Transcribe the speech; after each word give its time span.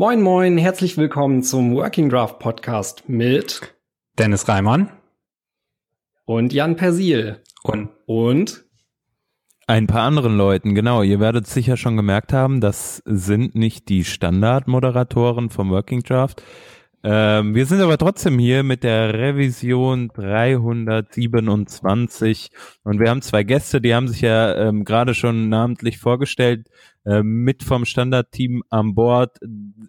Moin, 0.00 0.22
moin, 0.22 0.56
herzlich 0.56 0.96
willkommen 0.96 1.42
zum 1.42 1.74
Working 1.74 2.08
Draft 2.08 2.38
Podcast 2.38 3.06
mit 3.06 3.74
Dennis 4.18 4.48
Reimann 4.48 4.90
und 6.24 6.54
Jan 6.54 6.74
Persil 6.76 7.42
und, 7.64 7.90
und 8.06 8.64
ein 9.66 9.86
paar 9.86 10.04
anderen 10.04 10.38
Leuten, 10.38 10.74
genau. 10.74 11.02
Ihr 11.02 11.20
werdet 11.20 11.46
sicher 11.46 11.76
schon 11.76 11.98
gemerkt 11.98 12.32
haben, 12.32 12.62
das 12.62 13.02
sind 13.04 13.54
nicht 13.54 13.90
die 13.90 14.04
Standardmoderatoren 14.04 15.50
vom 15.50 15.68
Working 15.68 16.02
Draft. 16.02 16.42
Ähm, 17.02 17.54
wir 17.54 17.64
sind 17.64 17.80
aber 17.80 17.96
trotzdem 17.96 18.38
hier 18.38 18.62
mit 18.62 18.84
der 18.84 19.14
Revision 19.14 20.08
327 20.08 22.50
und 22.84 23.00
wir 23.00 23.08
haben 23.08 23.22
zwei 23.22 23.42
Gäste, 23.42 23.80
die 23.80 23.94
haben 23.94 24.06
sich 24.06 24.20
ja 24.20 24.54
ähm, 24.56 24.84
gerade 24.84 25.14
schon 25.14 25.48
namentlich 25.48 25.96
vorgestellt. 25.98 26.68
Äh, 27.06 27.22
mit 27.22 27.62
vom 27.62 27.86
Standardteam 27.86 28.62
an 28.68 28.94
Bord 28.94 29.38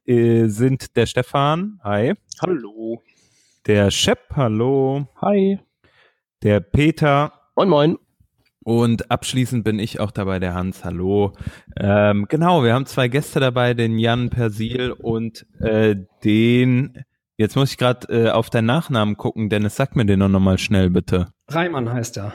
äh, 0.06 0.48
sind 0.48 0.96
der 0.96 1.06
Stefan, 1.06 1.82
hi. 1.84 2.14
Hallo. 2.42 3.02
Der 3.68 3.92
Shep, 3.92 4.20
hallo. 4.34 5.08
Hi. 5.22 5.60
Der 6.42 6.62
Peter. 6.62 7.34
Moin, 7.56 7.70
moin. 7.70 7.98
Und 8.64 9.10
abschließend 9.10 9.64
bin 9.64 9.80
ich 9.80 10.00
auch 10.00 10.12
dabei, 10.12 10.40
der 10.40 10.54
Hans. 10.54 10.86
Hallo. 10.86 11.34
Ähm, 11.80 12.28
genau, 12.30 12.64
wir 12.64 12.74
haben 12.74 12.86
zwei 12.86 13.08
Gäste 13.08 13.40
dabei, 13.40 13.74
den 13.74 13.98
Jan 13.98 14.30
Persil 14.30 14.92
und 14.92 15.46
äh, 15.60 15.96
den. 16.24 17.04
Jetzt 17.38 17.56
muss 17.56 17.72
ich 17.72 17.78
gerade 17.78 18.08
äh, 18.10 18.30
auf 18.30 18.52
deinen 18.52 18.68
Nachnamen 18.68 19.18
gucken, 19.18 19.50
Dennis, 19.50 19.76
sag 19.76 19.96
mir 19.96 20.06
den 20.06 20.20
noch 20.20 20.30
mal 20.30 20.60
schnell 20.60 20.92
bitte. 20.92 21.30
Reimann 21.48 21.92
heißt 21.92 22.18
er. 22.18 22.34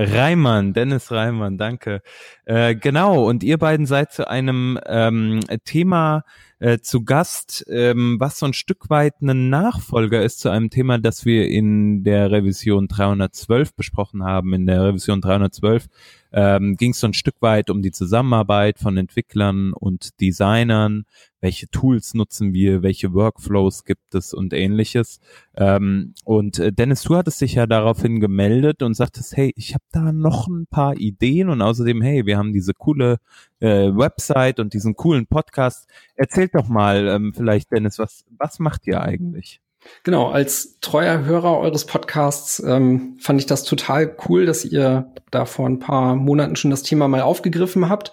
Reimann, 0.00 0.74
Dennis 0.74 1.10
Reimann, 1.10 1.58
danke. 1.58 2.02
Äh, 2.44 2.76
genau, 2.76 3.24
und 3.28 3.42
ihr 3.42 3.58
beiden 3.58 3.84
seid 3.84 4.12
zu 4.12 4.28
einem 4.28 4.78
ähm, 4.86 5.40
Thema 5.64 6.22
äh, 6.60 6.78
zu 6.78 7.04
Gast, 7.04 7.64
ähm, 7.68 8.16
was 8.20 8.38
so 8.38 8.46
ein 8.46 8.52
Stück 8.52 8.90
weit 8.90 9.20
ein 9.22 9.48
Nachfolger 9.48 10.22
ist 10.22 10.38
zu 10.38 10.50
einem 10.50 10.70
Thema, 10.70 10.98
das 10.98 11.24
wir 11.24 11.48
in 11.48 12.04
der 12.04 12.30
Revision 12.30 12.86
312 12.86 13.74
besprochen 13.74 14.22
haben. 14.22 14.54
In 14.54 14.66
der 14.66 14.84
Revision 14.84 15.20
312 15.20 15.86
ähm, 16.32 16.76
ging 16.76 16.92
es 16.92 17.00
so 17.00 17.06
ein 17.06 17.14
Stück 17.14 17.36
weit 17.40 17.70
um 17.70 17.82
die 17.82 17.92
Zusammenarbeit 17.92 18.78
von 18.78 18.96
Entwicklern 18.96 19.72
und 19.72 20.20
Designern, 20.20 21.04
welche 21.40 21.68
Tools 21.68 22.14
nutzen 22.14 22.52
wir, 22.52 22.82
welche 22.82 23.12
Workflows 23.14 23.84
gibt 23.84 24.14
es 24.14 24.34
und 24.34 24.52
ähnliches. 24.52 25.20
Ähm, 25.56 26.14
und 26.24 26.58
äh, 26.58 26.72
Dennis, 26.72 27.02
du 27.02 27.16
hattest 27.16 27.40
dich 27.40 27.54
ja 27.54 27.66
daraufhin 27.66 28.20
gemeldet 28.20 28.82
und 28.82 28.94
sagtest, 28.94 29.36
hey, 29.36 29.52
ich 29.56 29.74
habe 29.74 29.84
da 29.92 30.12
noch 30.12 30.48
ein 30.48 30.66
paar 30.66 30.96
Ideen 30.96 31.48
und 31.48 31.62
außerdem, 31.62 32.02
hey, 32.02 32.26
wir 32.26 32.38
haben 32.38 32.52
diese 32.52 32.74
coole 32.74 33.18
äh, 33.60 33.90
Website 33.94 34.60
und 34.60 34.74
diesen 34.74 34.94
coolen 34.94 35.26
Podcast. 35.26 35.88
Erzählt 36.14 36.54
doch 36.54 36.68
mal 36.68 37.08
ähm, 37.08 37.32
vielleicht, 37.34 37.72
Dennis, 37.72 37.98
was, 37.98 38.24
was 38.36 38.58
macht 38.58 38.86
ihr 38.86 39.00
eigentlich? 39.00 39.60
Genau, 40.04 40.28
als 40.28 40.78
treuer 40.80 41.24
Hörer 41.24 41.58
eures 41.58 41.84
Podcasts 41.84 42.62
ähm, 42.64 43.16
fand 43.20 43.40
ich 43.40 43.46
das 43.46 43.64
total 43.64 44.16
cool, 44.28 44.46
dass 44.46 44.64
ihr 44.64 45.12
da 45.30 45.44
vor 45.44 45.68
ein 45.68 45.78
paar 45.78 46.16
Monaten 46.16 46.56
schon 46.56 46.70
das 46.70 46.82
Thema 46.82 47.08
mal 47.08 47.22
aufgegriffen 47.22 47.88
habt 47.88 48.12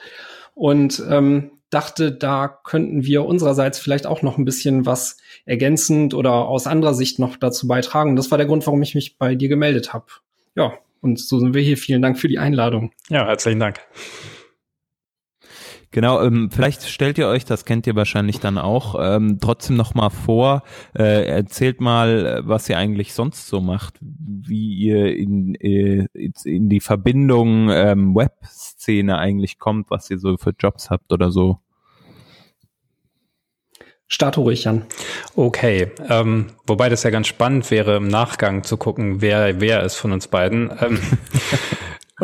und 0.53 1.03
ähm, 1.09 1.51
dachte, 1.69 2.11
da 2.11 2.47
könnten 2.47 3.03
wir 3.03 3.25
unsererseits 3.25 3.79
vielleicht 3.79 4.07
auch 4.07 4.21
noch 4.21 4.37
ein 4.37 4.45
bisschen 4.45 4.85
was 4.85 5.17
ergänzend 5.45 6.13
oder 6.13 6.47
aus 6.47 6.67
anderer 6.67 6.93
Sicht 6.93 7.19
noch 7.19 7.37
dazu 7.37 7.67
beitragen. 7.67 8.15
Das 8.15 8.31
war 8.31 8.37
der 8.37 8.47
Grund, 8.47 8.65
warum 8.65 8.81
ich 8.81 8.95
mich 8.95 9.17
bei 9.17 9.35
dir 9.35 9.49
gemeldet 9.49 9.93
habe. 9.93 10.05
Ja, 10.55 10.73
und 11.01 11.19
so 11.19 11.39
sind 11.39 11.53
wir 11.53 11.61
hier. 11.61 11.77
Vielen 11.77 12.01
Dank 12.01 12.17
für 12.17 12.27
die 12.27 12.39
Einladung. 12.39 12.91
Ja, 13.09 13.25
herzlichen 13.25 13.59
Dank. 13.59 13.79
Genau, 15.91 16.21
ähm, 16.21 16.49
vielleicht 16.51 16.83
stellt 16.83 17.17
ihr 17.17 17.27
euch, 17.27 17.45
das 17.45 17.65
kennt 17.65 17.87
ihr 17.87 17.95
wahrscheinlich 17.95 18.39
dann 18.39 18.57
auch, 18.57 18.95
ähm, 18.99 19.39
trotzdem 19.39 19.77
noch 19.77 19.93
mal 19.93 20.09
vor. 20.09 20.63
Äh, 20.93 21.25
erzählt 21.25 21.79
mal, 21.81 22.41
was 22.45 22.67
ihr 22.69 22.77
eigentlich 22.77 23.13
sonst 23.13 23.47
so 23.47 23.61
macht, 23.61 23.95
wie 24.01 24.73
ihr 24.73 25.15
in, 25.15 25.55
äh, 25.55 26.07
in 26.43 26.69
die 26.69 26.81
Verbindung 26.81 27.69
ähm, 27.69 28.15
Web-Szene 28.15 29.17
eigentlich 29.17 29.57
kommt, 29.57 29.89
was 29.89 30.09
ihr 30.09 30.17
so 30.17 30.37
für 30.37 30.53
Jobs 30.57 30.89
habt 30.89 31.13
oder 31.13 31.31
so. 31.31 31.59
Starte 34.07 34.39
ruhig, 34.39 34.65
Jan. 34.65 34.85
Okay, 35.35 35.91
ähm, 36.09 36.47
wobei 36.67 36.89
das 36.89 37.01
ja 37.03 37.09
ganz 37.09 37.27
spannend 37.27 37.71
wäre, 37.71 37.97
im 37.97 38.07
Nachgang 38.07 38.63
zu 38.63 38.77
gucken, 38.77 39.21
wer 39.21 39.59
wer 39.59 39.81
ist 39.83 39.95
von 39.95 40.11
uns 40.11 40.27
beiden. 40.27 40.71
Ähm, 40.79 40.99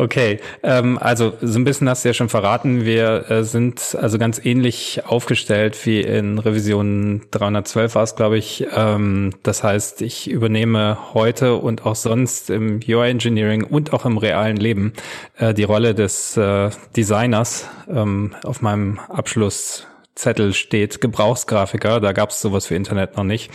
Okay, 0.01 0.39
ähm, 0.63 0.97
also 0.97 1.33
so 1.41 1.59
ein 1.59 1.63
bisschen 1.63 1.87
hast 1.87 2.03
du 2.03 2.09
ja 2.09 2.15
schon 2.15 2.27
verraten. 2.27 2.85
Wir 2.85 3.29
äh, 3.29 3.43
sind 3.43 3.95
also 4.01 4.17
ganz 4.17 4.43
ähnlich 4.43 5.03
aufgestellt 5.05 5.77
wie 5.85 6.01
in 6.01 6.39
Revision 6.39 7.21
312 7.29 7.93
war 7.93 8.01
es, 8.01 8.15
glaube 8.15 8.39
ich. 8.39 8.65
Ähm, 8.75 9.29
das 9.43 9.63
heißt, 9.63 10.01
ich 10.01 10.27
übernehme 10.27 11.13
heute 11.13 11.53
und 11.53 11.85
auch 11.85 11.93
sonst 11.93 12.49
im 12.49 12.79
UI 12.79 13.11
Engineering 13.11 13.63
und 13.63 13.93
auch 13.93 14.07
im 14.07 14.17
realen 14.17 14.57
Leben 14.57 14.93
äh, 15.37 15.53
die 15.53 15.65
Rolle 15.65 15.93
des 15.93 16.35
äh, 16.35 16.71
Designers 16.97 17.69
ähm, 17.87 18.33
auf 18.43 18.63
meinem 18.63 18.97
Abschluss 19.07 19.85
Zettel 20.15 20.55
steht 20.55 20.99
Gebrauchsgrafiker, 20.99 21.99
da 21.99 22.11
gab 22.11 22.31
es 22.31 22.41
sowas 22.41 22.65
für 22.65 22.75
Internet 22.75 23.17
noch 23.17 23.23
nicht. 23.23 23.51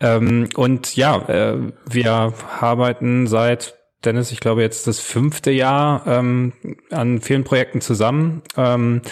Ähm, 0.00 0.50
und 0.56 0.94
ja, 0.94 1.26
äh, 1.26 1.56
wir 1.86 2.34
arbeiten 2.60 3.26
seit 3.26 3.76
Dennis, 4.06 4.32
ich 4.32 4.40
glaube 4.40 4.62
jetzt 4.62 4.86
das 4.86 5.00
fünfte 5.00 5.50
Jahr 5.50 6.06
ähm, 6.06 6.52
an 6.90 7.20
vielen 7.20 7.44
Projekten 7.44 7.80
zusammen. 7.80 8.42
Ähm, 8.56 8.94
mhm. 8.94 9.02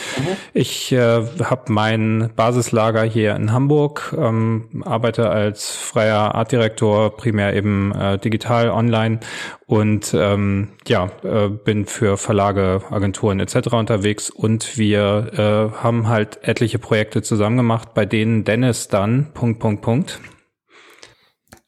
Ich 0.53 0.93
äh, 0.93 1.22
habe 1.43 1.72
mein 1.72 2.31
Basislager 2.37 3.03
hier 3.03 3.34
in 3.37 3.53
Hamburg, 3.53 4.15
ähm, 4.16 4.82
arbeite 4.84 5.28
als 5.28 5.72
freier 5.77 6.34
Artdirektor, 6.34 7.16
primär 7.16 7.55
eben 7.55 7.93
äh, 7.93 8.19
digital 8.19 8.71
online 8.71 9.21
und 9.66 10.15
ähm, 10.15 10.69
ja, 10.87 11.11
äh, 11.22 11.49
bin 11.49 11.87
für 11.87 12.16
Verlage, 12.16 12.82
Agenturen 12.91 13.41
etc. 13.41 13.72
unterwegs 13.72 14.31
und 14.31 14.78
wir 14.78 15.72
äh, 15.75 15.82
haben 15.82 16.09
halt 16.09 16.38
etliche 16.43 16.78
Projekte 16.78 17.22
zusammen 17.22 17.56
gemacht, 17.56 17.94
bei 17.94 18.06
denen 18.06 18.44
Dennis 18.44 18.88
dann 18.88 19.32
Punkt, 19.34 19.59
Punkt, 19.59 19.82
Punkt 19.82 20.21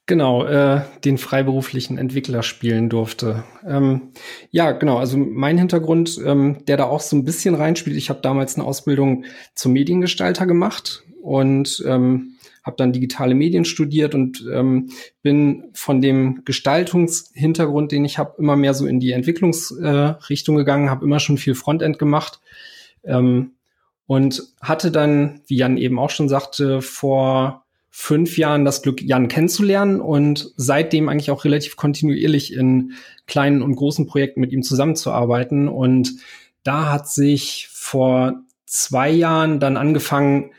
Genau, 0.09 0.45
äh, 0.45 0.83
den 1.05 1.19
freiberuflichen 1.19 1.99
Entwickler 1.99 2.45
spielen 2.45 2.89
durfte. 2.89 3.43
Ähm, 3.67 4.13
ja, 4.53 4.71
genau, 4.71 4.99
also 4.99 5.19
mein 5.19 5.59
Hintergrund, 5.59 6.21
ähm, 6.25 6.65
der 6.69 6.77
da 6.77 6.85
auch 6.85 7.01
so 7.01 7.17
ein 7.17 7.25
bisschen 7.25 7.57
reinspielt, 7.57 7.97
ich 7.97 8.09
habe 8.09 8.21
damals 8.23 8.55
eine 8.55 8.65
Ausbildung 8.65 9.25
zum 9.57 9.73
Mediengestalter 9.73 10.47
gemacht 10.47 11.03
und 11.23 11.83
ähm, 11.85 12.37
habe 12.63 12.77
dann 12.77 12.93
digitale 12.93 13.35
Medien 13.35 13.65
studiert 13.65 14.15
und 14.15 14.45
ähm, 14.53 14.91
bin 15.23 15.71
von 15.73 16.01
dem 16.01 16.43
Gestaltungshintergrund, 16.45 17.91
den 17.91 18.05
ich 18.05 18.19
habe, 18.19 18.37
immer 18.39 18.55
mehr 18.55 18.75
so 18.75 18.87
in 18.87 19.01
die 19.01 19.11
Entwicklungsrichtung 19.11 20.55
äh, 20.55 20.59
gegangen, 20.59 20.89
habe 20.89 21.05
immer 21.05 21.19
schon 21.19 21.37
viel 21.37 21.57
Frontend 21.57 21.99
gemacht 21.99 22.41
ähm, 23.03 23.55
und 24.07 24.55
hatte 24.61 24.93
dann, 24.93 25.41
wie 25.49 25.57
Jan 25.57 25.77
eben 25.77 25.99
auch 25.99 26.11
schon 26.11 26.29
sagte, 26.29 26.81
vor 26.81 27.66
fünf 27.99 28.37
Jahren 28.37 28.67
das 28.67 28.83
Glück, 28.83 29.01
Jan 29.01 29.27
kennenzulernen 29.27 30.03
und 30.03 30.53
seitdem 30.57 31.09
eigentlich 31.09 31.31
auch 31.31 31.47
relativ 31.47 31.77
kontinuierlich 31.77 32.53
in 32.53 32.93
kleinen 33.27 33.63
und 33.63 33.75
großen 33.75 34.07
Projekten 34.07 34.43
mit 34.43 34.53
ihm 34.53 34.63
zusammenzuarbeiten. 34.63 35.67
Und 35.67 36.13
da 36.63 36.93
hat 36.93 37.09
sich 37.09 37.69
vor 37.73 38.43
zwei 38.67 39.11
Jahren 39.11 39.61
dann 39.61 39.79
angefangen, 39.79 40.51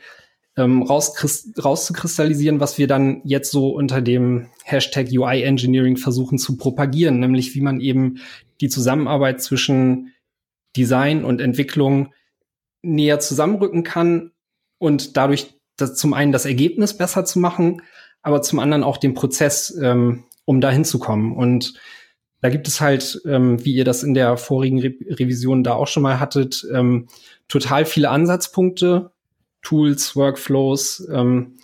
ähm, 0.56 0.82
rauszukristallisieren, 0.82 2.58
was 2.58 2.76
wir 2.76 2.88
dann 2.88 3.22
jetzt 3.22 3.52
so 3.52 3.68
unter 3.68 4.02
dem 4.02 4.48
Hashtag 4.64 5.06
UI 5.12 5.42
Engineering 5.42 5.96
versuchen 5.96 6.38
zu 6.38 6.56
propagieren, 6.56 7.20
nämlich 7.20 7.54
wie 7.54 7.60
man 7.60 7.80
eben 7.80 8.18
die 8.60 8.68
Zusammenarbeit 8.68 9.40
zwischen 9.40 10.12
Design 10.76 11.24
und 11.24 11.40
Entwicklung 11.40 12.12
näher 12.82 13.20
zusammenrücken 13.20 13.84
kann 13.84 14.32
und 14.78 15.16
dadurch 15.16 15.57
das, 15.80 15.94
zum 15.94 16.12
einen 16.12 16.32
das 16.32 16.44
Ergebnis 16.44 16.96
besser 16.96 17.24
zu 17.24 17.38
machen, 17.38 17.82
aber 18.22 18.42
zum 18.42 18.58
anderen 18.58 18.84
auch 18.84 18.98
den 18.98 19.14
Prozess, 19.14 19.76
ähm, 19.80 20.24
um 20.44 20.60
da 20.60 20.70
hinzukommen. 20.70 21.32
Und 21.32 21.74
da 22.40 22.50
gibt 22.50 22.68
es 22.68 22.80
halt, 22.80 23.20
ähm, 23.26 23.64
wie 23.64 23.74
ihr 23.74 23.84
das 23.84 24.02
in 24.02 24.14
der 24.14 24.36
vorigen 24.36 24.80
Re 24.80 24.94
Revision 25.08 25.64
da 25.64 25.74
auch 25.74 25.88
schon 25.88 26.02
mal 26.02 26.20
hattet, 26.20 26.66
ähm, 26.72 27.08
total 27.48 27.84
viele 27.84 28.10
Ansatzpunkte, 28.10 29.10
Tools, 29.62 30.14
Workflows. 30.14 31.08
Ähm, 31.12 31.56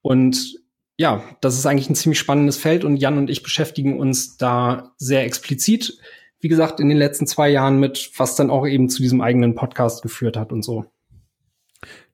und 0.00 0.60
ja, 0.96 1.22
das 1.40 1.56
ist 1.56 1.66
eigentlich 1.66 1.90
ein 1.90 1.94
ziemlich 1.94 2.18
spannendes 2.18 2.56
Feld 2.56 2.84
und 2.84 2.96
Jan 2.96 3.18
und 3.18 3.30
ich 3.30 3.42
beschäftigen 3.42 3.98
uns 3.98 4.36
da 4.36 4.92
sehr 4.96 5.24
explizit, 5.24 5.98
wie 6.40 6.48
gesagt, 6.48 6.80
in 6.80 6.88
den 6.88 6.98
letzten 6.98 7.26
zwei 7.26 7.48
Jahren 7.50 7.78
mit, 7.78 8.10
was 8.16 8.34
dann 8.34 8.50
auch 8.50 8.66
eben 8.66 8.88
zu 8.88 9.02
diesem 9.02 9.20
eigenen 9.20 9.54
Podcast 9.54 10.02
geführt 10.02 10.36
hat 10.36 10.52
und 10.52 10.62
so. 10.62 10.86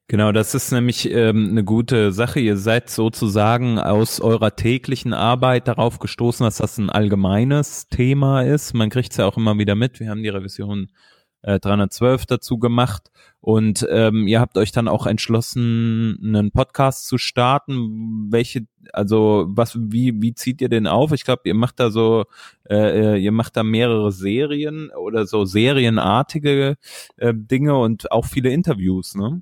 Genau, 0.07 0.31
das 0.31 0.53
ist 0.53 0.71
nämlich 0.71 1.09
ähm, 1.09 1.49
eine 1.49 1.63
gute 1.63 2.11
Sache. 2.11 2.39
Ihr 2.39 2.57
seid 2.57 2.91
sozusagen 2.91 3.79
aus 3.79 4.21
eurer 4.21 4.55
täglichen 4.55 5.13
Arbeit 5.13 5.67
darauf 5.67 5.97
gestoßen, 5.97 6.43
dass 6.43 6.57
das 6.57 6.77
ein 6.77 6.91
allgemeines 6.91 7.89
Thema 7.89 8.43
ist. 8.43 8.75
Man 8.75 8.91
kriegt 8.91 9.11
es 9.11 9.17
ja 9.17 9.25
auch 9.25 9.35
immer 9.35 9.57
wieder 9.57 9.73
mit. 9.73 9.99
Wir 9.99 10.11
haben 10.11 10.21
die 10.21 10.29
Revision 10.29 10.91
äh, 11.41 11.59
312 11.59 12.27
dazu 12.27 12.59
gemacht 12.59 13.09
und 13.41 13.85
ähm, 13.89 14.27
ihr 14.27 14.39
habt 14.41 14.59
euch 14.59 14.71
dann 14.71 14.87
auch 14.87 15.07
entschlossen, 15.07 16.19
einen 16.23 16.51
Podcast 16.51 17.07
zu 17.07 17.17
starten. 17.17 18.27
Welche, 18.31 18.67
also 18.93 19.45
was, 19.49 19.75
wie, 19.79 20.21
wie 20.21 20.35
zieht 20.35 20.61
ihr 20.61 20.69
den 20.69 20.85
auf? 20.85 21.13
Ich 21.13 21.23
glaube, 21.23 21.41
ihr 21.45 21.55
macht 21.55 21.79
da 21.79 21.89
so, 21.89 22.25
äh, 22.69 23.15
äh, 23.15 23.17
ihr 23.17 23.31
macht 23.31 23.57
da 23.57 23.63
mehrere 23.63 24.11
Serien 24.11 24.91
oder 24.91 25.25
so 25.25 25.45
serienartige 25.45 26.77
äh, 27.17 27.33
Dinge 27.35 27.75
und 27.77 28.11
auch 28.11 28.25
viele 28.25 28.51
Interviews, 28.51 29.15
ne? 29.15 29.41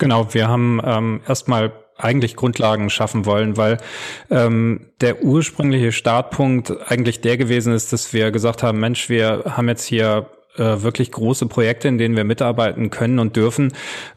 Genau, 0.00 0.32
wir 0.32 0.48
haben 0.48 0.80
ähm, 0.82 1.20
erstmal 1.28 1.72
eigentlich 1.98 2.34
Grundlagen 2.34 2.88
schaffen 2.88 3.26
wollen, 3.26 3.58
weil 3.58 3.76
ähm, 4.30 4.86
der 5.02 5.22
ursprüngliche 5.22 5.92
Startpunkt 5.92 6.72
eigentlich 6.90 7.20
der 7.20 7.36
gewesen 7.36 7.74
ist, 7.74 7.92
dass 7.92 8.14
wir 8.14 8.30
gesagt 8.30 8.62
haben, 8.62 8.80
Mensch, 8.80 9.10
wir 9.10 9.44
haben 9.44 9.68
jetzt 9.68 9.84
hier 9.84 10.26
äh, 10.60 10.82
wirklich 10.82 11.10
große 11.10 11.46
Projekte, 11.46 11.88
in 11.88 11.98
denen 11.98 12.16
wir 12.16 12.24
mitarbeiten 12.24 12.90
können 12.90 13.18
und 13.18 13.34
dürfen. 13.36 13.72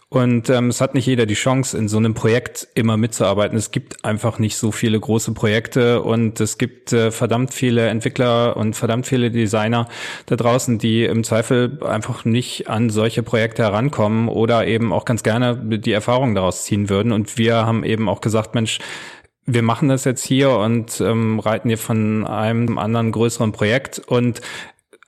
Und 0.10 0.48
ähm, 0.52 0.68
es 0.68 0.80
hat 0.80 0.94
nicht 0.94 1.08
jeder 1.08 1.26
die 1.26 1.34
Chance, 1.34 1.76
in 1.76 1.88
so 1.88 1.98
einem 1.98 2.14
Projekt 2.14 2.68
immer 2.76 2.98
mitzuarbeiten. 2.98 3.58
Es 3.58 3.72
gibt 3.72 4.06
einfach 4.06 4.38
nicht 4.38 4.58
so 4.58 4.72
viele 4.72 5.00
große 5.00 5.32
Projekte 5.32 6.04
und 6.04 6.40
es 6.40 6.60
gibt 6.60 6.94
äh, 6.94 7.10
verdammt 7.10 7.52
viele 7.52 7.88
Entwickler 7.88 8.56
und 8.56 8.76
verdammt 8.76 9.08
viele 9.08 9.32
Designer 9.32 9.88
da 10.28 10.36
draußen, 10.36 10.78
die 10.78 11.06
im 11.06 11.24
Zweifel 11.24 11.80
einfach 11.84 12.26
nicht 12.26 12.70
an 12.70 12.92
solche 12.92 13.24
Projekte 13.24 13.64
herankommen 13.64 14.28
oder 14.28 14.68
eben 14.68 14.94
auch 14.94 15.06
ganz 15.06 15.24
gerne 15.24 15.56
die 15.56 15.94
Erfahrung 15.94 16.36
daraus 16.36 16.64
ziehen 16.66 16.90
würden. 16.90 17.12
Und 17.12 17.40
wir 17.40 17.66
haben 17.66 17.84
eben 17.84 18.08
auch 18.08 18.22
gesagt, 18.22 18.54
Mensch, 18.54 18.78
wir 19.46 19.64
machen 19.64 19.90
das 19.90 20.04
jetzt 20.06 20.24
hier 20.24 20.52
und 20.52 21.02
ähm, 21.02 21.40
reiten 21.40 21.70
hier 21.70 21.80
von 21.80 22.28
einem 22.28 22.78
anderen 22.78 23.12
größeren 23.12 23.52
Projekt 23.52 24.00
und 24.00 24.42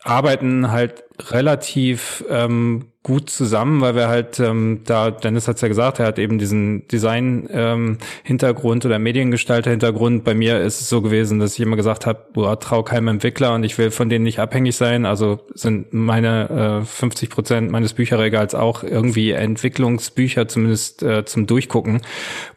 arbeiten 0.04 0.72
halt 0.72 1.05
relativ 1.32 2.24
ähm, 2.30 2.86
gut 3.06 3.30
zusammen, 3.30 3.82
weil 3.82 3.94
wir 3.94 4.08
halt 4.08 4.40
ähm, 4.40 4.82
da, 4.84 5.12
Dennis 5.12 5.48
hat's 5.48 5.62
ja 5.62 5.68
gesagt, 5.68 6.00
er 6.00 6.08
hat 6.08 6.18
eben 6.18 6.40
diesen 6.40 6.88
Design-Hintergrund 6.88 8.84
ähm, 8.84 8.90
oder 8.90 8.98
Mediengestalter-Hintergrund. 8.98 10.24
Bei 10.24 10.34
mir 10.34 10.60
ist 10.62 10.82
es 10.82 10.90
so 10.90 11.04
gewesen, 11.04 11.38
dass 11.38 11.54
ich 11.54 11.60
immer 11.60 11.76
gesagt 11.76 12.08
habe, 12.08 12.26
boah, 12.34 12.60
trau 12.60 12.82
keinem 12.82 13.10
Entwickler 13.10 13.54
und 13.54 13.64
ich 13.64 13.78
will 13.78 13.92
von 13.92 14.10
denen 14.10 14.24
nicht 14.24 14.40
abhängig 14.40 14.76
sein. 14.76 15.06
Also 15.06 15.40
sind 15.54 15.94
meine 15.94 16.82
äh, 16.82 16.86
50 16.86 17.30
Prozent 17.30 17.70
meines 17.70 17.94
Bücherregals 17.94 18.56
auch 18.56 18.82
irgendwie 18.82 19.34
Entwicklungsbücher, 19.34 20.48
zumindest 20.48 21.04
äh, 21.04 21.26
zum 21.26 21.46
Durchgucken. 21.46 22.02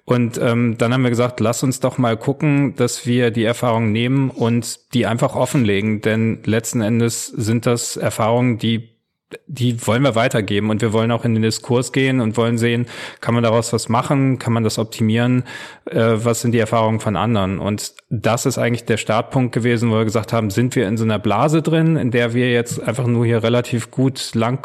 Und 0.08 0.38
ähm, 0.38 0.78
dann 0.78 0.94
haben 0.94 1.02
wir 1.02 1.10
gesagt, 1.10 1.38
lass 1.38 1.62
uns 1.62 1.80
doch 1.80 1.98
mal 1.98 2.16
gucken, 2.16 2.74
dass 2.76 3.04
wir 3.04 3.30
die 3.30 3.44
Erfahrungen 3.44 3.92
nehmen 3.92 4.30
und 4.30 4.94
die 4.94 5.04
einfach 5.04 5.36
offenlegen. 5.36 6.00
Denn 6.00 6.38
letzten 6.46 6.80
Endes 6.80 7.26
sind 7.26 7.66
das 7.66 7.98
Erfahrungen, 7.98 8.47
die 8.56 8.98
die 9.46 9.86
wollen 9.86 10.02
wir 10.02 10.14
weitergeben 10.14 10.70
und 10.70 10.80
wir 10.80 10.94
wollen 10.94 11.10
auch 11.10 11.24
in 11.24 11.34
den 11.34 11.42
Diskurs 11.42 11.92
gehen 11.92 12.20
und 12.20 12.36
wollen 12.38 12.56
sehen, 12.56 12.86
kann 13.20 13.34
man 13.34 13.42
daraus 13.42 13.72
was 13.72 13.88
machen, 13.88 14.38
kann 14.38 14.54
man 14.54 14.64
das 14.64 14.78
optimieren, 14.78 15.44
äh, 15.84 16.14
was 16.14 16.40
sind 16.40 16.52
die 16.52 16.58
Erfahrungen 16.58 17.00
von 17.00 17.16
anderen. 17.16 17.58
Und 17.58 17.94
das 18.08 18.46
ist 18.46 18.56
eigentlich 18.56 18.86
der 18.86 18.96
Startpunkt 18.96 19.54
gewesen, 19.54 19.90
wo 19.90 19.96
wir 19.96 20.04
gesagt 20.04 20.32
haben, 20.32 20.50
sind 20.50 20.76
wir 20.76 20.88
in 20.88 20.96
so 20.96 21.04
einer 21.04 21.18
Blase 21.18 21.60
drin, 21.60 21.96
in 21.96 22.10
der 22.10 22.32
wir 22.32 22.50
jetzt 22.50 22.82
einfach 22.82 23.06
nur 23.06 23.26
hier 23.26 23.42
relativ 23.42 23.90
gut 23.90 24.34
lang 24.34 24.58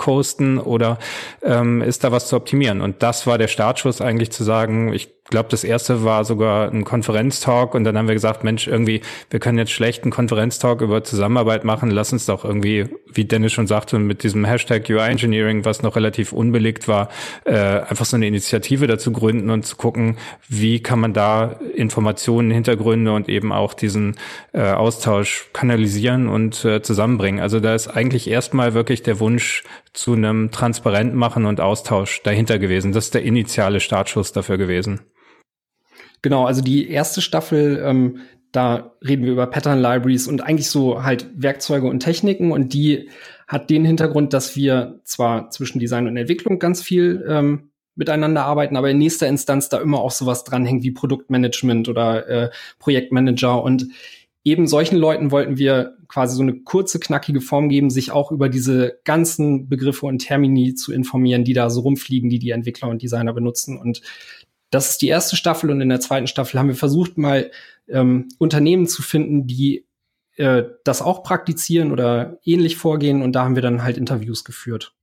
oder 0.63 0.97
ähm, 1.43 1.81
ist 1.81 2.03
da 2.03 2.11
was 2.11 2.27
zu 2.27 2.35
optimieren? 2.37 2.81
Und 2.81 3.03
das 3.03 3.27
war 3.27 3.37
der 3.37 3.49
Startschuss 3.49 3.99
eigentlich 3.99 4.31
zu 4.31 4.43
sagen, 4.43 4.93
ich 4.93 5.12
glaube, 5.29 5.49
das 5.49 5.63
erste 5.63 6.03
war 6.03 6.25
sogar 6.25 6.69
ein 6.69 6.83
Konferenztalk 6.83 7.75
und 7.75 7.83
dann 7.85 7.97
haben 7.97 8.07
wir 8.07 8.13
gesagt, 8.13 8.43
Mensch, 8.43 8.67
irgendwie, 8.67 9.01
wir 9.29 9.39
können 9.39 9.57
jetzt 9.57 9.71
schlecht 9.71 10.03
einen 10.03 10.11
Konferenztalk 10.11 10.81
über 10.81 11.03
Zusammenarbeit 11.03 11.63
machen, 11.63 11.91
lass 11.91 12.11
uns 12.13 12.25
doch 12.25 12.43
irgendwie, 12.43 12.85
wie 13.11 13.25
Dennis 13.25 13.53
schon 13.53 13.67
sagte, 13.67 13.99
mit 13.99 14.23
diesem 14.23 14.45
Hashtag 14.45 14.89
UI 14.89 15.09
Engineering, 15.09 15.65
was 15.65 15.81
noch 15.81 15.95
relativ 15.95 16.33
unbelegt 16.33 16.87
war, 16.87 17.09
äh, 17.45 17.53
einfach 17.53 18.05
so 18.05 18.15
eine 18.15 18.27
Initiative 18.27 18.85
dazu 18.85 19.11
gründen 19.11 19.49
und 19.49 19.65
zu 19.65 19.75
gucken, 19.75 20.17
wie 20.49 20.81
kann 20.81 20.99
man 20.99 21.13
da 21.13 21.59
Informationen, 21.73 22.51
Hintergründe 22.51 23.13
und 23.13 23.29
eben 23.29 23.51
auch 23.51 23.73
diesen 23.73 24.17
äh, 24.51 24.61
Austausch 24.61 25.49
kanalisieren 25.53 26.27
und 26.27 26.65
äh, 26.65 26.81
zusammenbringen. 26.81 27.39
Also 27.39 27.59
da 27.59 27.73
ist 27.73 27.87
eigentlich 27.87 28.29
erstmal 28.29 28.73
wirklich 28.73 29.03
der 29.03 29.19
Wunsch 29.19 29.63
zu 29.93 30.13
einem 30.13 30.51
transparent 30.51 31.13
machen 31.13 31.45
und 31.45 31.61
Austausch 31.61 32.21
dahinter 32.23 32.59
gewesen. 32.59 32.91
Das 32.91 33.05
ist 33.05 33.13
der 33.13 33.23
initiale 33.23 33.79
Startschuss 33.79 34.31
dafür 34.31 34.57
gewesen. 34.57 35.01
Genau, 36.21 36.45
also 36.45 36.61
die 36.61 36.89
erste 36.89 37.21
Staffel, 37.21 37.81
ähm, 37.85 38.19
da 38.51 38.95
reden 39.05 39.25
wir 39.25 39.31
über 39.31 39.47
Pattern 39.47 39.81
Libraries 39.81 40.27
und 40.27 40.41
eigentlich 40.41 40.69
so 40.69 41.03
halt 41.03 41.27
Werkzeuge 41.35 41.87
und 41.87 41.99
Techniken 41.99 42.51
und 42.51 42.73
die 42.73 43.09
hat 43.47 43.69
den 43.69 43.83
Hintergrund, 43.83 44.33
dass 44.33 44.55
wir 44.55 44.99
zwar 45.03 45.49
zwischen 45.49 45.79
Design 45.79 46.07
und 46.07 46.17
Entwicklung 46.17 46.59
ganz 46.59 46.81
viel 46.81 47.25
ähm, 47.27 47.71
miteinander 47.95 48.45
arbeiten, 48.45 48.77
aber 48.77 48.89
in 48.89 48.97
nächster 48.97 49.27
Instanz 49.27 49.69
da 49.69 49.79
immer 49.79 49.99
auch 49.99 50.11
sowas 50.11 50.43
dranhängt 50.43 50.83
wie 50.83 50.91
Produktmanagement 50.91 51.89
oder 51.89 52.27
äh, 52.27 52.49
Projektmanager 52.79 53.61
und 53.61 53.87
eben 54.43 54.67
solchen 54.67 54.97
Leuten 54.97 55.31
wollten 55.31 55.57
wir 55.57 55.97
quasi 56.13 56.35
so 56.35 56.43
eine 56.43 56.53
kurze, 56.59 56.99
knackige 56.99 57.41
Form 57.41 57.69
geben, 57.69 57.89
sich 57.89 58.11
auch 58.11 58.31
über 58.31 58.47
diese 58.47 58.99
ganzen 59.03 59.67
Begriffe 59.67 60.05
und 60.05 60.19
Termini 60.19 60.75
zu 60.75 60.93
informieren, 60.93 61.43
die 61.43 61.53
da 61.53 61.71
so 61.71 61.81
rumfliegen, 61.81 62.29
die 62.29 62.37
die 62.37 62.51
Entwickler 62.51 62.89
und 62.89 63.01
Designer 63.01 63.33
benutzen. 63.33 63.79
Und 63.79 64.03
das 64.69 64.91
ist 64.91 65.01
die 65.01 65.07
erste 65.07 65.35
Staffel 65.35 65.71
und 65.71 65.81
in 65.81 65.89
der 65.89 66.01
zweiten 66.01 66.27
Staffel 66.27 66.59
haben 66.59 66.67
wir 66.67 66.75
versucht, 66.75 67.17
mal 67.17 67.49
ähm, 67.87 68.29
Unternehmen 68.37 68.85
zu 68.85 69.01
finden, 69.01 69.47
die 69.47 69.87
äh, 70.35 70.63
das 70.83 71.01
auch 71.01 71.23
praktizieren 71.23 71.91
oder 71.91 72.37
ähnlich 72.43 72.77
vorgehen 72.77 73.23
und 73.23 73.31
da 73.31 73.43
haben 73.43 73.55
wir 73.55 73.63
dann 73.63 73.81
halt 73.81 73.97
Interviews 73.97 74.43
geführt. 74.43 74.93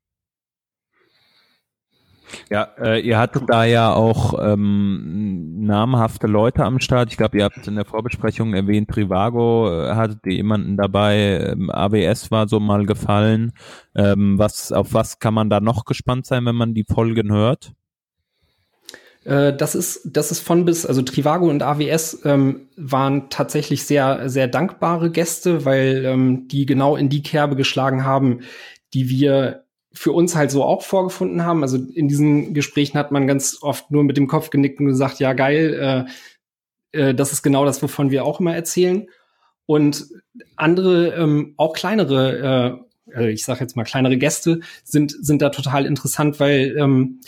Ja, 2.51 2.69
äh, 2.79 3.01
ihr 3.01 3.19
hattet 3.19 3.45
da 3.49 3.65
ja 3.65 3.93
auch 3.93 4.35
ähm, 4.41 5.65
namhafte 5.65 6.27
Leute 6.27 6.65
am 6.65 6.81
Start. 6.81 7.11
Ich 7.11 7.17
glaube, 7.17 7.39
ihr 7.39 7.45
habt 7.45 7.67
in 7.67 7.77
der 7.77 7.85
Vorbesprechung 7.85 8.55
erwähnt, 8.55 8.89
Trivago, 8.89 9.69
äh, 9.71 9.95
hattet 9.95 10.27
ihr 10.27 10.35
jemanden 10.35 10.77
dabei, 10.77 11.53
ähm, 11.53 11.71
AWS 11.71 12.31
war 12.31 12.49
so 12.49 12.61
mal 12.61 12.87
gefallen. 12.87 13.53
Ähm, 13.95 14.39
was, 14.39 14.73
auf 14.73 14.95
was 14.95 15.19
kann 15.19 15.35
man 15.35 15.51
da 15.51 15.61
noch 15.61 15.85
gespannt 15.85 16.27
sein, 16.27 16.45
wenn 16.47 16.57
man 16.57 16.75
die 16.75 16.85
Folgen 16.85 17.33
hört? 17.33 17.73
Äh, 19.25 19.55
das 19.55 19.75
ist, 19.75 20.03
das 20.05 20.31
ist 20.31 20.41
von 20.41 20.65
bis, 20.65 20.87
also 20.87 21.03
Trivago 21.03 21.49
und 21.49 21.63
AWS 21.63 22.23
ähm, 22.25 22.69
waren 22.77 23.29
tatsächlich 23.31 23.85
sehr, 23.85 24.29
sehr 24.29 24.49
dankbare 24.49 25.11
Gäste, 25.11 25.65
weil 25.65 26.05
ähm, 26.05 26.49
die 26.49 26.67
genau 26.67 26.97
in 26.97 27.09
die 27.09 27.23
Kerbe 27.23 27.57
geschlagen 27.57 28.05
haben, 28.05 28.41
die 28.95 29.09
wir 29.09 29.65
für 29.93 30.13
uns 30.13 30.37
halt 30.37 30.51
so 30.51 30.65
auch 30.65 30.83
vorgefunden 30.83 31.45
haben. 31.45 31.63
Also 31.63 31.77
in 31.77 32.09
diesen 32.09 32.55
Gesprächen 32.55 32.99
hat 32.99 33.11
man 33.11 33.27
ganz 33.27 33.59
oft 33.61 33.91
nur 33.91 34.05
mit 34.05 34.17
dem 34.17 34.29
Kopf 34.29 34.51
genickt 34.51 34.81
und 34.81 34.87
gesagt, 34.87 35.19
ja 35.19 35.33
geil, 35.33 36.07
äh, 36.93 36.99
äh, 36.99 37.15
das 37.15 37.33
ist 37.33 37.43
genau 37.43 37.65
das, 37.65 37.83
wovon 37.83 38.11
wir 38.11 38.25
auch 38.25 38.41
immer 38.41 38.55
erzählen. 38.55 39.09
Und 39.67 40.09
andere, 40.57 41.15
ähm, 41.15 41.55
auch 41.57 41.73
kleinere, 41.73 42.83
äh, 43.15 43.21
äh 43.21 43.31
ich 43.31 43.45
sage 43.45 43.61
jetzt 43.61 43.77
mal 43.77 43.85
kleinere 43.85 44.17
Gäste, 44.17 44.61
sind, 44.85 45.15
sind 45.25 45.43
da 45.43 45.51
total 45.51 45.87
interessant, 45.87 46.41
weil 46.41 46.77
ähm, 46.79 47.21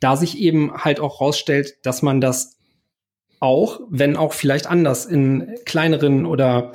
da 0.00 0.16
sich 0.16 0.38
eben 0.38 0.72
halt 0.74 1.00
auch 1.00 1.20
rausstellt, 1.20 1.74
dass 1.82 2.02
man 2.02 2.20
das 2.20 2.56
auch, 3.40 3.80
wenn 3.88 4.16
auch 4.16 4.32
vielleicht 4.32 4.66
anders, 4.66 5.06
in 5.06 5.54
kleineren 5.64 6.26
oder 6.26 6.72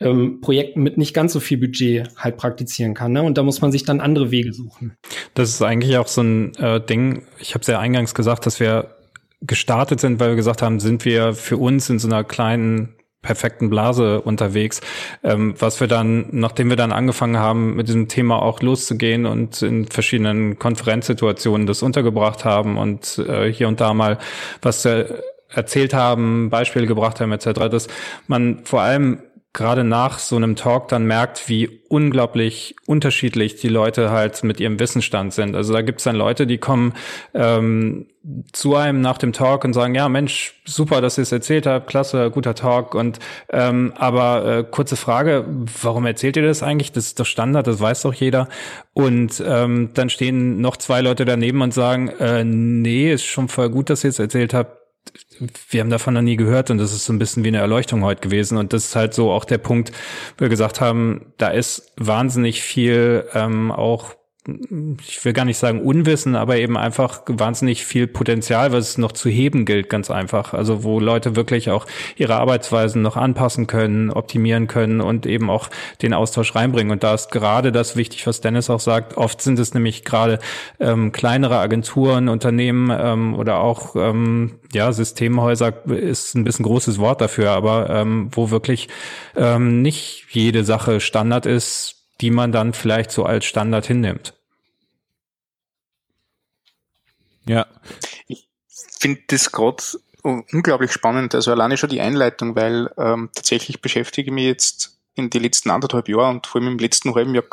ähm, 0.00 0.40
Projekten 0.40 0.82
mit 0.82 0.98
nicht 0.98 1.14
ganz 1.14 1.32
so 1.32 1.40
viel 1.40 1.58
Budget 1.58 2.08
halt 2.16 2.36
praktizieren 2.36 2.94
kann. 2.94 3.12
Ne? 3.12 3.22
Und 3.22 3.38
da 3.38 3.42
muss 3.42 3.60
man 3.60 3.72
sich 3.72 3.84
dann 3.84 4.00
andere 4.00 4.30
Wege 4.30 4.52
suchen. 4.52 4.96
Das 5.34 5.50
ist 5.50 5.62
eigentlich 5.62 5.96
auch 5.96 6.08
so 6.08 6.22
ein 6.22 6.54
äh, 6.56 6.80
Ding. 6.80 7.22
Ich 7.38 7.54
habe 7.54 7.62
es 7.62 7.68
ja 7.68 7.78
eingangs 7.78 8.14
gesagt, 8.14 8.46
dass 8.46 8.60
wir 8.60 8.96
gestartet 9.40 10.00
sind, 10.00 10.20
weil 10.20 10.30
wir 10.30 10.36
gesagt 10.36 10.62
haben, 10.62 10.80
sind 10.80 11.04
wir 11.04 11.34
für 11.34 11.56
uns 11.56 11.90
in 11.90 11.98
so 11.98 12.08
einer 12.08 12.24
kleinen 12.24 12.94
perfekten 13.24 13.70
Blase 13.70 14.20
unterwegs, 14.20 14.80
ähm, 15.22 15.54
was 15.58 15.80
wir 15.80 15.88
dann, 15.88 16.26
nachdem 16.30 16.68
wir 16.68 16.76
dann 16.76 16.92
angefangen 16.92 17.38
haben, 17.38 17.74
mit 17.74 17.88
diesem 17.88 18.06
Thema 18.06 18.40
auch 18.40 18.60
loszugehen 18.60 19.26
und 19.26 19.62
in 19.62 19.86
verschiedenen 19.86 20.58
Konferenzsituationen 20.58 21.66
das 21.66 21.82
untergebracht 21.82 22.44
haben 22.44 22.76
und 22.76 23.18
äh, 23.26 23.50
hier 23.50 23.66
und 23.66 23.80
da 23.80 23.94
mal 23.94 24.18
was 24.60 24.84
äh, 24.84 25.06
erzählt 25.48 25.94
haben, 25.94 26.50
Beispiele 26.50 26.86
gebracht 26.86 27.20
haben 27.20 27.32
etc., 27.32 27.68
dass 27.70 27.88
man 28.26 28.64
vor 28.64 28.82
allem 28.82 29.22
gerade 29.54 29.84
nach 29.84 30.18
so 30.18 30.34
einem 30.34 30.56
Talk 30.56 30.88
dann 30.88 31.06
merkt, 31.06 31.48
wie 31.48 31.80
unglaublich 31.88 32.74
unterschiedlich 32.86 33.54
die 33.54 33.68
Leute 33.68 34.10
halt 34.10 34.42
mit 34.42 34.58
ihrem 34.58 34.80
Wissensstand 34.80 35.32
sind. 35.32 35.54
Also 35.54 35.72
da 35.72 35.80
gibt's 35.80 36.02
dann 36.02 36.16
Leute, 36.16 36.48
die 36.48 36.58
kommen 36.58 36.92
ähm, 37.34 38.06
zu 38.52 38.74
einem 38.74 39.00
nach 39.00 39.16
dem 39.16 39.32
Talk 39.32 39.64
und 39.64 39.72
sagen, 39.72 39.94
ja 39.94 40.08
Mensch, 40.08 40.60
super, 40.64 41.00
dass 41.00 41.18
ihr 41.18 41.22
es 41.22 41.30
erzählt 41.30 41.66
habt, 41.66 41.86
klasse, 41.86 42.32
guter 42.32 42.56
Talk. 42.56 42.96
Und 42.96 43.20
ähm, 43.48 43.92
aber 43.96 44.44
äh, 44.44 44.64
kurze 44.68 44.96
Frage, 44.96 45.46
warum 45.82 46.04
erzählt 46.04 46.36
ihr 46.36 46.44
das 46.44 46.64
eigentlich? 46.64 46.90
Das 46.90 47.06
ist 47.06 47.20
doch 47.20 47.26
Standard, 47.26 47.68
das 47.68 47.80
weiß 47.80 48.02
doch 48.02 48.14
jeder. 48.14 48.48
Und 48.92 49.40
ähm, 49.46 49.90
dann 49.94 50.10
stehen 50.10 50.60
noch 50.60 50.76
zwei 50.78 51.00
Leute 51.00 51.24
daneben 51.24 51.62
und 51.62 51.72
sagen, 51.72 52.08
äh, 52.18 52.42
nee, 52.42 53.12
ist 53.12 53.24
schon 53.24 53.46
voll 53.46 53.70
gut, 53.70 53.88
dass 53.88 54.02
ihr 54.02 54.10
es 54.10 54.18
erzählt 54.18 54.52
habt 54.52 54.83
wir 55.70 55.80
haben 55.80 55.90
davon 55.90 56.14
noch 56.14 56.22
nie 56.22 56.36
gehört 56.36 56.70
und 56.70 56.78
das 56.78 56.92
ist 56.92 57.04
so 57.04 57.12
ein 57.12 57.18
bisschen 57.18 57.44
wie 57.44 57.48
eine 57.48 57.58
Erleuchtung 57.58 58.04
heute 58.04 58.20
gewesen. 58.20 58.58
Und 58.58 58.72
das 58.72 58.86
ist 58.86 58.96
halt 58.96 59.14
so 59.14 59.30
auch 59.30 59.44
der 59.44 59.58
Punkt, 59.58 59.92
wo 60.36 60.42
wir 60.42 60.48
gesagt 60.48 60.80
haben, 60.80 61.32
da 61.38 61.48
ist 61.48 61.92
wahnsinnig 61.96 62.62
viel 62.62 63.28
ähm, 63.34 63.70
auch 63.72 64.14
ich 64.46 65.24
will 65.24 65.32
gar 65.32 65.46
nicht 65.46 65.56
sagen 65.56 65.80
Unwissen, 65.80 66.36
aber 66.36 66.56
eben 66.58 66.76
einfach 66.76 67.22
wahnsinnig 67.26 67.86
viel 67.86 68.06
Potenzial, 68.06 68.72
was 68.72 68.90
es 68.90 68.98
noch 68.98 69.12
zu 69.12 69.30
heben 69.30 69.64
gilt, 69.64 69.88
ganz 69.88 70.10
einfach. 70.10 70.52
Also 70.52 70.84
wo 70.84 71.00
Leute 71.00 71.34
wirklich 71.34 71.70
auch 71.70 71.86
ihre 72.16 72.36
Arbeitsweisen 72.36 73.00
noch 73.00 73.16
anpassen 73.16 73.66
können, 73.66 74.10
optimieren 74.10 74.66
können 74.66 75.00
und 75.00 75.24
eben 75.24 75.48
auch 75.48 75.70
den 76.02 76.12
Austausch 76.12 76.54
reinbringen. 76.54 76.92
Und 76.92 77.02
da 77.02 77.14
ist 77.14 77.30
gerade 77.30 77.72
das 77.72 77.96
wichtig, 77.96 78.26
was 78.26 78.42
Dennis 78.42 78.68
auch 78.68 78.80
sagt. 78.80 79.16
Oft 79.16 79.40
sind 79.40 79.58
es 79.58 79.72
nämlich 79.72 80.04
gerade 80.04 80.38
ähm, 80.78 81.12
kleinere 81.12 81.58
Agenturen, 81.58 82.28
Unternehmen 82.28 82.92
ähm, 82.94 83.34
oder 83.34 83.60
auch 83.60 83.96
ähm, 83.96 84.58
ja 84.74 84.92
Systemhäuser 84.92 85.86
ist 85.86 86.34
ein 86.34 86.44
bisschen 86.44 86.64
großes 86.64 86.98
Wort 86.98 87.22
dafür, 87.22 87.52
aber 87.52 87.88
ähm, 87.88 88.28
wo 88.32 88.50
wirklich 88.50 88.88
ähm, 89.36 89.80
nicht 89.80 90.26
jede 90.30 90.64
Sache 90.64 91.00
Standard 91.00 91.46
ist, 91.46 91.93
die 92.20 92.30
man 92.30 92.52
dann 92.52 92.72
vielleicht 92.72 93.10
so 93.10 93.24
als 93.24 93.44
Standard 93.44 93.86
hinnimmt. 93.86 94.34
Ja. 97.46 97.66
Ich 98.26 98.48
finde 98.98 99.20
das 99.28 99.52
gerade 99.52 99.82
unglaublich 100.22 100.92
spannend, 100.92 101.34
also 101.34 101.50
alleine 101.50 101.76
schon 101.76 101.90
die 101.90 102.00
Einleitung, 102.00 102.56
weil 102.56 102.90
ähm, 102.96 103.30
tatsächlich 103.34 103.82
beschäftige 103.82 104.30
ich 104.30 104.34
mich 104.34 104.44
jetzt 104.44 104.98
in 105.14 105.30
den 105.30 105.42
letzten 105.42 105.70
anderthalb 105.70 106.08
Jahren 106.08 106.36
und 106.36 106.46
vor 106.46 106.60
allem 106.60 106.72
im 106.72 106.78
letzten 106.78 107.14
halben 107.14 107.34
Jahr 107.34 107.44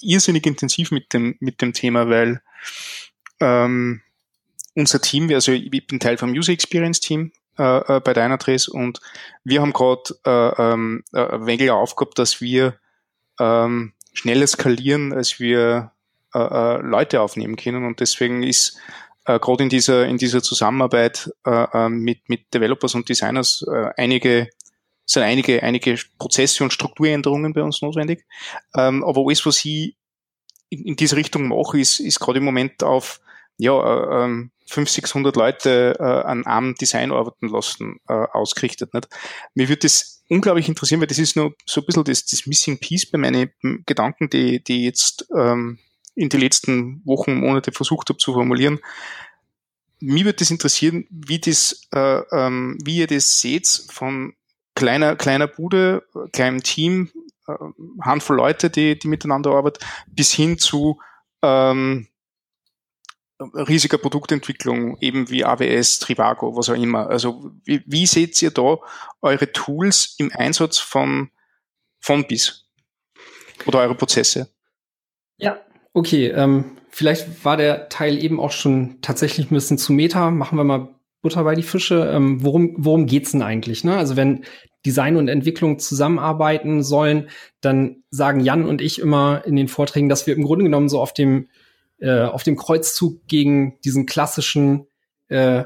irrsinnig 0.00 0.46
intensiv 0.46 0.90
mit 0.90 1.12
dem, 1.12 1.36
mit 1.40 1.60
dem 1.60 1.72
Thema, 1.72 2.08
weil 2.08 2.40
ähm, 3.40 4.00
unser 4.74 5.00
Team, 5.00 5.28
also 5.30 5.52
ich 5.52 5.86
bin 5.86 6.00
Teil 6.00 6.16
vom 6.16 6.30
User 6.30 6.52
Experience 6.52 7.00
Team 7.00 7.32
äh, 7.58 7.96
äh 7.96 8.00
bei 8.00 8.14
Dynatrace 8.14 8.68
und 8.68 9.00
wir 9.44 9.60
haben 9.60 9.72
gerade 9.72 10.14
äh, 10.24 10.72
ähm, 10.72 11.04
äh, 11.12 11.26
ein 11.26 11.46
wenig 11.46 11.70
aufgehabt, 11.70 12.18
dass 12.18 12.40
wir 12.40 12.78
ähm, 13.38 13.92
schneller 14.12 14.46
skalieren, 14.46 15.12
als 15.12 15.40
wir 15.40 15.92
äh, 16.34 16.38
äh, 16.38 16.80
Leute 16.82 17.20
aufnehmen 17.20 17.56
können. 17.56 17.84
Und 17.84 18.00
deswegen 18.00 18.42
ist 18.42 18.78
äh, 19.24 19.38
gerade 19.38 19.64
in 19.64 19.68
dieser, 19.68 20.06
in 20.06 20.18
dieser 20.18 20.42
Zusammenarbeit 20.42 21.30
äh, 21.44 21.66
ähm, 21.72 22.00
mit, 22.00 22.28
mit 22.28 22.52
Developers 22.54 22.94
und 22.94 23.08
Designers 23.08 23.64
äh, 23.70 23.90
einige 23.96 24.48
sind 25.06 25.22
einige, 25.24 25.62
einige 25.62 25.98
Prozesse 26.18 26.62
und 26.62 26.72
Strukturänderungen 26.72 27.52
bei 27.52 27.62
uns 27.62 27.82
notwendig. 27.82 28.24
Ähm, 28.76 29.02
aber 29.02 29.22
alles, 29.26 29.44
was 29.44 29.64
ich 29.64 29.96
in, 30.68 30.84
in 30.84 30.96
diese 30.96 31.16
Richtung 31.16 31.48
mache, 31.48 31.80
ist, 31.80 31.98
ist 31.98 32.20
gerade 32.20 32.38
im 32.38 32.44
Moment 32.44 32.84
auf 32.84 33.20
ja, 33.58 33.72
äh, 33.72 34.24
ähm, 34.24 34.52
500, 34.66 34.94
600 34.94 35.36
Leute 35.36 35.96
äh, 35.98 36.02
an 36.02 36.46
einem 36.46 36.76
Design 36.76 37.10
arbeiten 37.10 37.48
lassen, 37.48 37.98
äh, 38.08 38.12
ausgerichtet. 38.12 38.94
Nicht? 38.94 39.08
Mir 39.54 39.68
würde 39.68 39.80
das 39.80 40.19
unglaublich 40.30 40.68
interessieren, 40.68 41.00
weil 41.00 41.08
das 41.08 41.18
ist 41.18 41.36
nur 41.36 41.54
so 41.66 41.80
ein 41.80 41.86
bisschen 41.86 42.04
das, 42.04 42.24
das 42.24 42.46
Missing 42.46 42.78
Piece 42.78 43.10
bei 43.10 43.18
meinen 43.18 43.50
Gedanken, 43.84 44.30
die, 44.30 44.62
die 44.62 44.84
jetzt 44.84 45.26
ähm, 45.36 45.78
in 46.14 46.28
die 46.28 46.36
letzten 46.36 47.04
Wochen, 47.04 47.34
Monate 47.34 47.72
versucht 47.72 48.08
habe 48.08 48.18
zu 48.18 48.32
formulieren. 48.32 48.78
Mir 49.98 50.24
würde 50.24 50.38
das 50.38 50.50
interessieren, 50.50 51.06
wie 51.10 51.40
das, 51.40 51.88
äh, 51.92 52.20
ähm, 52.32 52.78
wie 52.82 52.98
ihr 52.98 53.06
das 53.06 53.40
seht 53.40 53.66
von 53.90 54.34
kleiner, 54.74 55.16
kleiner 55.16 55.48
Bude, 55.48 56.04
kleinem 56.32 56.62
Team, 56.62 57.10
äh, 57.48 57.54
Handvoll 58.00 58.36
Leute, 58.36 58.70
die, 58.70 58.98
die 58.98 59.08
miteinander 59.08 59.50
arbeiten, 59.50 59.84
bis 60.06 60.32
hin 60.32 60.58
zu 60.58 61.00
ähm, 61.42 62.06
riesiger 63.40 63.98
Produktentwicklung, 63.98 64.98
eben 65.00 65.30
wie 65.30 65.44
AWS, 65.44 65.98
Trivago, 65.98 66.56
was 66.56 66.68
auch 66.68 66.74
immer. 66.74 67.08
Also 67.08 67.50
wie, 67.64 67.82
wie 67.86 68.06
seht 68.06 68.40
ihr 68.42 68.50
da 68.50 68.78
eure 69.22 69.52
Tools 69.52 70.14
im 70.18 70.30
Einsatz 70.34 70.78
von, 70.78 71.30
von 72.00 72.26
bis? 72.26 72.68
Oder 73.66 73.80
eure 73.80 73.94
Prozesse? 73.94 74.50
Ja, 75.38 75.60
okay. 75.92 76.28
Ähm, 76.28 76.76
vielleicht 76.90 77.44
war 77.44 77.56
der 77.56 77.88
Teil 77.88 78.22
eben 78.22 78.40
auch 78.40 78.52
schon 78.52 78.98
tatsächlich 79.02 79.50
ein 79.50 79.54
bisschen 79.54 79.78
zu 79.78 79.92
Meta. 79.92 80.30
Machen 80.30 80.58
wir 80.58 80.64
mal 80.64 80.88
Butter 81.22 81.44
bei 81.44 81.54
die 81.54 81.62
Fische. 81.62 82.10
Ähm, 82.12 82.42
worum, 82.42 82.74
worum 82.78 83.06
geht's 83.06 83.32
denn 83.32 83.42
eigentlich? 83.42 83.84
Ne? 83.84 83.96
Also 83.96 84.16
wenn 84.16 84.44
Design 84.86 85.16
und 85.16 85.28
Entwicklung 85.28 85.78
zusammenarbeiten 85.78 86.82
sollen, 86.82 87.28
dann 87.60 88.02
sagen 88.10 88.40
Jan 88.40 88.64
und 88.64 88.80
ich 88.80 88.98
immer 88.98 89.42
in 89.44 89.56
den 89.56 89.68
Vorträgen, 89.68 90.08
dass 90.08 90.26
wir 90.26 90.34
im 90.34 90.44
Grunde 90.44 90.64
genommen 90.64 90.88
so 90.88 91.00
auf 91.00 91.12
dem 91.12 91.48
äh, 92.00 92.22
auf 92.22 92.42
dem 92.42 92.56
Kreuzzug 92.56 93.26
gegen 93.28 93.78
diesen 93.84 94.06
klassischen, 94.06 94.86
äh, 95.28 95.64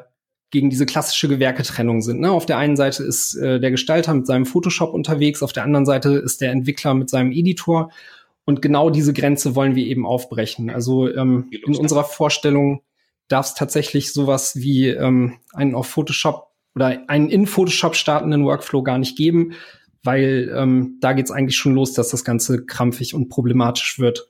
gegen 0.51 0.71
diese 0.71 0.87
klassische 0.87 1.29
Gewerketrennung 1.29 2.03
sind. 2.03 2.21
Ne? 2.21 2.31
Auf 2.31 2.47
der 2.47 2.59
einen 2.59 2.77
Seite 2.77 3.03
ist 3.03 3.35
äh, 3.37 3.59
der 3.61 3.71
Gestalter 3.71 4.15
mit 4.15 4.27
seinem 4.27 4.47
Photoshop 4.47 4.95
unterwegs, 4.95 5.43
auf 5.43 5.53
der 5.53 5.65
anderen 5.65 5.87
Seite 5.87 6.11
ist 6.11 6.41
der 6.41 6.51
Entwickler 6.51 6.95
mit 6.95 7.11
seinem 7.11 7.33
Editor. 7.33 7.91
Und 8.45 8.61
genau 8.61 8.91
diese 8.91 9.13
Grenze 9.13 9.55
wollen 9.55 9.75
wir 9.75 9.87
eben 9.87 10.07
aufbrechen. 10.07 10.71
Also 10.71 11.13
ähm, 11.13 11.49
in 11.51 11.75
unserer 11.77 12.05
Vorstellung 12.05 12.83
darf 13.29 13.47
es 13.47 13.55
tatsächlich 13.55 14.13
sowas 14.13 14.57
wie 14.57 14.89
ähm, 14.89 15.39
einen 15.53 15.75
auf 15.75 15.87
Photoshop 15.87 16.49
oder 16.75 17.09
einen 17.09 17.31
in 17.31 17.47
Photoshop 17.47 17.95
startenden 17.97 18.45
Workflow 18.45 18.83
gar 18.83 18.99
nicht 18.99 19.17
geben, 19.17 19.55
weil 20.03 20.53
ähm, 20.55 20.99
da 21.01 21.15
geht 21.15 21.27
es 21.27 21.31
eigentlich 21.31 21.57
schon 21.57 21.75
los, 21.75 21.95
dass 21.95 22.11
das 22.11 22.25
Ganze 22.25 22.67
krampfig 22.67 23.15
und 23.15 23.29
problematisch 23.29 23.99
wird. 23.99 24.29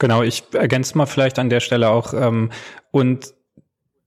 Genau, 0.00 0.22
ich 0.22 0.44
ergänze 0.54 0.96
mal 0.96 1.04
vielleicht 1.04 1.38
an 1.38 1.50
der 1.50 1.60
Stelle 1.60 1.90
auch 1.90 2.14
ähm, 2.14 2.50
und 2.90 3.34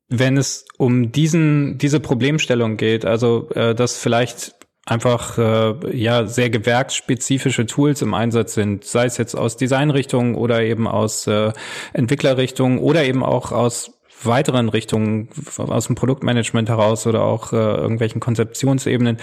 wenn 0.10 0.38
es 0.38 0.66
um 0.78 1.12
diesen 1.12 1.78
diese 1.78 2.00
Problemstellung 2.00 2.78
geht, 2.78 3.06
also 3.06 3.50
äh, 3.52 3.76
dass 3.76 3.98
vielleicht 3.98 4.56
einfach 4.86 5.38
äh, 5.38 5.96
ja 5.96 6.26
sehr 6.26 6.50
gewerksspezifische 6.50 7.68
Tools 7.68 8.02
im 8.02 8.16
Einsatz 8.16 8.56
sind, 8.56 8.86
sei 8.86 9.06
es 9.06 9.18
jetzt 9.18 9.36
aus 9.36 9.56
Designrichtungen 9.56 10.34
oder 10.34 10.64
eben 10.64 10.88
aus 10.88 11.28
äh, 11.28 11.54
Entwicklerrichtungen 11.94 12.80
oder 12.80 13.06
eben 13.06 13.24
auch 13.24 13.52
aus 13.52 13.92
weiteren 14.24 14.70
Richtungen 14.70 15.30
aus 15.58 15.86
dem 15.88 15.96
Produktmanagement 15.96 16.70
heraus 16.70 17.06
oder 17.06 17.22
auch 17.22 17.54
äh, 17.54 17.56
irgendwelchen 17.56 18.20
Konzeptionsebenen, 18.20 19.18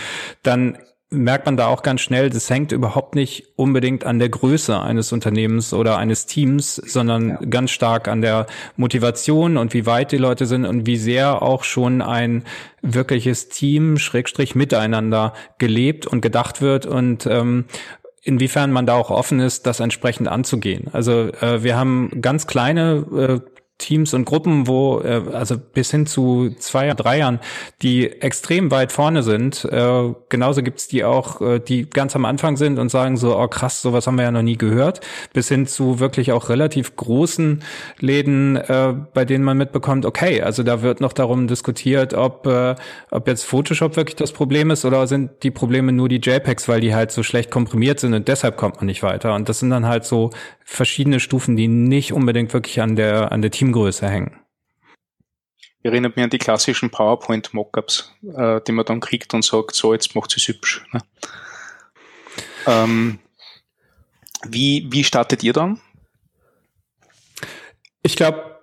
dann 0.45 0.79
merkt 1.11 1.47
man 1.47 1.57
da 1.57 1.67
auch 1.67 1.83
ganz 1.83 2.01
schnell, 2.01 2.31
das 2.31 2.49
hängt 2.49 2.71
überhaupt 2.71 3.17
nicht 3.17 3.49
unbedingt 3.57 4.05
an 4.05 4.21
der 4.21 4.29
Größe 4.29 4.81
eines 4.81 5.13
Unternehmens 5.13 5.75
oder 5.75 5.99
eines 5.99 6.27
Teams, 6.27 6.77
sondern 6.77 7.29
ja. 7.31 7.39
ganz 7.51 7.73
stark 7.73 8.07
an 8.07 8.23
der 8.23 8.47
Motivation 8.77 9.57
und 9.57 9.75
wie 9.75 9.87
weit 9.87 10.13
die 10.13 10.19
Leute 10.19 10.47
sind 10.47 10.65
und 10.65 10.87
wie 10.87 10.97
sehr 10.97 11.43
auch 11.43 11.65
schon 11.65 12.01
ein 12.01 12.45
wirkliches 12.81 13.49
Team, 13.49 13.99
Schrägstrich 13.99 14.55
miteinander 14.55 15.35
gelebt 15.59 16.07
und 16.07 16.21
gedacht 16.21 16.63
wird 16.63 16.87
und 16.87 17.27
ähm, 17.27 17.65
inwiefern 18.23 18.71
man 18.71 18.87
da 18.87 18.95
auch 18.95 19.11
offen 19.11 19.41
ist, 19.41 19.67
das 19.67 19.81
entsprechend 19.81 20.29
anzugehen. 20.29 20.89
Also 20.93 21.29
äh, 21.41 21.65
wir 21.65 21.77
haben 21.77 22.21
ganz 22.21 22.47
kleine 22.47 23.43
äh, 23.47 23.60
Teams 23.81 24.15
und 24.15 24.25
Gruppen, 24.25 24.69
wo 24.69 25.01
äh, 25.01 25.23
also 25.33 25.57
bis 25.59 25.91
hin 25.91 26.07
zu 26.07 26.51
zwei, 26.59 26.93
drei 26.95 27.19
Jahren, 27.19 27.41
die 27.83 28.09
extrem 28.09 28.71
weit 28.71 28.93
vorne 28.93 29.23
sind. 29.23 29.65
Äh, 29.65 30.15
genauso 30.29 30.63
gibt's 30.63 30.87
die 30.87 31.05
auch, 31.05 31.41
äh, 31.41 31.59
die 31.59 31.89
ganz 31.89 32.15
am 32.15 32.25
Anfang 32.25 32.57
sind 32.57 32.79
und 32.79 32.91
sagen 32.91 33.17
so, 33.17 33.37
oh 33.37 33.49
krass, 33.49 33.83
sowas 33.83 34.07
haben 34.07 34.17
wir 34.17 34.25
ja 34.25 34.31
noch 34.31 34.43
nie 34.43 34.57
gehört, 34.57 35.01
bis 35.33 35.49
hin 35.49 35.67
zu 35.67 35.99
wirklich 35.99 36.33
auch 36.33 36.49
relativ 36.49 36.95
großen 36.95 37.65
Läden, 37.99 38.57
äh, 38.57 38.95
bei 39.13 39.25
denen 39.25 39.43
man 39.43 39.57
mitbekommt, 39.57 40.07
okay, 40.07 40.43
also 40.43 40.63
da 40.63 40.83
wird 40.83 41.01
noch 41.01 41.13
darum 41.13 41.49
diskutiert, 41.49 42.15
ob, 42.15 42.47
äh, 42.47 42.75
ob 43.11 43.27
jetzt 43.27 43.45
Photoshop 43.45 43.97
wirklich 43.97 44.17
das 44.17 44.33
Problem 44.33 44.71
ist 44.71 44.85
oder 44.85 45.07
sind 45.07 45.31
die 45.43 45.51
Probleme 45.51 45.93
nur 45.93 46.09
die 46.09 46.21
JPEGs, 46.21 46.69
weil 46.69 46.81
die 46.81 46.95
halt 46.95 47.11
so 47.11 47.23
schlecht 47.23 47.51
komprimiert 47.51 47.99
sind 48.01 48.15
und 48.15 48.29
deshalb 48.29 48.57
kommt 48.57 48.77
man 48.77 48.87
nicht 48.87 49.03
weiter. 49.03 49.35
Und 49.35 49.49
das 49.49 49.61
sind 49.61 49.71
dann 49.71 49.87
halt 49.87 50.05
so 50.05 50.31
verschiedene 50.71 51.19
Stufen, 51.19 51.57
die 51.57 51.67
nicht 51.67 52.13
unbedingt 52.13 52.53
wirklich 52.53 52.81
an 52.81 52.95
der, 52.95 53.33
an 53.33 53.43
der 53.43 53.51
Teamgröße 53.71 54.09
hängen. 54.09 54.37
Erinnert 55.83 56.17
mich 56.17 56.25
an 56.25 56.31
die 56.31 56.39
klassischen 56.39 56.91
PowerPoint-Mockups, 56.91 58.13
äh, 58.37 58.61
die 58.67 58.73
man 58.73 58.85
dann 58.85 59.01
kriegt 59.01 59.33
und 59.33 59.45
sagt, 59.45 59.75
so, 59.75 59.95
jetzt 59.95 60.15
macht 60.15 60.37
es 60.37 60.47
hübsch. 60.47 60.87
Ne? 60.93 61.01
Ähm, 62.67 63.19
wie, 64.47 64.87
wie 64.91 65.05
startet 65.05 65.43
ihr 65.43 65.55
dann? 65.55 65.81
Ich 68.03 68.17
glaube, 68.17 68.59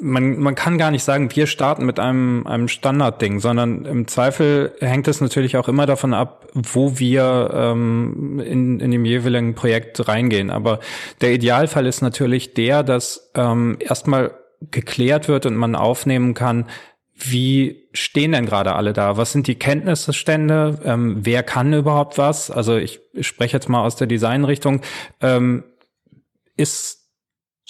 man, 0.00 0.38
man 0.38 0.54
kann 0.54 0.78
gar 0.78 0.90
nicht 0.90 1.04
sagen, 1.04 1.34
wir 1.34 1.46
starten 1.46 1.84
mit 1.84 1.98
einem, 1.98 2.46
einem 2.46 2.68
Standardding, 2.68 3.40
sondern 3.40 3.84
im 3.84 4.08
Zweifel 4.08 4.74
hängt 4.80 5.08
es 5.08 5.20
natürlich 5.20 5.58
auch 5.58 5.68
immer 5.68 5.84
davon 5.84 6.14
ab, 6.14 6.48
wo 6.54 6.98
wir 6.98 7.50
ähm, 7.52 8.40
in, 8.40 8.80
in 8.80 8.90
dem 8.90 9.04
jeweiligen 9.04 9.54
Projekt 9.54 10.08
reingehen. 10.08 10.48
Aber 10.50 10.80
der 11.20 11.34
Idealfall 11.34 11.86
ist 11.86 12.00
natürlich 12.00 12.54
der, 12.54 12.82
dass 12.82 13.30
ähm, 13.34 13.76
erstmal 13.78 14.41
geklärt 14.70 15.28
wird 15.28 15.46
und 15.46 15.56
man 15.56 15.74
aufnehmen 15.74 16.34
kann, 16.34 16.66
wie 17.14 17.88
stehen 17.92 18.32
denn 18.32 18.46
gerade 18.46 18.74
alle 18.74 18.92
da? 18.92 19.16
Was 19.16 19.32
sind 19.32 19.46
die 19.46 19.54
Kenntnisstände? 19.54 20.80
Ähm, 20.84 21.18
wer 21.22 21.42
kann 21.42 21.72
überhaupt 21.72 22.18
was? 22.18 22.50
Also 22.50 22.76
ich, 22.76 23.00
spreche 23.20 23.56
jetzt 23.56 23.68
mal 23.68 23.82
aus 23.82 23.96
der 23.96 24.06
Designrichtung. 24.06 24.80
Ähm, 25.20 25.64
ist 26.56 27.02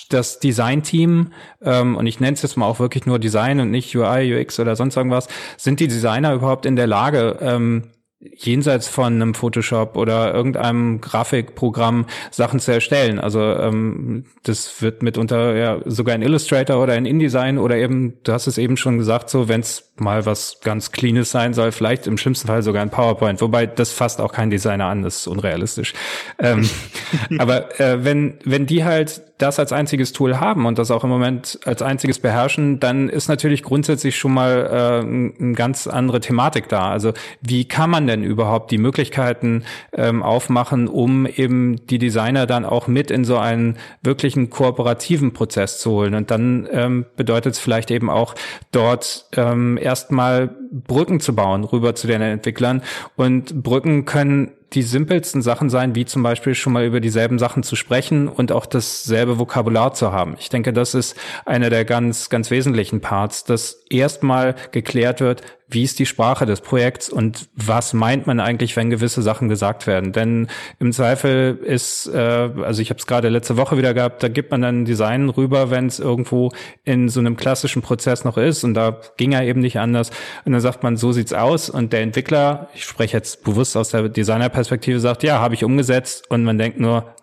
das 0.09 0.41
Design-Team, 0.41 1.33
ähm, 1.63 1.97
und 1.97 2.07
ich 2.07 2.21
nenne 2.21 2.35
es 2.35 2.43
jetzt 2.43 2.57
mal 2.57 2.67
auch 2.67 2.81
wirklich 2.81 3.07
nur 3.07 3.19
Design 3.19 3.61
und 3.61 3.71
nicht 3.71 3.95
UI, 3.95 4.35
UX 4.35 4.59
oder 4.61 4.77
sonst 4.77 4.97
irgendwas, 4.97 5.29
sind 5.57 5.81
die 5.81 5.89
Designer 5.89 6.35
überhaupt 6.35 6.67
in 6.67 6.77
der 6.77 6.87
Lage, 6.87 7.39
ähm, 7.41 7.91
jenseits 8.37 8.89
von 8.89 9.15
einem 9.15 9.35
Photoshop 9.35 9.97
oder 9.97 10.33
irgendeinem 10.35 11.01
Grafikprogramm 11.01 12.07
Sachen 12.31 12.61
zu 12.61 12.73
erstellen. 12.73 13.19
Also 13.19 13.41
ähm, 13.41 14.25
das 14.45 14.81
wird 14.81 15.03
mitunter 15.03 15.57
ja 15.57 15.81
sogar 15.85 16.15
in 16.15 16.23
Illustrator 16.23 16.83
oder 16.83 16.97
in 16.97 17.07
InDesign 17.07 17.59
oder 17.59 17.77
eben, 17.77 18.15
du 18.25 18.33
hast 18.33 18.47
es 18.47 18.59
eben 18.59 18.77
schon 18.77 18.99
gesagt, 18.99 19.31
so 19.31 19.49
wenn 19.49 19.61
es 19.61 19.93
mal 19.97 20.27
was 20.27 20.61
ganz 20.63 20.93
Cleanes 20.93 21.31
sein 21.31 21.55
soll, 21.55 21.73
vielleicht 21.73 22.07
im 22.07 22.19
schlimmsten 22.19 22.49
Fall 22.49 22.63
sogar 22.63 22.83
in 22.83 22.91
PowerPoint, 22.91 23.41
wobei 23.41 23.67
das 23.67 23.93
fasst 23.93 24.21
auch 24.21 24.33
kein 24.33 24.51
Designer 24.51 24.87
an, 24.87 25.03
das 25.03 25.19
ist 25.19 25.27
unrealistisch. 25.27 25.95
ähm, 26.39 26.69
aber 27.39 27.81
äh, 27.81 28.05
wenn, 28.05 28.39
wenn 28.45 28.67
die 28.67 28.85
halt 28.85 29.23
das 29.39 29.59
als 29.59 29.73
einziges 29.73 30.13
Tool 30.13 30.39
haben 30.39 30.67
und 30.67 30.79
das 30.79 30.91
auch 30.91 31.05
im 31.05 31.11
Moment 31.11 31.59
als 31.65 31.83
einziges 31.83 32.21
beherrschen, 32.21 32.79
dann 32.79 33.09
ist 33.09 33.29
natürlich 33.29 33.63
grundsätzlich 33.63 34.17
schon 34.17 34.33
mal 34.33 34.69
äh, 34.71 35.43
eine 35.43 35.55
ganz 35.55 35.87
andere 35.87 36.21
Thematik 36.21 36.69
da. 36.69 36.91
Also 36.91 37.13
wie 37.41 37.65
kann 37.65 37.91
man 37.91 38.07
denn 38.13 38.25
überhaupt 38.25 38.71
die 38.71 38.79
Möglichkeiten 38.79 39.65
ähm, 39.93 40.23
aufmachen, 40.23 40.89
um 40.89 41.27
eben 41.27 41.85
die 41.87 41.99
Designer 41.99 42.47
dann 42.47 42.65
auch 42.65 42.87
mit 42.87 43.11
in 43.11 43.25
so 43.25 43.39
einen 43.39 43.79
wirklichen 44.03 44.51
kooperativen 44.51 45.33
Prozess 45.33 45.79
zu 45.79 45.91
holen? 45.91 46.15
Und 46.15 46.31
dann 46.31 46.69
ähm, 46.71 47.07
bedeutet 47.17 47.55
es 47.55 47.59
vielleicht 47.59 47.91
eben 47.91 48.11
auch 48.11 48.35
dort 48.71 49.27
ähm, 49.37 49.79
erstmal 49.81 50.51
Brücken 50.71 51.21
zu 51.21 51.35
bauen 51.35 51.65
rüber 51.65 51.95
zu 51.95 52.07
den 52.07 52.23
Entwicklern. 52.23 52.83
Und 53.17 53.63
Brücken 53.63 54.05
können 54.05 54.53
die 54.75 54.83
simpelsten 54.83 55.43
Sachen 55.43 55.69
sein, 55.69 55.95
wie 55.95 56.05
zum 56.05 56.23
Beispiel 56.23 56.55
schon 56.55 56.73
mal 56.73 56.85
über 56.85 57.01
dieselben 57.01 57.39
Sachen 57.39 57.63
zu 57.63 57.77
sprechen 57.77 58.29
und 58.29 58.53
auch 58.53 58.67
dasselbe 58.67 59.39
Vokabular 59.39 59.93
zu 59.93 60.13
haben. 60.13 60.37
Ich 60.39 60.49
denke, 60.49 60.73
das 60.73 60.95
ist 60.95 61.17
einer 61.45 61.71
der 61.71 61.85
ganz, 61.85 62.31
ganz 62.31 62.51
wesentlichen 62.51 63.01
Parts, 63.01 63.45
dass 63.45 63.82
erstmal 63.93 64.55
geklärt 64.73 65.21
wird, 65.21 65.43
wie 65.69 65.85
ist 65.85 65.99
die 65.99 66.07
Sprache 66.07 66.47
des 66.47 66.61
Projekts 66.61 67.09
und 67.09 67.49
was 67.55 67.95
meint 67.95 68.27
man 68.27 68.41
eigentlich, 68.41 68.77
wenn 68.77 68.91
gewisse 68.91 69.23
Sachen 69.23 69.49
gesagt 69.49 69.87
werden. 69.87 70.13
Denn 70.13 70.49
im 70.79 70.93
Zweifel 70.93 71.59
ist, 71.63 72.07
äh, 72.09 72.19
also 72.19 72.83
ich 72.83 72.91
habe 72.91 72.99
es 72.99 73.07
gerade 73.07 73.29
letzte 73.29 73.57
Woche 73.57 73.79
wieder 73.79 73.95
gehabt, 73.95 74.23
da 74.23 74.29
gibt 74.29 74.51
man 74.51 74.63
dann 74.63 74.85
Design 74.85 75.29
rüber, 75.29 75.71
wenn 75.71 75.87
es 75.87 75.99
irgendwo 75.99 76.53
in 76.85 77.09
so 77.09 77.21
einem 77.21 77.37
klassischen 77.37 77.83
Prozess 77.83 78.25
noch 78.25 78.37
ist 78.37 78.65
und 78.65 78.75
da 78.75 79.01
ging 79.17 79.33
er 79.33 79.45
eben 79.45 79.61
nicht 79.61 79.79
anders. 79.79 80.11
Und 80.45 80.53
dann 80.53 80.61
sagt 80.61 80.83
man, 80.83 80.97
so 80.97 81.13
sieht's 81.13 81.33
aus 81.33 81.71
und 81.71 81.93
der 81.93 82.03
Entwickler, 82.03 82.69
ich 82.75 82.85
spreche 82.85 83.17
jetzt 83.17 83.45
bewusst 83.45 83.77
aus 83.77 83.91
der 83.91 84.09
Designerperspektive, 84.09 85.01
sagt, 85.01 85.23
ja, 85.23 85.41
habe 85.41 85.55
ich 85.55 85.65
umgesetzt 85.65 86.31
und 86.31 86.45
man 86.45 86.59
denkt 86.59 86.79
nur, 86.79 87.15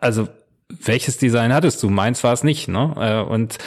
also 0.00 0.28
welches 0.68 1.18
Design 1.18 1.52
hattest 1.52 1.82
du? 1.82 1.90
Meins 1.90 2.22
war 2.24 2.32
es 2.32 2.44
nicht, 2.44 2.68
ne? 2.68 2.94
Äh, 2.96 3.28
und 3.28 3.58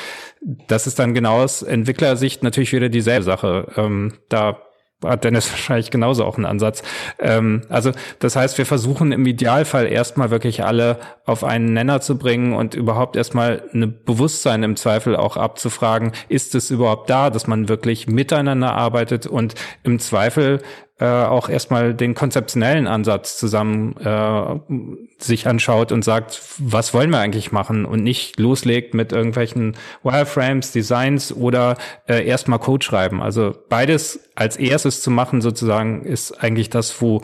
das 0.67 0.88
ist 0.88 1.00
dann 1.00 1.13
genau 1.13 1.41
aus 1.41 1.62
Entwicklersicht 1.62 2.43
natürlich 2.43 2.73
wieder 2.73 2.89
dieselbe 2.89 3.23
Sache. 3.23 3.67
Ähm, 3.77 4.13
da 4.29 4.57
hat 5.03 5.23
Dennis 5.23 5.50
wahrscheinlich 5.51 5.91
genauso 5.91 6.25
auch 6.25 6.38
einen 6.38 6.45
Ansatz. 6.45 6.83
Ähm, 7.19 7.62
also 7.69 7.91
das 8.19 8.35
heißt, 8.35 8.57
wir 8.57 8.65
versuchen 8.65 9.12
im 9.12 9.25
Idealfall 9.25 9.88
erstmal 9.88 10.31
wirklich 10.31 10.63
alle 10.63 11.00
auf 11.25 11.43
einen 11.43 11.73
Nenner 11.73 12.01
zu 12.01 12.17
bringen 12.17 12.53
und 12.53 12.75
überhaupt 12.75 13.15
erstmal 13.15 13.63
eine 13.73 13.88
Bewusstsein 13.88 14.63
im 14.63 14.75
Zweifel 14.75 15.15
auch 15.15 15.38
abzufragen, 15.38 16.12
ist 16.29 16.55
es 16.55 16.71
überhaupt 16.71 17.09
da, 17.09 17.29
dass 17.29 17.47
man 17.47 17.69
wirklich 17.69 18.07
miteinander 18.07 18.73
arbeitet 18.73 19.27
und 19.27 19.55
im 19.83 20.00
Zweifel 20.00 20.62
äh, 21.03 21.25
auch 21.25 21.50
erstmal 21.50 21.93
den 21.93 22.15
konzeptionellen 22.15 22.88
Ansatz 22.88 23.38
zusammen 23.38 23.98
äh, 23.98 25.22
sich 25.22 25.48
anschaut 25.48 25.91
und 25.91 26.05
sagt, 26.05 26.41
was 26.60 26.93
wollen 26.93 27.10
wir 27.10 27.19
eigentlich 27.19 27.51
machen 27.51 27.83
und 27.83 28.01
nicht 28.03 28.39
loslegt 28.39 28.93
mit 28.93 29.12
irgendwelchen 29.12 29.75
Wireframes, 30.03 30.72
Designs 30.72 31.33
oder 31.36 31.75
äh, 32.07 32.25
erstmal 32.25 32.60
Code 32.60 32.86
schreiben. 32.86 33.22
Also 33.22 33.53
beides 33.67 34.29
als 34.36 34.55
erstes 34.55 35.01
zu 35.01 35.12
machen 35.12 35.41
sozusagen 35.41 36.05
ist 36.05 36.41
eigentlich 36.41 36.69
das, 36.69 37.01
wo 37.01 37.22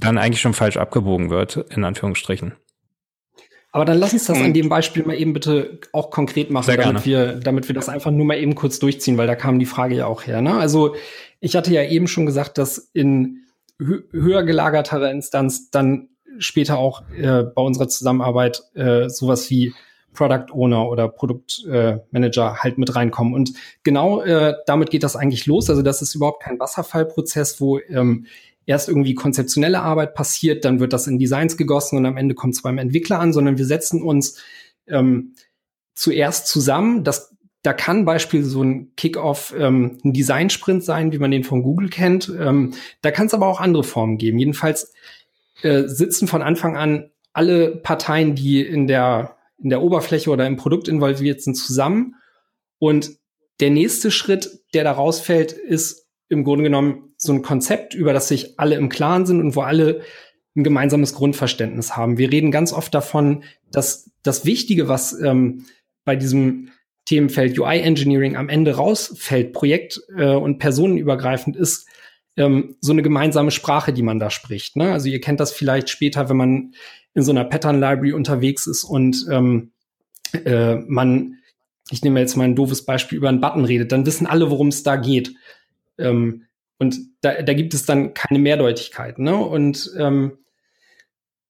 dann 0.00 0.18
eigentlich 0.18 0.40
schon 0.40 0.52
falsch 0.52 0.76
abgebogen 0.76 1.30
wird, 1.30 1.56
in 1.70 1.84
Anführungsstrichen. 1.84 2.56
Aber 3.76 3.84
dann 3.84 3.98
lass 3.98 4.14
uns 4.14 4.24
das 4.24 4.40
an 4.40 4.54
dem 4.54 4.70
Beispiel 4.70 5.04
mal 5.04 5.20
eben 5.20 5.34
bitte 5.34 5.80
auch 5.92 6.08
konkret 6.08 6.50
machen, 6.50 6.74
damit 6.78 7.04
wir, 7.04 7.34
damit 7.34 7.68
wir 7.68 7.74
das 7.74 7.90
einfach 7.90 8.10
nur 8.10 8.24
mal 8.24 8.38
eben 8.38 8.54
kurz 8.54 8.78
durchziehen, 8.78 9.18
weil 9.18 9.26
da 9.26 9.34
kam 9.34 9.58
die 9.58 9.66
Frage 9.66 9.96
ja 9.96 10.06
auch 10.06 10.26
her. 10.26 10.40
Ne? 10.40 10.54
Also 10.54 10.94
ich 11.40 11.56
hatte 11.56 11.74
ja 11.74 11.82
eben 11.82 12.08
schon 12.08 12.24
gesagt, 12.24 12.56
dass 12.56 12.78
in 12.94 13.44
höher 13.78 14.44
gelagerterer 14.44 15.10
Instanz 15.10 15.68
dann 15.68 16.08
später 16.38 16.78
auch 16.78 17.02
äh, 17.18 17.42
bei 17.42 17.60
unserer 17.60 17.86
Zusammenarbeit 17.88 18.62
äh, 18.72 19.10
sowas 19.10 19.50
wie 19.50 19.74
Product 20.14 20.54
Owner 20.54 20.88
oder 20.88 21.08
Produktmanager 21.08 22.54
äh, 22.54 22.62
halt 22.62 22.78
mit 22.78 22.96
reinkommen. 22.96 23.34
Und 23.34 23.52
genau 23.82 24.22
äh, 24.22 24.54
damit 24.64 24.88
geht 24.88 25.02
das 25.02 25.16
eigentlich 25.16 25.44
los. 25.44 25.68
Also 25.68 25.82
das 25.82 26.00
ist 26.00 26.14
überhaupt 26.14 26.42
kein 26.42 26.58
Wasserfallprozess, 26.58 27.60
wo 27.60 27.78
ähm, 27.90 28.24
erst 28.66 28.88
irgendwie 28.88 29.14
konzeptionelle 29.14 29.80
Arbeit 29.80 30.14
passiert, 30.14 30.64
dann 30.64 30.80
wird 30.80 30.92
das 30.92 31.06
in 31.06 31.18
Designs 31.18 31.56
gegossen 31.56 31.96
und 31.96 32.06
am 32.06 32.16
Ende 32.16 32.34
kommt 32.34 32.54
es 32.54 32.62
beim 32.62 32.78
Entwickler 32.78 33.20
an, 33.20 33.32
sondern 33.32 33.58
wir 33.58 33.66
setzen 33.66 34.02
uns 34.02 34.42
ähm, 34.86 35.34
zuerst 35.94 36.48
zusammen. 36.48 37.04
Das 37.04 37.32
da 37.66 37.72
kann 37.72 38.04
beispielsweise 38.04 38.50
so 38.50 38.62
ein 38.62 38.94
Kickoff 38.94 39.52
ähm, 39.58 39.98
ein 40.04 40.12
Design-Sprint 40.12 40.84
sein, 40.84 41.10
wie 41.10 41.18
man 41.18 41.32
den 41.32 41.42
von 41.42 41.64
Google 41.64 41.88
kennt. 41.88 42.28
Ähm, 42.28 42.74
da 43.02 43.10
kann 43.10 43.26
es 43.26 43.34
aber 43.34 43.48
auch 43.48 43.60
andere 43.60 43.82
Formen 43.82 44.18
geben. 44.18 44.38
Jedenfalls 44.38 44.92
äh, 45.62 45.82
sitzen 45.86 46.28
von 46.28 46.42
Anfang 46.42 46.76
an 46.76 47.10
alle 47.32 47.74
Parteien, 47.74 48.36
die 48.36 48.60
in 48.60 48.86
der, 48.86 49.36
in 49.58 49.70
der 49.70 49.82
Oberfläche 49.82 50.30
oder 50.30 50.46
im 50.46 50.56
Produkt 50.56 50.86
involviert 50.86 51.42
sind, 51.42 51.56
zusammen. 51.56 52.14
Und 52.78 53.18
der 53.58 53.70
nächste 53.70 54.12
Schritt, 54.12 54.60
der 54.72 54.84
da 54.84 54.92
rausfällt, 54.92 55.50
ist 55.50 56.05
im 56.28 56.44
Grunde 56.44 56.64
genommen 56.64 57.12
so 57.16 57.32
ein 57.32 57.42
Konzept, 57.42 57.94
über 57.94 58.12
das 58.12 58.28
sich 58.28 58.58
alle 58.58 58.76
im 58.76 58.88
Klaren 58.88 59.26
sind 59.26 59.40
und 59.40 59.56
wo 59.56 59.62
alle 59.62 60.02
ein 60.56 60.64
gemeinsames 60.64 61.14
Grundverständnis 61.14 61.96
haben. 61.96 62.18
Wir 62.18 62.32
reden 62.32 62.50
ganz 62.50 62.72
oft 62.72 62.94
davon, 62.94 63.44
dass 63.70 64.10
das 64.22 64.44
Wichtige, 64.44 64.88
was 64.88 65.18
ähm, 65.20 65.66
bei 66.04 66.16
diesem 66.16 66.70
Themenfeld 67.04 67.58
UI 67.58 67.80
Engineering 67.80 68.36
am 68.36 68.48
Ende 68.48 68.74
rausfällt, 68.74 69.52
projekt- 69.52 70.00
äh, 70.16 70.34
und 70.34 70.58
personenübergreifend 70.58 71.56
ist, 71.56 71.86
ähm, 72.36 72.76
so 72.80 72.92
eine 72.92 73.02
gemeinsame 73.02 73.50
Sprache, 73.50 73.92
die 73.92 74.02
man 74.02 74.18
da 74.18 74.30
spricht. 74.30 74.76
Ne? 74.76 74.92
Also 74.92 75.08
ihr 75.08 75.20
kennt 75.20 75.40
das 75.40 75.52
vielleicht 75.52 75.88
später, 75.88 76.28
wenn 76.28 76.36
man 76.36 76.74
in 77.14 77.22
so 77.22 77.30
einer 77.30 77.44
Pattern 77.44 77.80
Library 77.80 78.12
unterwegs 78.12 78.66
ist 78.66 78.84
und 78.84 79.26
ähm, 79.30 79.70
äh, 80.44 80.74
man, 80.74 81.36
ich 81.90 82.02
nehme 82.02 82.20
jetzt 82.20 82.36
mal 82.36 82.44
ein 82.44 82.56
doofes 82.56 82.84
Beispiel, 82.84 83.18
über 83.18 83.28
einen 83.28 83.40
Button 83.40 83.64
redet, 83.64 83.92
dann 83.92 84.04
wissen 84.04 84.26
alle, 84.26 84.50
worum 84.50 84.68
es 84.68 84.82
da 84.82 84.96
geht. 84.96 85.34
Ähm, 85.98 86.44
und 86.78 86.98
da, 87.20 87.42
da 87.42 87.54
gibt 87.54 87.74
es 87.74 87.86
dann 87.86 88.14
keine 88.14 88.38
Mehrdeutigkeit. 88.38 89.18
Ne? 89.18 89.36
Und 89.36 89.90
ähm, 89.98 90.38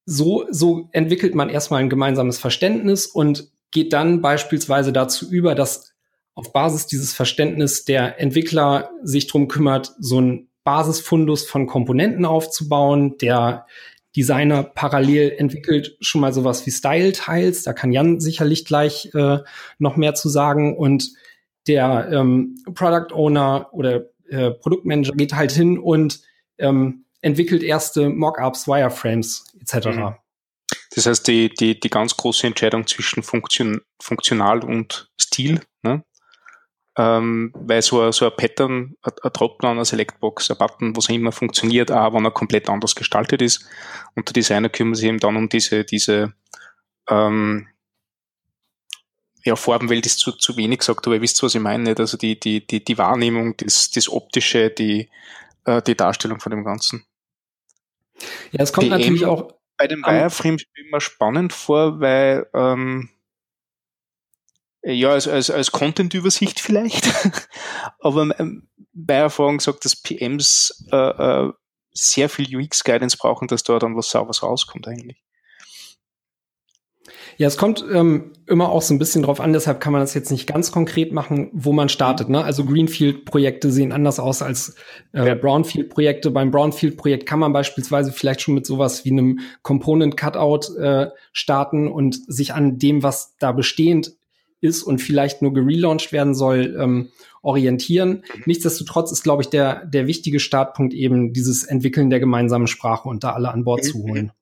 so, 0.05 0.47
so 0.51 0.89
entwickelt 0.93 1.35
man 1.35 1.49
erstmal 1.49 1.81
ein 1.81 1.91
gemeinsames 1.91 2.39
Verständnis 2.39 3.07
und 3.07 3.51
geht 3.73 3.93
dann 3.93 4.23
beispielsweise 4.23 4.93
dazu 4.93 5.29
über, 5.29 5.55
dass 5.55 5.93
auf 6.35 6.53
Basis 6.53 6.87
dieses 6.87 7.13
Verständnis 7.13 7.85
der 7.85 8.21
Entwickler 8.21 8.91
sich 9.03 9.27
drum 9.27 9.49
kümmert, 9.49 9.95
so 9.99 10.21
ein 10.21 10.49
Basisfundus 10.65 11.45
von 11.45 11.67
Komponenten 11.67 12.25
aufzubauen. 12.25 13.17
Der 13.19 13.67
Designer 14.15 14.63
parallel 14.63 15.35
entwickelt 15.39 15.97
schon 16.01 16.21
mal 16.21 16.33
sowas 16.33 16.67
wie 16.67 16.71
Style-Tiles. 16.71 17.63
Da 17.63 17.73
kann 17.73 17.93
Jan 17.93 18.21
sicherlich 18.21 18.65
gleich 18.65 19.11
äh, 19.15 19.39
noch 19.79 19.97
mehr 19.97 20.15
zu 20.15 20.29
sagen. 20.29 20.77
Und 20.77 21.13
der 21.67 22.09
ähm, 22.13 22.57
Product 22.75 23.15
Owner 23.15 23.69
oder 23.73 24.07
äh, 24.29 24.51
Produktmanager 24.51 25.13
geht 25.13 25.35
halt 25.35 25.53
hin 25.53 25.79
und 25.79 26.21
ähm, 26.59 27.07
entwickelt 27.21 27.63
erste 27.63 28.09
Mockups, 28.09 28.67
Wireframes 28.69 29.45
etc. 29.61 29.87
Mhm. 29.89 30.15
Das 30.95 31.07
heißt, 31.07 31.27
die, 31.29 31.53
die, 31.53 31.79
die 31.79 31.91
ganz 31.91 32.17
große 32.17 32.47
Entscheidung 32.47 32.87
zwischen 32.87 33.23
Funktion, 33.23 33.81
funktional 34.01 34.65
und 34.65 35.11
Stil, 35.21 35.61
ne? 35.83 36.03
ähm, 36.97 37.53
weil 37.55 37.83
so 37.83 38.11
so 38.11 38.25
ein 38.27 38.37
Pattern, 38.37 38.95
ein, 39.03 39.13
ein 39.23 39.33
Dropdown, 39.33 39.73
eine 39.77 39.85
Selectbox, 39.85 40.51
ein 40.51 40.59
Button, 40.59 40.97
was 40.97 41.09
immer 41.09 41.33
funktioniert, 41.33 41.93
auch 41.93 42.15
wenn 42.15 42.25
er 42.25 42.31
komplett 42.31 42.69
anders 42.71 42.95
gestaltet 42.95 43.43
ist. 43.43 43.67
Und 44.15 44.29
der 44.29 44.33
Designer 44.33 44.69
kümmert 44.69 44.97
sich 44.97 45.09
eben 45.09 45.19
dann 45.19 45.37
um 45.37 45.49
diese, 45.49 45.85
diese 45.85 46.33
ähm, 47.09 47.69
ja, 49.47 49.57
Farbenwelt 49.57 50.05
ist 50.07 50.19
zu, 50.19 50.33
zu 50.33 50.57
wenig 50.57 50.81
gesagt, 50.81 51.07
aber 51.07 51.17
ihr 51.17 51.23
wisst, 51.23 51.43
was 51.43 51.55
ich 51.55 51.61
meine. 51.61 51.85
Nicht? 51.85 52.01
Also 52.01 52.17
die, 52.17 52.39
die, 52.39 52.67
die, 52.67 52.85
die 52.85 52.99
Wahrnehmung, 52.99 53.57
das, 53.57 53.91
das 53.91 54.09
Optische, 54.09 54.71
die, 54.71 55.09
äh, 55.65 55.81
die 55.83 55.97
Darstellung 55.97 56.41
von 56.41 56.51
dem 56.51 56.65
Ganzen. 56.65 57.07
Ja, 58.51 58.63
es 58.63 58.73
kommt 58.73 58.91
natürlich 58.91 59.25
auch 59.25 59.55
bei 59.77 59.87
den 59.87 60.03
Wireframes 60.03 60.65
immer 60.75 61.01
spannend 61.01 61.53
vor, 61.53 62.01
weil 62.01 62.47
ähm, 62.55 63.11
ja, 64.83 65.11
als, 65.11 65.29
als, 65.29 65.51
als 65.51 65.73
Content-Übersicht 65.73 66.61
vielleicht, 66.61 67.13
aber 67.99 68.39
ähm, 68.39 68.69
bei 68.93 69.15
Erfahrung 69.15 69.61
sagt, 69.61 69.85
dass 69.85 69.97
PMs 69.97 70.87
äh, 70.93 70.97
äh, 70.97 71.53
sehr 71.93 72.29
viel 72.29 72.57
UX-Guidance 72.57 73.17
brauchen, 73.17 73.49
dass 73.49 73.63
da 73.63 73.79
dann 73.79 73.97
was 73.97 74.11
Sauberes 74.11 74.43
rauskommt 74.43 74.87
eigentlich. 74.89 75.23
Ja, 77.37 77.47
es 77.47 77.57
kommt 77.57 77.85
ähm, 77.93 78.33
immer 78.47 78.71
auch 78.71 78.83
so 78.83 78.95
ein 78.95 78.99
bisschen 78.99 79.23
drauf 79.23 79.41
an, 79.41 79.53
deshalb 79.53 79.81
kann 79.81 79.93
man 79.93 80.01
das 80.01 80.15
jetzt 80.15 80.31
nicht 80.31 80.47
ganz 80.47 80.73
konkret 80.73 81.13
machen, 81.13 81.51
wo 81.53 81.73
man 81.73 81.89
startet. 81.89 82.29
Ne? 82.29 82.43
Also 82.43 82.65
Greenfield-Projekte 82.65 83.71
sehen 83.71 83.93
anders 83.93 84.19
aus 84.19 84.43
als 84.43 84.77
äh, 85.13 85.27
ja. 85.27 85.35
Brownfield-Projekte. 85.35 86.31
Beim 86.31 86.51
Brownfield-Projekt 86.51 87.27
kann 87.27 87.39
man 87.39 87.53
beispielsweise 87.53 88.13
vielleicht 88.13 88.41
schon 88.41 88.55
mit 88.55 88.67
sowas 88.67 89.05
wie 89.05 89.11
einem 89.11 89.41
Component-Cutout 89.63 90.77
äh, 90.79 91.09
starten 91.33 91.89
und 91.89 92.19
sich 92.33 92.55
an 92.55 92.79
dem, 92.79 93.03
was 93.03 93.37
da 93.39 93.53
bestehend 93.53 94.13
ist 94.61 94.83
und 94.83 95.01
vielleicht 95.01 95.43
nur 95.43 95.53
gelauncht 95.53 96.13
werden 96.13 96.35
soll, 96.35 96.77
ähm, 96.81 97.11
orientieren. 97.43 98.25
Mhm. 98.35 98.43
Nichtsdestotrotz 98.47 99.13
ist, 99.13 99.23
glaube 99.23 99.43
ich, 99.43 99.49
der, 99.49 99.85
der 99.87 100.07
wichtige 100.07 100.41
Startpunkt 100.41 100.95
eben 100.95 101.33
dieses 101.33 101.65
Entwickeln 101.65 102.11
der 102.11 102.21
gemeinsamen 102.21 102.67
Sprache 102.67 103.09
und 103.09 103.23
da 103.23 103.33
alle 103.33 103.51
an 103.53 103.65
Bord 103.65 103.85
mhm. 103.85 103.89
zu 103.89 103.99
holen. 104.03 104.33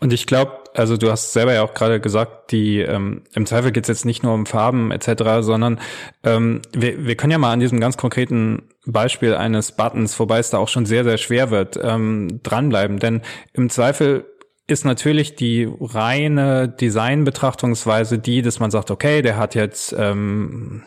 Und 0.00 0.12
ich 0.12 0.26
glaube, 0.26 0.52
also 0.78 0.96
du 0.96 1.10
hast 1.10 1.32
selber 1.32 1.52
ja 1.52 1.62
auch 1.62 1.74
gerade 1.74 2.00
gesagt, 2.00 2.52
die 2.52 2.80
ähm, 2.80 3.22
im 3.34 3.46
Zweifel 3.46 3.72
geht 3.72 3.84
es 3.84 3.88
jetzt 3.88 4.04
nicht 4.04 4.22
nur 4.22 4.32
um 4.32 4.46
Farben 4.46 4.92
etc., 4.92 5.40
sondern 5.40 5.80
ähm, 6.22 6.62
wir, 6.72 7.04
wir 7.04 7.16
können 7.16 7.32
ja 7.32 7.38
mal 7.38 7.52
an 7.52 7.60
diesem 7.60 7.80
ganz 7.80 7.96
konkreten 7.96 8.62
Beispiel 8.86 9.34
eines 9.34 9.72
Buttons, 9.72 10.18
wobei 10.18 10.38
es 10.38 10.50
da 10.50 10.58
auch 10.58 10.68
schon 10.68 10.86
sehr, 10.86 11.04
sehr 11.04 11.18
schwer 11.18 11.50
wird, 11.50 11.78
ähm, 11.82 12.40
dranbleiben. 12.42 12.98
Denn 12.98 13.22
im 13.52 13.70
Zweifel 13.70 14.24
ist 14.68 14.84
natürlich 14.84 15.34
die 15.34 15.68
reine 15.80 16.68
Design-Betrachtungsweise 16.68 18.18
die, 18.18 18.42
dass 18.42 18.60
man 18.60 18.70
sagt, 18.70 18.90
okay, 18.90 19.22
der 19.22 19.36
hat 19.36 19.54
jetzt 19.54 19.94
ähm, 19.98 20.84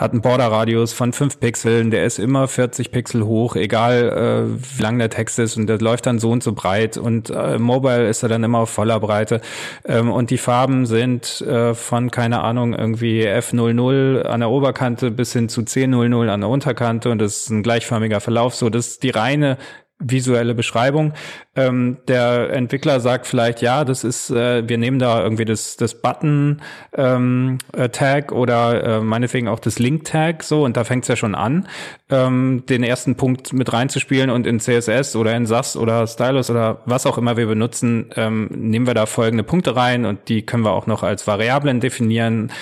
hat 0.00 0.12
einen 0.12 0.22
Borderradius 0.22 0.94
von 0.94 1.12
fünf 1.12 1.38
Pixeln, 1.40 1.90
der 1.90 2.06
ist 2.06 2.18
immer 2.18 2.48
40 2.48 2.90
Pixel 2.90 3.26
hoch, 3.26 3.54
egal 3.54 4.48
äh, 4.48 4.78
wie 4.78 4.82
lang 4.82 4.98
der 4.98 5.10
Text 5.10 5.38
ist 5.38 5.58
und 5.58 5.66
der 5.66 5.78
läuft 5.78 6.06
dann 6.06 6.18
so 6.18 6.30
und 6.30 6.42
so 6.42 6.54
breit 6.54 6.96
und 6.96 7.28
äh, 7.28 7.58
Mobile 7.58 8.08
ist 8.08 8.22
er 8.22 8.30
dann 8.30 8.42
immer 8.42 8.60
auf 8.60 8.70
voller 8.70 8.98
Breite. 8.98 9.42
Ähm, 9.84 10.10
und 10.10 10.30
die 10.30 10.38
Farben 10.38 10.86
sind 10.86 11.42
äh, 11.42 11.74
von, 11.74 12.10
keine 12.10 12.42
Ahnung, 12.42 12.72
irgendwie 12.72 13.26
F00 13.28 14.22
an 14.22 14.40
der 14.40 14.48
Oberkante 14.48 15.10
bis 15.10 15.34
hin 15.34 15.50
zu 15.50 15.60
C00 15.60 16.30
an 16.30 16.40
der 16.40 16.48
Unterkante 16.48 17.10
und 17.10 17.18
das 17.18 17.42
ist 17.42 17.50
ein 17.50 17.62
gleichförmiger 17.62 18.20
Verlauf, 18.20 18.54
so 18.54 18.70
das 18.70 18.86
ist 18.86 19.02
die 19.02 19.10
reine 19.10 19.58
visuelle 20.00 20.54
Beschreibung. 20.54 21.12
Ähm, 21.54 21.98
der 22.08 22.50
Entwickler 22.50 23.00
sagt 23.00 23.26
vielleicht, 23.26 23.60
ja, 23.60 23.84
das 23.84 24.02
ist, 24.02 24.30
äh, 24.30 24.68
wir 24.68 24.78
nehmen 24.78 24.98
da 24.98 25.22
irgendwie 25.22 25.44
das, 25.44 25.76
das 25.76 26.00
Button 26.00 26.62
ähm, 26.96 27.58
äh, 27.72 28.22
oder 28.32 28.84
äh, 28.84 29.00
meinetwegen 29.00 29.48
auch 29.48 29.60
das 29.60 29.78
Link 29.78 30.04
Tag 30.04 30.42
so 30.42 30.64
und 30.64 30.76
da 30.76 30.84
fängt's 30.84 31.08
ja 31.08 31.16
schon 31.16 31.34
an, 31.34 31.68
ähm, 32.10 32.64
den 32.68 32.82
ersten 32.82 33.16
Punkt 33.16 33.52
mit 33.52 33.72
reinzuspielen 33.72 34.30
und 34.30 34.46
in 34.46 34.60
CSS 34.60 35.16
oder 35.16 35.34
in 35.34 35.46
SAS 35.46 35.76
oder 35.76 36.06
Stylus 36.06 36.50
oder 36.50 36.82
was 36.84 37.06
auch 37.06 37.18
immer 37.18 37.36
wir 37.36 37.46
benutzen, 37.46 38.10
ähm, 38.16 38.48
nehmen 38.50 38.86
wir 38.86 38.94
da 38.94 39.06
folgende 39.06 39.44
Punkte 39.44 39.76
rein 39.76 40.04
und 40.04 40.28
die 40.28 40.42
können 40.42 40.64
wir 40.64 40.72
auch 40.72 40.86
noch 40.86 41.02
als 41.02 41.26
Variablen 41.26 41.80
definieren. 41.80 42.52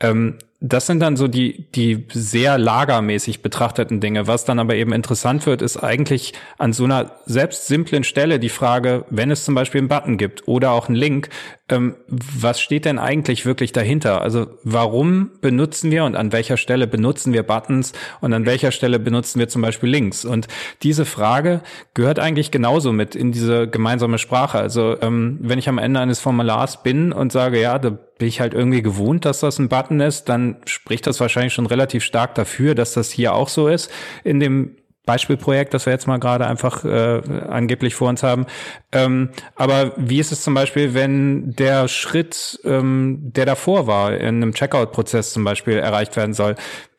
Ähm, 0.00 0.38
das 0.60 0.86
sind 0.86 1.00
dann 1.00 1.16
so 1.16 1.28
die, 1.28 1.66
die 1.74 2.06
sehr 2.12 2.56
lagermäßig 2.56 3.42
betrachteten 3.42 4.00
Dinge. 4.00 4.26
Was 4.26 4.46
dann 4.46 4.58
aber 4.58 4.74
eben 4.74 4.92
interessant 4.92 5.44
wird, 5.44 5.60
ist 5.60 5.76
eigentlich 5.76 6.32
an 6.56 6.72
so 6.72 6.84
einer 6.84 7.12
selbst 7.26 7.66
simplen 7.66 8.04
Stelle 8.04 8.38
die 8.38 8.48
Frage, 8.48 9.04
wenn 9.10 9.30
es 9.30 9.44
zum 9.44 9.54
Beispiel 9.54 9.80
einen 9.80 9.88
Button 9.88 10.16
gibt 10.16 10.48
oder 10.48 10.70
auch 10.70 10.88
einen 10.88 10.96
Link, 10.96 11.28
ähm, 11.68 11.96
was 12.06 12.60
steht 12.60 12.84
denn 12.84 12.98
eigentlich 12.98 13.44
wirklich 13.44 13.72
dahinter? 13.72 14.22
Also 14.22 14.46
warum 14.62 15.30
benutzen 15.40 15.90
wir 15.90 16.04
und 16.04 16.14
an 16.14 16.30
welcher 16.30 16.56
Stelle 16.56 16.86
benutzen 16.86 17.32
wir 17.32 17.42
Buttons 17.42 17.92
und 18.20 18.32
an 18.32 18.46
welcher 18.46 18.70
Stelle 18.70 19.00
benutzen 19.00 19.40
wir 19.40 19.48
zum 19.48 19.62
Beispiel 19.62 19.88
Links? 19.88 20.24
Und 20.24 20.46
diese 20.82 21.04
Frage 21.04 21.62
gehört 21.94 22.20
eigentlich 22.20 22.52
genauso 22.52 22.92
mit 22.92 23.16
in 23.16 23.32
diese 23.32 23.66
gemeinsame 23.66 24.18
Sprache. 24.18 24.58
Also 24.58 24.96
ähm, 25.00 25.38
wenn 25.40 25.58
ich 25.58 25.68
am 25.68 25.78
Ende 25.78 25.98
eines 25.98 26.20
Formulars 26.20 26.84
bin 26.84 27.12
und 27.12 27.32
sage, 27.32 27.60
ja, 27.60 27.80
da 27.80 27.90
bin 27.90 28.28
ich 28.28 28.40
halt 28.40 28.54
irgendwie 28.54 28.82
gewohnt, 28.82 29.24
dass 29.24 29.40
das 29.40 29.58
ein 29.58 29.68
Button 29.68 30.00
ist, 30.00 30.28
dann 30.28 30.58
spricht 30.66 31.06
das 31.06 31.18
wahrscheinlich 31.18 31.52
schon 31.52 31.66
relativ 31.66 32.04
stark 32.04 32.36
dafür, 32.36 32.76
dass 32.76 32.92
das 32.92 33.10
hier 33.10 33.34
auch 33.34 33.48
so 33.48 33.66
ist 33.66 33.90
in 34.22 34.38
dem 34.38 34.76
Beispielprojekt, 35.06 35.72
das 35.72 35.86
wir 35.86 35.92
jetzt 35.92 36.06
mal 36.06 36.18
gerade 36.18 36.46
einfach 36.46 36.84
äh, 36.84 37.22
angeblich 37.48 37.94
vor 37.94 38.08
uns 38.08 38.22
haben. 38.22 38.46
Ähm, 38.92 39.30
aber 39.54 39.92
wie 39.96 40.18
ist 40.18 40.32
es 40.32 40.42
zum 40.42 40.52
Beispiel, 40.52 40.92
wenn 40.92 41.54
der 41.56 41.88
Schritt, 41.88 42.60
ähm, 42.64 43.18
der 43.34 43.46
davor 43.46 43.86
war, 43.86 44.12
in 44.12 44.26
einem 44.26 44.52
Checkout-Prozess 44.52 45.32
zum 45.32 45.44
Beispiel 45.44 45.78
erreicht 45.78 46.16
werden 46.16 46.34
soll? 46.34 46.56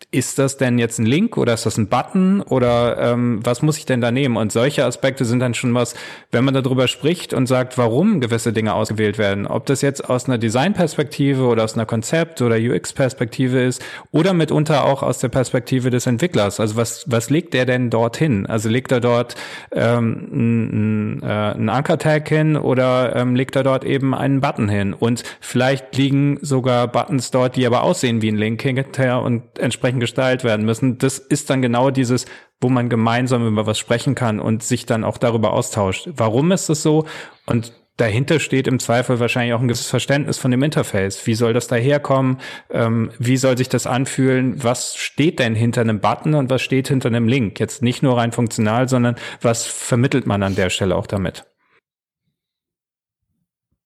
ist 0.09 0.39
das 0.39 0.55
denn 0.55 0.79
jetzt 0.79 0.99
ein 0.99 1.05
Link 1.05 1.35
oder 1.35 1.53
ist 1.53 1.65
das 1.65 1.77
ein 1.77 1.89
Button 1.89 2.41
oder 2.41 2.97
ähm, 2.97 3.41
was 3.43 3.61
muss 3.61 3.77
ich 3.77 3.85
denn 3.85 3.99
da 3.99 4.09
nehmen? 4.09 4.37
Und 4.37 4.53
solche 4.53 4.85
Aspekte 4.85 5.25
sind 5.25 5.39
dann 5.41 5.53
schon 5.53 5.73
was, 5.73 5.95
wenn 6.31 6.45
man 6.45 6.53
darüber 6.53 6.87
spricht 6.87 7.33
und 7.33 7.45
sagt, 7.45 7.77
warum 7.77 8.21
gewisse 8.21 8.53
Dinge 8.53 8.73
ausgewählt 8.73 9.17
werden, 9.17 9.45
ob 9.45 9.65
das 9.65 9.81
jetzt 9.81 10.09
aus 10.09 10.25
einer 10.25 10.37
Designperspektive 10.37 11.43
oder 11.43 11.65
aus 11.65 11.73
einer 11.73 11.85
Konzept- 11.85 12.41
oder 12.41 12.55
UX-Perspektive 12.55 13.61
ist 13.61 13.83
oder 14.11 14.33
mitunter 14.33 14.85
auch 14.85 15.03
aus 15.03 15.19
der 15.19 15.27
Perspektive 15.27 15.89
des 15.89 16.05
Entwicklers. 16.05 16.61
Also 16.61 16.77
was, 16.77 17.03
was 17.07 17.29
legt 17.29 17.53
der 17.53 17.65
denn 17.65 17.89
dorthin? 17.97 18.45
Also 18.45 18.69
legt 18.69 18.91
er 18.91 18.99
dort 18.99 19.35
ähm, 19.71 21.19
äh, 21.23 21.27
ein 21.27 21.69
Anker-Tag 21.69 22.29
hin 22.29 22.55
oder 22.55 23.15
ähm, 23.15 23.35
legt 23.35 23.55
er 23.55 23.63
dort 23.63 23.83
eben 23.83 24.13
einen 24.13 24.39
Button 24.39 24.69
hin? 24.69 24.93
Und 24.93 25.23
vielleicht 25.41 25.97
liegen 25.97 26.37
sogar 26.41 26.87
Buttons 26.87 27.31
dort, 27.31 27.55
die 27.55 27.65
aber 27.65 27.81
aussehen 27.81 28.21
wie 28.21 28.31
ein 28.31 28.37
Link 28.37 28.61
hinterher 28.61 29.21
und 29.21 29.57
entsprechend 29.57 29.99
gestaltet 29.99 30.43
werden 30.43 30.65
müssen. 30.65 30.99
Das 30.99 31.17
ist 31.17 31.49
dann 31.49 31.61
genau 31.61 31.89
dieses, 31.89 32.27
wo 32.61 32.69
man 32.69 32.89
gemeinsam 32.89 33.47
über 33.47 33.65
was 33.65 33.79
sprechen 33.79 34.13
kann 34.13 34.39
und 34.39 34.63
sich 34.63 34.85
dann 34.85 35.03
auch 35.03 35.17
darüber 35.17 35.53
austauscht. 35.53 36.09
Warum 36.15 36.51
ist 36.51 36.69
es 36.69 36.83
so? 36.83 37.05
Und 37.47 37.73
dahinter 37.97 38.39
steht 38.39 38.67
im 38.67 38.79
Zweifel 38.79 39.19
wahrscheinlich 39.19 39.53
auch 39.53 39.59
ein 39.59 39.67
gewisses 39.67 39.89
Verständnis 39.89 40.37
von 40.37 40.51
dem 40.51 40.63
Interface. 40.63 41.25
Wie 41.25 41.33
soll 41.33 41.53
das 41.53 41.67
daherkommen? 41.67 42.39
Ähm, 42.69 43.11
wie 43.19 43.37
soll 43.37 43.57
sich 43.57 43.69
das 43.69 43.87
anfühlen? 43.87 44.63
Was 44.63 44.95
steht 44.95 45.39
denn 45.39 45.55
hinter 45.55 45.81
einem 45.81 45.99
Button 45.99 46.35
und 46.35 46.49
was 46.49 46.61
steht 46.61 46.87
hinter 46.87 47.09
einem 47.09 47.27
Link? 47.27 47.59
Jetzt 47.59 47.81
nicht 47.81 48.03
nur 48.03 48.17
rein 48.17 48.31
funktional, 48.31 48.87
sondern 48.87 49.15
was 49.41 49.65
vermittelt 49.65 50.27
man 50.27 50.43
an 50.43 50.55
der 50.55 50.69
Stelle 50.69 50.95
auch 50.95 51.07
damit? 51.07 51.45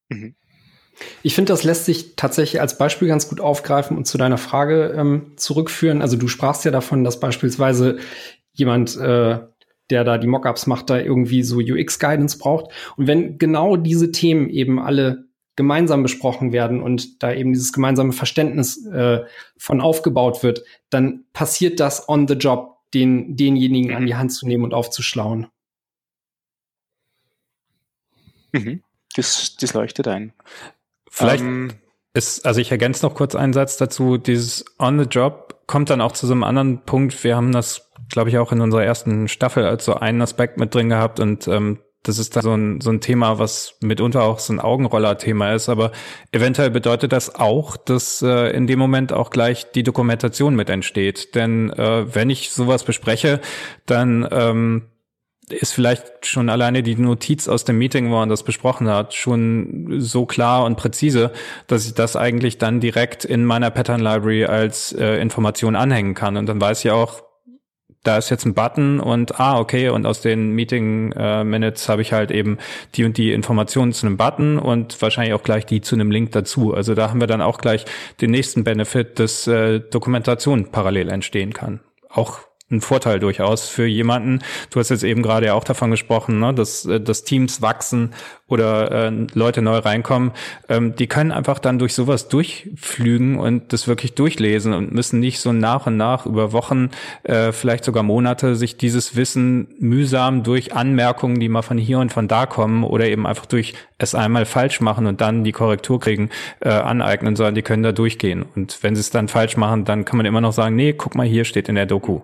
Mhm. 0.09 0.35
Ich 1.23 1.33
finde, 1.35 1.53
das 1.53 1.63
lässt 1.63 1.85
sich 1.85 2.15
tatsächlich 2.15 2.61
als 2.61 2.77
Beispiel 2.77 3.07
ganz 3.07 3.27
gut 3.27 3.39
aufgreifen 3.39 3.97
und 3.97 4.05
zu 4.05 4.17
deiner 4.17 4.37
Frage 4.37 4.93
ähm, 4.95 5.33
zurückführen. 5.35 6.01
Also 6.01 6.17
du 6.17 6.27
sprachst 6.27 6.65
ja 6.65 6.71
davon, 6.71 7.03
dass 7.03 7.19
beispielsweise 7.19 7.97
jemand, 8.53 8.97
äh, 8.97 9.39
der 9.91 10.03
da 10.03 10.17
die 10.17 10.27
Mockups 10.27 10.67
macht, 10.67 10.89
da 10.89 10.97
irgendwie 10.97 11.43
so 11.43 11.57
UX-Guidance 11.57 12.37
braucht. 12.37 12.71
Und 12.97 13.07
wenn 13.07 13.37
genau 13.37 13.75
diese 13.77 14.11
Themen 14.11 14.49
eben 14.49 14.79
alle 14.79 15.25
gemeinsam 15.55 16.01
besprochen 16.01 16.53
werden 16.53 16.81
und 16.81 17.21
da 17.21 17.33
eben 17.33 17.53
dieses 17.53 17.73
gemeinsame 17.73 18.13
Verständnis 18.13 18.85
äh, 18.87 19.21
von 19.57 19.81
aufgebaut 19.81 20.43
wird, 20.43 20.63
dann 20.89 21.25
passiert 21.33 21.79
das 21.79 22.07
on 22.09 22.27
the 22.27 22.35
job, 22.35 22.77
den, 22.93 23.35
denjenigen 23.35 23.95
an 23.95 24.05
die 24.05 24.15
Hand 24.15 24.31
zu 24.31 24.47
nehmen 24.47 24.63
und 24.63 24.73
aufzuschlauen. 24.73 25.47
Mhm. 28.53 28.81
Das, 29.15 29.55
das 29.57 29.73
leuchtet 29.73 30.07
ein. 30.07 30.33
Vielleicht 31.09 31.43
ähm, 31.43 31.73
ist, 32.13 32.45
also 32.45 32.59
ich 32.61 32.71
ergänze 32.71 33.05
noch 33.05 33.15
kurz 33.15 33.35
einen 33.35 33.53
Satz 33.53 33.77
dazu, 33.77 34.17
dieses 34.17 34.65
On 34.79 34.97
the 34.99 35.05
Job 35.05 35.61
kommt 35.67 35.89
dann 35.89 36.01
auch 36.01 36.11
zu 36.11 36.27
so 36.27 36.33
einem 36.33 36.43
anderen 36.43 36.81
Punkt. 36.81 37.23
Wir 37.23 37.35
haben 37.35 37.51
das, 37.51 37.90
glaube 38.11 38.29
ich, 38.29 38.37
auch 38.37 38.51
in 38.51 38.61
unserer 38.61 38.83
ersten 38.83 39.27
Staffel 39.27 39.65
als 39.65 39.85
so 39.85 39.95
einen 39.95 40.21
Aspekt 40.21 40.57
mit 40.57 40.73
drin 40.73 40.89
gehabt 40.89 41.19
und 41.19 41.47
ähm, 41.47 41.79
das 42.03 42.17
ist 42.17 42.35
dann 42.35 42.43
so 42.43 42.53
ein, 42.55 42.81
so 42.81 42.89
ein 42.89 42.99
Thema, 42.99 43.37
was 43.37 43.75
mitunter 43.81 44.23
auch 44.23 44.39
so 44.39 44.53
ein 44.53 44.59
Augenroller-Thema 44.59 45.53
ist, 45.53 45.69
aber 45.69 45.91
eventuell 46.31 46.71
bedeutet 46.71 47.11
das 47.11 47.35
auch, 47.35 47.77
dass 47.77 48.23
äh, 48.23 48.49
in 48.55 48.65
dem 48.65 48.79
Moment 48.79 49.13
auch 49.13 49.29
gleich 49.29 49.71
die 49.71 49.83
Dokumentation 49.83 50.55
mit 50.55 50.69
entsteht. 50.69 51.35
Denn 51.35 51.69
äh, 51.71 52.13
wenn 52.13 52.31
ich 52.31 52.51
sowas 52.51 52.83
bespreche, 52.83 53.39
dann 53.85 54.27
ähm, 54.31 54.87
ist 55.49 55.73
vielleicht 55.73 56.25
schon 56.25 56.49
alleine 56.49 56.81
die 56.81 56.95
Notiz 56.95 57.47
aus 57.47 57.65
dem 57.65 57.77
Meeting, 57.77 58.09
wo 58.09 58.15
man 58.15 58.29
das 58.29 58.43
besprochen 58.43 58.89
hat, 58.89 59.13
schon 59.13 59.99
so 59.99 60.25
klar 60.25 60.65
und 60.65 60.77
präzise, 60.77 61.31
dass 61.67 61.85
ich 61.85 61.93
das 61.93 62.15
eigentlich 62.15 62.57
dann 62.57 62.79
direkt 62.79 63.25
in 63.25 63.45
meiner 63.45 63.69
Pattern 63.69 63.99
Library 63.99 64.45
als 64.45 64.91
äh, 64.93 65.17
Information 65.17 65.75
anhängen 65.75 66.15
kann. 66.15 66.37
Und 66.37 66.47
dann 66.47 66.61
weiß 66.61 66.83
ich 66.83 66.91
auch, 66.91 67.21
da 68.03 68.17
ist 68.17 68.29
jetzt 68.29 68.45
ein 68.45 68.53
Button 68.53 68.99
und 68.99 69.39
ah, 69.39 69.59
okay, 69.59 69.89
und 69.89 70.05
aus 70.05 70.21
den 70.21 70.51
Meeting 70.51 71.11
äh, 71.11 71.43
Minutes 71.43 71.87
habe 71.87 72.01
ich 72.01 72.13
halt 72.13 72.31
eben 72.31 72.57
die 72.95 73.03
und 73.03 73.17
die 73.17 73.31
Informationen 73.31 73.93
zu 73.93 74.07
einem 74.07 74.17
Button 74.17 74.57
und 74.57 74.99
wahrscheinlich 75.01 75.33
auch 75.33 75.43
gleich 75.43 75.65
die 75.65 75.81
zu 75.81 75.95
einem 75.95 76.09
Link 76.09 76.31
dazu. 76.31 76.73
Also 76.73 76.95
da 76.95 77.09
haben 77.09 77.19
wir 77.19 77.27
dann 77.27 77.41
auch 77.41 77.59
gleich 77.59 77.85
den 78.19 78.31
nächsten 78.31 78.63
Benefit, 78.63 79.19
dass 79.19 79.47
äh, 79.47 79.79
Dokumentation 79.79 80.71
parallel 80.71 81.09
entstehen 81.09 81.53
kann. 81.53 81.79
Auch 82.09 82.39
ein 82.71 82.81
Vorteil 82.81 83.19
durchaus 83.19 83.67
für 83.67 83.85
jemanden. 83.85 84.39
Du 84.69 84.79
hast 84.79 84.89
jetzt 84.89 85.03
eben 85.03 85.21
gerade 85.21 85.47
ja 85.47 85.53
auch 85.53 85.63
davon 85.63 85.91
gesprochen, 85.91 86.39
ne, 86.39 86.53
dass, 86.53 86.85
äh, 86.85 86.99
dass 86.99 87.23
Teams 87.23 87.61
wachsen 87.61 88.11
oder 88.47 89.07
äh, 89.07 89.27
Leute 89.33 89.61
neu 89.61 89.77
reinkommen. 89.77 90.31
Ähm, 90.69 90.95
die 90.95 91.07
können 91.07 91.31
einfach 91.31 91.59
dann 91.59 91.79
durch 91.79 91.93
sowas 91.93 92.27
durchflügen 92.27 93.39
und 93.39 93.73
das 93.73 93.87
wirklich 93.87 94.13
durchlesen 94.13 94.73
und 94.73 94.93
müssen 94.93 95.19
nicht 95.19 95.39
so 95.39 95.53
nach 95.53 95.87
und 95.87 95.97
nach 95.97 96.25
über 96.25 96.51
Wochen, 96.51 96.89
äh, 97.23 97.51
vielleicht 97.51 97.85
sogar 97.85 98.03
Monate 98.03 98.55
sich 98.55 98.77
dieses 98.77 99.15
Wissen 99.15 99.69
mühsam 99.79 100.43
durch 100.43 100.73
Anmerkungen, 100.73 101.39
die 101.39 101.49
mal 101.49 101.61
von 101.61 101.77
hier 101.77 101.99
und 101.99 102.11
von 102.11 102.27
da 102.27 102.45
kommen 102.45 102.83
oder 102.83 103.05
eben 103.05 103.25
einfach 103.25 103.45
durch 103.45 103.73
es 103.97 104.15
einmal 104.15 104.45
falsch 104.45 104.81
machen 104.81 105.05
und 105.05 105.21
dann 105.21 105.43
die 105.43 105.51
Korrektur 105.51 105.99
kriegen, 105.99 106.29
äh, 106.59 106.69
aneignen, 106.69 107.35
sondern 107.35 107.55
die 107.55 107.61
können 107.61 107.83
da 107.83 107.91
durchgehen. 107.91 108.43
Und 108.55 108.79
wenn 108.81 108.95
sie 108.95 109.01
es 109.01 109.11
dann 109.11 109.27
falsch 109.27 109.57
machen, 109.57 109.85
dann 109.85 110.05
kann 110.05 110.17
man 110.17 110.25
immer 110.25 110.41
noch 110.41 110.53
sagen, 110.53 110.75
nee, 110.75 110.93
guck 110.93 111.15
mal, 111.15 111.27
hier 111.27 111.45
steht 111.45 111.69
in 111.69 111.75
der 111.75 111.85
Doku. 111.85 112.21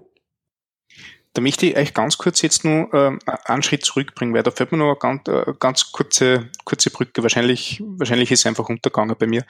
Da 1.38 1.42
möchte 1.44 1.68
ich 1.68 1.78
euch 1.78 1.94
ganz 1.94 2.18
kurz 2.18 2.42
jetzt 2.42 2.66
nur 2.66 2.92
äh, 2.96 3.16
einen 3.46 3.62
Schritt 3.62 3.86
zurückbringen, 3.86 4.34
weil 4.34 4.42
da 4.42 4.50
fällt 4.50 4.72
mir 4.72 4.80
noch 4.80 4.88
eine 4.88 4.96
ganz, 4.96 5.28
äh, 5.28 5.54
ganz 5.60 5.92
kurze, 5.92 6.50
kurze 6.64 6.90
Brücke. 6.90 7.22
Wahrscheinlich, 7.22 7.80
wahrscheinlich 7.86 8.32
ist 8.32 8.40
es 8.40 8.46
einfach 8.48 8.70
untergegangen 8.70 9.16
bei 9.20 9.28
mir. 9.28 9.46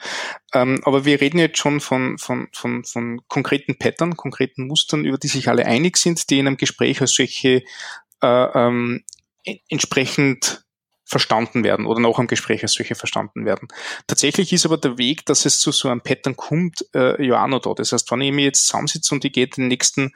Ähm, 0.52 0.82
aber 0.84 1.06
wir 1.06 1.18
reden 1.18 1.38
jetzt 1.38 1.56
schon 1.56 1.80
von, 1.80 2.18
von, 2.18 2.48
von, 2.52 2.84
von 2.84 3.22
konkreten 3.28 3.78
Pattern, 3.78 4.18
konkreten 4.18 4.66
Mustern, 4.66 5.06
über 5.06 5.16
die 5.16 5.28
sich 5.28 5.48
alle 5.48 5.64
einig 5.64 5.96
sind, 5.96 6.28
die 6.28 6.40
in 6.40 6.46
einem 6.46 6.58
Gespräch 6.58 7.00
als 7.00 7.14
solche 7.14 7.62
äh, 8.20 8.26
ähm, 8.26 9.02
entsprechend 9.70 10.66
verstanden 11.08 11.64
werden 11.64 11.86
oder 11.86 12.00
nach 12.00 12.18
einem 12.18 12.28
Gespräch 12.28 12.62
als 12.62 12.74
solche 12.74 12.94
verstanden 12.94 13.46
werden. 13.46 13.68
Tatsächlich 14.06 14.52
ist 14.52 14.66
aber 14.66 14.76
der 14.76 14.98
Weg, 14.98 15.24
dass 15.24 15.46
es 15.46 15.58
zu 15.58 15.72
so 15.72 15.88
einem 15.88 16.02
Pattern 16.02 16.36
kommt, 16.36 16.84
äh, 16.94 17.24
ja 17.24 17.42
auch 17.42 17.48
noch 17.48 17.60
da. 17.60 17.72
Das 17.72 17.92
heißt, 17.92 18.10
wenn 18.10 18.20
ich 18.20 18.32
mir 18.32 18.44
jetzt 18.44 18.66
zusammensitze 18.66 19.14
und 19.14 19.24
ich 19.24 19.32
gehe 19.32 19.46
den 19.48 19.68
nächsten, 19.68 20.12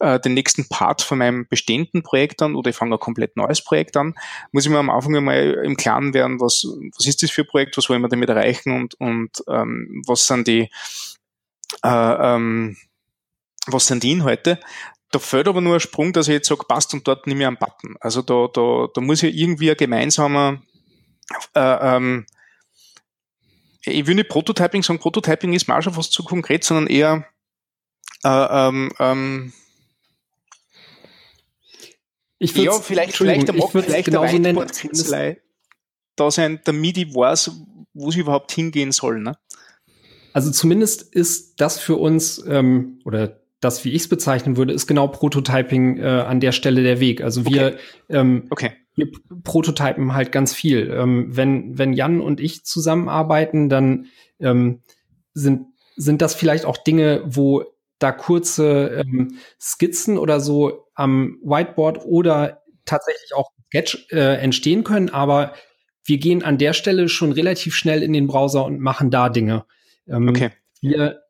äh, 0.00 0.20
den 0.20 0.34
nächsten 0.34 0.68
Part 0.68 1.00
von 1.00 1.18
meinem 1.18 1.48
bestehenden 1.48 2.02
Projekt 2.02 2.42
an 2.42 2.56
oder 2.56 2.70
ich 2.70 2.76
fange 2.76 2.96
ein 2.96 3.00
komplett 3.00 3.36
neues 3.38 3.64
Projekt 3.64 3.96
an, 3.96 4.14
muss 4.52 4.66
ich 4.66 4.70
mir 4.70 4.78
am 4.78 4.90
Anfang 4.90 5.16
einmal 5.16 5.62
im 5.64 5.78
Klaren 5.78 6.12
werden, 6.12 6.40
was, 6.40 6.66
was 6.94 7.06
ist 7.06 7.22
das 7.22 7.30
für 7.30 7.42
ein 7.42 7.48
Projekt, 7.48 7.78
was 7.78 7.88
wollen 7.88 8.02
wir 8.02 8.08
damit 8.08 8.28
erreichen 8.28 8.72
und, 8.72 9.00
und 9.00 9.42
ähm, 9.48 10.02
was 10.06 10.26
sind 10.26 10.46
die 10.46 10.68
äh, 11.82 11.88
ähm, 12.34 12.76
was 13.66 13.86
sind 13.86 14.02
die 14.02 14.12
Inhalte? 14.12 14.60
Da 15.14 15.20
fällt 15.20 15.46
aber 15.48 15.60
nur 15.60 15.74
ein 15.74 15.80
Sprung, 15.80 16.12
dass 16.12 16.28
ich 16.28 16.34
jetzt 16.34 16.48
sage, 16.48 16.64
passt 16.66 16.92
und 16.92 17.06
dort 17.06 17.26
nehme 17.26 17.42
ich 17.42 17.46
einen 17.46 17.56
Button. 17.56 17.96
Also 18.00 18.22
da, 18.22 18.48
da, 18.52 18.88
da 18.92 19.00
muss 19.00 19.22
ja 19.22 19.28
irgendwie 19.28 19.70
ein 19.70 19.76
gemeinsamer 19.76 20.60
äh, 21.54 21.96
ähm, 21.96 22.26
ich 23.86 24.06
will 24.06 24.14
nicht 24.14 24.28
Prototyping 24.28 24.82
sagen, 24.82 24.98
Prototyping 24.98 25.52
ist 25.52 25.68
mal 25.68 25.82
schon 25.82 25.94
fast 25.94 26.12
zu 26.12 26.24
konkret, 26.24 26.64
sondern 26.64 26.86
eher 26.86 27.26
äh, 28.24 28.28
ähm, 28.28 28.90
ähm, 28.98 29.52
ich 32.38 32.54
ja, 32.56 32.72
vielleicht, 32.72 33.16
vielleicht 33.16 33.48
der 33.48 33.54
Mock, 33.54 33.72
vielleicht 33.72 34.08
der 34.08 34.20
Whiteboard-Kritzelei 34.20 35.40
da 36.16 36.30
sein, 36.30 36.60
damit 36.64 36.96
ich 36.96 37.14
weiß, 37.14 37.50
wo 37.92 38.10
sie 38.10 38.20
überhaupt 38.20 38.52
hingehen 38.52 38.92
soll. 38.92 39.20
Ne? 39.20 39.36
Also 40.32 40.50
zumindest 40.50 41.02
ist 41.02 41.60
das 41.60 41.78
für 41.78 41.96
uns, 41.96 42.44
ähm, 42.46 43.00
oder 43.04 43.40
das, 43.60 43.84
wie 43.84 43.90
ich 43.90 44.02
es 44.02 44.08
bezeichnen 44.08 44.56
würde, 44.56 44.74
ist 44.74 44.86
genau 44.86 45.08
Prototyping 45.08 45.98
äh, 45.98 46.04
an 46.04 46.40
der 46.40 46.52
Stelle 46.52 46.82
der 46.82 47.00
Weg. 47.00 47.22
Also 47.22 47.46
wir, 47.46 47.68
okay. 47.68 47.78
Ähm, 48.10 48.46
okay. 48.50 48.72
wir 48.94 49.08
prototypen 49.42 50.14
halt 50.14 50.32
ganz 50.32 50.52
viel. 50.52 50.90
Ähm, 50.90 51.28
wenn, 51.30 51.78
wenn 51.78 51.92
Jan 51.92 52.20
und 52.20 52.40
ich 52.40 52.64
zusammenarbeiten, 52.64 53.68
dann 53.68 54.06
ähm, 54.38 54.82
sind, 55.32 55.66
sind 55.96 56.20
das 56.20 56.34
vielleicht 56.34 56.66
auch 56.66 56.76
Dinge, 56.76 57.22
wo 57.24 57.64
da 57.98 58.12
kurze 58.12 59.02
ähm, 59.04 59.38
Skizzen 59.58 60.18
oder 60.18 60.40
so 60.40 60.88
am 60.94 61.38
Whiteboard 61.42 62.04
oder 62.04 62.62
tatsächlich 62.84 63.34
auch 63.34 63.50
Sketch 63.68 64.06
äh, 64.10 64.36
entstehen 64.36 64.84
können, 64.84 65.08
aber 65.08 65.54
wir 66.04 66.18
gehen 66.18 66.44
an 66.44 66.58
der 66.58 66.74
Stelle 66.74 67.08
schon 67.08 67.32
relativ 67.32 67.74
schnell 67.74 68.02
in 68.02 68.12
den 68.12 68.26
Browser 68.26 68.64
und 68.64 68.78
machen 68.78 69.10
da 69.10 69.28
Dinge. 69.28 69.64
Ähm, 70.06 70.28
okay. 70.28 70.50
Wir 70.80 71.23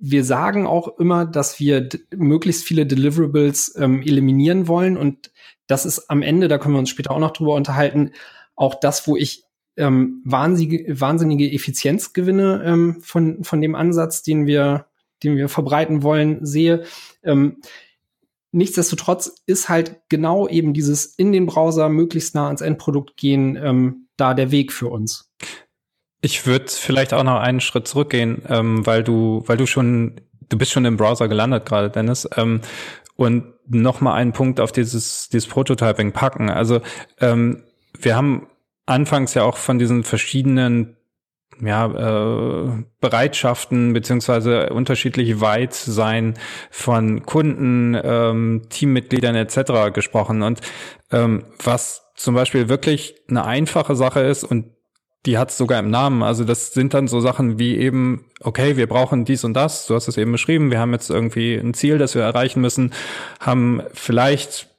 wir 0.00 0.24
sagen 0.24 0.66
auch 0.66 0.98
immer, 0.98 1.26
dass 1.26 1.60
wir 1.60 1.88
möglichst 2.14 2.64
viele 2.64 2.86
Deliverables 2.86 3.74
ähm, 3.76 4.02
eliminieren 4.02 4.66
wollen. 4.66 4.96
Und 4.96 5.30
das 5.66 5.84
ist 5.84 6.10
am 6.10 6.22
Ende, 6.22 6.48
da 6.48 6.58
können 6.58 6.74
wir 6.74 6.78
uns 6.78 6.90
später 6.90 7.10
auch 7.10 7.18
noch 7.18 7.32
drüber 7.32 7.54
unterhalten, 7.54 8.12
auch 8.56 8.74
das, 8.74 9.06
wo 9.06 9.16
ich 9.16 9.44
ähm, 9.76 10.22
wahnsinnige, 10.24 11.00
wahnsinnige 11.00 11.52
Effizienzgewinne 11.52 12.62
ähm, 12.64 13.00
von, 13.02 13.44
von 13.44 13.60
dem 13.60 13.74
Ansatz, 13.74 14.22
den 14.22 14.46
wir, 14.46 14.86
den 15.22 15.36
wir 15.36 15.48
verbreiten 15.48 16.02
wollen, 16.02 16.44
sehe. 16.44 16.84
Ähm, 17.22 17.58
nichtsdestotrotz 18.52 19.34
ist 19.46 19.68
halt 19.68 20.00
genau 20.08 20.48
eben 20.48 20.72
dieses 20.72 21.06
in 21.06 21.32
den 21.32 21.46
Browser 21.46 21.88
möglichst 21.88 22.34
nah 22.34 22.46
ans 22.46 22.62
Endprodukt 22.62 23.16
gehen, 23.16 23.56
ähm, 23.56 24.08
da 24.16 24.34
der 24.34 24.50
Weg 24.50 24.72
für 24.72 24.88
uns. 24.88 25.30
Ich 26.20 26.46
würde 26.46 26.66
vielleicht 26.68 27.14
auch 27.14 27.24
noch 27.24 27.40
einen 27.40 27.60
Schritt 27.60 27.88
zurückgehen, 27.88 28.42
ähm, 28.48 28.86
weil 28.86 29.02
du, 29.02 29.42
weil 29.46 29.56
du 29.56 29.66
schon, 29.66 30.20
du 30.48 30.58
bist 30.58 30.72
schon 30.72 30.84
im 30.84 30.96
Browser 30.96 31.28
gelandet 31.28 31.66
gerade, 31.66 31.90
Dennis. 31.90 32.28
Ähm, 32.36 32.60
und 33.16 33.52
noch 33.68 34.00
mal 34.00 34.14
einen 34.14 34.32
Punkt 34.32 34.60
auf 34.60 34.72
dieses, 34.72 35.28
dieses 35.28 35.48
Prototyping 35.48 36.12
packen. 36.12 36.50
Also 36.50 36.80
ähm, 37.20 37.62
wir 37.98 38.16
haben 38.16 38.46
anfangs 38.86 39.34
ja 39.34 39.44
auch 39.44 39.56
von 39.56 39.78
diesen 39.78 40.04
verschiedenen 40.04 40.96
ja, 41.62 41.86
äh, 41.86 42.84
Bereitschaften 43.00 43.92
beziehungsweise 43.92 44.70
unterschiedlich 44.70 45.40
weit 45.40 45.74
sein 45.74 46.34
von 46.70 47.24
Kunden, 47.24 47.98
ähm, 48.02 48.62
Teammitgliedern 48.70 49.34
etc. 49.34 49.92
gesprochen. 49.92 50.42
Und 50.42 50.60
ähm, 51.12 51.44
was 51.62 52.10
zum 52.16 52.34
Beispiel 52.34 52.68
wirklich 52.68 53.16
eine 53.28 53.44
einfache 53.44 53.94
Sache 53.94 54.20
ist 54.20 54.44
und 54.44 54.72
die 55.26 55.36
hat 55.36 55.50
es 55.50 55.58
sogar 55.58 55.78
im 55.78 55.90
Namen. 55.90 56.22
Also 56.22 56.44
das 56.44 56.72
sind 56.72 56.94
dann 56.94 57.08
so 57.08 57.20
Sachen 57.20 57.58
wie 57.58 57.76
eben, 57.76 58.24
okay, 58.40 58.76
wir 58.76 58.86
brauchen 58.86 59.24
dies 59.24 59.44
und 59.44 59.54
das. 59.54 59.86
Du 59.86 59.94
hast 59.94 60.08
es 60.08 60.16
eben 60.16 60.32
beschrieben. 60.32 60.70
Wir 60.70 60.78
haben 60.78 60.92
jetzt 60.92 61.10
irgendwie 61.10 61.54
ein 61.54 61.74
Ziel, 61.74 61.98
das 61.98 62.14
wir 62.14 62.22
erreichen 62.22 62.60
müssen, 62.60 62.92
haben 63.38 63.82
vielleicht 63.92 64.69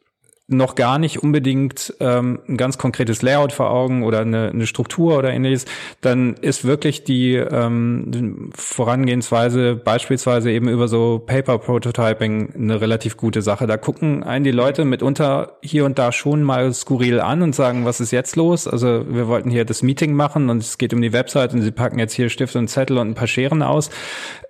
noch 0.51 0.75
gar 0.75 0.99
nicht 0.99 1.23
unbedingt 1.23 1.93
ähm, 1.99 2.39
ein 2.47 2.57
ganz 2.57 2.77
konkretes 2.77 3.21
Layout 3.21 3.53
vor 3.53 3.71
Augen 3.71 4.03
oder 4.03 4.19
eine, 4.19 4.49
eine 4.49 4.67
Struktur 4.67 5.17
oder 5.17 5.31
ähnliches, 5.31 5.65
dann 6.01 6.35
ist 6.35 6.65
wirklich 6.65 7.03
die 7.03 7.35
ähm, 7.35 8.51
Vorangehensweise 8.55 9.75
beispielsweise 9.75 10.51
eben 10.51 10.67
über 10.67 10.87
so 10.87 11.19
Paper 11.25 11.57
Prototyping 11.57 12.53
eine 12.55 12.81
relativ 12.81 13.17
gute 13.17 13.41
Sache. 13.41 13.67
Da 13.67 13.77
gucken 13.77 14.23
einen 14.23 14.43
die 14.43 14.51
Leute 14.51 14.85
mitunter 14.85 15.57
hier 15.61 15.85
und 15.85 15.97
da 15.97 16.11
schon 16.11 16.43
mal 16.43 16.73
skurril 16.73 17.19
an 17.19 17.41
und 17.41 17.55
sagen, 17.55 17.85
was 17.85 18.01
ist 18.01 18.11
jetzt 18.11 18.35
los? 18.35 18.67
Also 18.67 19.05
wir 19.07 19.27
wollten 19.27 19.49
hier 19.49 19.65
das 19.65 19.81
Meeting 19.81 20.13
machen 20.13 20.49
und 20.49 20.57
es 20.61 20.77
geht 20.77 20.93
um 20.93 21.01
die 21.01 21.13
Website 21.13 21.53
und 21.53 21.61
sie 21.61 21.71
packen 21.71 21.99
jetzt 21.99 22.13
hier 22.13 22.29
Stift 22.29 22.55
und 22.55 22.67
Zettel 22.67 22.97
und 22.97 23.09
ein 23.09 23.15
paar 23.15 23.27
Scheren 23.27 23.63
aus. 23.63 23.89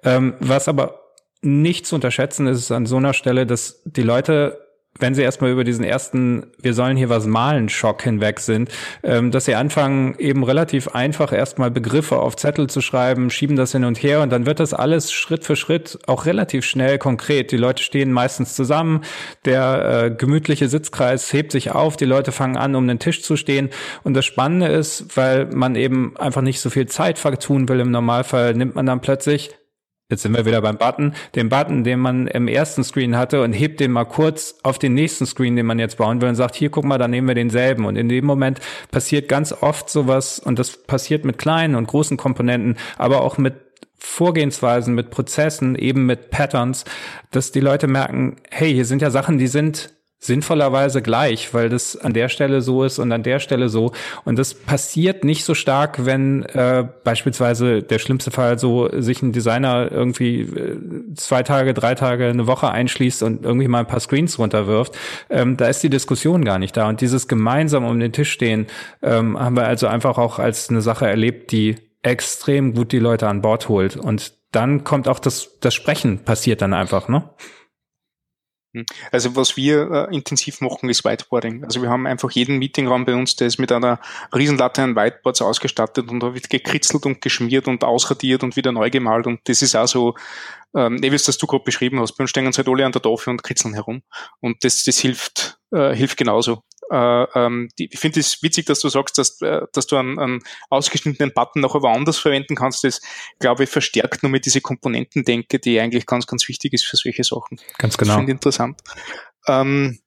Ähm, 0.03 0.33
was 0.39 0.67
aber 0.67 1.01
nicht 1.41 1.85
zu 1.85 1.95
unterschätzen 1.95 2.47
ist, 2.47 2.59
ist 2.59 2.71
an 2.71 2.85
so 2.85 2.97
einer 2.97 3.13
Stelle, 3.13 3.45
dass 3.45 3.81
die 3.85 4.03
Leute 4.03 4.59
wenn 4.99 5.15
sie 5.15 5.21
erstmal 5.23 5.51
über 5.51 5.63
diesen 5.63 5.83
ersten, 5.83 6.47
wir 6.61 6.73
sollen 6.73 6.97
hier 6.97 7.09
was 7.09 7.25
malen, 7.25 7.69
Schock 7.69 8.03
hinweg 8.03 8.39
sind, 8.39 8.69
ähm, 9.03 9.31
dass 9.31 9.45
sie 9.45 9.55
anfangen, 9.55 10.15
eben 10.19 10.43
relativ 10.43 10.89
einfach 10.89 11.33
erstmal 11.33 11.71
Begriffe 11.71 12.19
auf 12.19 12.35
Zettel 12.35 12.67
zu 12.67 12.81
schreiben, 12.81 13.29
schieben 13.29 13.55
das 13.55 13.71
hin 13.71 13.83
und 13.83 14.01
her 14.03 14.21
und 14.21 14.31
dann 14.31 14.45
wird 14.45 14.59
das 14.59 14.73
alles 14.73 15.11
Schritt 15.11 15.43
für 15.43 15.55
Schritt 15.55 15.97
auch 16.07 16.25
relativ 16.25 16.65
schnell 16.65 16.97
konkret. 16.97 17.51
Die 17.51 17.57
Leute 17.57 17.83
stehen 17.83 18.11
meistens 18.11 18.55
zusammen, 18.55 19.01
der 19.45 20.03
äh, 20.03 20.11
gemütliche 20.11 20.69
Sitzkreis 20.69 21.31
hebt 21.33 21.51
sich 21.51 21.71
auf, 21.71 21.97
die 21.97 22.05
Leute 22.05 22.31
fangen 22.31 22.57
an, 22.57 22.75
um 22.75 22.87
den 22.87 22.99
Tisch 22.99 23.23
zu 23.23 23.37
stehen 23.37 23.69
und 24.03 24.13
das 24.13 24.25
Spannende 24.25 24.67
ist, 24.67 25.17
weil 25.17 25.47
man 25.47 25.75
eben 25.75 26.15
einfach 26.17 26.41
nicht 26.41 26.59
so 26.59 26.69
viel 26.69 26.85
Zeit 26.85 27.17
vertun 27.17 27.67
will 27.69 27.79
im 27.79 27.91
Normalfall, 27.91 28.53
nimmt 28.53 28.75
man 28.75 28.85
dann 28.85 29.01
plötzlich 29.01 29.51
Jetzt 30.11 30.23
sind 30.23 30.35
wir 30.35 30.45
wieder 30.45 30.61
beim 30.61 30.77
Button. 30.77 31.13
Den 31.35 31.47
Button, 31.47 31.85
den 31.85 31.99
man 31.99 32.27
im 32.27 32.49
ersten 32.49 32.83
Screen 32.83 33.17
hatte 33.17 33.41
und 33.41 33.53
hebt 33.53 33.79
den 33.79 33.91
mal 33.91 34.03
kurz 34.03 34.59
auf 34.61 34.77
den 34.77 34.93
nächsten 34.93 35.25
Screen, 35.25 35.55
den 35.55 35.65
man 35.65 35.79
jetzt 35.79 35.97
bauen 35.97 36.21
will 36.21 36.27
und 36.27 36.35
sagt, 36.35 36.55
hier 36.55 36.69
guck 36.69 36.83
mal, 36.83 36.97
dann 36.97 37.11
nehmen 37.11 37.29
wir 37.29 37.35
denselben. 37.35 37.85
Und 37.85 37.95
in 37.95 38.09
dem 38.09 38.25
Moment 38.25 38.59
passiert 38.91 39.29
ganz 39.29 39.53
oft 39.53 39.89
sowas 39.89 40.37
und 40.37 40.59
das 40.59 40.83
passiert 40.83 41.23
mit 41.23 41.37
kleinen 41.37 41.75
und 41.75 41.87
großen 41.87 42.17
Komponenten, 42.17 42.77
aber 42.97 43.21
auch 43.21 43.37
mit 43.37 43.55
Vorgehensweisen, 43.97 44.95
mit 44.95 45.11
Prozessen, 45.11 45.75
eben 45.75 46.05
mit 46.05 46.29
Patterns, 46.29 46.83
dass 47.29 47.51
die 47.51 47.59
Leute 47.61 47.87
merken, 47.87 48.35
hey, 48.49 48.73
hier 48.73 48.85
sind 48.85 49.01
ja 49.01 49.11
Sachen, 49.11 49.37
die 49.37 49.47
sind 49.47 49.93
sinnvollerweise 50.23 51.01
gleich, 51.01 51.51
weil 51.51 51.67
das 51.67 51.97
an 51.97 52.13
der 52.13 52.29
Stelle 52.29 52.61
so 52.61 52.83
ist 52.83 52.99
und 52.99 53.11
an 53.11 53.23
der 53.23 53.39
Stelle 53.39 53.69
so. 53.69 53.91
Und 54.23 54.37
das 54.37 54.53
passiert 54.53 55.23
nicht 55.23 55.43
so 55.43 55.55
stark, 55.55 56.05
wenn 56.05 56.43
äh, 56.43 56.87
beispielsweise 57.03 57.81
der 57.81 57.97
schlimmste 57.97 58.29
Fall 58.29 58.59
so 58.59 58.87
sich 59.01 59.23
ein 59.23 59.31
Designer 59.31 59.91
irgendwie 59.91 60.41
äh, 60.41 60.77
zwei 61.15 61.41
Tage, 61.41 61.73
drei 61.73 61.95
Tage, 61.95 62.27
eine 62.27 62.45
Woche 62.45 62.71
einschließt 62.71 63.23
und 63.23 63.43
irgendwie 63.43 63.67
mal 63.67 63.79
ein 63.79 63.87
paar 63.87 63.99
Screens 63.99 64.37
runterwirft. 64.37 64.95
Ähm, 65.31 65.57
da 65.57 65.65
ist 65.65 65.81
die 65.81 65.89
Diskussion 65.89 66.45
gar 66.45 66.59
nicht 66.59 66.77
da. 66.77 66.87
Und 66.87 67.01
dieses 67.01 67.27
gemeinsam 67.27 67.83
um 67.83 67.99
den 67.99 68.13
Tisch 68.13 68.31
stehen 68.31 68.67
ähm, 69.01 69.39
haben 69.39 69.55
wir 69.55 69.65
also 69.65 69.87
einfach 69.87 70.19
auch 70.19 70.37
als 70.37 70.69
eine 70.69 70.81
Sache 70.81 71.07
erlebt, 71.07 71.51
die 71.51 71.77
extrem 72.03 72.75
gut 72.75 72.91
die 72.91 72.99
Leute 72.99 73.27
an 73.27 73.41
Bord 73.41 73.69
holt. 73.69 73.97
Und 73.97 74.33
dann 74.51 74.83
kommt 74.83 75.07
auch 75.07 75.19
das, 75.19 75.57
das 75.61 75.73
Sprechen 75.73 76.19
passiert 76.19 76.61
dann 76.61 76.73
einfach, 76.73 77.07
ne? 77.07 77.23
Hm. 78.73 78.85
Also 79.11 79.35
was 79.35 79.57
wir 79.57 79.91
äh, 80.09 80.15
intensiv 80.15 80.61
machen, 80.61 80.89
ist 80.89 81.03
Whiteboarding. 81.03 81.65
Also 81.65 81.81
wir 81.81 81.89
haben 81.89 82.07
einfach 82.07 82.31
jeden 82.31 82.57
Meetingraum 82.57 83.05
bei 83.05 83.15
uns, 83.15 83.35
der 83.35 83.47
ist 83.47 83.59
mit 83.59 83.71
einer 83.71 83.99
Riesenlatte 84.33 84.81
an 84.81 84.95
Whiteboards 84.95 85.41
ausgestattet 85.41 86.09
und 86.09 86.21
da 86.21 86.33
wird 86.33 86.49
gekritzelt 86.49 87.05
und 87.05 87.21
geschmiert 87.21 87.67
und 87.67 87.83
ausradiert 87.83 88.43
und 88.43 88.55
wieder 88.55 88.71
neu 88.71 88.89
gemalt 88.89 89.27
und 89.27 89.41
das 89.45 89.61
ist 89.61 89.75
auch 89.75 89.87
so, 89.87 90.15
ähm, 90.73 91.01
wie 91.01 91.07
es 91.07 91.25
das 91.25 91.37
du 91.37 91.47
gerade 91.47 91.65
beschrieben 91.65 91.99
hast, 91.99 92.13
bei 92.13 92.23
uns 92.23 92.29
stehen 92.29 92.47
uns 92.47 92.57
halt 92.57 92.69
alle 92.69 92.85
an 92.85 92.93
der 92.93 93.01
Tafel 93.01 93.31
und 93.31 93.43
kritzeln 93.43 93.73
herum 93.73 94.03
und 94.39 94.63
das, 94.63 94.83
das 94.83 94.99
hilft, 94.99 95.59
äh, 95.71 95.95
hilft 95.95 96.17
genauso. 96.17 96.63
Äh, 96.91 97.23
ähm, 97.35 97.69
die, 97.79 97.89
ich 97.91 97.99
finde 97.99 98.19
es 98.19 98.43
witzig, 98.43 98.65
dass 98.65 98.79
du 98.79 98.89
sagst, 98.89 99.17
dass, 99.17 99.41
äh, 99.41 99.61
dass 99.73 99.87
du 99.87 99.95
einen, 99.95 100.19
einen 100.19 100.39
ausgeschnittenen 100.69 101.33
Button 101.33 101.61
noch 101.61 101.73
woanders 101.75 102.19
verwenden 102.19 102.55
kannst. 102.55 102.83
Das, 102.83 103.01
glaube 103.39 103.63
ich, 103.63 103.69
verstärkt 103.69 104.23
nur 104.23 104.31
mit 104.31 104.45
diese 104.45 104.59
Komponentendenke, 104.61 105.59
die 105.59 105.79
eigentlich 105.79 106.05
ganz, 106.05 106.27
ganz 106.27 106.47
wichtig 106.49 106.73
ist 106.73 106.85
für 106.85 106.97
solche 106.97 107.23
Sachen. 107.23 107.59
Ganz 107.77 107.97
genau. 107.97 108.15
Finde 108.15 108.31
ich 108.31 108.35
interessant. 108.35 108.81
Ähm, 109.47 109.99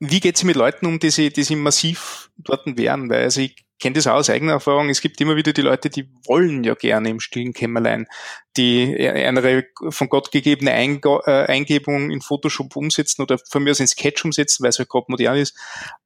wie 0.00 0.20
geht 0.20 0.36
es 0.36 0.44
mit 0.44 0.56
Leuten 0.56 0.86
um, 0.86 0.98
die 0.98 1.10
sie, 1.10 1.30
die 1.30 1.42
sie 1.42 1.56
massiv 1.56 2.30
dort 2.36 2.62
wären? 2.76 3.08
Weil 3.10 3.24
also 3.24 3.40
ich 3.40 3.67
kenne 3.78 3.94
das 3.94 4.06
auch 4.06 4.14
aus 4.14 4.30
eigener 4.30 4.52
Erfahrung. 4.52 4.88
Es 4.88 5.00
gibt 5.00 5.20
immer 5.20 5.36
wieder 5.36 5.52
die 5.52 5.62
Leute, 5.62 5.90
die 5.90 6.08
wollen 6.26 6.64
ja 6.64 6.74
gerne 6.74 7.10
im 7.10 7.20
stillen 7.20 7.52
Kämmerlein 7.52 8.06
die 8.58 9.08
eine 9.08 9.64
von 9.90 10.08
Gott 10.08 10.32
gegebene 10.32 10.72
äh, 10.72 11.46
Eingebung 11.46 12.10
in 12.10 12.20
Photoshop 12.20 12.74
umsetzen 12.74 13.22
oder 13.22 13.38
von 13.38 13.62
mir 13.62 13.70
aus 13.70 13.80
in 13.80 13.86
Sketch 13.86 14.24
umsetzen, 14.24 14.64
weil 14.64 14.70
es 14.70 14.78
halt 14.78 14.88
gerade 14.88 15.06
modern 15.08 15.36
ist. 15.36 15.56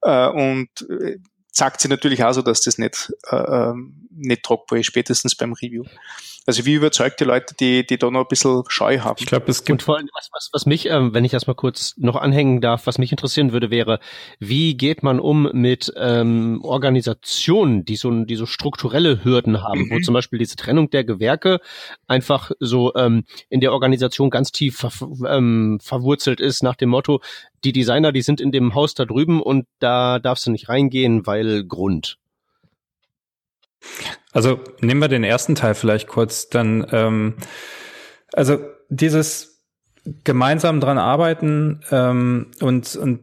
Äh, 0.02 0.28
und 0.28 0.68
äh, 0.90 1.16
sagt 1.50 1.80
sie 1.80 1.88
natürlich 1.88 2.22
auch 2.24 2.32
so, 2.32 2.42
dass 2.42 2.60
das 2.60 2.78
nicht, 2.78 3.12
äh, 3.30 3.36
ähm, 3.36 4.08
nicht 4.10 4.42
tragbar 4.42 4.78
ist, 4.78 4.86
spätestens 4.86 5.34
beim 5.34 5.54
Review. 5.54 5.84
Also 6.44 6.66
wie 6.66 6.74
überzeugt 6.74 7.20
die 7.20 7.24
Leute, 7.24 7.54
die, 7.54 7.86
die 7.86 7.98
da 7.98 8.10
noch 8.10 8.22
ein 8.22 8.28
bisschen 8.28 8.64
Scheu 8.66 8.98
haben? 8.98 9.16
Ich 9.20 9.26
glaube, 9.26 9.48
es 9.48 9.64
gibt. 9.64 9.70
Und 9.70 9.82
vor 9.82 9.96
allem, 9.96 10.08
was, 10.14 10.28
was, 10.32 10.50
was 10.52 10.66
mich, 10.66 10.86
ähm, 10.86 11.14
wenn 11.14 11.24
ich 11.24 11.30
das 11.30 11.46
mal 11.46 11.54
kurz 11.54 11.94
noch 11.98 12.16
anhängen 12.16 12.60
darf, 12.60 12.86
was 12.86 12.98
mich 12.98 13.12
interessieren 13.12 13.52
würde, 13.52 13.70
wäre, 13.70 14.00
wie 14.40 14.76
geht 14.76 15.04
man 15.04 15.20
um 15.20 15.48
mit 15.52 15.92
ähm, 15.96 16.60
Organisationen, 16.64 17.84
die 17.84 17.94
so, 17.94 18.10
die 18.24 18.34
so 18.34 18.46
strukturelle 18.46 19.24
Hürden 19.24 19.62
haben, 19.62 19.82
mhm. 19.82 19.90
wo 19.90 20.00
zum 20.00 20.14
Beispiel 20.14 20.38
diese 20.38 20.56
Trennung 20.56 20.90
der 20.90 21.04
Gewerke 21.04 21.60
einfach 22.08 22.50
so 22.58 22.92
ähm, 22.96 23.24
in 23.48 23.60
der 23.60 23.72
Organisation 23.72 24.30
ganz 24.30 24.50
tief 24.50 24.78
ver, 24.78 24.92
ähm, 25.28 25.78
verwurzelt 25.80 26.40
ist, 26.40 26.62
nach 26.62 26.76
dem 26.76 26.88
Motto, 26.88 27.20
die 27.62 27.72
Designer, 27.72 28.10
die 28.10 28.22
sind 28.22 28.40
in 28.40 28.50
dem 28.50 28.74
Haus 28.74 28.94
da 28.94 29.04
drüben 29.04 29.40
und 29.40 29.66
da 29.78 30.18
darfst 30.18 30.46
du 30.46 30.50
nicht 30.50 30.68
reingehen, 30.68 31.24
weil 31.26 31.64
Grund. 31.64 32.18
Also 34.32 34.60
nehmen 34.80 35.00
wir 35.00 35.08
den 35.08 35.24
ersten 35.24 35.54
Teil 35.54 35.74
vielleicht 35.74 36.08
kurz. 36.08 36.48
Dann, 36.48 36.86
ähm, 36.92 37.34
also 38.32 38.58
dieses 38.88 39.62
gemeinsam 40.24 40.80
dran 40.80 40.98
arbeiten 40.98 41.80
ähm, 41.90 42.50
und, 42.60 42.96
und 42.96 43.20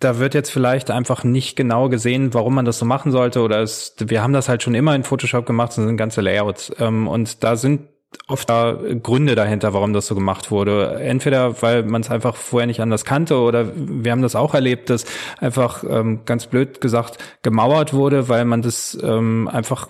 da 0.00 0.18
wird 0.18 0.34
jetzt 0.34 0.50
vielleicht 0.50 0.90
einfach 0.90 1.24
nicht 1.24 1.56
genau 1.56 1.90
gesehen, 1.90 2.32
warum 2.32 2.54
man 2.54 2.64
das 2.64 2.78
so 2.78 2.86
machen 2.86 3.12
sollte. 3.12 3.42
Oder 3.42 3.60
es, 3.60 3.94
wir 3.98 4.22
haben 4.22 4.32
das 4.32 4.48
halt 4.48 4.62
schon 4.62 4.74
immer 4.74 4.94
in 4.94 5.04
Photoshop 5.04 5.44
gemacht, 5.44 5.72
sind 5.72 5.96
ganze 5.98 6.22
Layouts. 6.22 6.72
Ähm, 6.78 7.06
und 7.06 7.44
da 7.44 7.56
sind 7.56 7.82
oft 8.26 8.48
da 8.50 8.78
Gründe 9.02 9.34
dahinter, 9.34 9.72
warum 9.74 9.92
das 9.92 10.06
so 10.06 10.14
gemacht 10.14 10.50
wurde. 10.50 10.98
Entweder 11.00 11.62
weil 11.62 11.84
man 11.84 12.00
es 12.00 12.10
einfach 12.10 12.36
vorher 12.36 12.66
nicht 12.66 12.80
anders 12.80 13.04
kannte 13.04 13.38
oder 13.38 13.72
wir 13.74 14.12
haben 14.12 14.22
das 14.22 14.36
auch 14.36 14.54
erlebt, 14.54 14.90
dass 14.90 15.04
einfach 15.38 15.84
ähm, 15.88 16.20
ganz 16.24 16.46
blöd 16.46 16.80
gesagt 16.80 17.18
gemauert 17.42 17.92
wurde, 17.92 18.28
weil 18.28 18.44
man 18.44 18.62
das 18.62 18.98
ähm, 19.02 19.48
einfach 19.48 19.88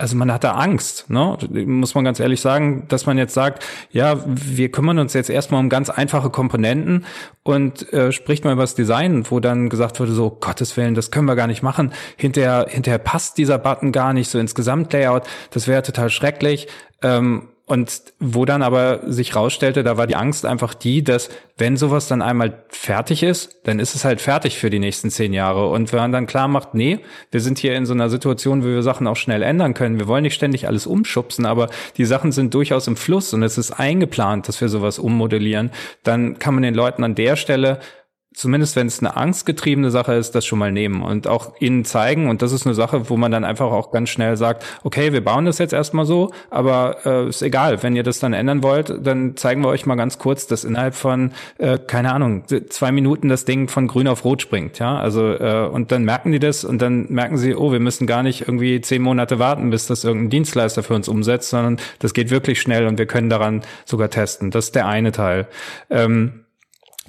also 0.00 0.16
man 0.16 0.32
hatte 0.32 0.54
Angst, 0.54 1.10
ne? 1.10 1.36
muss 1.66 1.94
man 1.94 2.04
ganz 2.04 2.20
ehrlich 2.20 2.40
sagen, 2.40 2.86
dass 2.88 3.04
man 3.04 3.18
jetzt 3.18 3.34
sagt, 3.34 3.66
ja, 3.90 4.18
wir 4.24 4.70
kümmern 4.72 4.98
uns 4.98 5.12
jetzt 5.12 5.28
erstmal 5.28 5.60
um 5.60 5.68
ganz 5.68 5.90
einfache 5.90 6.30
Komponenten 6.30 7.04
und 7.42 7.92
äh, 7.92 8.10
spricht 8.10 8.44
mal 8.44 8.54
über 8.54 8.62
das 8.62 8.74
Design, 8.74 9.26
wo 9.28 9.40
dann 9.40 9.68
gesagt 9.68 10.00
wurde, 10.00 10.12
so 10.12 10.30
Gottes 10.30 10.74
Willen, 10.78 10.94
das 10.94 11.10
können 11.10 11.26
wir 11.26 11.36
gar 11.36 11.46
nicht 11.46 11.62
machen. 11.62 11.92
Hinterher, 12.16 12.66
hinterher 12.70 12.98
passt 12.98 13.36
dieser 13.36 13.58
Button 13.58 13.92
gar 13.92 14.14
nicht 14.14 14.30
so 14.30 14.38
ins 14.38 14.54
Gesamtlayout, 14.54 15.24
das 15.50 15.68
wäre 15.68 15.82
total 15.82 16.08
schrecklich. 16.08 16.68
Ähm, 17.02 17.49
und 17.70 18.02
wo 18.18 18.44
dann 18.44 18.62
aber 18.62 19.00
sich 19.06 19.36
rausstellte, 19.36 19.84
da 19.84 19.96
war 19.96 20.08
die 20.08 20.16
Angst 20.16 20.44
einfach 20.44 20.74
die, 20.74 21.04
dass 21.04 21.30
wenn 21.56 21.76
sowas 21.76 22.08
dann 22.08 22.20
einmal 22.20 22.64
fertig 22.68 23.22
ist, 23.22 23.60
dann 23.62 23.78
ist 23.78 23.94
es 23.94 24.04
halt 24.04 24.20
fertig 24.20 24.58
für 24.58 24.70
die 24.70 24.80
nächsten 24.80 25.08
zehn 25.08 25.32
Jahre. 25.32 25.68
Und 25.68 25.92
wenn 25.92 26.00
man 26.00 26.10
dann 26.10 26.26
klar 26.26 26.48
macht, 26.48 26.74
nee, 26.74 26.98
wir 27.30 27.40
sind 27.40 27.60
hier 27.60 27.76
in 27.76 27.86
so 27.86 27.92
einer 27.92 28.10
Situation, 28.10 28.64
wo 28.64 28.66
wir 28.66 28.82
Sachen 28.82 29.06
auch 29.06 29.14
schnell 29.14 29.44
ändern 29.44 29.74
können. 29.74 30.00
Wir 30.00 30.08
wollen 30.08 30.24
nicht 30.24 30.34
ständig 30.34 30.66
alles 30.66 30.88
umschubsen, 30.88 31.46
aber 31.46 31.68
die 31.96 32.06
Sachen 32.06 32.32
sind 32.32 32.54
durchaus 32.54 32.88
im 32.88 32.96
Fluss 32.96 33.32
und 33.34 33.44
es 33.44 33.56
ist 33.56 33.70
eingeplant, 33.70 34.48
dass 34.48 34.60
wir 34.60 34.68
sowas 34.68 34.98
ummodellieren. 34.98 35.70
Dann 36.02 36.40
kann 36.40 36.54
man 36.54 36.64
den 36.64 36.74
Leuten 36.74 37.04
an 37.04 37.14
der 37.14 37.36
Stelle 37.36 37.78
zumindest 38.32 38.76
wenn 38.76 38.86
es 38.86 39.00
eine 39.00 39.16
angstgetriebene 39.16 39.90
Sache 39.90 40.14
ist, 40.14 40.34
das 40.34 40.46
schon 40.46 40.58
mal 40.58 40.70
nehmen 40.70 41.02
und 41.02 41.26
auch 41.26 41.52
ihnen 41.60 41.84
zeigen. 41.84 42.28
Und 42.28 42.42
das 42.42 42.52
ist 42.52 42.64
eine 42.64 42.74
Sache, 42.74 43.10
wo 43.10 43.16
man 43.16 43.32
dann 43.32 43.44
einfach 43.44 43.72
auch 43.72 43.90
ganz 43.90 44.08
schnell 44.08 44.36
sagt, 44.36 44.64
okay, 44.84 45.12
wir 45.12 45.24
bauen 45.24 45.46
das 45.46 45.58
jetzt 45.58 45.72
erstmal 45.72 46.06
so, 46.06 46.30
aber 46.48 46.98
äh, 47.04 47.28
ist 47.28 47.42
egal, 47.42 47.82
wenn 47.82 47.96
ihr 47.96 48.04
das 48.04 48.20
dann 48.20 48.32
ändern 48.32 48.62
wollt, 48.62 48.94
dann 49.04 49.36
zeigen 49.36 49.62
wir 49.62 49.68
euch 49.68 49.84
mal 49.84 49.96
ganz 49.96 50.18
kurz, 50.18 50.46
dass 50.46 50.64
innerhalb 50.64 50.94
von, 50.94 51.32
äh, 51.58 51.78
keine 51.78 52.12
Ahnung, 52.12 52.44
zwei 52.68 52.92
Minuten 52.92 53.28
das 53.28 53.44
Ding 53.44 53.68
von 53.68 53.88
grün 53.88 54.06
auf 54.06 54.24
rot 54.24 54.42
springt. 54.42 54.78
Ja, 54.78 54.96
also 54.98 55.32
äh, 55.32 55.66
und 55.66 55.90
dann 55.90 56.04
merken 56.04 56.30
die 56.30 56.38
das 56.38 56.64
und 56.64 56.80
dann 56.80 57.06
merken 57.08 57.36
sie, 57.36 57.56
oh, 57.56 57.72
wir 57.72 57.80
müssen 57.80 58.06
gar 58.06 58.22
nicht 58.22 58.42
irgendwie 58.42 58.80
zehn 58.80 59.02
Monate 59.02 59.40
warten, 59.40 59.70
bis 59.70 59.86
das 59.86 60.04
irgendein 60.04 60.30
Dienstleister 60.30 60.84
für 60.84 60.94
uns 60.94 61.08
umsetzt, 61.08 61.50
sondern 61.50 61.78
das 61.98 62.14
geht 62.14 62.30
wirklich 62.30 62.60
schnell 62.60 62.86
und 62.86 62.98
wir 62.98 63.06
können 63.06 63.28
daran 63.28 63.62
sogar 63.84 64.08
testen. 64.08 64.50
Das 64.52 64.66
ist 64.66 64.76
der 64.76 64.86
eine 64.86 65.10
Teil. 65.10 65.48
Ähm, 65.90 66.44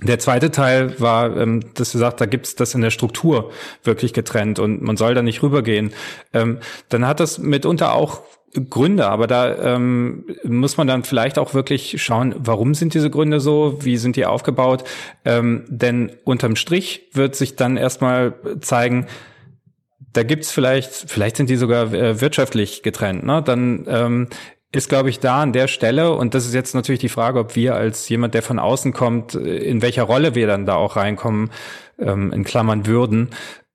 der 0.01 0.19
zweite 0.19 0.51
Teil 0.51 0.99
war, 0.99 1.37
ähm, 1.37 1.61
dass 1.75 1.91
du 1.91 1.97
sagst, 1.97 2.19
da 2.19 2.25
gibt's 2.25 2.55
das 2.55 2.73
in 2.73 2.81
der 2.81 2.89
Struktur 2.89 3.51
wirklich 3.83 4.13
getrennt 4.13 4.59
und 4.59 4.81
man 4.81 4.97
soll 4.97 5.13
da 5.13 5.21
nicht 5.21 5.43
rübergehen. 5.43 5.93
Ähm, 6.33 6.59
dann 6.89 7.07
hat 7.07 7.19
das 7.19 7.37
mitunter 7.37 7.93
auch 7.93 8.21
Gründe, 8.69 9.07
aber 9.07 9.27
da 9.27 9.75
ähm, 9.75 10.25
muss 10.43 10.75
man 10.75 10.87
dann 10.87 11.03
vielleicht 11.03 11.39
auch 11.39 11.53
wirklich 11.53 12.03
schauen, 12.03 12.35
warum 12.37 12.73
sind 12.73 12.93
diese 12.93 13.09
Gründe 13.09 13.39
so, 13.39 13.77
wie 13.81 13.95
sind 13.95 14.17
die 14.17 14.25
aufgebaut. 14.25 14.83
Ähm, 15.23 15.63
denn 15.69 16.11
unterm 16.25 16.57
Strich 16.57 17.09
wird 17.13 17.35
sich 17.35 17.55
dann 17.55 17.77
erstmal 17.77 18.33
zeigen, 18.59 19.07
da 20.11 20.23
gibt's 20.23 20.51
vielleicht, 20.51 20.91
vielleicht 20.91 21.37
sind 21.37 21.49
die 21.49 21.55
sogar 21.55 21.93
äh, 21.93 22.19
wirtschaftlich 22.19 22.83
getrennt. 22.83 23.23
Ne? 23.25 23.41
Dann 23.41 23.85
ähm, 23.87 24.27
ist, 24.71 24.89
glaube 24.89 25.09
ich, 25.09 25.19
da 25.19 25.41
an 25.41 25.53
der 25.53 25.67
Stelle, 25.67 26.13
und 26.13 26.33
das 26.33 26.45
ist 26.45 26.53
jetzt 26.53 26.73
natürlich 26.75 27.01
die 27.01 27.09
Frage, 27.09 27.39
ob 27.39 27.55
wir 27.55 27.75
als 27.75 28.07
jemand, 28.07 28.33
der 28.33 28.41
von 28.41 28.59
außen 28.59 28.93
kommt, 28.93 29.35
in 29.35 29.81
welcher 29.81 30.03
Rolle 30.03 30.33
wir 30.33 30.47
dann 30.47 30.65
da 30.65 30.75
auch 30.75 30.95
reinkommen, 30.95 31.51
ähm, 31.99 32.31
in 32.31 32.43
Klammern 32.43 32.85
würden, 32.85 33.29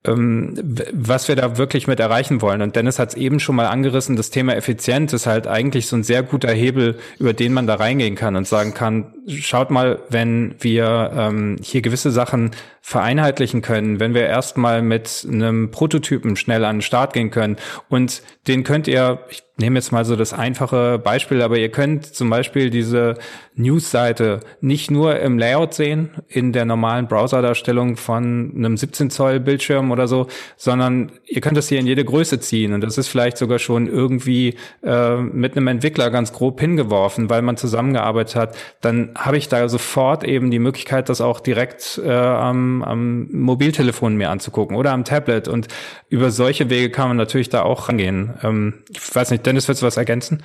ähm, 0.06 0.54
was 0.92 1.28
wir 1.28 1.36
da 1.36 1.58
wirklich 1.58 1.86
mit 1.86 2.00
erreichen 2.00 2.40
wollen. 2.40 2.62
Und 2.62 2.76
Dennis 2.76 2.98
hat 2.98 3.10
es 3.10 3.14
eben 3.14 3.40
schon 3.40 3.56
mal 3.56 3.66
angerissen, 3.66 4.16
das 4.16 4.30
Thema 4.30 4.54
Effizienz 4.56 5.12
ist 5.12 5.26
halt 5.26 5.46
eigentlich 5.46 5.86
so 5.86 5.96
ein 5.96 6.02
sehr 6.02 6.22
guter 6.22 6.50
Hebel, 6.50 6.98
über 7.18 7.34
den 7.34 7.52
man 7.52 7.66
da 7.66 7.74
reingehen 7.74 8.14
kann 8.14 8.36
und 8.36 8.46
sagen 8.46 8.72
kann, 8.72 9.12
schaut 9.26 9.70
mal, 9.70 10.00
wenn 10.08 10.54
wir 10.60 11.12
ähm, 11.14 11.56
hier 11.60 11.82
gewisse 11.82 12.10
Sachen 12.10 12.52
vereinheitlichen 12.80 13.62
können, 13.62 14.00
wenn 14.00 14.14
wir 14.14 14.26
erstmal 14.26 14.80
mit 14.80 15.26
einem 15.30 15.70
Prototypen 15.70 16.36
schnell 16.36 16.64
an 16.64 16.76
den 16.76 16.82
Start 16.82 17.12
gehen 17.12 17.30
können. 17.30 17.56
Und 17.88 18.22
den 18.46 18.64
könnt 18.64 18.88
ihr, 18.88 19.20
ich 19.28 19.45
nehme 19.58 19.78
jetzt 19.78 19.90
mal 19.90 20.04
so 20.04 20.16
das 20.16 20.34
einfache 20.34 20.98
Beispiel, 20.98 21.40
aber 21.40 21.56
ihr 21.56 21.70
könnt 21.70 22.04
zum 22.04 22.28
Beispiel 22.28 22.68
diese 22.68 23.14
News-Seite 23.54 24.40
nicht 24.60 24.90
nur 24.90 25.18
im 25.18 25.38
Layout 25.38 25.72
sehen, 25.72 26.10
in 26.28 26.52
der 26.52 26.66
normalen 26.66 27.08
Browser-Darstellung 27.08 27.96
von 27.96 28.52
einem 28.54 28.76
17 28.76 29.08
Zoll 29.08 29.40
Bildschirm 29.40 29.90
oder 29.90 30.08
so, 30.08 30.26
sondern 30.58 31.12
ihr 31.24 31.40
könnt 31.40 31.56
das 31.56 31.68
hier 31.68 31.80
in 31.80 31.86
jede 31.86 32.04
Größe 32.04 32.38
ziehen 32.38 32.74
und 32.74 32.82
das 32.82 32.98
ist 32.98 33.08
vielleicht 33.08 33.38
sogar 33.38 33.58
schon 33.58 33.86
irgendwie 33.86 34.56
äh, 34.82 35.16
mit 35.16 35.56
einem 35.56 35.68
Entwickler 35.68 36.10
ganz 36.10 36.34
grob 36.34 36.60
hingeworfen, 36.60 37.30
weil 37.30 37.40
man 37.40 37.56
zusammengearbeitet 37.56 38.36
hat. 38.36 38.56
Dann 38.82 39.12
habe 39.16 39.38
ich 39.38 39.48
da 39.48 39.70
sofort 39.70 40.22
eben 40.22 40.50
die 40.50 40.58
Möglichkeit, 40.58 41.08
das 41.08 41.22
auch 41.22 41.40
direkt 41.40 41.98
äh, 42.04 42.10
am, 42.10 42.82
am 42.82 43.28
Mobiltelefon 43.30 44.16
mir 44.16 44.28
anzugucken 44.28 44.76
oder 44.76 44.92
am 44.92 45.04
Tablet 45.04 45.48
und 45.48 45.68
über 46.10 46.30
solche 46.30 46.68
Wege 46.68 46.90
kann 46.90 47.08
man 47.08 47.16
natürlich 47.16 47.48
da 47.48 47.62
auch 47.62 47.88
rangehen. 47.88 48.34
Ähm, 48.42 48.74
ich 48.90 49.14
weiß 49.14 49.30
nicht, 49.30 49.45
Dennis, 49.46 49.68
willst 49.68 49.82
du 49.82 49.86
was 49.86 49.96
ergänzen? 49.96 50.42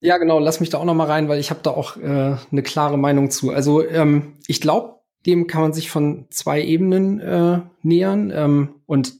Ja, 0.00 0.18
genau, 0.18 0.38
lass 0.38 0.60
mich 0.60 0.70
da 0.70 0.78
auch 0.78 0.84
noch 0.84 0.94
mal 0.94 1.06
rein, 1.06 1.28
weil 1.28 1.38
ich 1.38 1.50
habe 1.50 1.60
da 1.62 1.70
auch 1.70 1.96
äh, 1.96 2.36
eine 2.50 2.62
klare 2.62 2.98
Meinung 2.98 3.30
zu. 3.30 3.50
Also 3.50 3.86
ähm, 3.86 4.34
ich 4.46 4.60
glaube, 4.60 4.96
dem 5.26 5.46
kann 5.46 5.62
man 5.62 5.72
sich 5.72 5.90
von 5.90 6.26
zwei 6.30 6.62
Ebenen 6.62 7.20
äh, 7.20 7.60
nähern. 7.82 8.32
Ähm, 8.34 8.74
und 8.86 9.14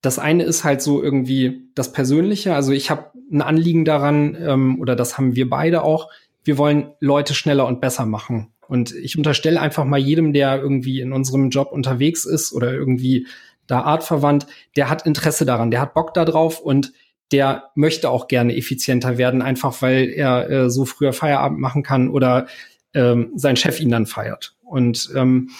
das 0.00 0.18
eine 0.18 0.44
ist 0.44 0.64
halt 0.64 0.80
so 0.80 1.02
irgendwie 1.02 1.68
das 1.74 1.92
Persönliche. 1.92 2.54
Also 2.54 2.72
ich 2.72 2.90
habe 2.90 3.10
ein 3.30 3.42
Anliegen 3.42 3.84
daran, 3.84 4.36
ähm, 4.40 4.80
oder 4.80 4.96
das 4.96 5.18
haben 5.18 5.36
wir 5.36 5.48
beide 5.48 5.82
auch, 5.82 6.08
wir 6.44 6.58
wollen 6.58 6.92
Leute 6.98 7.34
schneller 7.34 7.66
und 7.66 7.80
besser 7.80 8.06
machen. 8.06 8.52
Und 8.66 8.94
ich 8.94 9.18
unterstelle 9.18 9.60
einfach 9.60 9.84
mal 9.84 9.98
jedem, 9.98 10.32
der 10.32 10.60
irgendwie 10.60 11.00
in 11.00 11.12
unserem 11.12 11.50
Job 11.50 11.72
unterwegs 11.72 12.24
ist 12.24 12.52
oder 12.52 12.72
irgendwie 12.72 13.26
da 13.66 13.82
artverwandt, 13.82 14.46
der 14.76 14.88
hat 14.88 15.06
Interesse 15.06 15.44
daran, 15.44 15.70
der 15.70 15.80
hat 15.80 15.94
Bock 15.94 16.14
darauf 16.14 16.58
und 16.58 16.92
der 17.32 17.70
möchte 17.74 18.10
auch 18.10 18.28
gerne 18.28 18.56
effizienter 18.56 19.18
werden, 19.18 19.42
einfach 19.42 19.80
weil 19.82 20.10
er 20.10 20.50
äh, 20.50 20.70
so 20.70 20.84
früher 20.84 21.12
Feierabend 21.12 21.58
machen 21.58 21.82
kann 21.82 22.08
oder 22.08 22.46
ähm, 22.94 23.32
sein 23.34 23.56
Chef 23.56 23.80
ihn 23.80 23.90
dann 23.90 24.06
feiert. 24.06 24.54
Und 24.62 25.10
ähm, 25.16 25.50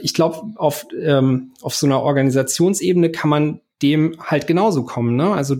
ich 0.00 0.14
glaube, 0.14 0.52
auf, 0.56 0.86
ähm, 1.00 1.52
auf 1.62 1.76
so 1.76 1.86
einer 1.86 2.02
Organisationsebene 2.02 3.10
kann 3.10 3.30
man 3.30 3.60
dem 3.82 4.16
halt 4.20 4.46
genauso 4.46 4.84
kommen. 4.84 5.16
Ne? 5.16 5.32
Also 5.32 5.56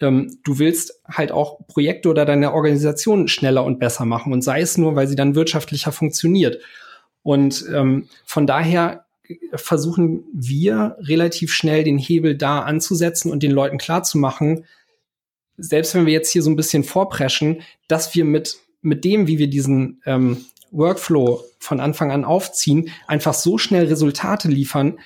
ähm, 0.00 0.38
du 0.44 0.58
willst 0.58 1.00
halt 1.06 1.32
auch 1.32 1.66
Projekte 1.66 2.08
oder 2.08 2.24
deine 2.24 2.52
Organisation 2.52 3.28
schneller 3.28 3.64
und 3.64 3.78
besser 3.78 4.04
machen 4.04 4.32
und 4.32 4.42
sei 4.42 4.60
es 4.60 4.76
nur, 4.76 4.96
weil 4.96 5.06
sie 5.06 5.16
dann 5.16 5.34
wirtschaftlicher 5.34 5.92
funktioniert. 5.92 6.60
Und 7.22 7.64
ähm, 7.72 8.08
von 8.26 8.46
daher 8.46 9.03
versuchen 9.54 10.24
wir 10.32 10.96
relativ 11.00 11.52
schnell 11.52 11.84
den 11.84 11.98
Hebel 11.98 12.36
da 12.36 12.60
anzusetzen 12.60 13.30
und 13.30 13.42
den 13.42 13.52
Leuten 13.52 13.78
klarzumachen, 13.78 14.64
selbst 15.56 15.94
wenn 15.94 16.06
wir 16.06 16.12
jetzt 16.12 16.30
hier 16.30 16.42
so 16.42 16.50
ein 16.50 16.56
bisschen 16.56 16.84
vorpreschen, 16.84 17.62
dass 17.88 18.14
wir 18.14 18.24
mit, 18.24 18.58
mit 18.82 19.04
dem, 19.04 19.26
wie 19.26 19.38
wir 19.38 19.48
diesen 19.48 20.02
ähm, 20.04 20.44
Workflow 20.70 21.44
von 21.58 21.80
Anfang 21.80 22.10
an 22.10 22.24
aufziehen, 22.24 22.90
einfach 23.06 23.34
so 23.34 23.58
schnell 23.58 23.86
Resultate 23.86 24.48
liefern, 24.48 24.98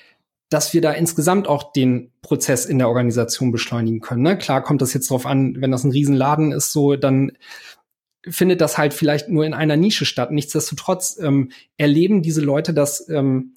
dass 0.49 0.73
wir 0.73 0.81
da 0.81 0.93
insgesamt 0.93 1.47
auch 1.47 1.73
den 1.73 2.11
Prozess 2.23 2.64
in 2.64 2.79
der 2.79 2.89
Organisation 2.89 3.53
beschleunigen 3.53 4.01
können. 4.01 4.23
Ne? 4.23 4.39
Klar 4.39 4.62
kommt 4.62 4.81
das 4.81 4.95
jetzt 4.95 5.11
drauf 5.11 5.27
an, 5.27 5.57
wenn 5.61 5.71
das 5.71 5.85
ein 5.85 5.93
Riesenladen 5.93 6.53
ist, 6.53 6.73
so 6.73 6.97
dann 6.97 7.33
findet 8.27 8.61
das 8.61 8.79
halt 8.79 8.95
vielleicht 8.95 9.29
nur 9.29 9.45
in 9.45 9.55
einer 9.55 9.77
Nische 9.77 10.07
statt. 10.07 10.31
Nichtsdestotrotz 10.31 11.19
ähm, 11.21 11.53
erleben 11.77 12.23
diese 12.23 12.41
Leute, 12.41 12.73
dass, 12.73 13.09
ähm, 13.09 13.55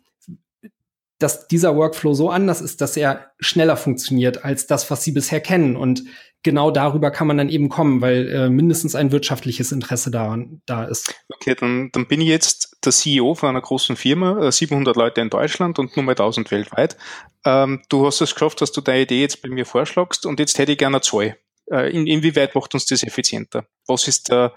dass 1.22 1.48
dieser 1.48 1.76
Workflow 1.76 2.14
so 2.14 2.30
anders 2.30 2.62
ist, 2.62 2.82
dass 2.82 2.98
er 2.98 3.32
schneller 3.40 3.78
funktioniert 3.78 4.44
als 4.44 4.68
das, 4.68 4.90
was 4.90 5.04
sie 5.04 5.12
bisher 5.12 5.40
kennen. 5.40 5.76
Und 5.76 6.04
genau 6.44 6.72
darüber 6.72 7.12
kann 7.12 7.28
man 7.28 7.38
dann 7.38 7.50
eben 7.50 7.70
kommen, 7.70 8.02
weil 8.02 8.28
äh, 8.30 8.50
mindestens 8.50 8.96
ein 8.96 9.12
wirtschaftliches 9.12 9.72
Interesse 9.72 10.10
daran 10.10 10.62
da 10.66 10.84
ist. 10.84 11.14
Okay, 11.34 11.56
dann, 11.56 11.90
dann 11.92 12.08
bin 12.08 12.22
ich 12.22 12.28
jetzt 12.28 12.78
der 12.84 12.92
CEO 12.92 13.36
von 13.36 13.50
einer 13.50 13.62
großen 13.62 13.96
Firma, 13.96 14.52
700 14.52 14.96
äh, 14.96 15.00
Leute 15.00 15.22
in 15.22 15.30
Deutschland 15.30 15.78
und 15.78 15.96
nur 15.96 16.04
mal 16.04 16.14
1000 16.14 16.50
weltweit. 16.50 16.98
Ähm, 17.46 17.82
du 17.90 18.06
hast 18.06 18.22
es 18.22 18.34
geschafft, 18.34 18.62
dass 18.62 18.72
du 18.72 18.82
deine 18.82 19.02
Idee 19.02 19.22
jetzt 19.22 19.42
bei 19.42 19.50
mir 19.50 19.66
vorschlagst 19.66 20.26
und 20.26 20.40
jetzt 20.40 20.58
hätte 20.58 20.72
ich 20.72 20.78
gerne 20.78 21.02
Zahl. 21.02 21.38
Äh, 21.72 21.92
in, 21.92 22.08
inwieweit 22.08 22.56
macht 22.56 22.74
uns 22.74 22.86
das 22.86 23.04
effizienter? 23.04 23.66
Was 23.88 24.08
ist 24.08 24.30
der, 24.30 24.54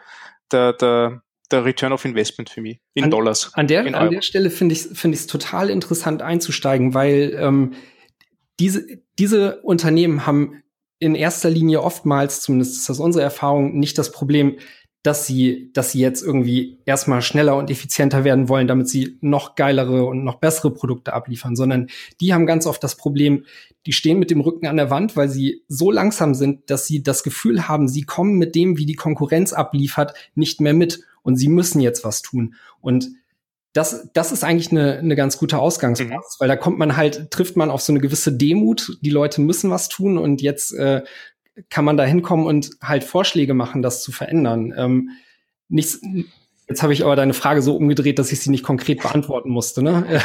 der, 0.50 0.72
der, 0.72 1.22
der 1.50 1.64
Return 1.64 1.92
of 1.92 2.04
Investment 2.04 2.50
für 2.50 2.60
mich 2.60 2.80
in 2.94 3.04
an, 3.04 3.10
Dollars? 3.10 3.50
An 3.54 3.66
der, 3.66 3.84
an 3.94 4.10
der 4.10 4.22
Stelle 4.22 4.50
finde 4.50 4.74
ich 4.74 4.86
es 4.86 4.98
find 4.98 5.28
total 5.28 5.70
interessant 5.70 6.22
einzusteigen, 6.22 6.94
weil 6.94 7.36
ähm, 7.38 7.74
diese, 8.60 8.86
diese 9.18 9.60
Unternehmen 9.62 10.26
haben 10.26 10.62
in 10.98 11.14
erster 11.14 11.50
Linie 11.50 11.82
oftmals, 11.82 12.40
zumindest 12.40 12.76
ist 12.76 12.88
das 12.88 13.00
unsere 13.00 13.24
Erfahrung, 13.24 13.78
nicht 13.78 13.98
das 13.98 14.12
Problem, 14.12 14.56
dass 15.04 15.26
sie, 15.26 15.70
dass 15.74 15.92
sie 15.92 16.00
jetzt 16.00 16.22
irgendwie 16.22 16.78
erstmal 16.86 17.20
schneller 17.20 17.56
und 17.56 17.70
effizienter 17.70 18.24
werden 18.24 18.48
wollen, 18.48 18.66
damit 18.66 18.88
sie 18.88 19.18
noch 19.20 19.54
geilere 19.54 20.06
und 20.06 20.24
noch 20.24 20.36
bessere 20.36 20.72
Produkte 20.72 21.12
abliefern, 21.12 21.56
sondern 21.56 21.88
die 22.22 22.32
haben 22.32 22.46
ganz 22.46 22.66
oft 22.66 22.82
das 22.82 22.96
Problem, 22.96 23.44
die 23.84 23.92
stehen 23.92 24.18
mit 24.18 24.30
dem 24.30 24.40
Rücken 24.40 24.66
an 24.66 24.78
der 24.78 24.88
Wand, 24.88 25.14
weil 25.14 25.28
sie 25.28 25.62
so 25.68 25.90
langsam 25.90 26.32
sind, 26.32 26.70
dass 26.70 26.86
sie 26.86 27.02
das 27.02 27.22
Gefühl 27.22 27.68
haben, 27.68 27.86
sie 27.86 28.04
kommen 28.04 28.38
mit 28.38 28.54
dem, 28.54 28.78
wie 28.78 28.86
die 28.86 28.94
Konkurrenz 28.94 29.52
abliefert, 29.52 30.14
nicht 30.34 30.62
mehr 30.62 30.72
mit 30.72 31.00
und 31.24 31.36
sie 31.36 31.48
müssen 31.48 31.80
jetzt 31.80 32.04
was 32.04 32.22
tun. 32.22 32.54
Und 32.80 33.08
das, 33.72 34.08
das 34.14 34.30
ist 34.30 34.44
eigentlich 34.44 34.70
eine, 34.70 34.98
eine 34.98 35.16
ganz 35.16 35.36
gute 35.36 35.58
Ausgangsplatz, 35.58 36.36
mhm. 36.36 36.40
weil 36.40 36.48
da 36.48 36.54
kommt 36.54 36.78
man 36.78 36.96
halt, 36.96 37.32
trifft 37.32 37.56
man 37.56 37.70
auf 37.70 37.80
so 37.80 37.92
eine 37.92 38.00
gewisse 38.00 38.32
Demut. 38.32 38.98
Die 39.00 39.10
Leute 39.10 39.40
müssen 39.40 39.70
was 39.70 39.88
tun 39.88 40.16
und 40.16 40.40
jetzt 40.40 40.72
äh, 40.72 41.02
kann 41.70 41.84
man 41.84 41.96
da 41.96 42.04
hinkommen 42.04 42.46
und 42.46 42.70
halt 42.80 43.02
Vorschläge 43.02 43.54
machen, 43.54 43.82
das 43.82 44.02
zu 44.02 44.12
verändern. 44.12 44.72
Ähm, 44.76 45.10
nichts, 45.68 46.00
Jetzt 46.74 46.82
habe 46.82 46.92
ich 46.92 47.04
aber 47.04 47.14
deine 47.14 47.34
Frage 47.34 47.62
so 47.62 47.76
umgedreht, 47.76 48.18
dass 48.18 48.32
ich 48.32 48.40
sie 48.40 48.50
nicht 48.50 48.64
konkret 48.64 49.00
beantworten 49.00 49.48
musste. 49.48 49.80
Ne? 49.80 50.20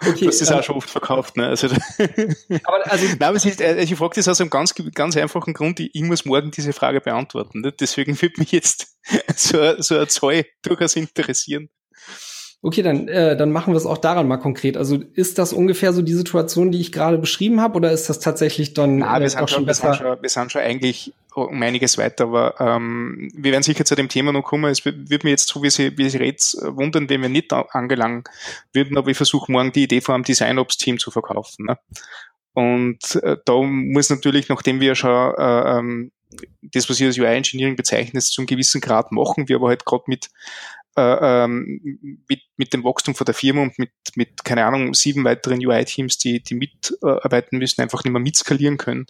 okay, 0.00 0.18
du 0.18 0.26
hast 0.26 0.40
das 0.40 0.50
ähm, 0.50 0.56
auch 0.56 0.62
schon 0.64 0.74
oft 0.74 0.90
verkauft. 0.90 1.36
Ne? 1.36 1.46
Also, 1.46 1.68
aber 1.68 2.90
also, 2.90 3.06
Nein, 3.20 3.22
aber 3.22 3.36
ist, 3.36 3.60
äh, 3.60 3.80
ich 3.80 3.94
frage 3.94 4.16
das 4.16 4.26
aus 4.26 4.40
einem 4.40 4.50
ganz, 4.50 4.74
ganz 4.94 5.16
einfachen 5.16 5.54
Grund. 5.54 5.78
Ich 5.78 6.02
muss 6.02 6.24
morgen 6.24 6.50
diese 6.50 6.72
Frage 6.72 7.00
beantworten. 7.00 7.60
Ne? 7.60 7.70
Deswegen 7.70 8.20
würde 8.20 8.34
mich 8.38 8.50
jetzt 8.50 8.98
so, 9.36 9.80
so 9.80 9.94
eine 9.94 10.08
Zahl 10.08 10.44
durchaus 10.62 10.96
interessieren. 10.96 11.68
Okay, 12.66 12.82
dann, 12.82 13.06
äh, 13.06 13.36
dann 13.36 13.52
machen 13.52 13.74
wir 13.74 13.76
es 13.76 13.86
auch 13.86 13.96
daran 13.96 14.26
mal 14.26 14.38
konkret. 14.38 14.76
Also 14.76 14.98
ist 15.14 15.38
das 15.38 15.52
ungefähr 15.52 15.92
so 15.92 16.02
die 16.02 16.14
Situation, 16.14 16.72
die 16.72 16.80
ich 16.80 16.90
gerade 16.90 17.16
beschrieben 17.16 17.60
habe, 17.60 17.76
oder 17.76 17.92
ist 17.92 18.08
das 18.08 18.18
tatsächlich 18.18 18.74
dann 18.74 18.98
Na, 18.98 19.20
wir, 19.20 19.30
sind 19.30 19.48
schon, 19.48 19.68
wir, 19.68 19.74
sind 19.74 19.94
schon, 19.94 20.20
wir 20.20 20.28
sind 20.28 20.50
schon 20.50 20.62
eigentlich 20.62 21.14
um 21.32 21.62
einiges 21.62 21.96
weiter, 21.96 22.24
aber 22.24 22.56
ähm, 22.58 23.30
wir 23.36 23.52
werden 23.52 23.62
sicher 23.62 23.84
zu 23.84 23.94
dem 23.94 24.08
Thema 24.08 24.32
noch 24.32 24.42
kommen. 24.42 24.68
Es 24.68 24.84
wird 24.84 25.22
mir 25.22 25.30
jetzt 25.30 25.46
so, 25.46 25.62
wie 25.62 25.70
Sie, 25.70 25.96
wie 25.96 26.10
Sie 26.10 26.18
redet, 26.18 26.56
wundern, 26.60 27.08
wenn 27.08 27.22
wir 27.22 27.28
nicht 27.28 27.52
angelangen 27.52 28.24
würden, 28.72 28.98
aber 28.98 29.12
ich 29.12 29.16
versuche 29.16 29.52
morgen 29.52 29.70
die 29.70 29.84
Idee 29.84 30.00
vor 30.00 30.16
einem 30.16 30.24
Design-Ops-Team 30.24 30.98
zu 30.98 31.12
verkaufen. 31.12 31.66
Ne? 31.66 31.78
Und 32.52 33.14
äh, 33.22 33.36
da 33.44 33.62
muss 33.62 34.10
natürlich, 34.10 34.48
nachdem 34.48 34.80
wir 34.80 34.96
schon 34.96 35.34
äh, 35.38 35.78
ähm, 35.78 36.10
das, 36.62 36.90
was 36.90 36.98
ich 36.98 37.06
als 37.06 37.16
UI-Engineering 37.16 37.76
bezeichne, 37.76 38.18
zum 38.20 38.46
gewissen 38.46 38.80
Grad 38.80 39.12
machen, 39.12 39.48
wir 39.48 39.54
aber 39.54 39.68
halt 39.68 39.84
gerade 39.84 40.04
mit 40.08 40.24
äh, 40.24 40.30
ähm, 40.96 42.20
mit, 42.28 42.40
mit 42.56 42.72
dem 42.72 42.84
Wachstum 42.84 43.14
von 43.14 43.24
der 43.24 43.34
Firma 43.34 43.62
und 43.62 43.78
mit, 43.78 43.90
mit, 44.14 44.44
keine 44.44 44.64
Ahnung, 44.64 44.94
sieben 44.94 45.24
weiteren 45.24 45.64
UI-Teams, 45.64 46.18
die, 46.18 46.42
die 46.42 46.54
mitarbeiten 46.54 47.58
müssen, 47.58 47.82
einfach 47.82 48.02
nicht 48.02 48.12
mehr 48.12 48.22
mitskalieren 48.22 48.78
können, 48.78 49.06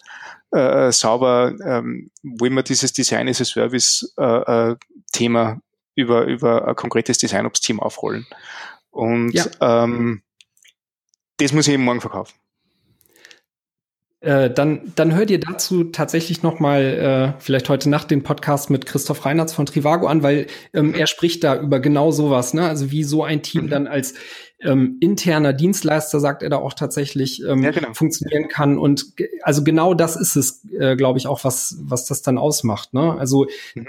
äh, 0.51 0.91
sauber, 0.91 1.53
ähm, 1.65 2.11
wollen 2.23 2.53
wir 2.53 2.63
dieses 2.63 2.93
Design 2.93 3.29
as 3.29 3.41
a 3.41 3.45
Service 3.45 4.13
äh, 4.17 4.23
äh, 4.71 4.75
Thema 5.13 5.61
über, 5.95 6.25
über 6.25 6.67
ein 6.67 6.75
konkretes 6.75 7.17
Design-Ops-Team 7.17 7.79
aufrollen. 7.79 8.27
Und 8.91 9.31
ja. 9.31 9.45
ähm, 9.61 10.21
das 11.37 11.53
muss 11.53 11.67
ich 11.67 11.73
eben 11.73 11.83
morgen 11.83 12.01
verkaufen. 12.01 12.33
Äh, 14.19 14.49
dann, 14.49 14.93
dann 14.95 15.13
hört 15.15 15.29
ihr 15.29 15.39
dazu 15.39 15.83
tatsächlich 15.83 16.41
noch 16.41 16.59
mal 16.59 16.81
äh, 17.37 17.39
vielleicht 17.39 17.69
heute 17.69 17.87
Nacht 17.87 18.09
den 18.09 18.23
Podcast 18.23 18.71
mit 18.71 18.87
Christoph 18.87 19.23
Reinhardt 19.25 19.51
von 19.51 19.67
Trivago 19.67 20.07
an, 20.07 20.23
weil 20.23 20.47
ähm, 20.73 20.95
er 20.95 21.05
spricht 21.05 21.43
da 21.43 21.59
über 21.61 21.79
genau 21.79 22.09
sowas, 22.09 22.55
ne? 22.55 22.67
Also 22.67 22.89
wie 22.89 23.03
so 23.03 23.23
ein 23.23 23.43
Team 23.43 23.65
mhm. 23.65 23.69
dann 23.69 23.87
als 23.87 24.15
ähm, 24.59 24.97
interner 25.01 25.53
Dienstleister, 25.53 26.19
sagt 26.19 26.41
er 26.41 26.49
da 26.49 26.57
auch 26.57 26.73
tatsächlich, 26.73 27.43
ähm, 27.47 27.61
ja, 27.61 27.69
genau. 27.69 27.93
funktionieren 27.93 28.47
kann. 28.47 28.79
Und 28.79 29.13
also 29.43 29.63
genau 29.63 29.93
das 29.93 30.15
ist 30.15 30.35
es, 30.35 30.65
äh, 30.79 30.95
glaube 30.95 31.19
ich, 31.19 31.27
auch, 31.27 31.43
was, 31.43 31.77
was 31.81 32.05
das 32.05 32.23
dann 32.23 32.39
ausmacht. 32.39 32.95
Ne? 32.95 33.15
Also, 33.19 33.45
mhm. 33.75 33.87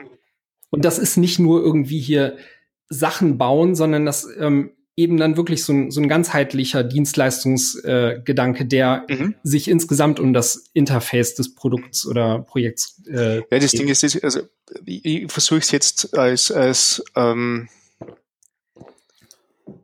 und 0.68 0.84
das 0.84 0.98
ist 0.98 1.16
nicht 1.16 1.38
nur 1.38 1.62
irgendwie 1.62 2.00
hier 2.00 2.36
Sachen 2.90 3.38
bauen, 3.38 3.74
sondern 3.74 4.04
das 4.04 4.28
ähm, 4.38 4.72
eben 4.98 5.16
dann 5.16 5.36
wirklich 5.36 5.64
so 5.64 5.72
ein, 5.72 5.92
so 5.92 6.00
ein 6.00 6.08
ganzheitlicher 6.08 6.82
Dienstleistungsgedanke, 6.82 8.64
äh, 8.64 8.66
der 8.66 9.06
mhm. 9.08 9.36
sich 9.44 9.68
insgesamt 9.68 10.18
um 10.18 10.32
das 10.32 10.64
Interface 10.72 11.36
des 11.36 11.54
Produkts 11.54 12.04
oder 12.04 12.40
Projekts. 12.40 13.00
Äh, 13.06 13.36
ja, 13.36 13.42
das 13.48 13.70
geht. 13.70 13.80
Ding 13.80 13.88
ist, 13.88 14.24
also 14.24 14.40
ich, 14.84 15.04
ich 15.04 15.32
versuche 15.32 15.60
es 15.60 15.70
jetzt 15.70 16.18
als, 16.18 16.50
als 16.50 17.04
ähm, 17.14 17.68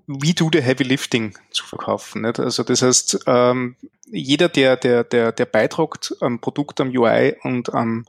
We 0.06 0.34
do 0.34 0.50
the 0.52 0.60
heavy 0.60 0.82
lifting 0.82 1.34
zu 1.50 1.64
verkaufen. 1.64 2.22
Nicht? 2.22 2.40
Also 2.40 2.64
das 2.64 2.82
heißt, 2.82 3.20
ähm, 3.28 3.76
jeder, 4.06 4.48
der, 4.48 4.76
der, 4.76 5.04
der, 5.04 5.30
der 5.30 5.46
beitragt 5.46 6.16
am 6.20 6.40
Produkt, 6.40 6.80
am 6.80 6.88
UI 6.88 7.36
und 7.42 7.72
am 7.72 8.04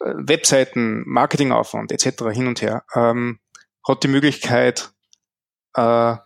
äh, 0.00 0.12
Webseiten, 0.16 1.02
Marketingaufwand 1.06 1.92
etc. 1.92 2.24
hin 2.32 2.46
und 2.46 2.62
her, 2.62 2.84
ähm, 2.94 3.38
hat 3.86 4.02
die 4.02 4.08
Möglichkeit, 4.08 4.92
äh, 5.74 6.16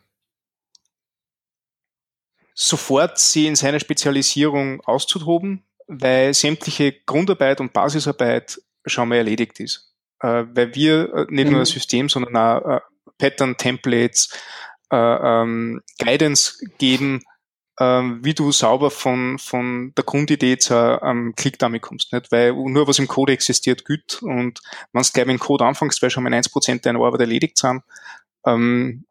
sofort 2.55 3.19
sie 3.19 3.47
in 3.47 3.57
seiner 3.57 3.81
Spezialisierung 3.81 4.81
auszutoben, 4.83 5.65
weil 5.87 6.33
sämtliche 6.33 6.93
Grundarbeit 7.05 7.61
und 7.61 7.73
Basisarbeit 7.73 8.61
schon 8.87 9.09
mal 9.09 9.17
erledigt 9.17 9.61
ist. 9.61 9.93
Äh, 10.21 10.45
weil 10.53 10.75
wir 10.75 11.13
äh, 11.13 11.27
nicht 11.29 11.47
mhm. 11.47 11.53
nur 11.53 11.61
ein 11.63 11.67
System, 11.67 12.09
sondern 12.09 12.37
auch 12.37 12.77
äh, 12.77 12.81
Pattern, 13.19 13.57
Templates, 13.57 14.31
äh, 14.91 14.97
ähm, 14.97 15.83
Guidance 15.99 16.65
geben, 16.79 17.23
ähm, 17.81 18.21
wie 18.23 18.35
du 18.35 18.53
sauber 18.53 18.91
von, 18.91 19.39
von 19.39 19.93
der 19.97 20.05
Grundidee 20.05 20.59
zur 20.59 21.03
ähm, 21.03 21.35
Clickdummy 21.37 21.81
kommst. 21.81 22.13
Nicht? 22.13 22.31
Weil 22.31 22.53
nur 22.53 22.87
was 22.87 23.01
im 23.01 23.09
Code 23.09 23.33
existiert, 23.33 23.85
gut. 23.85 24.23
Und 24.23 24.61
wenn 24.93 25.03
du 25.03 25.09
gleich 25.13 25.27
mit 25.27 25.39
dem 25.39 25.41
Code 25.41 25.65
anfängst, 25.65 26.01
weil 26.01 26.11
schon 26.11 26.23
mal 26.23 26.33
1% 26.33 26.83
deiner 26.83 27.01
Arbeit 27.01 27.21
erledigt 27.21 27.59
sind, 27.59 27.83
ähm, 28.47 29.05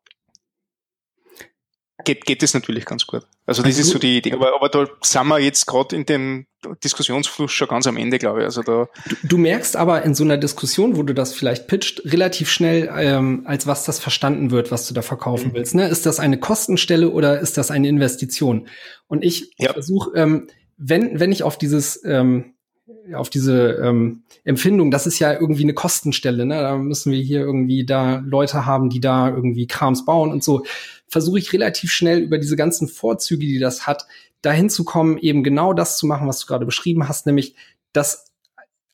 geht, 2.04 2.26
geht 2.26 2.44
das 2.44 2.54
natürlich 2.54 2.86
ganz 2.86 3.06
gut. 3.08 3.24
Also 3.46 3.62
das 3.62 3.78
also 3.78 3.82
ist 3.82 3.90
so 3.90 4.00
die 4.00 4.18
Idee. 4.18 4.34
Aber, 4.34 4.56
aber 4.56 4.70
da 4.70 4.88
sind 5.02 5.28
wir 5.28 5.40
jetzt 5.40 5.66
gerade 5.66 5.96
in 5.96 6.06
dem 6.06 6.46
Diskussionsfluss 6.84 7.52
schon 7.52 7.68
ganz 7.68 7.88
am 7.88 7.98
Ende, 7.98 8.20
glaube 8.20 8.40
ich. 8.40 8.46
Also 8.46 8.62
da 8.62 8.88
du, 9.08 9.16
du, 9.24 9.38
merkst 9.38 9.76
aber 9.76 10.04
in 10.04 10.16
so 10.16 10.24
einer 10.24 10.38
Diskussion, 10.38 10.96
wo 10.96 11.04
du 11.04 11.14
das 11.14 11.34
vielleicht 11.34 11.68
pitcht, 11.68 12.02
relativ 12.06 12.50
schnell, 12.50 12.90
ähm, 12.98 13.44
als 13.46 13.68
was 13.68 13.86
das 13.86 14.00
verstanden 14.00 14.52
wird, 14.52 14.72
was 14.72 14.88
du 14.88 14.94
da 14.94 15.02
verkaufen 15.02 15.50
mhm. 15.50 15.54
willst. 15.54 15.76
Ne? 15.76 15.88
Ist 15.88 16.06
das 16.06 16.20
eine 16.20 16.40
Kostenstelle 16.40 17.10
oder 17.10 17.40
ist 17.40 17.58
das 17.58 17.72
eine 17.72 17.88
Investition? 17.88 18.68
Und 19.08 19.24
ich 19.24 19.54
ja. 19.58 19.74
versuche, 19.74 20.12
ähm, 20.16 20.48
wenn, 20.78 21.20
wenn 21.20 21.32
ich 21.32 21.44
auf 21.44 21.58
dieses 21.58 22.04
ähm, 22.06 22.53
auf 23.14 23.30
diese 23.30 23.80
ähm, 23.84 24.24
Empfindung, 24.44 24.92
das 24.92 25.08
ist 25.08 25.20
ja 25.20 25.34
irgendwie 25.34 25.64
eine 25.64 25.74
Kostenstelle, 25.74 26.46
ne? 26.46 26.62
Da 26.62 26.78
müssen 26.78 27.12
wir 27.12 27.20
hier 27.20 27.42
irgendwie 27.42 27.86
da 27.86 28.24
Leute 28.26 28.66
haben, 28.66 28.90
die 28.90 29.00
da 29.00 29.30
irgendwie 29.30 29.68
Krams 29.68 30.06
bauen 30.06 30.32
und 30.32 30.44
so. 30.44 30.64
Versuche 31.08 31.40
ich 31.40 31.54
relativ 31.54 31.92
schnell 31.92 32.20
über 32.20 32.38
diese 32.38 32.56
ganzen 32.56 32.88
Vorzüge, 32.88 33.46
die 33.46 33.60
das 33.60 33.86
hat, 33.88 34.06
dahin 34.42 34.70
zu 34.70 34.84
kommen, 34.84 35.18
eben 35.18 35.44
genau 35.44 35.74
das 35.74 35.98
zu 35.98 36.06
machen, 36.06 36.28
was 36.28 36.40
du 36.40 36.48
gerade 36.48 36.66
beschrieben 36.66 37.08
hast, 37.08 37.26
nämlich 37.26 37.56
das 37.94 38.26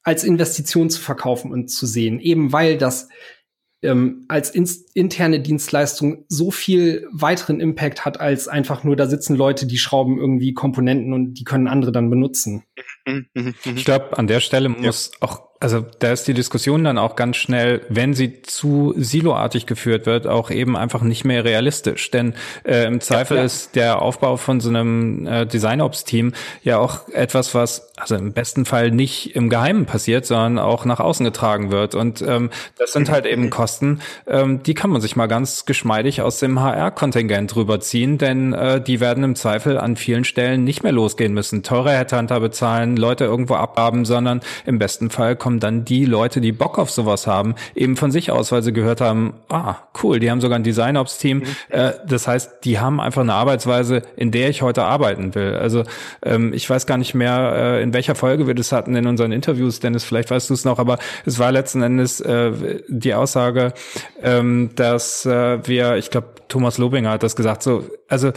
als 0.04 0.24
Investition 0.24 0.90
zu 0.90 1.02
verkaufen 1.02 1.52
und 1.52 1.70
zu 1.70 1.86
sehen, 1.86 2.20
eben 2.20 2.52
weil 2.52 2.78
das 2.78 3.10
ähm, 3.82 4.26
als 4.28 4.52
interne 4.52 5.40
Dienstleistung 5.40 6.26
so 6.28 6.52
viel 6.52 7.08
weiteren 7.12 7.60
Impact 7.60 8.06
hat, 8.06 8.20
als 8.20 8.48
einfach 8.48 8.84
nur, 8.84 8.96
da 8.96 9.08
sitzen 9.08 9.36
Leute, 9.36 9.66
die 9.66 9.78
schrauben 9.78 10.18
irgendwie 10.18 10.54
Komponenten 10.54 11.14
und 11.14 11.36
die 11.36 11.44
können 11.44 11.68
andere 11.68 11.92
dann 11.92 12.10
benutzen. 12.10 12.64
Mhm, 13.06 13.28
mhm, 13.34 13.54
mhm. 13.66 13.78
Ich 13.78 13.86
glaube, 13.86 14.18
an 14.18 14.28
der 14.28 14.40
Stelle 14.40 14.70
muss 14.70 15.12
ja. 15.14 15.28
auch 15.28 15.49
also 15.62 15.86
da 16.00 16.14
ist 16.14 16.26
die 16.26 16.34
Diskussion 16.34 16.86
dann 16.86 16.98
auch 16.98 17.18
ganz 17.18 17.36
schnell, 17.36 17.82
wenn 17.90 18.14
sie 18.14 18.42
zu 18.44 18.94
siloartig 18.96 19.66
geführt 19.66 20.06
wird, 20.06 20.26
auch 20.26 20.52
eben 20.52 20.78
einfach 20.78 21.02
nicht 21.02 21.26
mehr 21.26 21.44
realistisch. 21.44 22.12
Denn 22.12 22.34
äh, 22.64 22.86
im 22.86 23.02
Zweifel 23.02 23.38
ja, 23.38 23.44
ist 23.44 23.76
der 23.76 24.02
Aufbau 24.02 24.38
von 24.38 24.62
so 24.62 24.70
einem 24.70 25.28
äh, 25.28 25.46
Design-Ops-Team 25.46 26.34
ja 26.64 26.80
auch 26.80 27.10
etwas, 27.10 27.54
was 27.56 27.90
also 28.00 28.16
im 28.16 28.32
besten 28.32 28.66
Fall 28.66 28.92
nicht 28.92 29.36
im 29.36 29.50
Geheimen 29.50 29.86
passiert, 29.86 30.26
sondern 30.26 30.60
auch 30.60 30.86
nach 30.86 31.00
außen 31.00 31.26
getragen 31.26 31.72
wird. 31.72 31.96
Und 31.96 32.22
ähm, 32.22 32.50
das 32.78 32.94
sind 32.94 33.10
halt 33.10 33.26
eben 33.26 33.50
Kosten, 33.50 34.00
ähm, 34.28 34.64
die 34.64 34.74
kann 34.74 34.90
man 34.90 35.02
sich 35.02 35.16
mal 35.16 35.28
ganz 35.28 35.66
geschmeidig 35.66 36.22
aus 36.22 36.40
dem 36.40 36.60
HR-Kontingent 36.60 37.56
rüberziehen, 37.56 38.18
denn 38.18 38.54
äh, 38.54 38.82
die 38.82 39.00
werden 39.00 39.24
im 39.24 39.36
Zweifel 39.36 39.78
an 39.78 39.96
vielen 39.98 40.24
Stellen 40.24 40.64
nicht 40.64 40.84
mehr 40.84 40.92
losgehen 40.92 41.34
müssen. 41.34 41.64
Teure 41.64 41.92
Headhunter 41.92 42.40
bezahlen, 42.40 42.96
Leute 42.96 43.26
irgendwo 43.26 43.56
abhaben, 43.56 44.06
sondern 44.06 44.42
im 44.66 44.80
besten 44.80 45.10
Fall 45.10 45.36
kommen 45.50 45.60
dann 45.60 45.84
die 45.84 46.06
Leute, 46.06 46.42
die 46.42 46.52
Bock 46.52 46.78
auf 46.78 46.92
sowas 46.92 47.26
haben, 47.26 47.56
eben 47.74 47.98
von 47.98 48.12
sich 48.12 48.30
aus, 48.30 48.52
weil 48.52 48.62
sie 48.62 48.72
gehört 48.72 49.02
haben, 49.02 49.34
ah, 49.50 49.78
cool, 50.04 50.20
die 50.20 50.30
haben 50.30 50.42
sogar 50.42 50.60
ein 50.60 50.64
Design-Ops-Team. 50.64 51.40
Mhm. 51.40 51.46
Äh, 51.70 51.94
das 52.06 52.28
heißt, 52.28 52.66
die 52.66 52.78
haben 52.78 53.02
einfach 53.02 53.24
eine 53.24 53.34
Arbeitsweise, 53.34 54.04
in 54.16 54.30
der 54.30 54.50
ich 54.50 54.62
heute 54.62 54.84
arbeiten 54.84 55.34
will. 55.34 55.56
Also 55.56 55.86
ähm, 56.24 56.54
ich 56.54 56.70
weiß 56.70 56.86
gar 56.86 57.00
nicht 57.00 57.16
mehr, 57.16 57.54
äh, 57.56 57.82
in 57.82 57.96
welcher 57.96 58.14
Folge 58.14 58.46
wir 58.46 58.54
das 58.54 58.72
hatten 58.72 58.96
in 58.96 59.08
unseren 59.08 59.32
Interviews, 59.32 59.80
Dennis, 59.80 60.04
vielleicht 60.04 60.30
weißt 60.30 60.52
du 60.52 60.54
es 60.54 60.66
noch, 60.66 60.78
aber 60.78 61.00
es 61.26 61.40
war 61.40 61.52
letzten 61.52 61.82
Endes 61.82 62.22
äh, 62.22 62.52
die 62.88 63.16
Aussage, 63.16 63.74
ähm, 64.22 64.70
dass 64.76 65.26
äh, 65.26 65.68
wir, 65.68 65.96
ich 65.98 66.12
glaube, 66.12 66.28
Thomas 66.48 66.78
Lobinger 66.78 67.10
hat 67.10 67.24
das 67.24 67.36
gesagt, 67.36 67.64
so, 67.64 67.86
also 68.08 68.34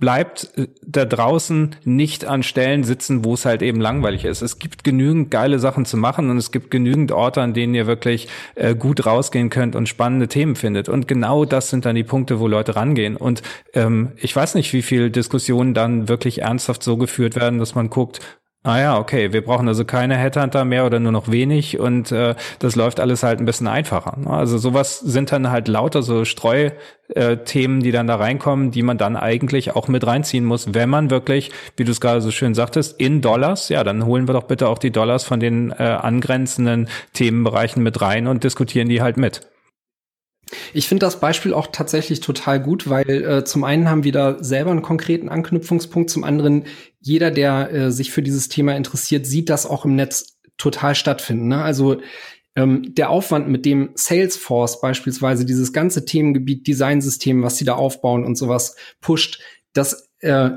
bleibt 0.00 0.50
äh, 0.56 0.66
da 0.82 1.04
draußen 1.04 1.76
nicht 1.84 2.24
an 2.24 2.42
Stellen 2.42 2.82
sitzen, 2.82 3.24
wo 3.24 3.34
es 3.34 3.44
halt 3.44 3.62
eben 3.62 3.80
langweilig 3.80 4.24
ist. 4.24 4.42
Es 4.42 4.58
gibt 4.58 4.82
genügend 4.82 5.30
geile 5.30 5.58
Sachen 5.58 5.84
zu 5.84 5.96
machen 5.96 6.30
und 6.30 6.38
es 6.38 6.50
gibt 6.50 6.70
genügend 6.70 7.12
Orte, 7.12 7.42
an 7.42 7.54
denen 7.54 7.74
ihr 7.74 7.86
wirklich 7.86 8.28
äh, 8.56 8.74
gut 8.74 9.06
rausgehen 9.06 9.50
könnt 9.50 9.76
und 9.76 9.88
spannende 9.88 10.28
Themen 10.28 10.56
findet. 10.56 10.88
Und 10.88 11.06
genau 11.06 11.44
das 11.44 11.70
sind 11.70 11.84
dann 11.84 11.94
die 11.94 12.04
Punkte, 12.04 12.40
wo 12.40 12.48
Leute 12.48 12.74
rangehen. 12.74 13.16
Und 13.16 13.42
ähm, 13.74 14.12
ich 14.16 14.34
weiß 14.34 14.54
nicht, 14.54 14.72
wie 14.72 14.82
viel 14.82 15.10
Diskussionen 15.10 15.74
dann 15.74 16.08
wirklich 16.08 16.42
ernsthaft 16.42 16.82
so 16.82 16.96
geführt 16.96 17.36
werden, 17.36 17.58
dass 17.58 17.74
man 17.74 17.90
guckt, 17.90 18.20
Ah 18.62 18.78
ja, 18.78 18.98
okay. 18.98 19.32
Wir 19.32 19.42
brauchen 19.42 19.66
also 19.68 19.86
keine 19.86 20.18
Headhunter 20.18 20.66
mehr 20.66 20.84
oder 20.84 21.00
nur 21.00 21.12
noch 21.12 21.30
wenig 21.30 21.78
und 21.78 22.12
äh, 22.12 22.34
das 22.58 22.76
läuft 22.76 23.00
alles 23.00 23.22
halt 23.22 23.40
ein 23.40 23.46
bisschen 23.46 23.68
einfacher. 23.68 24.18
Ne? 24.18 24.28
Also 24.28 24.58
sowas 24.58 25.00
sind 25.00 25.32
dann 25.32 25.50
halt 25.50 25.66
lauter 25.66 26.02
so 26.02 26.26
Streuthemen, 26.26 27.80
die 27.80 27.90
dann 27.90 28.06
da 28.06 28.16
reinkommen, 28.16 28.70
die 28.70 28.82
man 28.82 28.98
dann 28.98 29.16
eigentlich 29.16 29.74
auch 29.74 29.88
mit 29.88 30.06
reinziehen 30.06 30.44
muss, 30.44 30.74
wenn 30.74 30.90
man 30.90 31.08
wirklich, 31.08 31.52
wie 31.78 31.84
du 31.84 31.92
es 31.92 32.02
gerade 32.02 32.20
so 32.20 32.30
schön 32.30 32.54
sagtest, 32.54 33.00
in 33.00 33.22
Dollars, 33.22 33.70
ja, 33.70 33.82
dann 33.82 34.04
holen 34.04 34.28
wir 34.28 34.34
doch 34.34 34.44
bitte 34.44 34.68
auch 34.68 34.78
die 34.78 34.90
Dollars 34.90 35.24
von 35.24 35.40
den 35.40 35.70
äh, 35.70 35.82
angrenzenden 35.82 36.90
Themenbereichen 37.14 37.82
mit 37.82 38.02
rein 38.02 38.26
und 38.26 38.44
diskutieren 38.44 38.90
die 38.90 39.00
halt 39.00 39.16
mit. 39.16 39.40
Ich 40.72 40.88
finde 40.88 41.06
das 41.06 41.20
Beispiel 41.20 41.54
auch 41.54 41.68
tatsächlich 41.68 42.20
total 42.20 42.60
gut, 42.60 42.88
weil 42.88 43.08
äh, 43.08 43.44
zum 43.44 43.64
einen 43.64 43.88
haben 43.88 44.04
wir 44.04 44.12
da 44.12 44.42
selber 44.42 44.70
einen 44.70 44.82
konkreten 44.82 45.28
Anknüpfungspunkt, 45.28 46.10
zum 46.10 46.24
anderen 46.24 46.64
jeder, 47.00 47.30
der 47.30 47.72
äh, 47.72 47.92
sich 47.92 48.10
für 48.10 48.22
dieses 48.22 48.48
Thema 48.48 48.76
interessiert, 48.76 49.26
sieht 49.26 49.48
das 49.48 49.66
auch 49.66 49.84
im 49.84 49.96
Netz 49.96 50.38
total 50.58 50.94
stattfinden. 50.94 51.48
Ne? 51.48 51.62
Also 51.62 52.00
ähm, 52.56 52.94
der 52.94 53.10
Aufwand, 53.10 53.48
mit 53.48 53.64
dem 53.64 53.90
Salesforce 53.94 54.80
beispielsweise 54.80 55.44
dieses 55.44 55.72
ganze 55.72 56.04
Themengebiet 56.04 56.66
Designsystem, 56.66 57.42
was 57.42 57.56
sie 57.56 57.64
da 57.64 57.74
aufbauen 57.74 58.24
und 58.24 58.36
sowas 58.36 58.76
pusht, 59.00 59.40
das 59.72 60.10
äh, 60.20 60.50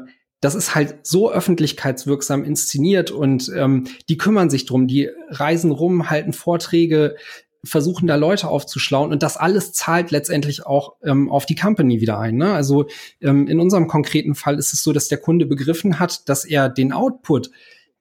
das 0.43 0.55
ist 0.55 0.75
halt 0.75 0.97
so 1.03 1.31
öffentlichkeitswirksam 1.31 2.43
inszeniert 2.43 3.11
und 3.11 3.49
ähm, 3.55 3.85
die 4.09 4.17
kümmern 4.17 4.49
sich 4.49 4.65
drum, 4.65 4.87
die 4.87 5.09
reisen 5.29 5.71
rum, 5.71 6.09
halten 6.09 6.33
Vorträge, 6.33 7.15
versuchen 7.63 8.07
da 8.07 8.15
Leute 8.15 8.49
aufzuschlauen 8.49 9.11
und 9.11 9.23
das 9.23 9.37
alles 9.37 9.71
zahlt 9.71 10.11
letztendlich 10.11 10.65
auch 10.65 10.95
ähm, 11.03 11.31
auf 11.31 11.45
die 11.45 11.55
Company 11.55 12.01
wieder 12.01 12.19
ein. 12.19 12.35
Ne? 12.35 12.53
Also 12.53 12.87
ähm, 13.21 13.47
in 13.47 13.59
unserem 13.59 13.87
konkreten 13.87 14.35
Fall 14.35 14.59
ist 14.59 14.73
es 14.73 14.83
so, 14.83 14.91
dass 14.91 15.07
der 15.07 15.17
Kunde 15.17 15.45
begriffen 15.45 15.99
hat, 15.99 16.27
dass 16.27 16.43
er 16.43 16.67
den 16.69 16.91
Output 16.91 17.51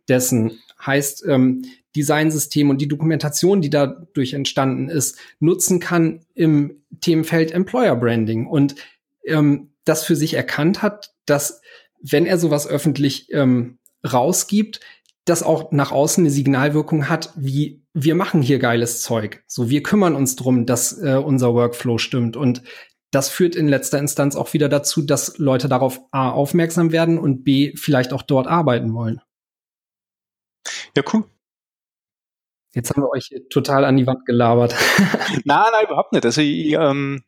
dessen 0.09 0.59
heißt 0.85 1.25
ähm, 1.29 1.65
Designsystem 1.95 2.71
und 2.71 2.81
die 2.81 2.89
Dokumentation, 2.89 3.61
die 3.61 3.71
dadurch 3.71 4.33
entstanden 4.33 4.89
ist, 4.89 5.19
nutzen 5.39 5.79
kann 5.79 6.21
im 6.35 6.83
Themenfeld 7.01 7.53
Employer 7.53 7.95
Branding 7.97 8.47
und 8.47 8.75
ähm, 9.25 9.71
das 9.85 10.05
für 10.05 10.17
sich 10.17 10.35
erkannt 10.35 10.83
hat, 10.83 11.13
dass 11.27 11.61
wenn 12.01 12.27
er 12.27 12.39
sowas 12.39 12.67
öffentlich 12.67 13.33
ähm, 13.33 13.79
rausgibt, 14.11 14.81
das 15.25 15.43
auch 15.43 15.71
nach 15.71 15.93
außen 15.93 16.23
eine 16.23 16.31
Signalwirkung 16.31 17.09
hat, 17.09 17.33
wie 17.37 17.82
wir 17.95 18.15
machen 18.15 18.43
hier 18.43 18.59
geiles 18.59 19.03
Zeug. 19.03 19.43
So, 19.47 19.69
wir 19.69 19.83
kümmern 19.83 20.15
uns 20.15 20.37
drum, 20.37 20.67
dass 20.67 20.99
äh, 21.03 21.17
unser 21.17 21.55
Workflow 21.55 21.99
stimmt. 21.99 22.37
Und 22.37 22.63
das 23.11 23.29
führt 23.29 23.55
in 23.55 23.69
letzter 23.69 23.99
Instanz 23.99 24.37
auch 24.37 24.53
wieder 24.55 24.69
dazu, 24.69 25.03
dass 25.03 25.37
Leute 25.39 25.69
darauf 25.69 26.01
A 26.11 26.31
aufmerksam 26.31 26.93
werden 26.93 27.19
und 27.19 27.45
B 27.45 27.77
vielleicht 27.77 28.13
auch 28.13 28.23
dort 28.23 28.47
arbeiten 28.47 28.95
wollen. 28.95 29.21
Ja, 30.97 31.03
cool. 31.13 31.25
Jetzt 32.75 32.91
haben 32.91 33.03
wir 33.03 33.11
euch 33.11 33.31
total 33.51 33.85
an 33.85 33.99
die 33.99 34.07
Wand 34.07 34.25
gelabert. 34.25 34.75
nein, 35.45 35.65
nein, 35.73 35.85
überhaupt 35.85 36.13
nicht. 36.13 36.25
Also 36.25 36.41
ich, 36.41 36.73
ähm, 36.73 37.23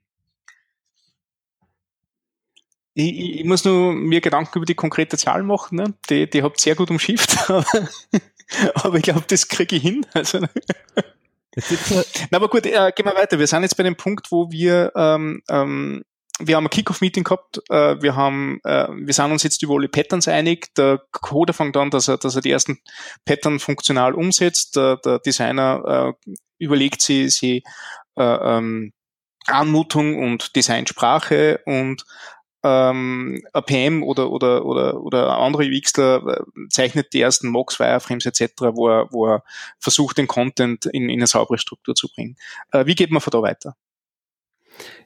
ich, 2.94 3.40
ich, 3.40 3.44
muss 3.44 3.64
nur 3.64 3.92
mir 3.92 4.22
Gedanken 4.22 4.56
über 4.56 4.64
die 4.64 4.74
konkrete 4.74 5.18
Zahl 5.18 5.42
machen. 5.42 5.76
Ne? 5.76 5.94
Die, 6.08 6.30
die 6.30 6.42
habt 6.42 6.60
sehr 6.60 6.76
gut 6.76 6.90
umschifft, 6.90 7.36
aber, 8.74 8.97
ich 8.97 9.03
glaube, 9.03 9.24
das 9.26 9.49
kriege 9.49 9.76
ich 9.76 9.82
hin. 9.82 10.07
Also, 10.14 10.40
Na, 12.30 12.36
aber 12.36 12.49
gut, 12.49 12.66
äh, 12.66 12.92
gehen 12.95 13.07
wir 13.07 13.14
weiter. 13.14 13.38
Wir 13.38 13.47
sind 13.47 13.62
jetzt 13.62 13.76
bei 13.76 13.84
dem 13.84 13.97
Punkt, 13.97 14.32
wo 14.32 14.51
wir 14.51 14.92
ähm, 14.97 15.40
ähm, 15.49 16.05
wir 16.40 16.57
haben 16.57 16.66
ein 16.66 16.70
Kickoff-Meeting 16.70 17.22
gehabt, 17.22 17.61
äh, 17.70 18.01
wir 18.03 18.16
haben, 18.16 18.59
äh, 18.64 18.88
wir 18.90 19.14
sind 19.14 19.30
uns 19.30 19.45
jetzt 19.45 19.62
über 19.62 19.74
alle 19.74 19.88
Patterns 19.88 20.26
einig. 20.26 20.74
Der 20.74 21.01
Coder 21.12 21.53
fängt 21.53 21.76
an, 21.76 21.90
dass 21.90 22.09
er, 22.09 22.18
dass 22.18 22.34
er 22.34 22.42
die 22.42 22.51
ersten 22.51 22.80
Pattern 23.24 23.61
funktional 23.61 24.14
umsetzt. 24.14 24.74
Der, 24.74 24.97
der 24.97 25.20
Designer 25.20 26.14
äh, 26.26 26.32
überlegt 26.59 27.03
sie, 27.03 27.28
sie 27.28 27.62
äh, 28.16 28.22
ähm, 28.22 28.92
Anmutung 29.47 30.18
und 30.18 30.57
Designsprache 30.57 31.61
und 31.66 32.05
ähm, 32.64 33.42
ein 33.52 33.62
PM 33.64 34.02
oder, 34.02 34.30
oder, 34.30 34.64
oder, 34.64 35.00
oder 35.00 35.38
andere 35.38 35.64
UXler 35.64 36.26
äh, 36.26 36.68
zeichnet 36.70 37.12
die 37.12 37.20
ersten 37.20 37.48
Mocks, 37.48 37.78
Wireframes 37.78 38.26
etc., 38.26 38.54
wo 38.72 38.88
er, 38.88 39.08
wo 39.12 39.26
er 39.26 39.44
versucht, 39.78 40.18
den 40.18 40.26
Content 40.26 40.86
in, 40.86 41.08
in 41.08 41.20
eine 41.20 41.26
saubere 41.26 41.58
Struktur 41.58 41.94
zu 41.94 42.08
bringen. 42.08 42.36
Äh, 42.72 42.86
wie 42.86 42.94
geht 42.94 43.10
man 43.10 43.20
von 43.20 43.30
da 43.30 43.42
weiter? 43.42 43.76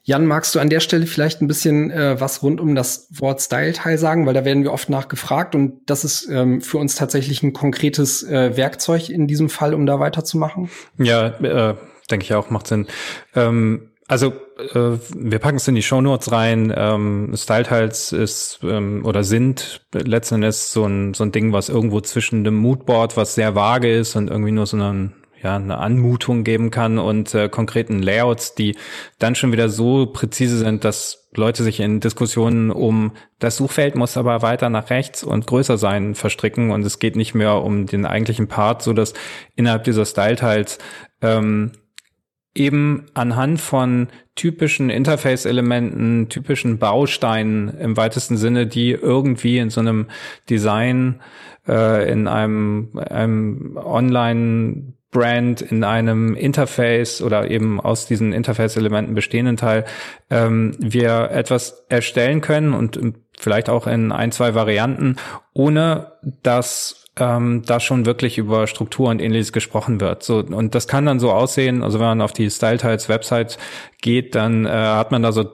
Jan, 0.05 0.25
magst 0.25 0.55
du 0.55 0.61
an 0.61 0.71
der 0.71 0.81
Stelle 0.81 1.07
vielleicht 1.07 1.43
ein 1.43 1.49
bisschen 1.49 1.91
äh, 1.91 2.19
was 2.19 2.43
rund 2.43 2.61
um 2.61 2.75
das 2.75 3.09
Wort 3.11 3.43
Style-Teil 3.43 3.99
sagen, 3.99 4.25
weil 4.25 4.33
da 4.33 4.45
werden 4.45 4.63
wir 4.63 4.73
oft 4.73 4.89
nachgefragt 4.89 5.55
und 5.55 5.83
das 5.87 6.05
ist 6.05 6.29
ähm, 6.31 6.63
für 6.63 6.79
uns 6.79 6.95
tatsächlich 6.95 7.43
ein 7.43 7.53
konkretes 7.53 8.23
äh, 8.23 8.57
Werkzeug 8.57 9.11
in 9.11 9.27
diesem 9.27 9.51
Fall, 9.51 9.75
um 9.75 9.85
da 9.85 10.01
weiterzumachen? 10.01 10.71
Ja, 10.97 11.27
äh, 11.27 11.75
denke 12.11 12.25
ich 12.25 12.33
auch, 12.33 12.49
macht 12.49 12.69
Sinn. 12.69 12.87
Ähm, 13.35 13.91
also 14.07 14.33
äh, 14.59 14.99
wir 15.15 15.39
packen 15.39 15.57
es 15.57 15.69
in 15.69 15.75
die 15.75 15.83
Show 15.83 16.01
Notes 16.01 16.33
rein. 16.33 16.73
Ähm, 16.77 17.33
Style-Tiles 17.35 18.13
ist 18.13 18.61
ähm, 18.63 19.05
oder 19.05 19.25
sind 19.25 19.87
letzten 19.93 20.37
Endes 20.37 20.73
so 20.73 20.85
ein, 20.85 21.15
so 21.15 21.25
ein 21.25 21.33
Ding, 21.33 21.53
was 21.53 21.69
irgendwo 21.69 22.01
zwischen 22.01 22.45
dem 22.45 22.57
Moodboard, 22.57 23.17
was 23.17 23.35
sehr 23.35 23.55
vage 23.55 23.93
ist 23.93 24.17
und 24.17 24.29
irgendwie 24.31 24.53
nur 24.53 24.67
so 24.67 24.77
einen 24.77 25.15
ja, 25.41 25.55
eine 25.55 25.79
Anmutung 25.79 26.43
geben 26.43 26.73
kann 26.73 26.99
und 26.99 27.33
äh, 27.35 27.49
konkreten 27.49 28.03
Layouts, 28.03 28.57
die 28.57 28.77
dann 29.21 29.37
schon 29.37 29.53
wieder 29.53 29.69
so 29.69 30.07
präzise 30.07 30.59
sind, 30.59 30.85
dass 30.85 31.29
Leute 31.35 31.63
sich 31.63 31.79
in 31.79 32.01
Diskussionen 32.01 32.73
um 32.73 33.13
das 33.39 33.57
Suchfeld 33.57 33.95
muss 33.95 34.17
aber 34.17 34.43
weiter 34.43 34.69
nach 34.69 34.91
rechts 34.91 35.23
und 35.23 35.47
größer 35.47 35.79
sein 35.79 36.17
verstricken 36.17 36.73
und 36.73 36.85
es 36.85 36.99
geht 36.99 37.15
nicht 37.15 37.35
mehr 37.35 37.63
um 37.63 37.87
den 37.87 38.05
eigentlichen 38.05 38.49
Part, 38.49 38.83
so 38.83 38.93
dass 38.93 39.15
innerhalb 39.55 39.85
dieser 39.85 40.05
Style-Teils 40.05 40.79
ähm, 41.23 41.71
eben 42.59 43.07
anhand 43.15 43.61
von 43.61 44.09
typischen 44.35 44.91
Interface-Elementen, 44.91 46.29
typischen 46.29 46.79
Bausteinen 46.79 47.69
im 47.79 47.97
weitesten 47.97 48.37
Sinne, 48.37 48.67
die 48.67 48.91
irgendwie 48.91 49.59
in 49.59 49.71
so 49.71 49.81
einem 49.81 50.07
Design, 50.51 51.21
äh, 51.67 52.11
in 52.11 52.29
einem, 52.29 52.91
einem 52.99 53.77
Online 53.77 54.95
Brand 55.11 55.63
in 55.63 55.85
einem 55.85 56.35
Interface 56.35 57.23
oder 57.23 57.51
eben 57.51 57.81
aus 57.81 58.07
diesen 58.07 58.35
Interface-Elementen 58.35 59.15
bestehenden 59.15 59.57
Teil 59.57 59.87
ähm, 60.29 60.77
wir 60.79 61.31
etwas 61.31 61.87
erstellen 61.89 62.43
können 62.43 62.75
und 62.75 63.01
vielleicht 63.39 63.71
auch 63.71 63.87
in 63.87 64.13
ein, 64.13 64.33
zwei 64.33 64.55
Varianten, 64.55 65.17
ohne 65.55 66.13
dass 66.43 67.07
ähm, 67.21 67.63
da 67.67 67.81
schon 67.81 68.07
wirklich 68.07 68.39
über 68.39 68.67
Struktur 68.67 69.09
und 69.11 69.21
ähnliches 69.21 69.53
gesprochen 69.53 70.01
wird. 70.01 70.23
So, 70.23 70.39
und 70.39 70.75
das 70.75 70.89
kann 70.89 71.07
dann 71.07 71.21
so 71.21 71.33
aussehen, 71.33 71.83
also 71.83 71.99
wenn 71.99 72.07
man 72.07 72.21
auf 72.21 72.33
die 72.33 72.51
Style 72.51 72.79
Tiles 72.79 73.09
Website 73.09 73.59
geht, 74.01 74.35
dann 74.35 74.67
äh, 74.67 74.71
hat 74.71 75.11
man 75.11 75.23
da 75.23 75.33
so 75.33 75.45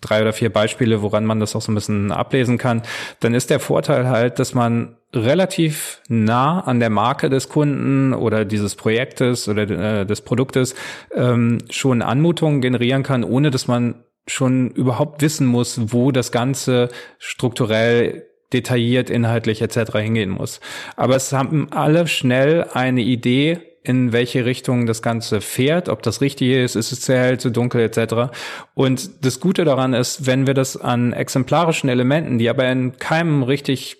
drei 0.00 0.22
oder 0.22 0.32
vier 0.32 0.52
Beispiele, 0.52 1.02
woran 1.02 1.24
man 1.24 1.40
das 1.40 1.56
auch 1.56 1.62
so 1.62 1.72
ein 1.72 1.74
bisschen 1.74 2.12
ablesen 2.12 2.58
kann. 2.58 2.82
Dann 3.20 3.34
ist 3.34 3.50
der 3.50 3.60
Vorteil 3.60 4.08
halt, 4.08 4.38
dass 4.38 4.54
man 4.54 4.96
relativ 5.12 6.02
nah 6.08 6.60
an 6.60 6.80
der 6.80 6.90
Marke 6.90 7.30
des 7.30 7.48
Kunden 7.48 8.12
oder 8.12 8.44
dieses 8.44 8.74
Projektes 8.74 9.48
oder 9.48 9.62
äh, 9.62 10.06
des 10.06 10.20
Produktes 10.20 10.74
ähm, 11.14 11.58
schon 11.70 12.02
Anmutungen 12.02 12.60
generieren 12.60 13.02
kann, 13.02 13.24
ohne 13.24 13.50
dass 13.50 13.66
man 13.66 14.04
schon 14.26 14.70
überhaupt 14.70 15.22
wissen 15.22 15.46
muss, 15.46 15.92
wo 15.92 16.12
das 16.12 16.32
Ganze 16.32 16.90
strukturell 17.18 18.27
detailliert, 18.52 19.10
inhaltlich 19.10 19.62
etc. 19.62 19.92
hingehen 19.98 20.30
muss. 20.30 20.60
Aber 20.96 21.16
es 21.16 21.32
haben 21.32 21.68
alle 21.70 22.06
schnell 22.06 22.64
eine 22.72 23.02
Idee, 23.02 23.60
in 23.82 24.12
welche 24.12 24.44
Richtung 24.44 24.86
das 24.86 25.00
Ganze 25.00 25.40
fährt, 25.40 25.88
ob 25.88 26.02
das 26.02 26.20
richtig 26.20 26.50
ist, 26.50 26.74
ist 26.74 26.92
es 26.92 27.00
zu 27.00 27.14
hell, 27.14 27.38
zu 27.38 27.50
dunkel 27.50 27.80
etc. 27.80 28.30
Und 28.74 29.24
das 29.24 29.40
Gute 29.40 29.64
daran 29.64 29.94
ist, 29.94 30.26
wenn 30.26 30.46
wir 30.46 30.54
das 30.54 30.76
an 30.76 31.12
exemplarischen 31.12 31.88
Elementen, 31.88 32.38
die 32.38 32.50
aber 32.50 32.70
in 32.70 32.98
keinem 32.98 33.42
richtig 33.42 33.96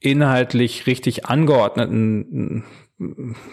inhaltlich 0.00 0.86
richtig 0.86 1.26
angeordneten 1.26 2.64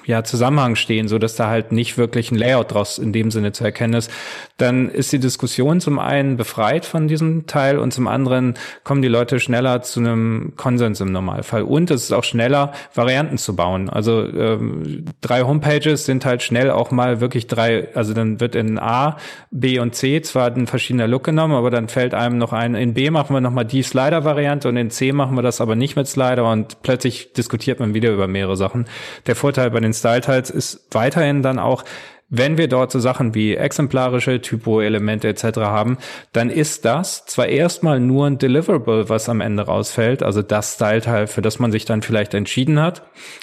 ja, 0.06 0.24
Zusammenhang 0.24 0.78
stehen, 0.78 1.10
so 1.10 1.20
dass 1.20 1.36
da 1.36 1.50
halt 1.50 1.74
nicht 1.74 1.98
wirklich 1.98 2.32
ein 2.32 2.38
Layout 2.38 2.74
draus 2.74 2.98
in 2.98 3.12
dem 3.12 3.30
Sinne 3.30 3.52
zu 3.52 3.66
erkennen 3.66 3.94
ist, 3.94 4.10
dann 4.56 4.88
ist 4.88 5.12
die 5.12 5.20
Diskussion 5.20 5.82
zum 5.82 6.00
einen 6.00 6.38
befreit 6.38 6.86
von 6.86 7.10
diesem 7.10 7.46
Teil 7.46 7.78
und 7.78 7.94
zum 7.94 8.08
anderen 8.08 8.54
kommen 8.86 9.02
die 9.02 9.10
Leute 9.10 9.42
schneller 9.42 9.82
zu 9.82 10.00
einem 10.00 10.54
Konsens 10.56 11.02
im 11.02 11.12
Normalfall. 11.12 11.64
Und 11.64 11.92
es 11.92 12.04
ist 12.04 12.14
auch 12.14 12.24
schneller, 12.24 12.72
Varianten 12.94 13.38
zu 13.38 13.54
bauen. 13.54 13.90
Also 13.90 14.24
ähm, 14.26 15.06
drei 15.20 15.42
Homepages 15.42 16.06
sind 16.06 16.26
halt 16.26 16.42
schnell 16.42 16.72
auch 16.72 16.92
mal 16.92 17.20
wirklich 17.20 17.48
drei, 17.48 17.94
also 17.96 18.14
dann 18.14 18.40
wird 18.40 18.56
in 18.56 18.80
A, 18.80 19.18
B 19.52 19.78
und 19.80 19.94
C 19.94 20.22
zwar 20.22 20.54
ein 20.54 20.68
verschiedener 20.68 21.08
Look 21.08 21.26
genommen, 21.26 21.54
aber 21.54 21.70
dann 21.70 21.90
fällt 21.90 22.14
einem 22.14 22.38
noch 22.38 22.54
ein, 22.54 22.76
in 22.76 22.94
B 22.94 23.10
machen 23.10 23.36
wir 23.36 23.42
nochmal 23.42 23.66
die 23.66 23.84
Slider-Variante 23.84 24.70
und 24.70 24.78
in 24.78 24.90
C 24.90 25.12
machen 25.12 25.36
wir 25.36 25.42
das 25.42 25.60
aber 25.60 25.76
nicht 25.76 25.98
mit 25.98 26.08
Slider 26.08 26.50
und 26.50 26.82
plötzlich 26.82 27.34
diskutiert 27.34 27.82
man 27.82 27.94
wieder 27.94 28.12
über 28.14 28.30
mehrere 28.30 28.56
Sachen. 28.56 28.86
Der 29.28 29.33
der 29.34 29.40
Vorteil 29.40 29.72
bei 29.72 29.80
den 29.80 29.94
Style-Tiles 29.94 30.52
ist 30.52 30.88
weiterhin 30.92 31.42
dann 31.42 31.58
auch, 31.58 31.84
wenn 32.30 32.60
wir 32.60 32.68
dort 32.68 32.92
so 32.92 33.00
Sachen 33.00 33.34
wie 33.34 33.56
exemplarische 33.56 34.42
Typo-Elemente 34.42 35.28
etc. 35.28 35.58
haben, 35.58 35.98
dann 36.34 36.52
ist 36.52 36.86
das 36.86 37.26
zwar 37.26 37.48
erstmal 37.48 38.00
nur 38.00 38.28
ein 38.28 38.38
Deliverable, 38.38 39.10
was 39.10 39.30
am 39.30 39.42
Ende 39.42 39.64
rausfällt, 39.64 40.22
also 40.22 40.44
das 40.44 40.76
Style-Teil, 40.76 41.26
für 41.26 41.42
das 41.42 41.58
man 41.58 41.72
sich 41.72 41.86
dann 41.86 42.04
vielleicht 42.04 42.36
entschieden 42.36 42.80
hat, 42.80 43.02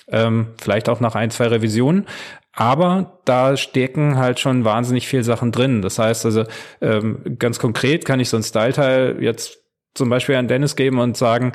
ähm, 0.09 0.49
vielleicht 0.61 0.89
auch 0.89 1.01
nach 1.01 1.17
ein, 1.17 1.31
zwei 1.31 1.49
Revisionen, 1.49 2.07
aber 2.53 3.21
da 3.25 3.57
stecken 3.57 4.17
halt 4.17 4.39
schon 4.39 4.65
wahnsinnig 4.65 5.09
viel 5.09 5.25
Sachen 5.25 5.51
drin. 5.51 5.83
Das 5.83 5.99
heißt 5.99 6.25
also, 6.25 6.45
ähm, 6.81 7.37
ganz 7.39 7.59
konkret 7.59 8.05
kann 8.05 8.21
ich 8.21 8.29
so 8.29 8.37
ein 8.37 8.45
Style-Teil 8.45 9.17
jetzt 9.21 9.59
zum 9.95 10.09
Beispiel 10.09 10.37
an 10.37 10.47
Dennis 10.47 10.77
geben 10.77 11.01
und 11.01 11.17
sagen, 11.17 11.53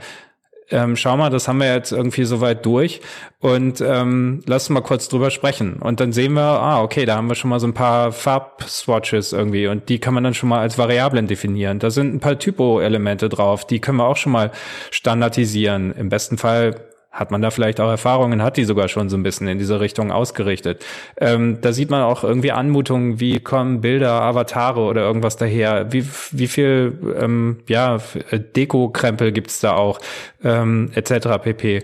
ähm, 0.72 0.96
schau 0.96 1.16
mal, 1.18 1.30
das 1.30 1.48
haben 1.48 1.60
wir 1.60 1.74
jetzt 1.74 1.92
irgendwie 1.92 2.26
soweit 2.26 2.66
durch 2.66 3.02
und 3.40 3.82
ähm, 3.82 4.42
lass 4.46 4.70
mal 4.70 4.82
kurz 4.82 5.08
drüber 5.10 5.30
sprechen. 5.30 5.76
Und 5.78 6.00
dann 6.00 6.12
sehen 6.12 6.34
wir, 6.34 6.42
ah, 6.42 6.82
okay, 6.82 7.06
da 7.06 7.16
haben 7.16 7.28
wir 7.28 7.36
schon 7.36 7.50
mal 7.50 7.60
so 7.60 7.68
ein 7.68 7.74
paar 7.74 8.12
Farbswatches 8.12 9.34
irgendwie 9.34 9.68
und 9.68 9.90
die 9.90 10.00
kann 10.00 10.14
man 10.14 10.24
dann 10.24 10.34
schon 10.34 10.50
mal 10.50 10.60
als 10.60 10.78
Variablen 10.78 11.28
definieren. 11.28 11.80
Da 11.80 11.92
sind 11.92 12.14
ein 12.14 12.20
paar 12.20 12.40
Typo-Elemente 12.40 13.30
drauf, 13.30 13.66
die 13.68 13.80
können 13.80 13.98
wir 13.98 14.08
auch 14.08 14.18
schon 14.18 14.32
mal 14.32 14.52
standardisieren. 14.92 15.94
Im 15.94 16.10
besten 16.10 16.38
Fall 16.38 16.76
hat 17.16 17.32
man 17.32 17.42
da 17.42 17.50
vielleicht 17.50 17.80
auch 17.80 17.90
Erfahrungen, 17.90 18.44
hat 18.44 18.58
die 18.58 18.66
sogar 18.66 18.90
schon 18.90 19.08
so 19.08 19.16
ein 19.16 19.24
bisschen 19.24 19.48
in 19.48 19.58
diese 19.58 19.80
Richtung 19.80 20.12
ausgerichtet. 20.12 20.86
Ähm, 21.16 21.60
da 21.62 21.72
sieht 21.72 21.90
man 21.90 22.02
auch 22.02 22.26
irgendwie 22.26 22.52
Anmutungen, 22.52 23.22
wie 23.22 23.40
kommen 23.40 23.80
Bilder, 23.80 24.22
Avatare 24.22 24.82
oder 24.82 25.04
irgendwas 25.04 25.38
daher, 25.38 25.94
wie, 25.94 26.06
wie 26.32 26.48
viel 26.48 27.16
ähm, 27.18 27.60
ja, 27.70 28.00
Deko-Krempel 28.32 29.32
gibt's 29.32 29.62
da 29.62 29.76
auch, 29.76 30.00
ähm, 30.44 30.92
etc. 30.94 31.42
pp. 31.42 31.84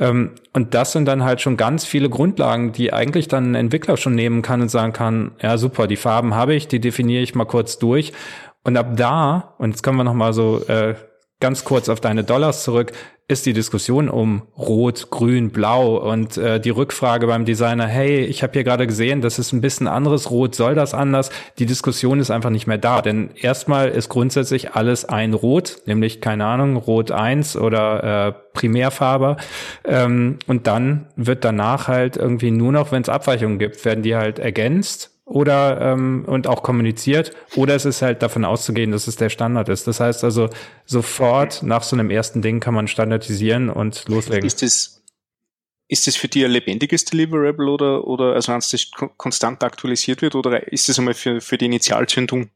Ähm, 0.00 0.32
und 0.52 0.74
das 0.74 0.90
sind 0.90 1.06
dann 1.06 1.22
halt 1.22 1.40
schon 1.40 1.56
ganz 1.56 1.84
viele 1.84 2.10
Grundlagen, 2.10 2.72
die 2.72 2.92
eigentlich 2.92 3.28
dann 3.28 3.52
ein 3.52 3.54
Entwickler 3.54 3.96
schon 3.96 4.16
nehmen 4.16 4.42
kann 4.42 4.62
und 4.62 4.68
sagen 4.68 4.92
kann, 4.92 5.30
ja 5.40 5.58
super, 5.58 5.86
die 5.86 5.96
Farben 5.96 6.34
habe 6.34 6.54
ich, 6.54 6.66
die 6.66 6.80
definiere 6.80 7.22
ich 7.22 7.36
mal 7.36 7.44
kurz 7.44 7.78
durch. 7.78 8.12
Und 8.64 8.76
ab 8.76 8.96
da, 8.96 9.54
und 9.58 9.70
jetzt 9.70 9.82
kommen 9.82 9.98
wir 9.98 10.04
nochmal 10.04 10.32
so 10.32 10.60
äh, 10.66 10.96
ganz 11.38 11.64
kurz 11.64 11.88
auf 11.88 12.00
deine 12.00 12.24
Dollars 12.24 12.64
zurück, 12.64 12.92
ist 13.32 13.46
die 13.46 13.54
Diskussion 13.54 14.08
um 14.08 14.42
Rot, 14.58 15.10
Grün, 15.10 15.50
Blau 15.50 15.96
und 15.96 16.36
äh, 16.36 16.60
die 16.60 16.70
Rückfrage 16.70 17.26
beim 17.26 17.44
Designer, 17.44 17.86
hey, 17.86 18.20
ich 18.24 18.42
habe 18.42 18.52
hier 18.52 18.64
gerade 18.64 18.86
gesehen, 18.86 19.22
das 19.22 19.38
ist 19.38 19.52
ein 19.52 19.60
bisschen 19.60 19.88
anderes 19.88 20.30
Rot, 20.30 20.54
soll 20.54 20.74
das 20.74 20.92
anders? 20.92 21.30
Die 21.58 21.66
Diskussion 21.66 22.20
ist 22.20 22.30
einfach 22.30 22.50
nicht 22.50 22.66
mehr 22.66 22.78
da, 22.78 23.00
denn 23.00 23.30
erstmal 23.34 23.88
ist 23.88 24.08
grundsätzlich 24.08 24.72
alles 24.72 25.04
ein 25.04 25.34
Rot, 25.34 25.78
nämlich 25.86 26.20
keine 26.20 26.44
Ahnung, 26.44 26.76
Rot 26.76 27.10
1 27.10 27.56
oder 27.56 28.28
äh, 28.28 28.32
Primärfarbe 28.52 29.38
ähm, 29.84 30.38
und 30.46 30.66
dann 30.66 31.06
wird 31.16 31.44
danach 31.44 31.88
halt 31.88 32.16
irgendwie 32.16 32.50
nur 32.50 32.72
noch, 32.72 32.92
wenn 32.92 33.02
es 33.02 33.08
Abweichungen 33.08 33.58
gibt, 33.58 33.82
werden 33.84 34.02
die 34.02 34.14
halt 34.14 34.38
ergänzt 34.38 35.11
oder 35.24 35.80
ähm, 35.80 36.24
und 36.26 36.46
auch 36.46 36.62
kommuniziert 36.62 37.32
oder 37.54 37.74
es 37.74 37.84
ist 37.84 38.02
halt 38.02 38.22
davon 38.22 38.44
auszugehen, 38.44 38.90
dass 38.90 39.06
es 39.06 39.16
der 39.16 39.28
Standard 39.28 39.68
ist. 39.68 39.86
Das 39.86 40.00
heißt 40.00 40.24
also 40.24 40.50
sofort 40.84 41.62
nach 41.62 41.82
so 41.82 41.96
einem 41.96 42.10
ersten 42.10 42.42
Ding 42.42 42.60
kann 42.60 42.74
man 42.74 42.88
standardisieren 42.88 43.70
und 43.70 44.08
loslegen. 44.08 44.46
Ist 44.46 44.62
das 44.62 45.02
ist 45.88 46.06
das 46.06 46.16
für 46.16 46.28
dich 46.28 46.44
ein 46.44 46.50
lebendiges 46.50 47.04
Deliverable 47.04 47.70
oder 47.70 48.06
oder 48.06 48.34
also 48.34 48.52
eins, 48.52 48.70
das 48.70 48.90
konstant 49.16 49.62
aktualisiert 49.62 50.22
wird 50.22 50.34
oder 50.34 50.72
ist 50.72 50.88
das 50.88 50.98
einmal 50.98 51.14
für 51.14 51.40
für 51.40 51.58
die 51.58 51.66
Initialzündung 51.66 52.50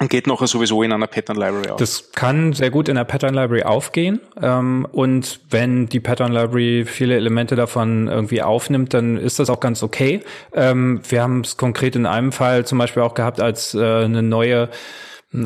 und 0.00 0.10
geht 0.10 0.26
nachher 0.26 0.48
sowieso 0.48 0.82
in 0.82 0.92
einer 0.92 1.06
Pattern 1.06 1.36
Library 1.36 1.70
auf. 1.70 1.76
Das 1.76 2.10
kann 2.12 2.52
sehr 2.52 2.70
gut 2.70 2.88
in 2.88 2.96
der 2.96 3.04
Pattern 3.04 3.32
Library 3.32 3.62
aufgehen. 3.62 4.20
Ähm, 4.42 4.88
und 4.90 5.40
wenn 5.50 5.86
die 5.88 6.00
Pattern 6.00 6.32
Library 6.32 6.84
viele 6.84 7.14
Elemente 7.14 7.54
davon 7.54 8.08
irgendwie 8.08 8.42
aufnimmt, 8.42 8.92
dann 8.92 9.16
ist 9.16 9.38
das 9.38 9.50
auch 9.50 9.60
ganz 9.60 9.84
okay. 9.84 10.22
Ähm, 10.52 11.00
wir 11.08 11.22
haben 11.22 11.42
es 11.42 11.56
konkret 11.56 11.94
in 11.94 12.06
einem 12.06 12.32
Fall 12.32 12.66
zum 12.66 12.78
Beispiel 12.78 13.04
auch 13.04 13.14
gehabt, 13.14 13.40
als 13.40 13.74
äh, 13.74 14.04
eine 14.04 14.22
neue 14.22 14.68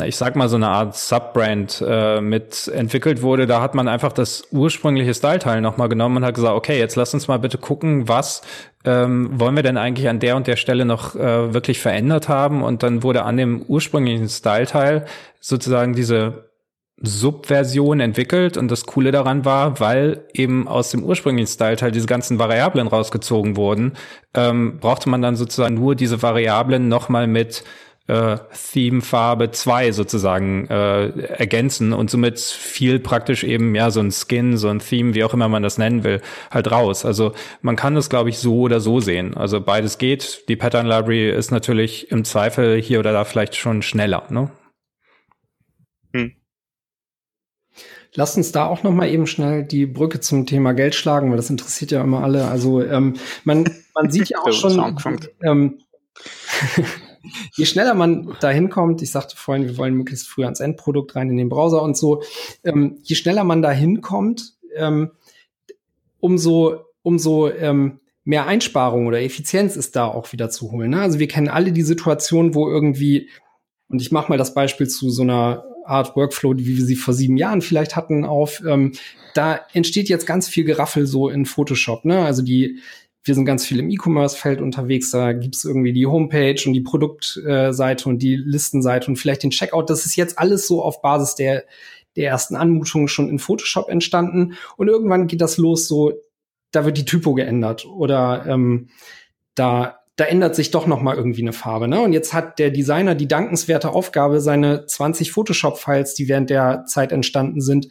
ich 0.04 0.16
sag 0.16 0.36
mal, 0.36 0.48
so 0.50 0.56
eine 0.56 0.68
Art 0.68 0.96
Subbrand 0.96 1.82
äh, 1.86 2.20
mit 2.20 2.68
entwickelt 2.68 3.22
wurde, 3.22 3.46
da 3.46 3.62
hat 3.62 3.74
man 3.74 3.88
einfach 3.88 4.12
das 4.12 4.46
ursprüngliche 4.50 5.14
Style-Teil 5.14 5.62
nochmal 5.62 5.88
genommen 5.88 6.18
und 6.18 6.24
hat 6.26 6.34
gesagt, 6.34 6.54
okay, 6.54 6.78
jetzt 6.78 6.96
lass 6.96 7.14
uns 7.14 7.26
mal 7.26 7.38
bitte 7.38 7.56
gucken, 7.56 8.06
was 8.06 8.42
ähm, 8.84 9.30
wollen 9.38 9.56
wir 9.56 9.62
denn 9.62 9.76
eigentlich 9.76 10.08
an 10.08 10.20
der 10.20 10.36
und 10.36 10.46
der 10.46 10.56
Stelle 10.56 10.84
noch 10.84 11.14
äh, 11.14 11.52
wirklich 11.52 11.80
verändert 11.80 12.28
haben? 12.28 12.62
Und 12.62 12.82
dann 12.82 13.02
wurde 13.02 13.24
an 13.24 13.36
dem 13.36 13.62
ursprünglichen 13.62 14.28
Style-Teil 14.28 15.06
sozusagen 15.40 15.94
diese 15.94 16.48
Subversion 17.00 18.00
entwickelt 18.00 18.56
und 18.56 18.70
das 18.70 18.84
Coole 18.86 19.12
daran 19.12 19.44
war, 19.44 19.78
weil 19.78 20.24
eben 20.32 20.66
aus 20.66 20.90
dem 20.90 21.04
ursprünglichen 21.04 21.46
Style-Teil 21.46 21.92
diese 21.92 22.06
ganzen 22.06 22.38
Variablen 22.38 22.88
rausgezogen 22.88 23.56
wurden, 23.56 23.92
ähm, 24.34 24.78
brauchte 24.80 25.08
man 25.08 25.22
dann 25.22 25.36
sozusagen 25.36 25.74
nur 25.74 25.94
diese 25.94 26.22
Variablen 26.22 26.88
nochmal 26.88 27.28
mit 27.28 27.64
äh, 28.08 28.38
Theme-Farbe 28.72 29.50
2 29.50 29.92
sozusagen 29.92 30.66
äh, 30.68 31.08
ergänzen 31.08 31.92
und 31.92 32.10
somit 32.10 32.40
viel 32.40 32.98
praktisch 32.98 33.44
eben 33.44 33.74
ja 33.74 33.90
so 33.90 34.00
ein 34.00 34.10
Skin, 34.10 34.56
so 34.56 34.68
ein 34.68 34.80
Theme, 34.80 35.14
wie 35.14 35.24
auch 35.24 35.34
immer 35.34 35.48
man 35.48 35.62
das 35.62 35.78
nennen 35.78 36.04
will, 36.04 36.20
halt 36.50 36.70
raus. 36.70 37.04
Also 37.04 37.32
man 37.60 37.76
kann 37.76 37.94
das, 37.94 38.08
glaube 38.08 38.30
ich, 38.30 38.38
so 38.38 38.60
oder 38.60 38.80
so 38.80 39.00
sehen. 39.00 39.36
Also 39.36 39.60
beides 39.60 39.98
geht. 39.98 40.48
Die 40.48 40.56
Pattern 40.56 40.86
Library 40.86 41.30
ist 41.30 41.50
natürlich 41.50 42.10
im 42.10 42.24
Zweifel 42.24 42.80
hier 42.80 42.98
oder 42.98 43.12
da 43.12 43.24
vielleicht 43.24 43.56
schon 43.56 43.82
schneller. 43.82 44.26
Ne? 44.30 44.50
Hm. 46.14 46.32
Lass 48.14 48.38
uns 48.38 48.52
da 48.52 48.66
auch 48.66 48.82
noch 48.82 48.92
mal 48.92 49.08
eben 49.08 49.26
schnell 49.26 49.64
die 49.64 49.84
Brücke 49.84 50.20
zum 50.20 50.46
Thema 50.46 50.72
Geld 50.72 50.94
schlagen, 50.94 51.28
weil 51.30 51.36
das 51.36 51.50
interessiert 51.50 51.90
ja 51.90 52.02
immer 52.02 52.24
alle. 52.24 52.48
Also 52.48 52.82
ähm, 52.82 53.16
man, 53.44 53.68
man 53.94 54.10
sieht 54.10 54.30
ja 54.30 54.38
auch 54.38 54.52
schon, 54.52 54.96
ähm, 55.44 55.78
je 57.54 57.64
schneller 57.64 57.94
man 57.94 58.34
da 58.40 58.50
hinkommt, 58.50 59.02
ich 59.02 59.10
sagte 59.10 59.36
vorhin, 59.36 59.66
wir 59.66 59.76
wollen 59.76 59.94
möglichst 59.94 60.28
früh 60.28 60.44
ans 60.44 60.60
Endprodukt 60.60 61.16
rein 61.16 61.30
in 61.30 61.36
den 61.36 61.48
Browser 61.48 61.82
und 61.82 61.96
so, 61.96 62.22
ähm, 62.64 62.98
je 63.02 63.16
schneller 63.16 63.44
man 63.44 63.62
da 63.62 63.70
hinkommt, 63.70 64.54
ähm, 64.76 65.10
umso, 66.20 66.80
umso 67.02 67.50
ähm, 67.50 68.00
mehr 68.24 68.46
Einsparung 68.46 69.06
oder 69.06 69.22
Effizienz 69.22 69.76
ist 69.76 69.96
da 69.96 70.06
auch 70.06 70.32
wieder 70.32 70.50
zu 70.50 70.70
holen. 70.70 70.90
Ne? 70.90 71.00
Also 71.00 71.18
wir 71.18 71.28
kennen 71.28 71.48
alle 71.48 71.72
die 71.72 71.82
Situation, 71.82 72.54
wo 72.54 72.68
irgendwie, 72.68 73.30
und 73.88 74.02
ich 74.02 74.12
mache 74.12 74.28
mal 74.30 74.38
das 74.38 74.52
Beispiel 74.52 74.86
zu 74.88 75.10
so 75.10 75.22
einer 75.22 75.64
Art 75.86 76.14
Workflow, 76.14 76.54
wie 76.58 76.76
wir 76.76 76.84
sie 76.84 76.96
vor 76.96 77.14
sieben 77.14 77.38
Jahren 77.38 77.62
vielleicht 77.62 77.96
hatten, 77.96 78.24
auf, 78.24 78.62
ähm, 78.68 78.92
da 79.34 79.60
entsteht 79.72 80.10
jetzt 80.10 80.26
ganz 80.26 80.48
viel 80.48 80.64
Geraffel 80.64 81.06
so 81.06 81.30
in 81.30 81.46
Photoshop. 81.46 82.04
Ne? 82.04 82.22
Also 82.22 82.42
die, 82.42 82.80
wir 83.24 83.34
sind 83.34 83.44
ganz 83.44 83.66
viel 83.66 83.78
im 83.78 83.90
E-Commerce-Feld 83.90 84.60
unterwegs, 84.60 85.10
da 85.10 85.32
gibt's 85.32 85.64
irgendwie 85.64 85.92
die 85.92 86.06
Homepage 86.06 86.60
und 86.66 86.72
die 86.72 86.80
Produktseite 86.80 88.08
und 88.08 88.22
die 88.22 88.36
Listenseite 88.36 89.08
und 89.08 89.16
vielleicht 89.16 89.42
den 89.42 89.50
Checkout. 89.50 89.90
Das 89.90 90.06
ist 90.06 90.16
jetzt 90.16 90.38
alles 90.38 90.66
so 90.66 90.82
auf 90.82 91.02
Basis 91.02 91.34
der, 91.34 91.64
der 92.16 92.30
ersten 92.30 92.56
Anmutungen 92.56 93.08
schon 93.08 93.28
in 93.28 93.38
Photoshop 93.38 93.88
entstanden. 93.88 94.54
Und 94.76 94.88
irgendwann 94.88 95.26
geht 95.26 95.40
das 95.40 95.58
los, 95.58 95.88
so, 95.88 96.12
da 96.70 96.84
wird 96.84 96.96
die 96.96 97.04
Typo 97.04 97.34
geändert 97.34 97.86
oder 97.86 98.44
ähm, 98.46 98.88
da 99.54 99.98
da 100.18 100.24
ändert 100.24 100.56
sich 100.56 100.72
doch 100.72 100.88
noch 100.88 101.00
mal 101.00 101.14
irgendwie 101.14 101.42
eine 101.42 101.52
Farbe. 101.52 101.86
Ne? 101.86 102.00
Und 102.00 102.12
jetzt 102.12 102.34
hat 102.34 102.58
der 102.58 102.70
Designer 102.70 103.14
die 103.14 103.28
dankenswerte 103.28 103.90
Aufgabe, 103.90 104.40
seine 104.40 104.84
20 104.84 105.30
Photoshop-Files, 105.30 106.14
die 106.14 106.26
während 106.26 106.50
der 106.50 106.84
Zeit 106.86 107.12
entstanden 107.12 107.60
sind, 107.60 107.86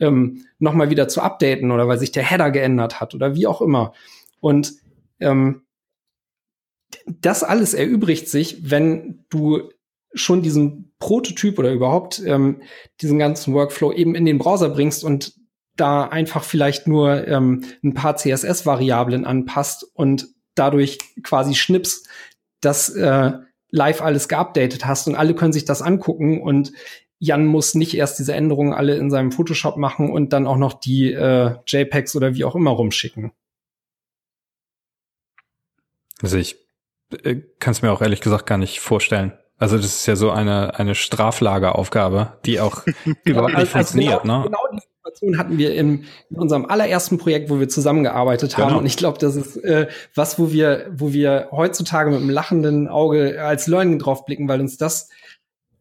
ähm, 0.00 0.46
noch 0.58 0.72
mal 0.72 0.88
wieder 0.88 1.06
zu 1.06 1.20
updaten 1.20 1.70
oder 1.70 1.86
weil 1.86 1.98
sich 1.98 2.12
der 2.12 2.22
Header 2.22 2.50
geändert 2.50 2.98
hat 2.98 3.14
oder 3.14 3.34
wie 3.34 3.46
auch 3.46 3.60
immer. 3.60 3.92
Und 4.40 4.74
ähm, 5.20 5.62
das 7.06 7.42
alles 7.42 7.74
erübrigt 7.74 8.28
sich, 8.28 8.70
wenn 8.70 9.24
du 9.28 9.70
schon 10.14 10.42
diesen 10.42 10.94
Prototyp 10.98 11.58
oder 11.58 11.72
überhaupt 11.72 12.22
ähm, 12.24 12.62
diesen 13.00 13.18
ganzen 13.18 13.54
Workflow 13.54 13.92
eben 13.92 14.14
in 14.14 14.24
den 14.24 14.38
Browser 14.38 14.70
bringst 14.70 15.04
und 15.04 15.34
da 15.76 16.04
einfach 16.04 16.42
vielleicht 16.42 16.86
nur 16.86 17.28
ähm, 17.28 17.64
ein 17.84 17.92
paar 17.92 18.16
CSS-Variablen 18.16 19.26
anpasst 19.26 19.84
und 19.94 20.28
dadurch 20.54 20.98
quasi 21.22 21.54
schnips, 21.54 22.04
dass 22.62 22.88
äh, 22.88 23.32
live 23.70 24.00
alles 24.00 24.28
geupdatet 24.28 24.86
hast 24.86 25.06
und 25.06 25.16
alle 25.16 25.34
können 25.34 25.52
sich 25.52 25.66
das 25.66 25.82
angucken 25.82 26.40
und 26.40 26.72
Jan 27.18 27.46
muss 27.46 27.74
nicht 27.74 27.94
erst 27.94 28.18
diese 28.18 28.34
Änderungen 28.34 28.74
alle 28.74 28.96
in 28.96 29.10
seinem 29.10 29.32
Photoshop 29.32 29.76
machen 29.76 30.10
und 30.10 30.32
dann 30.32 30.46
auch 30.46 30.58
noch 30.58 30.74
die 30.74 31.12
äh, 31.12 31.56
JPEGs 31.66 32.14
oder 32.16 32.34
wie 32.34 32.44
auch 32.44 32.54
immer 32.54 32.70
rumschicken. 32.70 33.32
Also 36.22 36.36
ich 36.38 36.56
äh, 37.22 37.36
kann 37.58 37.72
es 37.72 37.82
mir 37.82 37.92
auch 37.92 38.02
ehrlich 38.02 38.20
gesagt 38.20 38.46
gar 38.46 38.58
nicht 38.58 38.80
vorstellen. 38.80 39.32
Also 39.58 39.76
das 39.76 39.86
ist 39.86 40.06
ja 40.06 40.16
so 40.16 40.30
eine, 40.30 40.78
eine 40.78 40.94
Straflageraufgabe, 40.94 42.38
die 42.44 42.60
auch 42.60 42.82
überhaupt 43.24 43.52
nicht 43.52 43.58
also 43.58 43.72
funktioniert. 43.72 44.22
Genau, 44.22 44.38
ne? 44.38 44.44
genau 44.44 44.58
die 44.72 44.80
Situation 44.80 45.38
hatten 45.38 45.58
wir 45.58 45.74
in, 45.74 46.04
in, 46.28 46.36
unserem 46.36 46.66
allerersten 46.66 47.16
Projekt, 47.16 47.48
wo 47.48 47.58
wir 47.58 47.68
zusammengearbeitet 47.68 48.58
haben. 48.58 48.68
Genau. 48.68 48.80
Und 48.80 48.86
ich 48.86 48.96
glaube, 48.96 49.18
das 49.18 49.36
ist 49.36 49.56
äh, 49.64 49.88
was, 50.14 50.38
wo 50.38 50.52
wir, 50.52 50.90
wo 50.92 51.12
wir 51.12 51.48
heutzutage 51.52 52.10
mit 52.10 52.20
einem 52.20 52.30
lachenden 52.30 52.88
Auge 52.88 53.42
als 53.42 53.66
Learning 53.66 53.98
drauf 53.98 54.26
blicken, 54.26 54.48
weil 54.48 54.60
uns 54.60 54.76
das 54.76 55.08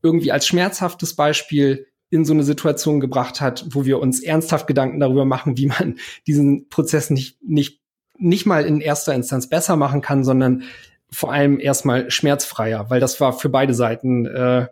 irgendwie 0.02 0.32
als 0.32 0.48
schmerzhaftes 0.48 1.16
Beispiel 1.16 1.88
in 2.12 2.24
so 2.24 2.34
eine 2.34 2.44
Situation 2.44 3.00
gebracht 3.00 3.42
hat, 3.42 3.66
wo 3.72 3.84
wir 3.84 4.00
uns 4.00 4.22
ernsthaft 4.22 4.68
Gedanken 4.68 5.00
darüber 5.00 5.26
machen, 5.26 5.58
wie 5.58 5.66
man 5.66 5.98
diesen 6.28 6.70
Prozess 6.70 7.10
nicht, 7.10 7.44
nicht 7.44 7.82
nicht 8.18 8.46
mal 8.46 8.66
in 8.66 8.82
erster 8.82 9.14
Instanz 9.14 9.48
besser 9.48 9.76
machen 9.76 10.02
kann, 10.02 10.24
sondern 10.24 10.64
vor 11.12 11.32
allem 11.32 11.60
erstmal 11.60 12.10
schmerzfreier, 12.12 12.90
weil 12.90 13.00
das 13.00 13.22
war 13.22 13.34
für 13.34 13.50
beide 13.50 13.74
Seiten 13.74 14.26
äh, 14.26 14.68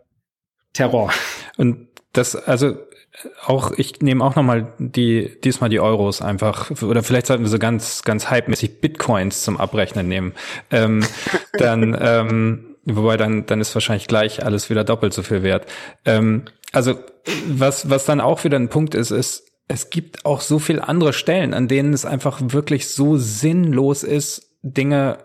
Terror. 0.72 1.12
Und 1.56 1.88
das, 2.12 2.36
also 2.36 2.76
auch, 3.46 3.72
ich 3.72 4.00
nehme 4.02 4.24
auch 4.24 4.34
nochmal 4.34 4.72
die, 4.78 5.40
diesmal 5.42 5.70
die 5.70 5.80
Euros 5.80 6.20
einfach, 6.20 6.70
oder 6.82 7.02
vielleicht 7.02 7.26
sollten 7.26 7.44
wir 7.44 7.50
so 7.50 7.58
ganz, 7.58 8.02
ganz 8.02 8.28
hype-mäßig 8.28 8.80
Bitcoins 8.80 9.42
zum 9.42 9.58
Abrechnen 9.58 10.08
nehmen. 10.08 10.32
Ähm, 10.70 11.04
dann, 11.52 11.96
ähm, 12.00 12.76
wobei 12.84 13.16
dann, 13.16 13.46
dann 13.46 13.60
ist 13.60 13.74
wahrscheinlich 13.74 14.08
gleich 14.08 14.44
alles 14.44 14.68
wieder 14.68 14.84
doppelt 14.84 15.12
so 15.14 15.22
viel 15.22 15.42
wert. 15.42 15.66
Ähm, 16.04 16.44
also, 16.72 16.96
was, 17.46 17.88
was 17.88 18.04
dann 18.04 18.20
auch 18.20 18.42
wieder 18.44 18.58
ein 18.58 18.68
Punkt 18.68 18.94
ist, 18.94 19.12
ist, 19.12 19.53
es 19.68 19.90
gibt 19.90 20.26
auch 20.26 20.40
so 20.40 20.58
viel 20.58 20.80
andere 20.80 21.12
Stellen, 21.12 21.54
an 21.54 21.68
denen 21.68 21.92
es 21.92 22.04
einfach 22.04 22.40
wirklich 22.42 22.88
so 22.88 23.16
sinnlos 23.16 24.02
ist, 24.02 24.58
Dinge 24.62 25.18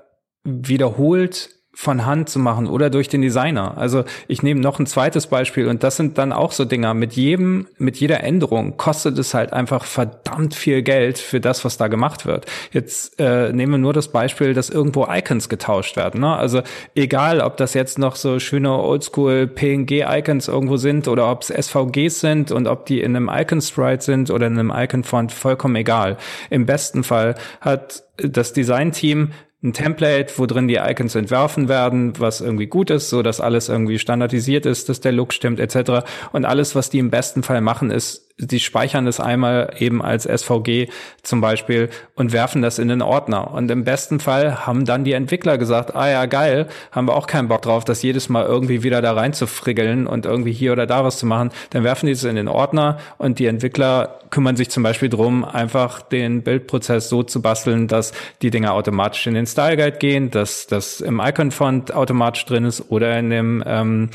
wiederholt 0.44 1.59
von 1.80 2.06
Hand 2.06 2.28
zu 2.28 2.40
machen 2.40 2.68
oder 2.68 2.90
durch 2.90 3.08
den 3.08 3.22
Designer. 3.22 3.78
Also 3.78 4.04
ich 4.28 4.44
nehme 4.44 4.60
noch 4.60 4.80
ein 4.80 4.86
zweites 4.86 5.28
Beispiel 5.28 5.70
und 5.70 5.82
das 5.82 5.96
sind 5.96 6.18
dann 6.18 6.34
auch 6.34 6.52
so 6.52 6.66
Dinger. 6.66 6.94
Mit 6.94 7.14
jedem, 7.14 7.68
mit 7.78 7.96
jeder 7.96 8.22
Änderung 8.22 8.76
kostet 8.76 9.18
es 9.18 9.34
halt 9.34 9.54
einfach 9.54 9.86
verdammt 9.86 10.56
viel 10.56 10.82
Geld 10.82 11.20
für 11.20 11.40
das, 11.40 11.64
was 11.64 11.78
da 11.78 11.88
gemacht 11.88 12.26
wird. 12.26 12.48
Jetzt 12.74 13.18
äh, 13.18 13.54
nehmen 13.54 13.72
wir 13.72 13.78
nur 13.78 13.94
das 13.94 14.10
Beispiel, 14.10 14.54
dass 14.54 14.70
irgendwo 14.70 15.08
Icons 15.10 15.48
getauscht 15.48 15.96
werden. 15.96 16.20
Ne? 16.20 16.36
Also 16.36 16.64
egal, 16.96 17.40
ob 17.40 17.56
das 17.56 17.74
jetzt 17.76 17.98
noch 17.98 18.18
so 18.18 18.40
schöne 18.40 18.74
Oldschool 18.74 19.48
PNG-Icons 19.48 20.50
irgendwo 20.50 20.76
sind 20.76 21.08
oder 21.08 21.32
ob 21.32 21.44
es 21.44 21.48
SVGs 21.48 22.20
sind 22.20 22.52
und 22.52 22.68
ob 22.68 22.88
die 22.88 23.00
in 23.00 23.16
einem 23.16 23.32
Icon-Sprite 23.34 24.04
sind 24.04 24.32
oder 24.32 24.48
in 24.48 24.60
einem 24.60 24.74
Icon-Font, 24.76 25.32
vollkommen 25.32 25.78
egal. 25.78 26.18
Im 26.50 26.66
besten 26.66 27.06
Fall 27.06 27.36
hat 27.62 28.04
das 28.18 28.52
Design-Team 28.52 29.32
ein 29.62 29.74
Template, 29.74 30.34
wo 30.38 30.46
drin 30.46 30.68
die 30.68 30.76
Icons 30.78 31.16
entwerfen 31.16 31.68
werden, 31.68 32.14
was 32.18 32.40
irgendwie 32.40 32.68
gut 32.68 32.90
ist, 32.90 33.10
so 33.10 33.22
dass 33.22 33.42
alles 33.42 33.68
irgendwie 33.68 34.00
standardisiert 34.00 34.66
ist, 34.66 34.88
dass 34.88 35.02
der 35.02 35.12
Look 35.12 35.34
stimmt 35.34 35.60
etc. 35.60 36.06
Und 36.32 36.46
alles, 36.46 36.76
was 36.76 36.90
die 36.90 37.00
im 37.00 37.10
besten 37.10 37.44
Fall 37.44 37.60
machen, 37.60 37.92
ist 37.92 38.29
die 38.40 38.60
speichern 38.60 39.06
es 39.06 39.20
einmal 39.20 39.74
eben 39.78 40.02
als 40.02 40.24
SVG 40.24 40.88
zum 41.24 41.42
Beispiel 41.42 41.90
und 42.16 42.32
werfen 42.32 42.62
das 42.62 42.80
in 42.80 42.88
den 42.88 43.02
Ordner. 43.02 43.52
Und 43.54 43.70
im 43.70 43.84
besten 43.84 44.20
Fall 44.20 44.66
haben 44.66 44.86
dann 44.86 45.04
die 45.04 45.14
Entwickler 45.14 45.58
gesagt, 45.58 45.96
ah 45.96 46.10
ja, 46.10 46.26
geil, 46.26 46.68
haben 46.92 47.08
wir 47.08 47.16
auch 47.16 47.28
keinen 47.28 47.50
Bock 47.50 47.62
drauf, 47.62 47.84
das 47.84 48.02
jedes 48.02 48.30
Mal 48.30 48.46
irgendwie 48.46 48.84
wieder 48.84 49.02
da 49.02 49.14
rein 49.14 49.34
zu 49.34 49.46
friggeln 49.46 50.08
und 50.08 50.26
irgendwie 50.26 50.54
hier 50.54 50.72
oder 50.72 50.88
da 50.88 51.04
was 51.04 51.20
zu 51.20 51.26
machen. 51.26 51.52
Dann 51.72 51.84
werfen 51.84 52.06
die 52.06 52.14
es 52.14 52.24
in 52.24 52.36
den 52.36 52.48
Ordner 52.48 52.98
und 53.18 53.40
die 53.40 53.46
Entwickler 53.46 54.20
kümmern 54.30 54.56
sich 54.56 54.70
zum 54.70 54.84
Beispiel 54.84 55.10
drum, 55.10 55.44
einfach 55.44 56.02
den 56.02 56.44
Bildprozess 56.44 57.10
so 57.10 57.24
zu 57.24 57.42
basteln, 57.42 57.88
dass 57.88 58.14
die 58.42 58.52
Dinge 58.52 58.72
automatisch 58.72 59.26
in 59.28 59.34
den 59.34 59.48
Style 59.48 59.76
Guide 59.76 59.98
gehen, 59.98 60.32
dass 60.32 60.68
das 60.68 61.02
im 61.02 61.20
Icon-Font 61.20 61.94
automatisch 61.94 62.46
drin 62.46 62.66
ist 62.66 62.90
oder 62.90 63.18
in 63.18 63.30
dem, 63.32 63.64
ähm, 63.66 64.10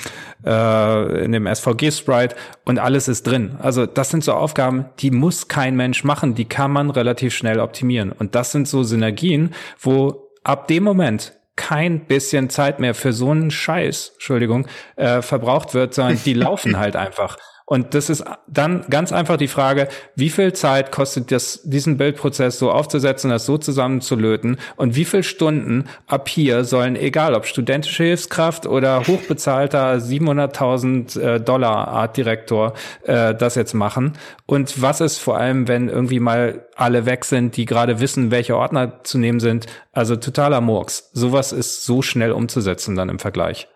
äh, 0.46 1.24
in 1.24 1.32
dem 1.32 1.46
SVG-Sprite 1.46 2.36
und 2.64 2.78
alles 2.78 3.08
ist 3.08 3.26
drin. 3.26 3.56
Also 3.60 3.86
das 3.86 4.13
sind 4.14 4.22
so 4.22 4.32
Aufgaben, 4.32 4.86
die 5.00 5.10
muss 5.10 5.48
kein 5.48 5.74
Mensch 5.74 6.04
machen, 6.04 6.36
die 6.36 6.44
kann 6.44 6.70
man 6.70 6.90
relativ 6.90 7.34
schnell 7.34 7.58
optimieren. 7.58 8.12
Und 8.12 8.36
das 8.36 8.52
sind 8.52 8.68
so 8.68 8.84
Synergien, 8.84 9.52
wo 9.80 10.30
ab 10.44 10.68
dem 10.68 10.84
Moment 10.84 11.32
kein 11.56 12.06
bisschen 12.06 12.48
Zeit 12.48 12.78
mehr 12.78 12.94
für 12.94 13.12
so 13.12 13.30
einen 13.30 13.50
Scheiß, 13.50 14.12
Entschuldigung, 14.14 14.68
äh, 14.94 15.20
verbraucht 15.20 15.74
wird, 15.74 15.94
sondern 15.94 16.20
die 16.24 16.34
laufen 16.34 16.78
halt 16.78 16.94
einfach. 16.94 17.38
Und 17.66 17.94
das 17.94 18.10
ist 18.10 18.22
dann 18.46 18.84
ganz 18.90 19.10
einfach 19.10 19.38
die 19.38 19.48
Frage, 19.48 19.88
wie 20.16 20.28
viel 20.28 20.52
Zeit 20.52 20.92
kostet 20.92 21.32
das, 21.32 21.60
diesen 21.64 21.96
Bildprozess 21.96 22.58
so 22.58 22.70
aufzusetzen, 22.70 23.30
das 23.30 23.46
so 23.46 23.56
zusammenzulöten 23.56 24.58
und 24.76 24.96
wie 24.96 25.06
viel 25.06 25.22
Stunden 25.22 25.84
ab 26.06 26.28
hier 26.28 26.64
sollen, 26.64 26.94
egal 26.94 27.34
ob 27.34 27.46
studentische 27.46 28.04
Hilfskraft 28.04 28.66
oder 28.66 29.06
hochbezahlter 29.06 29.94
700.000 29.94 31.18
äh, 31.18 31.40
Dollar 31.40 31.88
Artdirektor, 31.88 32.74
äh, 33.04 33.34
das 33.34 33.54
jetzt 33.54 33.72
machen 33.72 34.12
und 34.44 34.82
was 34.82 35.00
ist 35.00 35.16
vor 35.16 35.38
allem, 35.38 35.66
wenn 35.66 35.88
irgendwie 35.88 36.20
mal 36.20 36.66
alle 36.76 37.06
weg 37.06 37.24
sind, 37.24 37.56
die 37.56 37.64
gerade 37.64 37.98
wissen, 37.98 38.30
welche 38.30 38.58
Ordner 38.58 39.02
zu 39.04 39.16
nehmen 39.16 39.40
sind, 39.40 39.66
also 39.92 40.16
totaler 40.16 40.60
Murks. 40.60 41.08
Sowas 41.14 41.52
ist 41.52 41.86
so 41.86 42.02
schnell 42.02 42.32
umzusetzen 42.32 42.94
dann 42.94 43.08
im 43.08 43.18
Vergleich. 43.18 43.68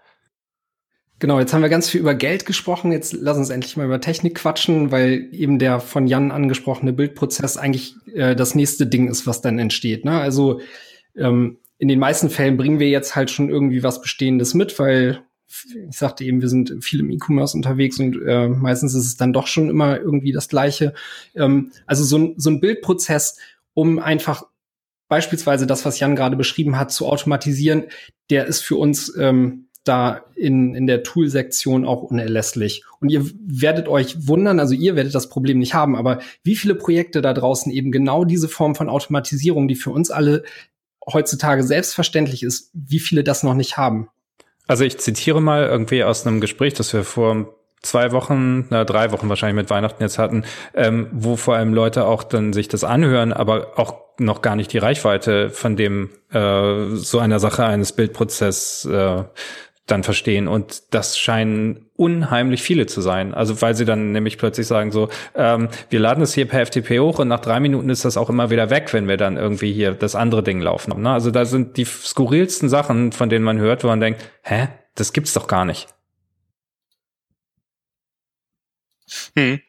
Genau, 1.20 1.40
jetzt 1.40 1.52
haben 1.52 1.62
wir 1.62 1.68
ganz 1.68 1.90
viel 1.90 2.00
über 2.00 2.14
Geld 2.14 2.46
gesprochen. 2.46 2.92
Jetzt 2.92 3.12
lass 3.12 3.36
uns 3.36 3.50
endlich 3.50 3.76
mal 3.76 3.86
über 3.86 4.00
Technik 4.00 4.36
quatschen, 4.36 4.92
weil 4.92 5.28
eben 5.32 5.58
der 5.58 5.80
von 5.80 6.06
Jan 6.06 6.30
angesprochene 6.30 6.92
Bildprozess 6.92 7.56
eigentlich 7.56 7.96
äh, 8.14 8.36
das 8.36 8.54
nächste 8.54 8.86
Ding 8.86 9.08
ist, 9.08 9.26
was 9.26 9.40
dann 9.40 9.58
entsteht. 9.58 10.04
Ne? 10.04 10.20
Also 10.20 10.60
ähm, 11.16 11.58
in 11.78 11.88
den 11.88 11.98
meisten 11.98 12.30
Fällen 12.30 12.56
bringen 12.56 12.78
wir 12.78 12.88
jetzt 12.88 13.16
halt 13.16 13.30
schon 13.30 13.50
irgendwie 13.50 13.82
was 13.82 14.00
Bestehendes 14.00 14.54
mit, 14.54 14.78
weil 14.78 15.22
ich 15.88 15.96
sagte 15.96 16.24
eben, 16.24 16.40
wir 16.40 16.48
sind 16.48 16.84
viel 16.84 17.00
im 17.00 17.10
E-Commerce 17.10 17.56
unterwegs 17.56 17.98
und 17.98 18.20
äh, 18.24 18.48
meistens 18.48 18.94
ist 18.94 19.06
es 19.06 19.16
dann 19.16 19.32
doch 19.32 19.46
schon 19.46 19.70
immer 19.70 19.98
irgendwie 19.98 20.32
das 20.32 20.48
Gleiche. 20.48 20.94
Ähm, 21.34 21.72
also 21.86 22.04
so, 22.04 22.34
so 22.36 22.50
ein 22.50 22.60
Bildprozess, 22.60 23.38
um 23.74 23.98
einfach 23.98 24.44
beispielsweise 25.08 25.66
das, 25.66 25.84
was 25.84 25.98
Jan 25.98 26.16
gerade 26.16 26.36
beschrieben 26.36 26.78
hat, 26.78 26.92
zu 26.92 27.06
automatisieren, 27.06 27.84
der 28.30 28.46
ist 28.46 28.60
für 28.60 28.76
uns 28.76 29.16
ähm, 29.16 29.67
da 29.88 30.22
in, 30.34 30.74
in 30.74 30.86
der 30.86 31.02
Tool-Sektion 31.02 31.84
auch 31.84 32.02
unerlässlich. 32.02 32.84
Und 33.00 33.08
ihr 33.08 33.24
werdet 33.46 33.88
euch 33.88 34.28
wundern, 34.28 34.60
also 34.60 34.74
ihr 34.74 34.96
werdet 34.96 35.14
das 35.14 35.28
Problem 35.28 35.58
nicht 35.58 35.74
haben, 35.74 35.96
aber 35.96 36.20
wie 36.44 36.56
viele 36.56 36.74
Projekte 36.74 37.22
da 37.22 37.32
draußen 37.32 37.72
eben 37.72 37.90
genau 37.90 38.24
diese 38.24 38.48
Form 38.48 38.74
von 38.74 38.88
Automatisierung, 38.88 39.68
die 39.68 39.74
für 39.76 39.90
uns 39.90 40.10
alle 40.10 40.44
heutzutage 41.10 41.62
selbstverständlich 41.62 42.42
ist, 42.42 42.70
wie 42.74 43.00
viele 43.00 43.24
das 43.24 43.42
noch 43.42 43.54
nicht 43.54 43.76
haben? 43.76 44.08
Also 44.66 44.84
ich 44.84 44.98
zitiere 44.98 45.40
mal 45.40 45.64
irgendwie 45.64 46.04
aus 46.04 46.26
einem 46.26 46.40
Gespräch, 46.40 46.74
das 46.74 46.92
wir 46.92 47.02
vor 47.02 47.54
zwei 47.82 48.12
Wochen, 48.12 48.66
na 48.70 48.84
drei 48.84 49.12
Wochen 49.12 49.28
wahrscheinlich 49.28 49.62
mit 49.62 49.70
Weihnachten 49.70 50.02
jetzt 50.02 50.18
hatten, 50.18 50.44
ähm, 50.74 51.08
wo 51.12 51.36
vor 51.36 51.54
allem 51.54 51.72
Leute 51.72 52.04
auch 52.04 52.22
dann 52.22 52.52
sich 52.52 52.68
das 52.68 52.84
anhören, 52.84 53.32
aber 53.32 53.78
auch 53.78 53.94
noch 54.18 54.42
gar 54.42 54.56
nicht 54.56 54.72
die 54.72 54.78
Reichweite 54.78 55.50
von 55.50 55.76
dem 55.76 56.10
äh, 56.32 56.94
so 56.94 57.18
einer 57.18 57.38
Sache 57.38 57.64
eines 57.64 57.92
Bildprozess 57.92 58.84
äh, 58.84 59.24
dann 59.90 60.04
verstehen. 60.04 60.48
Und 60.48 60.94
das 60.94 61.18
scheinen 61.18 61.86
unheimlich 61.96 62.62
viele 62.62 62.86
zu 62.86 63.00
sein. 63.00 63.34
Also 63.34 63.60
weil 63.60 63.74
sie 63.74 63.84
dann 63.84 64.12
nämlich 64.12 64.38
plötzlich 64.38 64.66
sagen 64.66 64.92
so, 64.92 65.08
ähm, 65.34 65.68
wir 65.90 65.98
laden 65.98 66.22
es 66.22 66.34
hier 66.34 66.46
per 66.46 66.64
FTP 66.64 67.00
hoch 67.00 67.18
und 67.18 67.28
nach 67.28 67.40
drei 67.40 67.58
Minuten 67.58 67.90
ist 67.90 68.04
das 68.04 68.16
auch 68.16 68.30
immer 68.30 68.50
wieder 68.50 68.70
weg, 68.70 68.92
wenn 68.92 69.08
wir 69.08 69.16
dann 69.16 69.36
irgendwie 69.36 69.72
hier 69.72 69.94
das 69.94 70.14
andere 70.14 70.42
Ding 70.42 70.60
laufen. 70.60 71.02
Ne? 71.02 71.10
Also 71.10 71.30
da 71.30 71.44
sind 71.44 71.76
die 71.76 71.84
skurrilsten 71.84 72.68
Sachen, 72.68 73.12
von 73.12 73.28
denen 73.28 73.44
man 73.44 73.58
hört, 73.58 73.82
wo 73.82 73.88
man 73.88 74.00
denkt, 74.00 74.24
hä, 74.42 74.68
das 74.94 75.12
gibt's 75.12 75.32
doch 75.32 75.46
gar 75.46 75.64
nicht. 75.64 75.88
Hm. 79.36 79.60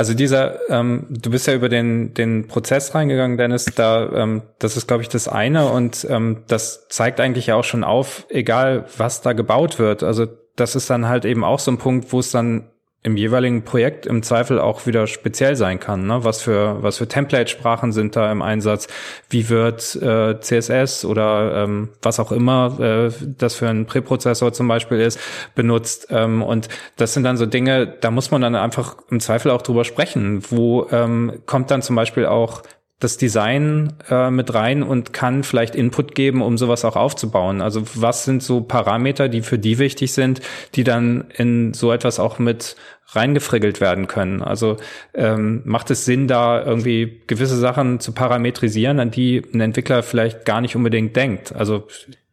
Also 0.00 0.14
dieser, 0.14 0.70
ähm, 0.70 1.04
du 1.10 1.30
bist 1.30 1.46
ja 1.46 1.52
über 1.52 1.68
den 1.68 2.14
den 2.14 2.48
Prozess 2.48 2.94
reingegangen, 2.94 3.36
Dennis. 3.36 3.66
Da, 3.66 4.10
ähm, 4.14 4.40
das 4.58 4.78
ist, 4.78 4.88
glaube 4.88 5.02
ich, 5.02 5.10
das 5.10 5.28
eine 5.28 5.66
und 5.70 6.06
ähm, 6.08 6.38
das 6.46 6.88
zeigt 6.88 7.20
eigentlich 7.20 7.48
ja 7.48 7.56
auch 7.56 7.64
schon 7.64 7.84
auf, 7.84 8.24
egal 8.30 8.86
was 8.96 9.20
da 9.20 9.34
gebaut 9.34 9.78
wird. 9.78 10.02
Also 10.02 10.26
das 10.56 10.74
ist 10.74 10.88
dann 10.88 11.06
halt 11.06 11.26
eben 11.26 11.44
auch 11.44 11.58
so 11.58 11.70
ein 11.70 11.76
Punkt, 11.76 12.14
wo 12.14 12.20
es 12.20 12.30
dann 12.30 12.70
im 13.02 13.16
jeweiligen 13.16 13.64
Projekt 13.64 14.04
im 14.04 14.22
Zweifel 14.22 14.58
auch 14.58 14.86
wieder 14.86 15.06
speziell 15.06 15.56
sein 15.56 15.80
kann. 15.80 16.06
Ne? 16.06 16.22
Was 16.22 16.42
für 16.42 16.82
was 16.82 16.98
für 16.98 17.08
Template-Sprachen 17.08 17.92
sind 17.92 18.14
da 18.14 18.30
im 18.30 18.42
Einsatz? 18.42 18.88
Wie 19.30 19.48
wird 19.48 19.96
äh, 19.96 20.38
CSS 20.38 21.06
oder 21.06 21.64
ähm, 21.64 21.88
was 22.02 22.20
auch 22.20 22.30
immer 22.30 22.78
äh, 22.78 23.10
das 23.38 23.54
für 23.54 23.68
ein 23.68 23.86
Präprozessor 23.86 24.52
zum 24.52 24.68
Beispiel 24.68 25.00
ist 25.00 25.18
benutzt? 25.54 26.08
Ähm, 26.10 26.42
und 26.42 26.68
das 26.96 27.14
sind 27.14 27.22
dann 27.24 27.38
so 27.38 27.46
Dinge, 27.46 27.86
da 27.86 28.10
muss 28.10 28.30
man 28.30 28.42
dann 28.42 28.54
einfach 28.54 28.96
im 29.10 29.20
Zweifel 29.20 29.50
auch 29.50 29.62
drüber 29.62 29.84
sprechen. 29.84 30.42
Wo 30.50 30.86
ähm, 30.90 31.40
kommt 31.46 31.70
dann 31.70 31.80
zum 31.80 31.96
Beispiel 31.96 32.26
auch 32.26 32.62
das 33.00 33.16
Design 33.16 33.94
äh, 34.10 34.30
mit 34.30 34.52
rein 34.54 34.82
und 34.82 35.12
kann 35.12 35.42
vielleicht 35.42 35.74
Input 35.74 36.14
geben, 36.14 36.42
um 36.42 36.58
sowas 36.58 36.84
auch 36.84 36.96
aufzubauen. 36.96 37.62
Also 37.62 37.82
was 37.94 38.24
sind 38.24 38.42
so 38.42 38.60
Parameter, 38.60 39.28
die 39.28 39.40
für 39.40 39.58
die 39.58 39.78
wichtig 39.78 40.12
sind, 40.12 40.40
die 40.74 40.84
dann 40.84 41.24
in 41.36 41.72
so 41.72 41.92
etwas 41.92 42.20
auch 42.20 42.38
mit 42.38 42.76
reingefriggelt 43.12 43.80
werden 43.80 44.06
können. 44.06 44.42
Also 44.42 44.76
ähm, 45.14 45.62
macht 45.64 45.90
es 45.90 46.04
Sinn, 46.04 46.28
da 46.28 46.62
irgendwie 46.62 47.22
gewisse 47.26 47.56
Sachen 47.56 48.00
zu 48.00 48.12
parametrisieren, 48.12 49.00
an 49.00 49.10
die 49.10 49.42
ein 49.52 49.60
Entwickler 49.60 50.02
vielleicht 50.02 50.44
gar 50.44 50.60
nicht 50.60 50.76
unbedingt 50.76 51.16
denkt. 51.16 51.54
Also 51.56 51.88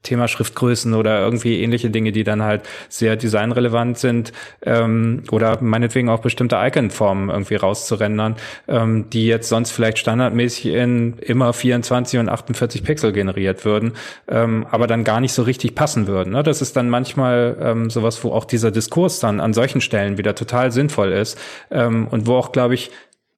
Thema 0.07 0.27
Schriftgrößen 0.27 0.93
oder 0.93 1.19
irgendwie 1.19 1.61
ähnliche 1.61 1.89
Dinge, 1.89 2.11
die 2.11 2.23
dann 2.23 2.43
halt 2.43 2.61
sehr 2.89 3.15
designrelevant 3.15 3.97
sind 3.97 4.31
ähm, 4.65 5.23
oder 5.31 5.61
meinetwegen 5.61 6.09
auch 6.09 6.19
bestimmte 6.19 6.55
Icon-Formen 6.55 7.29
irgendwie 7.29 7.55
rauszurendern, 7.55 8.35
ähm, 8.67 9.09
die 9.09 9.27
jetzt 9.27 9.49
sonst 9.49 9.71
vielleicht 9.71 9.99
standardmäßig 9.99 10.67
in 10.67 11.17
immer 11.19 11.53
24 11.53 12.19
und 12.19 12.29
48 12.29 12.83
Pixel 12.83 13.11
generiert 13.11 13.65
würden, 13.65 13.93
ähm, 14.27 14.65
aber 14.71 14.87
dann 14.87 15.03
gar 15.03 15.19
nicht 15.19 15.33
so 15.33 15.43
richtig 15.43 15.75
passen 15.75 16.07
würden. 16.07 16.33
Ne? 16.33 16.43
Das 16.43 16.61
ist 16.61 16.75
dann 16.75 16.89
manchmal 16.89 17.57
ähm, 17.59 17.89
sowas, 17.89 18.23
wo 18.23 18.31
auch 18.31 18.45
dieser 18.45 18.71
Diskurs 18.71 19.19
dann 19.19 19.39
an 19.39 19.53
solchen 19.53 19.81
Stellen 19.81 20.17
wieder 20.17 20.35
total 20.35 20.71
sinnvoll 20.71 21.11
ist 21.11 21.37
ähm, 21.69 22.07
und 22.07 22.27
wo 22.27 22.35
auch, 22.35 22.51
glaube 22.51 22.75
ich, 22.75 22.91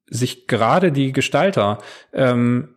sich 0.10 0.48
gerade 0.48 0.92
die 0.92 1.12
Gestalter 1.12 1.80
ähm, 2.14 2.70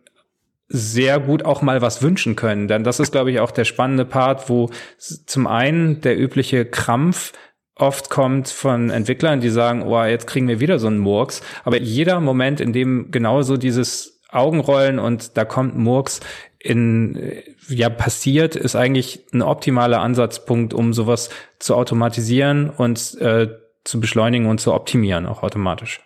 sehr 0.75 1.19
gut 1.19 1.45
auch 1.45 1.61
mal 1.61 1.81
was 1.83 2.01
wünschen 2.01 2.35
können. 2.35 2.67
Denn 2.67 2.83
das 2.83 2.99
ist, 2.99 3.11
glaube 3.11 3.31
ich, 3.31 3.39
auch 3.39 3.51
der 3.51 3.63
spannende 3.63 4.05
Part, 4.05 4.49
wo 4.49 4.71
zum 4.97 5.45
einen 5.45 6.01
der 6.01 6.19
übliche 6.19 6.65
Krampf 6.65 7.31
oft 7.75 8.09
kommt 8.09 8.49
von 8.49 8.89
Entwicklern, 8.89 9.39
die 9.39 9.49
sagen, 9.49 9.83
oh, 9.83 10.03
jetzt 10.03 10.25
kriegen 10.25 10.47
wir 10.47 10.59
wieder 10.59 10.79
so 10.79 10.87
einen 10.87 10.97
Murks. 10.97 11.41
Aber 11.63 11.79
jeder 11.79 12.19
Moment, 12.19 12.59
in 12.59 12.73
dem 12.73 13.11
genauso 13.11 13.55
dieses 13.55 14.21
Augenrollen 14.29 14.97
und 14.97 15.37
da 15.37 15.45
kommt 15.45 15.77
Murks 15.77 16.21
in, 16.57 17.33
ja, 17.69 17.89
passiert, 17.89 18.55
ist 18.55 18.75
eigentlich 18.75 19.27
ein 19.31 19.43
optimaler 19.43 20.01
Ansatzpunkt, 20.01 20.73
um 20.73 20.93
sowas 20.93 21.29
zu 21.59 21.75
automatisieren 21.75 22.71
und 22.71 23.15
äh, 23.21 23.49
zu 23.83 23.99
beschleunigen 23.99 24.47
und 24.47 24.59
zu 24.59 24.73
optimieren, 24.73 25.27
auch 25.27 25.43
automatisch 25.43 26.01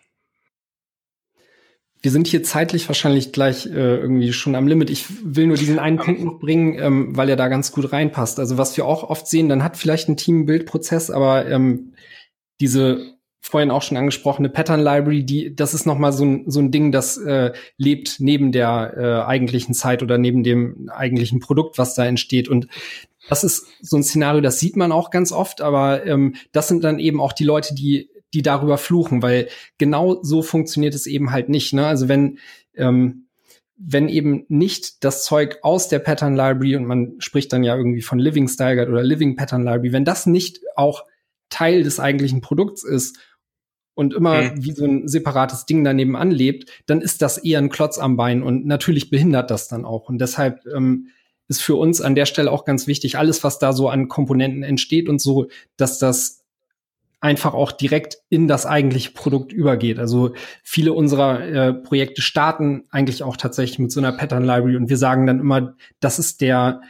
wir 2.07 2.11
sind 2.11 2.27
hier 2.27 2.41
zeitlich 2.41 2.87
wahrscheinlich 2.87 3.33
gleich 3.33 3.65
äh, 3.65 3.97
irgendwie 3.97 4.31
schon 4.31 4.55
am 4.55 4.65
Limit. 4.65 4.89
Ich 4.89 5.07
will 5.25 5.45
nur 5.45 5.57
diesen 5.57 5.77
einen 5.77 5.97
Punkt 5.97 6.23
noch 6.23 6.39
bringen, 6.39 6.79
ähm, 6.79 7.17
weil 7.17 7.27
er 7.27 7.35
da 7.35 7.49
ganz 7.49 7.73
gut 7.73 7.91
reinpasst. 7.91 8.39
Also 8.39 8.57
was 8.57 8.77
wir 8.77 8.85
auch 8.85 9.03
oft 9.03 9.27
sehen, 9.27 9.49
dann 9.49 9.61
hat 9.61 9.75
vielleicht 9.75 10.07
ein 10.07 10.15
Team 10.15 10.35
einen 10.37 10.45
Bildprozess, 10.45 11.11
aber 11.11 11.49
ähm, 11.49 11.95
diese 12.61 13.17
vorhin 13.41 13.71
auch 13.71 13.81
schon 13.81 13.97
angesprochene 13.97 14.47
Pattern 14.47 14.79
Library, 14.79 15.25
die, 15.25 15.53
das 15.53 15.73
ist 15.73 15.85
noch 15.85 15.97
mal 15.97 16.13
so 16.13 16.23
ein, 16.23 16.49
so 16.49 16.61
ein 16.61 16.71
Ding, 16.71 16.93
das 16.93 17.17
äh, 17.17 17.51
lebt 17.75 18.21
neben 18.21 18.53
der 18.53 18.93
äh, 18.95 19.27
eigentlichen 19.29 19.73
Zeit 19.73 20.01
oder 20.01 20.17
neben 20.17 20.43
dem 20.43 20.89
eigentlichen 20.89 21.41
Produkt, 21.41 21.77
was 21.77 21.93
da 21.93 22.05
entsteht. 22.05 22.47
Und 22.47 22.69
das 23.27 23.43
ist 23.43 23.67
so 23.81 23.97
ein 23.97 24.03
Szenario, 24.03 24.39
das 24.39 24.61
sieht 24.61 24.77
man 24.77 24.93
auch 24.93 25.09
ganz 25.09 25.33
oft, 25.33 25.59
aber 25.59 26.05
ähm, 26.05 26.35
das 26.53 26.69
sind 26.69 26.85
dann 26.85 26.99
eben 26.99 27.19
auch 27.19 27.33
die 27.33 27.43
Leute, 27.43 27.75
die 27.75 28.09
die 28.34 28.41
darüber 28.41 28.78
fluchen, 28.78 29.21
weil 29.21 29.47
genau 29.78 30.21
so 30.21 30.41
funktioniert 30.41 30.93
es 30.93 31.05
eben 31.05 31.32
halt 31.32 31.49
nicht. 31.49 31.73
Ne? 31.73 31.86
Also 31.86 32.07
wenn 32.07 32.39
ähm, 32.75 33.28
wenn 33.78 34.09
eben 34.09 34.45
nicht 34.49 35.03
das 35.03 35.23
Zeug 35.23 35.59
aus 35.61 35.88
der 35.88 35.99
Pattern 35.99 36.36
Library 36.36 36.75
und 36.75 36.86
man 36.86 37.15
spricht 37.19 37.53
dann 37.53 37.63
ja 37.63 37.75
irgendwie 37.75 38.01
von 38.01 38.17
Living 38.17 38.47
Style 38.47 38.75
Guide 38.75 38.91
oder 38.91 39.03
Living 39.03 39.36
Pattern 39.36 39.63
Library, 39.63 39.93
wenn 39.93 40.05
das 40.05 40.25
nicht 40.25 40.61
auch 40.75 41.03
Teil 41.49 41.84
des 41.84 41.99
eigentlichen 41.99 42.41
Produkts 42.41 42.84
ist 42.84 43.19
und 43.93 44.15
immer 44.15 44.41
mhm. 44.41 44.63
wie 44.63 44.71
so 44.71 44.84
ein 44.84 45.07
separates 45.07 45.65
Ding 45.65 45.84
daneben 45.84 46.15
anlebt, 46.15 46.71
dann 46.88 47.01
ist 47.01 47.21
das 47.21 47.38
eher 47.38 47.59
ein 47.59 47.69
Klotz 47.69 47.99
am 47.99 48.17
Bein 48.17 48.41
und 48.41 48.65
natürlich 48.65 49.11
behindert 49.11 49.51
das 49.51 49.67
dann 49.67 49.86
auch. 49.86 50.09
Und 50.09 50.19
deshalb 50.19 50.65
ähm, 50.75 51.09
ist 51.47 51.61
für 51.61 51.75
uns 51.75 52.01
an 52.01 52.15
der 52.15 52.25
Stelle 52.25 52.51
auch 52.51 52.65
ganz 52.65 52.88
wichtig, 52.88 53.17
alles, 53.17 53.43
was 53.43 53.59
da 53.59 53.73
so 53.73 53.89
an 53.89 54.07
Komponenten 54.07 54.63
entsteht 54.63 55.07
und 55.07 55.21
so, 55.21 55.47
dass 55.78 55.99
das 55.99 56.43
einfach 57.20 57.53
auch 57.53 57.72
direkt 57.72 58.18
in 58.30 58.47
das 58.47 58.65
eigentliche 58.65 59.11
Produkt 59.11 59.51
übergeht. 59.51 59.99
Also 59.99 60.34
viele 60.63 60.93
unserer 60.93 61.41
äh, 61.41 61.74
Projekte 61.74 62.22
starten 62.22 62.84
eigentlich 62.91 63.24
auch 63.24 63.38
tatsächlich 63.38 63.80
mit 63.80 63.91
so 63.91 63.99
einer 63.99 64.11
Pattern 64.11 64.43
Library 64.43 64.76
und 64.76 64.89
wir 64.89 64.97
sagen 64.97 65.26
dann 65.26 65.39
immer, 65.39 65.76
das 65.99 66.20
ist 66.20 66.41
der 66.41 66.82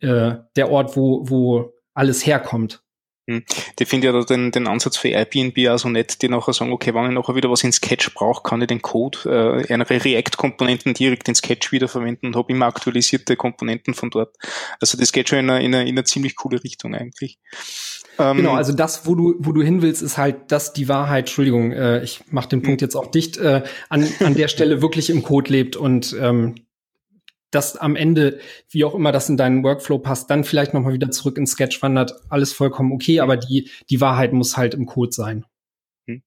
äh, 0.00 0.34
der 0.56 0.70
Ort, 0.70 0.96
wo 0.96 1.28
wo 1.28 1.72
alles 1.94 2.26
herkommt. 2.26 2.82
Hm. 3.28 3.42
Die 3.78 3.84
finde 3.84 4.06
ja 4.06 4.24
den, 4.24 4.52
den 4.52 4.68
Ansatz 4.68 4.96
für 4.96 5.08
Airbnb 5.08 5.68
auch 5.68 5.78
so 5.78 5.88
nett, 5.88 6.22
die 6.22 6.28
nachher 6.28 6.52
sagen, 6.52 6.72
okay, 6.72 6.94
wenn 6.94 7.06
ich 7.06 7.12
nachher 7.12 7.34
wieder 7.34 7.50
was 7.50 7.64
in 7.64 7.72
Sketch 7.72 8.14
brauche, 8.14 8.42
kann 8.42 8.60
ich 8.60 8.68
den 8.68 8.82
Code, 8.82 9.64
äh, 9.68 9.72
eine 9.72 9.88
React-Komponenten 9.88 10.94
direkt 10.94 11.28
in 11.28 11.34
Sketch 11.34 11.72
wiederverwenden 11.72 12.28
und 12.28 12.36
habe 12.36 12.52
immer 12.52 12.66
aktualisierte 12.66 13.36
Komponenten 13.36 13.94
von 13.94 14.10
dort. 14.10 14.36
Also 14.80 14.96
das 14.96 15.10
geht 15.10 15.28
schon 15.28 15.40
in 15.40 15.50
eine, 15.50 15.64
in 15.64 15.74
eine, 15.74 15.88
in 15.88 15.96
eine 15.96 16.04
ziemlich 16.04 16.36
coole 16.36 16.62
Richtung 16.62 16.94
eigentlich. 16.94 17.40
Ähm, 18.18 18.36
genau, 18.38 18.54
also 18.54 18.72
das, 18.72 19.06
wo 19.06 19.14
du, 19.14 19.34
wo 19.38 19.52
du 19.52 19.62
hin 19.62 19.82
willst, 19.82 20.02
ist 20.02 20.16
halt, 20.16 20.52
dass 20.52 20.72
die 20.72 20.88
Wahrheit, 20.88 21.26
Entschuldigung, 21.26 21.72
äh, 21.72 22.02
ich 22.02 22.20
mache 22.30 22.48
den 22.48 22.62
Punkt 22.62 22.80
jetzt 22.80 22.94
auch 22.94 23.10
dicht, 23.10 23.38
äh, 23.38 23.62
an, 23.88 24.08
an 24.20 24.34
der 24.34 24.48
Stelle 24.48 24.82
wirklich 24.82 25.10
im 25.10 25.22
Code 25.22 25.50
lebt 25.50 25.76
und 25.76 26.16
ähm, 26.18 26.54
dass 27.56 27.76
am 27.76 27.96
Ende, 27.96 28.38
wie 28.68 28.84
auch 28.84 28.94
immer 28.94 29.12
das 29.12 29.28
in 29.28 29.36
deinen 29.36 29.64
Workflow 29.64 29.98
passt, 29.98 30.30
dann 30.30 30.44
vielleicht 30.44 30.74
nochmal 30.74 30.92
wieder 30.92 31.10
zurück 31.10 31.38
ins 31.38 31.52
Sketch 31.52 31.82
wandert, 31.82 32.14
alles 32.28 32.52
vollkommen 32.52 32.92
okay, 32.92 33.20
aber 33.20 33.36
die, 33.36 33.70
die 33.90 34.00
Wahrheit 34.00 34.32
muss 34.32 34.56
halt 34.56 34.74
im 34.74 34.86
Code 34.86 35.12
sein. 35.12 35.46
Hm. 36.06 36.22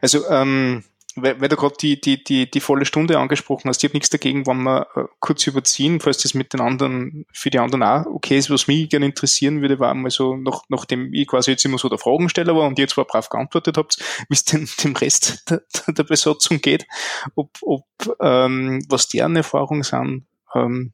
Also 0.00 0.28
ähm, 0.28 0.82
weil, 1.14 1.40
weil 1.40 1.48
du 1.48 1.56
gerade 1.56 1.74
die, 1.80 2.00
die, 2.00 2.22
die, 2.22 2.50
die 2.50 2.60
volle 2.60 2.86
Stunde 2.86 3.18
angesprochen 3.18 3.68
hast, 3.68 3.82
ich 3.82 3.88
habe 3.88 3.96
nichts 3.96 4.10
dagegen, 4.10 4.46
wenn 4.46 4.62
wir 4.62 4.86
äh, 4.94 5.04
kurz 5.20 5.46
überziehen, 5.46 6.00
falls 6.00 6.18
das 6.18 6.34
mit 6.34 6.52
den 6.52 6.60
anderen, 6.60 7.26
für 7.32 7.50
die 7.50 7.58
anderen 7.58 7.82
auch 7.82 8.06
okay 8.06 8.38
ist, 8.38 8.50
was 8.50 8.66
mich 8.66 8.88
gerne 8.88 9.06
interessieren 9.06 9.60
würde, 9.60 9.78
war 9.78 9.90
einmal 9.90 10.10
so, 10.10 10.36
nach, 10.36 10.62
nachdem 10.68 11.12
ich 11.12 11.26
quasi 11.26 11.52
jetzt 11.52 11.64
immer 11.64 11.78
so 11.78 11.88
der 11.88 11.98
Fragensteller 11.98 12.56
war 12.56 12.66
und 12.66 12.78
ihr 12.78 12.88
zwar 12.88 13.04
brav 13.04 13.28
geantwortet 13.28 13.76
habt, 13.76 13.98
wie 14.28 14.34
es 14.34 14.44
denn 14.44 14.68
dem 14.82 14.96
Rest 14.96 15.50
der, 15.50 15.62
der 15.88 16.04
Besatzung 16.04 16.60
geht, 16.60 16.86
ob, 17.34 17.50
ob 17.60 17.86
ähm, 18.20 18.84
was 18.88 19.08
deren 19.08 19.36
Erfahrungen 19.36 19.82
sind, 19.82 20.24
ähm, 20.54 20.92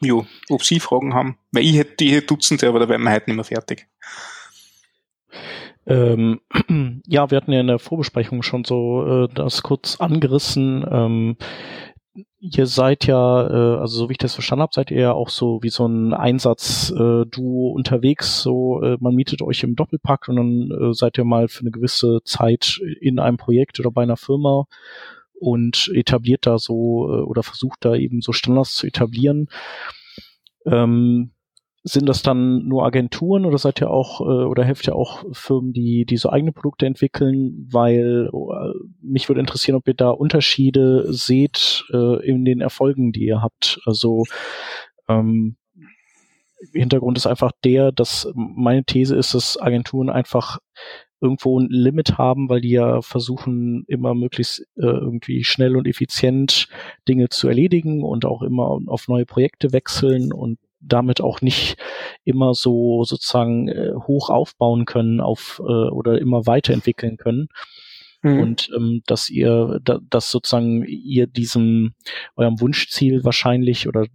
jo, 0.00 0.26
ob 0.48 0.64
sie 0.64 0.80
Fragen 0.80 1.14
haben, 1.14 1.38
weil 1.52 1.64
ich 1.64 1.76
hätte, 1.76 2.04
hätte 2.04 2.26
Dutzende, 2.26 2.68
aber 2.68 2.80
da 2.80 2.88
werden 2.88 3.02
wir 3.02 3.12
heute 3.12 3.30
nicht 3.30 3.36
mehr 3.36 3.44
fertig. 3.44 3.88
Ähm, 5.86 6.40
ja, 7.06 7.30
wir 7.30 7.36
hatten 7.36 7.52
ja 7.52 7.60
in 7.60 7.66
der 7.66 7.78
Vorbesprechung 7.78 8.42
schon 8.42 8.64
so 8.64 9.24
äh, 9.24 9.28
das 9.34 9.62
kurz 9.62 10.00
angerissen. 10.00 10.84
Ähm, 10.90 11.36
ihr 12.40 12.66
seid 12.66 13.06
ja, 13.06 13.46
äh, 13.48 13.80
also 13.80 13.98
so 13.98 14.08
wie 14.08 14.12
ich 14.12 14.18
das 14.18 14.34
verstanden 14.34 14.62
habe, 14.62 14.74
seid 14.74 14.90
ihr 14.90 15.00
ja 15.00 15.12
auch 15.12 15.28
so 15.28 15.60
wie 15.62 15.70
so 15.70 15.86
ein 15.86 16.14
Einsatz-Duo 16.14 17.70
äh, 17.70 17.74
unterwegs. 17.74 18.42
So, 18.42 18.82
äh, 18.82 18.96
man 19.00 19.14
mietet 19.14 19.42
euch 19.42 19.62
im 19.62 19.76
Doppelpack 19.76 20.28
und 20.28 20.36
dann 20.36 20.70
äh, 20.70 20.94
seid 20.94 21.18
ihr 21.18 21.24
mal 21.24 21.48
für 21.48 21.60
eine 21.60 21.70
gewisse 21.70 22.20
Zeit 22.24 22.80
in 23.00 23.18
einem 23.18 23.36
Projekt 23.36 23.80
oder 23.80 23.90
bei 23.90 24.02
einer 24.02 24.16
Firma 24.16 24.66
und 25.42 25.90
etabliert 25.92 26.46
da 26.46 26.58
so 26.58 27.08
äh, 27.08 27.22
oder 27.22 27.42
versucht 27.42 27.84
da 27.84 27.96
eben 27.96 28.20
so 28.20 28.32
Standards 28.32 28.76
zu 28.76 28.86
etablieren. 28.86 29.48
Ähm, 30.64 31.32
sind 31.84 32.08
das 32.08 32.22
dann 32.22 32.68
nur 32.68 32.84
Agenturen 32.84 33.44
oder 33.44 33.58
seid 33.58 33.80
ihr 33.80 33.90
auch 33.90 34.20
äh, 34.20 34.44
oder 34.44 34.64
helft 34.64 34.86
ihr 34.86 34.94
auch 34.94 35.24
Firmen, 35.32 35.72
die 35.72 36.04
die 36.04 36.16
so 36.16 36.30
eigene 36.30 36.52
Produkte 36.52 36.86
entwickeln? 36.86 37.66
Weil 37.72 38.30
äh, 38.32 38.72
mich 39.00 39.28
würde 39.28 39.40
interessieren, 39.40 39.76
ob 39.76 39.88
ihr 39.88 39.94
da 39.94 40.10
Unterschiede 40.10 41.12
seht 41.12 41.84
äh, 41.92 42.24
in 42.24 42.44
den 42.44 42.60
Erfolgen, 42.60 43.10
die 43.10 43.24
ihr 43.24 43.42
habt. 43.42 43.80
Also 43.84 44.22
ähm, 45.08 45.56
Hintergrund 46.72 47.16
ist 47.16 47.26
einfach 47.26 47.50
der, 47.64 47.90
dass 47.90 48.28
meine 48.36 48.84
These 48.84 49.16
ist, 49.16 49.34
dass 49.34 49.60
Agenturen 49.60 50.08
einfach 50.08 50.60
irgendwo 51.22 51.58
ein 51.58 51.68
Limit 51.70 52.18
haben, 52.18 52.48
weil 52.48 52.60
die 52.60 52.72
ja 52.72 53.00
versuchen, 53.00 53.84
immer 53.86 54.14
möglichst 54.14 54.60
äh, 54.76 54.86
irgendwie 54.86 55.44
schnell 55.44 55.76
und 55.76 55.86
effizient 55.86 56.68
Dinge 57.08 57.28
zu 57.28 57.48
erledigen 57.48 58.02
und 58.02 58.24
auch 58.24 58.42
immer 58.42 58.78
auf 58.86 59.08
neue 59.08 59.24
Projekte 59.24 59.72
wechseln 59.72 60.32
und 60.32 60.58
damit 60.80 61.20
auch 61.20 61.40
nicht 61.40 61.76
immer 62.24 62.54
so 62.54 63.04
sozusagen 63.04 63.68
äh, 63.68 63.92
hoch 63.94 64.30
aufbauen 64.30 64.84
können 64.84 65.20
auf 65.20 65.62
äh, 65.64 65.90
oder 65.90 66.20
immer 66.20 66.46
weiterentwickeln 66.46 67.16
können. 67.16 67.48
Mhm. 68.22 68.40
Und 68.40 68.70
ähm, 68.76 69.02
dass 69.06 69.30
ihr, 69.30 69.80
da, 69.82 70.00
dass 70.10 70.30
sozusagen 70.30 70.84
ihr 70.84 71.28
diesem 71.28 71.94
eurem 72.36 72.60
Wunschziel 72.60 73.24
wahrscheinlich 73.24 73.86
oder 73.86 74.06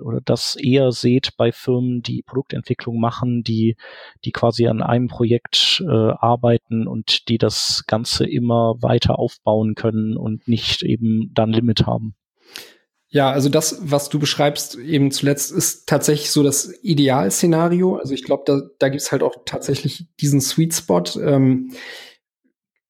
oder 0.00 0.20
das 0.24 0.56
eher 0.56 0.92
seht 0.92 1.36
bei 1.36 1.52
Firmen, 1.52 2.02
die 2.02 2.22
Produktentwicklung 2.22 2.98
machen, 2.98 3.42
die, 3.42 3.76
die 4.24 4.32
quasi 4.32 4.66
an 4.66 4.82
einem 4.82 5.08
Projekt 5.08 5.82
äh, 5.86 5.90
arbeiten 5.90 6.86
und 6.86 7.28
die 7.28 7.38
das 7.38 7.84
Ganze 7.86 8.26
immer 8.26 8.76
weiter 8.80 9.18
aufbauen 9.18 9.74
können 9.74 10.16
und 10.16 10.48
nicht 10.48 10.82
eben 10.82 11.30
dann 11.34 11.52
Limit 11.52 11.86
haben. 11.86 12.14
Ja, 13.14 13.30
also 13.30 13.48
das, 13.48 13.78
was 13.80 14.08
du 14.08 14.18
beschreibst 14.18 14.76
eben 14.76 15.12
zuletzt, 15.12 15.52
ist 15.52 15.86
tatsächlich 15.88 16.32
so 16.32 16.42
das 16.42 16.74
Idealszenario. 16.82 17.94
Also 17.94 18.12
ich 18.12 18.24
glaube, 18.24 18.42
da, 18.44 18.62
da 18.80 18.88
gibt's 18.88 19.12
halt 19.12 19.22
auch 19.22 19.36
tatsächlich 19.46 20.06
diesen 20.20 20.40
Sweet 20.40 20.74
Spot. 20.74 21.04
Ähm, 21.22 21.70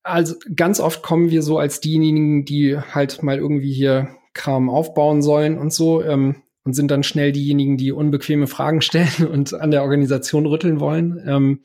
also 0.03 0.35
ganz 0.57 0.81
oft 0.81 1.03
kommen 1.03 1.29
wir 1.29 1.43
so 1.43 1.59
als 1.59 1.81
diejenigen, 1.81 2.47
die 2.47 2.79
halt 2.79 3.23
mal 3.23 3.37
irgendwie 3.37 3.75
hier 3.75 4.17
Kram 4.33 4.71
aufbauen 4.71 5.21
sollen 5.21 5.59
und 5.59 5.75
so. 5.75 6.03
Ähm, 6.03 6.44
und 6.65 6.75
sind 6.75 6.91
dann 6.91 7.03
schnell 7.03 7.33
diejenigen, 7.33 7.77
die 7.77 7.93
unbequeme 7.93 8.47
Fragen 8.47 8.81
stellen 8.81 9.29
und 9.31 9.55
an 9.55 9.71
der 9.71 9.83
Organisation 9.83 10.47
rütteln 10.47 10.81
wollen. 10.81 11.23
Ähm, 11.27 11.61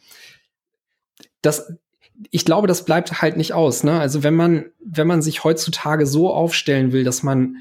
das, 1.41 1.73
ich 2.31 2.45
glaube, 2.45 2.67
das 2.67 2.85
bleibt 2.85 3.21
halt 3.21 3.37
nicht 3.37 3.53
aus. 3.53 3.83
Ne? 3.83 3.99
Also 3.99 4.23
wenn 4.23 4.35
man, 4.35 4.65
wenn 4.83 5.07
man 5.07 5.21
sich 5.21 5.43
heutzutage 5.43 6.05
so 6.05 6.31
aufstellen 6.31 6.91
will, 6.91 7.03
dass 7.03 7.23
man 7.23 7.57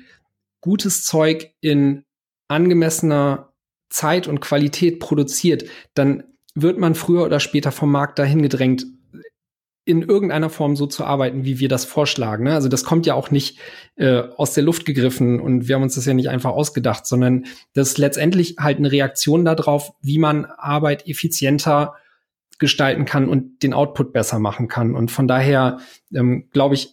gutes 0.61 1.05
Zeug 1.05 1.53
in 1.61 2.05
angemessener 2.49 3.53
Zeit 3.89 4.26
und 4.26 4.41
Qualität 4.41 4.99
produziert, 5.01 5.64
dann 5.95 6.24
wird 6.55 6.78
man 6.78 6.95
früher 6.95 7.24
oder 7.24 7.41
später 7.41 7.70
vom 7.70 7.93
Markt 7.93 8.18
dahin 8.18 8.43
gedrängt, 8.43 8.84
in 9.89 10.03
irgendeiner 10.03 10.51
Form 10.51 10.76
so 10.76 10.86
zu 10.86 11.03
arbeiten, 11.03 11.47
wie 11.47 11.61
wir 11.61 11.70
das 11.70 11.86
vorschlagen. 11.86 12.45
Ne? 12.45 12.53
Also 12.53 12.68
das 12.68 12.84
kommt 12.84 13.07
ja 13.07 13.14
auch 13.14 13.30
nicht 13.30 13.59
äh, 13.97 14.22
aus 14.36 14.53
der 14.53 14.62
Luft 14.62 14.84
gegriffen 14.84 15.41
und 15.41 15.66
wir 15.66 15.76
haben 15.76 15.82
uns 15.82 15.95
das 15.95 16.05
ja 16.05 16.12
nicht 16.12 16.28
einfach 16.28 16.51
ausgedacht, 16.51 17.07
sondern 17.07 17.47
das 17.72 17.89
ist 17.89 17.99
letztendlich 17.99 18.57
halt 18.59 18.76
eine 18.76 18.93
Reaktion 18.93 19.47
darauf, 19.47 19.95
wie 20.03 20.18
man 20.18 20.45
Arbeit 20.45 21.09
effizienter 21.09 21.95
gestalten 22.59 23.07
kann 23.07 23.30
und 23.30 23.62
den 23.62 23.72
Output 23.72 24.12
besser 24.12 24.39
machen 24.39 24.68
kann. 24.68 24.95
Und 24.95 25.11
von 25.11 25.26
daher 25.26 25.78
ähm, 26.12 26.49
glaube 26.53 26.74
ich, 26.74 26.91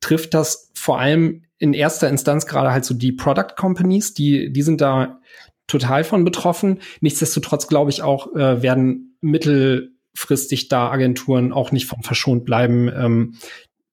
trifft 0.00 0.34
das 0.34 0.72
vor 0.74 0.98
allem 0.98 1.44
in 1.58 1.74
erster 1.74 2.08
Instanz 2.08 2.46
gerade 2.46 2.72
halt 2.72 2.84
so 2.84 2.92
die 2.92 3.12
Product 3.12 3.54
Companies, 3.56 4.14
die, 4.14 4.52
die 4.52 4.62
sind 4.62 4.80
da 4.80 5.20
total 5.68 6.02
von 6.02 6.24
betroffen. 6.24 6.80
Nichtsdestotrotz 7.00 7.68
glaube 7.68 7.90
ich 7.90 8.02
auch, 8.02 8.34
äh, 8.34 8.62
werden 8.62 9.16
Mittel 9.20 9.92
langfristig 10.12 10.68
da 10.68 10.90
Agenturen 10.90 11.52
auch 11.52 11.72
nicht 11.72 11.86
von 11.86 12.02
verschont 12.02 12.44
bleiben, 12.44 12.88
ähm, 12.88 13.34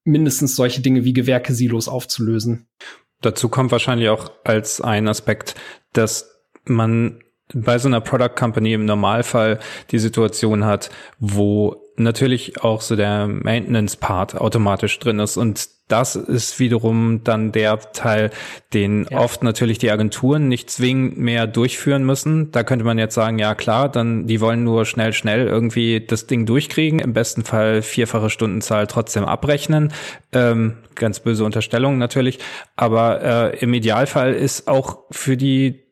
mindestens 0.03 0.55
solche 0.55 0.81
Dinge 0.81 1.03
wie 1.03 1.13
Gewerke-Silos 1.13 1.87
aufzulösen. 1.87 2.67
Dazu 3.21 3.49
kommt 3.49 3.71
wahrscheinlich 3.71 4.09
auch 4.09 4.31
als 4.43 4.81
ein 4.81 5.07
Aspekt, 5.07 5.55
dass 5.93 6.39
man 6.65 7.21
bei 7.53 7.77
so 7.79 7.87
einer 7.87 8.01
Product 8.01 8.35
Company 8.37 8.73
im 8.73 8.85
Normalfall 8.85 9.59
die 9.91 9.99
Situation 9.99 10.65
hat, 10.65 10.89
wo 11.19 11.83
natürlich 11.99 12.63
auch 12.63 12.81
so 12.81 12.95
der 12.95 13.27
Maintenance-Part 13.27 14.35
automatisch 14.35 14.97
drin 14.99 15.19
ist 15.19 15.37
und 15.37 15.69
das 15.89 16.15
ist 16.15 16.59
wiederum 16.59 17.23
dann 17.23 17.51
der 17.51 17.79
Teil, 17.91 18.29
den 18.73 19.07
ja. 19.09 19.17
oft 19.17 19.43
natürlich 19.43 19.79
die 19.79 19.91
Agenturen 19.91 20.47
nicht 20.47 20.69
zwingend 20.69 21.17
mehr 21.17 21.47
durchführen 21.47 22.05
müssen. 22.05 22.51
Da 22.51 22.63
könnte 22.63 22.85
man 22.85 22.99
jetzt 22.99 23.15
sagen, 23.15 23.39
ja 23.39 23.55
klar, 23.55 23.89
dann 23.89 24.27
die 24.27 24.39
wollen 24.39 24.63
nur 24.63 24.85
schnell, 24.85 25.13
schnell 25.13 25.47
irgendwie 25.47 25.99
das 25.99 26.27
Ding 26.27 26.45
durchkriegen, 26.45 26.99
im 26.99 27.13
besten 27.13 27.43
Fall 27.43 27.81
vierfache 27.81 28.29
Stundenzahl 28.29 28.85
trotzdem 28.85 29.25
abrechnen. 29.25 29.91
Ähm, 30.31 30.77
ganz 30.93 31.21
böse 31.21 31.43
Unterstellung 31.43 31.97
natürlich. 31.97 32.37
Aber 32.75 33.21
äh, 33.23 33.57
im 33.59 33.73
Idealfall 33.73 34.33
ist 34.35 34.67
auch 34.67 34.99
für 35.09 35.37
die 35.37 35.88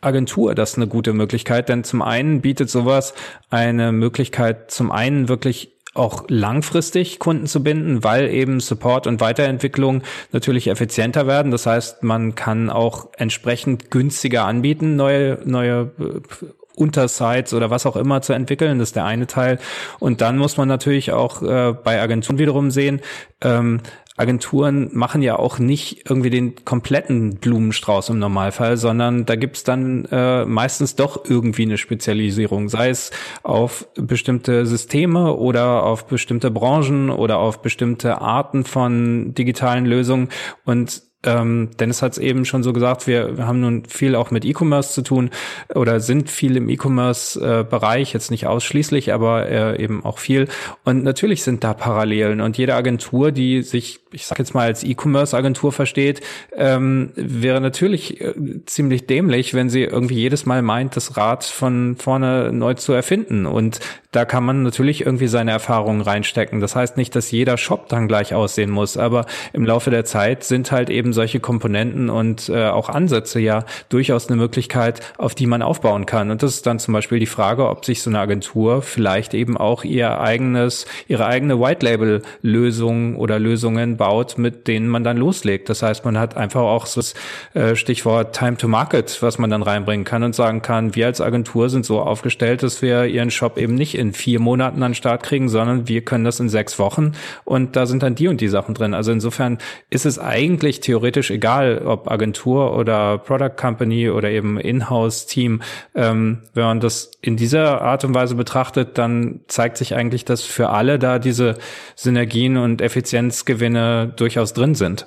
Agentur 0.00 0.54
das 0.54 0.76
eine 0.76 0.86
gute 0.86 1.12
Möglichkeit, 1.12 1.68
denn 1.68 1.84
zum 1.84 2.02
einen 2.02 2.40
bietet 2.40 2.68
sowas 2.70 3.14
eine 3.50 3.92
Möglichkeit, 3.92 4.70
zum 4.70 4.90
einen 4.90 5.28
wirklich 5.28 5.72
auch 5.94 6.24
langfristig 6.28 7.18
Kunden 7.18 7.46
zu 7.46 7.62
binden, 7.62 8.02
weil 8.02 8.28
eben 8.28 8.60
Support 8.60 9.06
und 9.06 9.20
Weiterentwicklung 9.20 10.02
natürlich 10.30 10.68
effizienter 10.68 11.26
werden. 11.26 11.52
Das 11.52 11.66
heißt, 11.66 12.02
man 12.02 12.34
kann 12.34 12.70
auch 12.70 13.08
entsprechend 13.16 13.90
günstiger 13.90 14.44
anbieten, 14.46 14.96
neue, 14.96 15.38
neue 15.44 15.90
äh, 15.98 16.46
Untersites 16.74 17.52
oder 17.52 17.68
was 17.68 17.84
auch 17.84 17.96
immer 17.96 18.22
zu 18.22 18.32
entwickeln. 18.32 18.78
Das 18.78 18.88
ist 18.88 18.96
der 18.96 19.04
eine 19.04 19.26
Teil. 19.26 19.58
Und 19.98 20.22
dann 20.22 20.38
muss 20.38 20.56
man 20.56 20.68
natürlich 20.68 21.12
auch 21.12 21.42
äh, 21.42 21.74
bei 21.74 22.00
Agenturen 22.00 22.38
wiederum 22.38 22.70
sehen, 22.70 23.00
ähm, 23.42 23.80
Agenturen 24.22 24.88
machen 24.92 25.20
ja 25.20 25.36
auch 25.36 25.58
nicht 25.58 26.08
irgendwie 26.08 26.30
den 26.30 26.64
kompletten 26.64 27.36
Blumenstrauß 27.36 28.10
im 28.10 28.20
Normalfall, 28.20 28.76
sondern 28.76 29.26
da 29.26 29.34
gibt's 29.34 29.64
dann 29.64 30.04
äh, 30.12 30.44
meistens 30.44 30.94
doch 30.94 31.24
irgendwie 31.28 31.62
eine 31.62 31.76
Spezialisierung, 31.76 32.68
sei 32.68 32.90
es 32.90 33.10
auf 33.42 33.88
bestimmte 33.96 34.64
Systeme 34.64 35.34
oder 35.34 35.82
auf 35.82 36.06
bestimmte 36.06 36.52
Branchen 36.52 37.10
oder 37.10 37.38
auf 37.38 37.62
bestimmte 37.62 38.20
Arten 38.20 38.64
von 38.64 39.34
digitalen 39.34 39.86
Lösungen. 39.86 40.28
Und 40.64 41.02
ähm, 41.24 41.70
Dennis 41.78 42.02
hat 42.02 42.12
es 42.12 42.18
eben 42.18 42.44
schon 42.44 42.62
so 42.62 42.72
gesagt, 42.72 43.06
wir, 43.06 43.36
wir 43.36 43.46
haben 43.46 43.60
nun 43.60 43.84
viel 43.84 44.16
auch 44.16 44.30
mit 44.30 44.44
E-Commerce 44.44 44.92
zu 44.92 45.02
tun 45.02 45.30
oder 45.74 46.00
sind 46.00 46.30
viel 46.30 46.56
im 46.56 46.68
E-Commerce-Bereich, 46.68 48.10
äh, 48.10 48.12
jetzt 48.12 48.30
nicht 48.30 48.46
ausschließlich, 48.46 49.12
aber 49.12 49.48
äh, 49.48 49.82
eben 49.82 50.04
auch 50.04 50.18
viel. 50.18 50.48
Und 50.84 51.04
natürlich 51.04 51.42
sind 51.44 51.62
da 51.62 51.74
Parallelen 51.74 52.40
und 52.40 52.58
jede 52.58 52.74
Agentur, 52.74 53.30
die 53.30 53.62
sich, 53.62 54.00
ich 54.10 54.26
sag 54.26 54.38
jetzt 54.38 54.54
mal, 54.54 54.66
als 54.66 54.82
E-Commerce-Agentur 54.82 55.72
versteht, 55.72 56.22
ähm, 56.56 57.12
wäre 57.14 57.60
natürlich 57.60 58.20
äh, 58.20 58.34
ziemlich 58.66 59.06
dämlich, 59.06 59.54
wenn 59.54 59.70
sie 59.70 59.84
irgendwie 59.84 60.16
jedes 60.16 60.44
Mal 60.44 60.62
meint, 60.62 60.96
das 60.96 61.16
Rad 61.16 61.44
von 61.44 61.96
vorne 61.96 62.52
neu 62.52 62.74
zu 62.74 62.92
erfinden. 62.92 63.46
Und 63.46 63.78
da 64.10 64.24
kann 64.24 64.44
man 64.44 64.62
natürlich 64.62 65.06
irgendwie 65.06 65.26
seine 65.26 65.52
Erfahrungen 65.52 66.02
reinstecken. 66.02 66.60
Das 66.60 66.76
heißt 66.76 66.96
nicht, 66.96 67.16
dass 67.16 67.30
jeder 67.30 67.56
Shop 67.56 67.88
dann 67.88 68.08
gleich 68.08 68.34
aussehen 68.34 68.70
muss, 68.70 68.96
aber 68.96 69.26
im 69.52 69.64
Laufe 69.64 69.90
der 69.90 70.04
Zeit 70.04 70.44
sind 70.44 70.70
halt 70.70 70.90
eben 70.90 71.11
solche 71.12 71.40
Komponenten 71.40 72.08
und 72.08 72.48
äh, 72.48 72.68
auch 72.68 72.88
Ansätze 72.88 73.40
ja 73.40 73.64
durchaus 73.90 74.28
eine 74.28 74.36
Möglichkeit, 74.36 75.00
auf 75.18 75.34
die 75.34 75.46
man 75.46 75.62
aufbauen 75.62 76.06
kann. 76.06 76.30
Und 76.30 76.42
das 76.42 76.54
ist 76.54 76.66
dann 76.66 76.78
zum 76.78 76.94
Beispiel 76.94 77.18
die 77.18 77.26
Frage, 77.26 77.68
ob 77.68 77.84
sich 77.84 78.02
so 78.02 78.10
eine 78.10 78.20
Agentur 78.20 78.82
vielleicht 78.82 79.34
eben 79.34 79.56
auch 79.56 79.84
ihr 79.84 80.20
eigenes, 80.20 80.86
ihre 81.08 81.26
eigene 81.26 81.60
White 81.60 81.84
Label 81.84 82.22
Lösung 82.40 83.16
oder 83.16 83.38
Lösungen 83.38 83.96
baut, 83.96 84.38
mit 84.38 84.66
denen 84.66 84.88
man 84.88 85.04
dann 85.04 85.16
loslegt. 85.16 85.68
Das 85.68 85.82
heißt, 85.82 86.04
man 86.04 86.18
hat 86.18 86.36
einfach 86.36 86.62
auch 86.62 86.86
so 86.86 87.02
das 87.02 87.14
äh, 87.54 87.76
Stichwort 87.76 88.34
Time 88.34 88.56
to 88.56 88.68
Market, 88.68 89.18
was 89.20 89.38
man 89.38 89.50
dann 89.50 89.62
reinbringen 89.62 90.04
kann 90.04 90.22
und 90.22 90.34
sagen 90.34 90.62
kann, 90.62 90.94
wir 90.94 91.06
als 91.06 91.20
Agentur 91.20 91.68
sind 91.68 91.84
so 91.84 92.00
aufgestellt, 92.00 92.62
dass 92.62 92.80
wir 92.82 93.06
ihren 93.06 93.30
Shop 93.30 93.58
eben 93.58 93.74
nicht 93.74 93.96
in 93.96 94.12
vier 94.12 94.40
Monaten 94.40 94.82
an 94.82 94.92
den 94.92 94.94
Start 94.94 95.22
kriegen, 95.22 95.48
sondern 95.48 95.88
wir 95.88 96.02
können 96.02 96.24
das 96.24 96.40
in 96.40 96.48
sechs 96.48 96.78
Wochen 96.78 97.12
und 97.44 97.76
da 97.76 97.86
sind 97.86 98.02
dann 98.02 98.14
die 98.14 98.28
und 98.28 98.40
die 98.40 98.48
Sachen 98.48 98.74
drin. 98.74 98.94
Also 98.94 99.12
insofern 99.12 99.58
ist 99.90 100.06
es 100.06 100.18
eigentlich 100.18 100.80
theoretisch 100.80 101.01
theoretisch 101.02 101.32
egal, 101.32 101.82
ob 101.84 102.08
Agentur 102.08 102.76
oder 102.78 103.18
Product 103.18 103.56
Company 103.56 104.08
oder 104.08 104.30
eben 104.30 104.56
Inhouse-Team. 104.58 105.60
Ähm, 105.96 106.42
wenn 106.54 106.64
man 106.64 106.80
das 106.80 107.10
in 107.20 107.36
dieser 107.36 107.82
Art 107.82 108.04
und 108.04 108.14
Weise 108.14 108.36
betrachtet, 108.36 108.98
dann 108.98 109.40
zeigt 109.48 109.78
sich 109.78 109.96
eigentlich, 109.96 110.24
dass 110.24 110.42
für 110.42 110.70
alle 110.70 111.00
da 111.00 111.18
diese 111.18 111.58
Synergien 111.96 112.56
und 112.56 112.80
Effizienzgewinne 112.80 114.12
durchaus 114.14 114.52
drin 114.52 114.76
sind. 114.76 115.06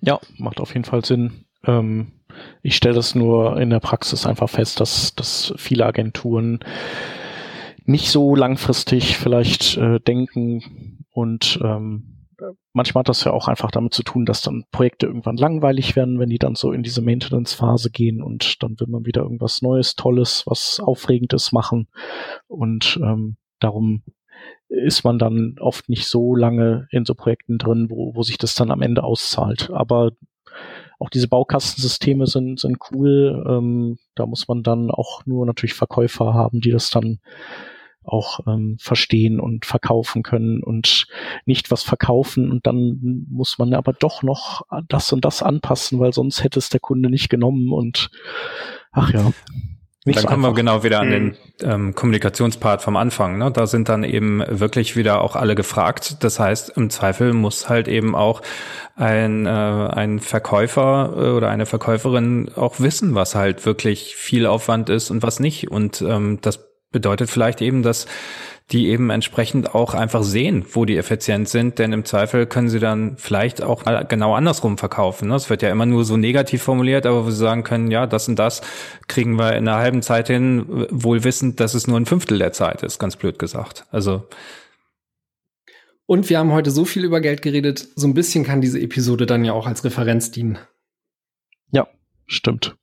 Ja, 0.00 0.18
macht 0.38 0.60
auf 0.60 0.72
jeden 0.72 0.84
Fall 0.84 1.04
Sinn. 1.04 1.44
Ähm, 1.66 2.12
ich 2.62 2.74
stelle 2.76 2.94
das 2.94 3.14
nur 3.14 3.60
in 3.60 3.68
der 3.68 3.80
Praxis 3.80 4.24
einfach 4.24 4.48
fest, 4.48 4.80
dass, 4.80 5.14
dass 5.14 5.52
viele 5.58 5.84
Agenturen 5.84 6.60
nicht 7.84 8.08
so 8.08 8.34
langfristig 8.34 9.18
vielleicht 9.18 9.76
äh, 9.76 10.00
denken 10.00 11.04
und 11.10 11.60
ähm, 11.62 12.15
manchmal 12.72 13.00
hat 13.00 13.08
das 13.08 13.24
ja 13.24 13.32
auch 13.32 13.48
einfach 13.48 13.70
damit 13.70 13.94
zu 13.94 14.02
tun, 14.02 14.26
dass 14.26 14.42
dann 14.42 14.64
Projekte 14.70 15.06
irgendwann 15.06 15.36
langweilig 15.36 15.96
werden, 15.96 16.18
wenn 16.18 16.28
die 16.28 16.38
dann 16.38 16.54
so 16.54 16.72
in 16.72 16.82
diese 16.82 17.02
Maintenance-Phase 17.02 17.90
gehen 17.90 18.22
und 18.22 18.62
dann 18.62 18.78
will 18.78 18.88
man 18.88 19.06
wieder 19.06 19.22
irgendwas 19.22 19.62
Neues, 19.62 19.94
Tolles, 19.94 20.44
was 20.46 20.80
Aufregendes 20.80 21.52
machen. 21.52 21.88
Und 22.46 22.98
ähm, 23.02 23.36
darum 23.60 24.02
ist 24.68 25.04
man 25.04 25.18
dann 25.18 25.56
oft 25.60 25.88
nicht 25.88 26.06
so 26.06 26.34
lange 26.34 26.88
in 26.90 27.04
so 27.04 27.14
Projekten 27.14 27.58
drin, 27.58 27.86
wo, 27.88 28.14
wo 28.14 28.22
sich 28.22 28.38
das 28.38 28.54
dann 28.54 28.70
am 28.70 28.82
Ende 28.82 29.04
auszahlt. 29.04 29.70
Aber 29.70 30.12
auch 30.98 31.10
diese 31.10 31.28
Baukastensysteme 31.28 32.26
sind, 32.26 32.60
sind 32.60 32.78
cool. 32.90 33.44
Ähm, 33.48 33.98
da 34.14 34.26
muss 34.26 34.48
man 34.48 34.62
dann 34.62 34.90
auch 34.90 35.24
nur 35.26 35.46
natürlich 35.46 35.74
Verkäufer 35.74 36.34
haben, 36.34 36.60
die 36.60 36.70
das 36.70 36.90
dann 36.90 37.20
auch 38.06 38.40
ähm, 38.46 38.76
verstehen 38.80 39.40
und 39.40 39.66
verkaufen 39.66 40.22
können 40.22 40.62
und 40.62 41.06
nicht 41.44 41.70
was 41.70 41.82
verkaufen 41.82 42.50
und 42.50 42.66
dann 42.66 43.26
muss 43.28 43.58
man 43.58 43.74
aber 43.74 43.92
doch 43.92 44.22
noch 44.22 44.62
das 44.88 45.12
und 45.12 45.24
das 45.24 45.42
anpassen, 45.42 45.98
weil 45.98 46.12
sonst 46.12 46.42
hätte 46.42 46.58
es 46.58 46.68
der 46.68 46.80
Kunde 46.80 47.10
nicht 47.10 47.28
genommen 47.28 47.72
und 47.72 48.10
ach 48.92 49.12
ja. 49.12 49.32
Nicht 50.06 50.18
dann 50.18 50.22
so 50.22 50.28
kommen 50.28 50.42
wir 50.42 50.54
genau 50.54 50.84
wieder 50.84 51.00
an 51.00 51.10
den 51.10 51.24
mhm. 51.24 51.34
ähm, 51.62 51.94
Kommunikationspart 51.96 52.80
vom 52.80 52.96
Anfang. 52.96 53.38
Ne? 53.38 53.50
Da 53.50 53.66
sind 53.66 53.88
dann 53.88 54.04
eben 54.04 54.40
wirklich 54.48 54.94
wieder 54.94 55.20
auch 55.20 55.34
alle 55.34 55.56
gefragt. 55.56 56.22
Das 56.22 56.38
heißt, 56.38 56.76
im 56.76 56.90
Zweifel 56.90 57.32
muss 57.32 57.68
halt 57.68 57.88
eben 57.88 58.14
auch 58.14 58.40
ein, 58.94 59.46
äh, 59.46 59.50
ein 59.50 60.20
Verkäufer 60.20 61.12
äh, 61.16 61.30
oder 61.30 61.50
eine 61.50 61.66
Verkäuferin 61.66 62.52
auch 62.54 62.78
wissen, 62.78 63.16
was 63.16 63.34
halt 63.34 63.66
wirklich 63.66 64.14
viel 64.14 64.46
Aufwand 64.46 64.90
ist 64.90 65.10
und 65.10 65.24
was 65.24 65.40
nicht. 65.40 65.72
Und 65.72 66.00
ähm, 66.02 66.38
das 66.40 66.65
bedeutet 66.90 67.30
vielleicht 67.30 67.60
eben, 67.60 67.82
dass 67.82 68.06
die 68.72 68.88
eben 68.88 69.10
entsprechend 69.10 69.76
auch 69.76 69.94
einfach 69.94 70.24
sehen, 70.24 70.64
wo 70.72 70.84
die 70.84 70.96
effizient 70.96 71.48
sind, 71.48 71.78
denn 71.78 71.92
im 71.92 72.04
Zweifel 72.04 72.46
können 72.46 72.68
sie 72.68 72.80
dann 72.80 73.16
vielleicht 73.16 73.62
auch 73.62 73.84
mal 73.84 74.04
genau 74.04 74.34
andersrum 74.34 74.76
verkaufen. 74.76 75.30
Es 75.30 75.50
wird 75.50 75.62
ja 75.62 75.70
immer 75.70 75.86
nur 75.86 76.04
so 76.04 76.16
negativ 76.16 76.62
formuliert, 76.64 77.06
aber 77.06 77.24
wo 77.24 77.30
sie 77.30 77.36
sagen 77.36 77.62
können, 77.62 77.92
ja, 77.92 78.06
das 78.06 78.26
und 78.26 78.36
das 78.36 78.62
kriegen 79.06 79.38
wir 79.38 79.52
in 79.52 79.68
einer 79.68 79.78
halben 79.78 80.02
Zeit 80.02 80.26
hin, 80.26 80.86
wohl 80.90 81.22
wissend, 81.22 81.60
dass 81.60 81.74
es 81.74 81.86
nur 81.86 81.98
ein 81.98 82.06
Fünftel 82.06 82.38
der 82.38 82.52
Zeit 82.52 82.82
ist, 82.82 82.98
ganz 82.98 83.14
blöd 83.14 83.38
gesagt. 83.38 83.84
Also 83.92 84.26
und 86.06 86.30
wir 86.30 86.38
haben 86.38 86.52
heute 86.52 86.70
so 86.70 86.84
viel 86.84 87.04
über 87.04 87.20
Geld 87.20 87.42
geredet, 87.42 87.88
so 87.96 88.06
ein 88.06 88.14
bisschen 88.14 88.44
kann 88.44 88.60
diese 88.60 88.80
Episode 88.80 89.26
dann 89.26 89.44
ja 89.44 89.52
auch 89.52 89.66
als 89.66 89.84
Referenz 89.84 90.30
dienen. 90.30 90.58
Ja, 91.72 91.88
stimmt. 92.26 92.76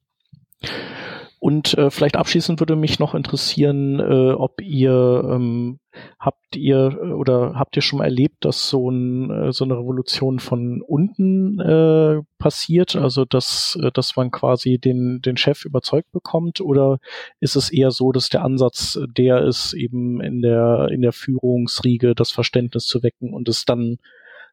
Und 1.44 1.78
äh, 1.78 1.91
vielleicht 1.91 2.16
abschließend 2.16 2.62
würde 2.62 2.78
mich 2.78 3.00
noch 3.00 3.14
interessieren, 3.14 4.00
äh, 4.00 4.32
ob 4.32 4.62
ihr 4.62 5.28
ähm, 5.30 5.82
habt 6.18 6.56
ihr 6.56 6.98
äh, 7.04 7.12
oder 7.12 7.56
habt 7.56 7.76
ihr 7.76 7.82
schon 7.82 8.00
mal 8.00 8.06
erlebt, 8.06 8.46
dass 8.46 8.70
so, 8.70 8.89
ein, 8.89 9.30
äh, 9.30 9.52
so 9.52 9.66
eine 9.66 9.78
Revolution 9.78 10.39
von 10.39 10.82
unten 10.82 11.60
äh, 11.60 12.22
passiert, 12.38 12.96
also 12.96 13.26
dass, 13.26 13.78
äh, 13.84 13.91
dass 13.91 14.16
man 14.16 14.32
quasi 14.32 14.80
den, 14.80 15.22
den 15.22 15.36
Chef 15.36 15.66
überzeugt 15.66 16.14
bekommt, 16.14 16.62
oder 16.62 17.00
ist 17.41 17.58
es 17.58 17.74
eher 17.74 17.91
so, 17.91 18.14
dass 18.14 18.30
der 18.30 18.46
Ansatz 18.46 18.98
der 19.06 19.44
ist, 19.44 19.74
eben 19.74 20.22
in 20.22 20.41
der 20.41 20.88
in 20.94 21.02
der 21.02 21.12
Führungsriege 21.12 22.16
das 22.16 22.32
Verständnis 22.32 22.86
zu 22.86 23.04
wecken 23.04 23.34
und 23.34 23.50
es 23.50 23.66
dann 23.66 23.98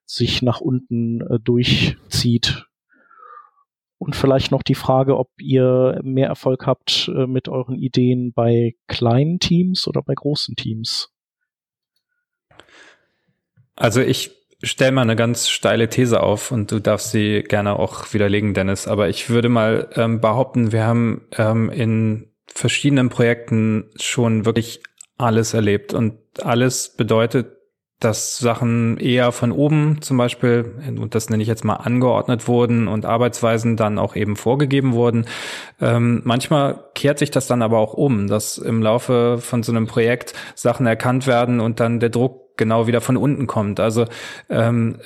sich 0.06 0.42
nach 0.42 0.60
unten 0.60 1.20
äh, 1.20 1.38
durchzieht? 1.38 2.66
Und 4.00 4.16
vielleicht 4.16 4.50
noch 4.50 4.62
die 4.62 4.74
Frage, 4.74 5.18
ob 5.18 5.28
ihr 5.38 6.00
mehr 6.02 6.28
Erfolg 6.28 6.66
habt 6.66 7.10
äh, 7.14 7.26
mit 7.26 7.48
euren 7.48 7.76
Ideen 7.76 8.32
bei 8.32 8.74
kleinen 8.88 9.40
Teams 9.40 9.86
oder 9.86 10.00
bei 10.00 10.14
großen 10.14 10.56
Teams. 10.56 11.10
Also 13.76 14.00
ich 14.00 14.30
stelle 14.62 14.92
mal 14.92 15.02
eine 15.02 15.16
ganz 15.16 15.50
steile 15.50 15.90
These 15.90 16.22
auf 16.22 16.50
und 16.50 16.72
du 16.72 16.80
darfst 16.80 17.10
sie 17.10 17.42
gerne 17.42 17.78
auch 17.78 18.14
widerlegen, 18.14 18.54
Dennis. 18.54 18.88
Aber 18.88 19.10
ich 19.10 19.28
würde 19.28 19.50
mal 19.50 19.90
ähm, 19.94 20.22
behaupten, 20.22 20.72
wir 20.72 20.84
haben 20.84 21.28
ähm, 21.36 21.68
in 21.68 22.32
verschiedenen 22.46 23.10
Projekten 23.10 23.90
schon 23.96 24.46
wirklich 24.46 24.82
alles 25.18 25.52
erlebt 25.52 25.92
und 25.92 26.16
alles 26.42 26.96
bedeutet 26.96 27.59
dass 28.00 28.38
Sachen 28.38 28.96
eher 28.96 29.30
von 29.30 29.52
oben 29.52 29.98
zum 30.00 30.16
Beispiel, 30.16 30.74
und 30.88 31.14
das 31.14 31.28
nenne 31.28 31.42
ich 31.42 31.48
jetzt 31.48 31.64
mal 31.64 31.74
angeordnet 31.74 32.48
wurden 32.48 32.88
und 32.88 33.04
Arbeitsweisen 33.04 33.76
dann 33.76 33.98
auch 33.98 34.16
eben 34.16 34.36
vorgegeben 34.36 34.94
wurden. 34.94 35.26
Ähm, 35.80 36.22
manchmal 36.24 36.82
kehrt 36.94 37.18
sich 37.18 37.30
das 37.30 37.46
dann 37.46 37.60
aber 37.62 37.78
auch 37.78 37.92
um, 37.92 38.26
dass 38.26 38.56
im 38.56 38.82
Laufe 38.82 39.38
von 39.38 39.62
so 39.62 39.70
einem 39.70 39.86
Projekt 39.86 40.32
Sachen 40.54 40.86
erkannt 40.86 41.26
werden 41.26 41.60
und 41.60 41.78
dann 41.78 42.00
der 42.00 42.08
Druck 42.08 42.56
genau 42.56 42.86
wieder 42.86 43.02
von 43.02 43.18
unten 43.18 43.46
kommt. 43.46 43.80
Also 43.80 44.06
ähm, 44.48 44.96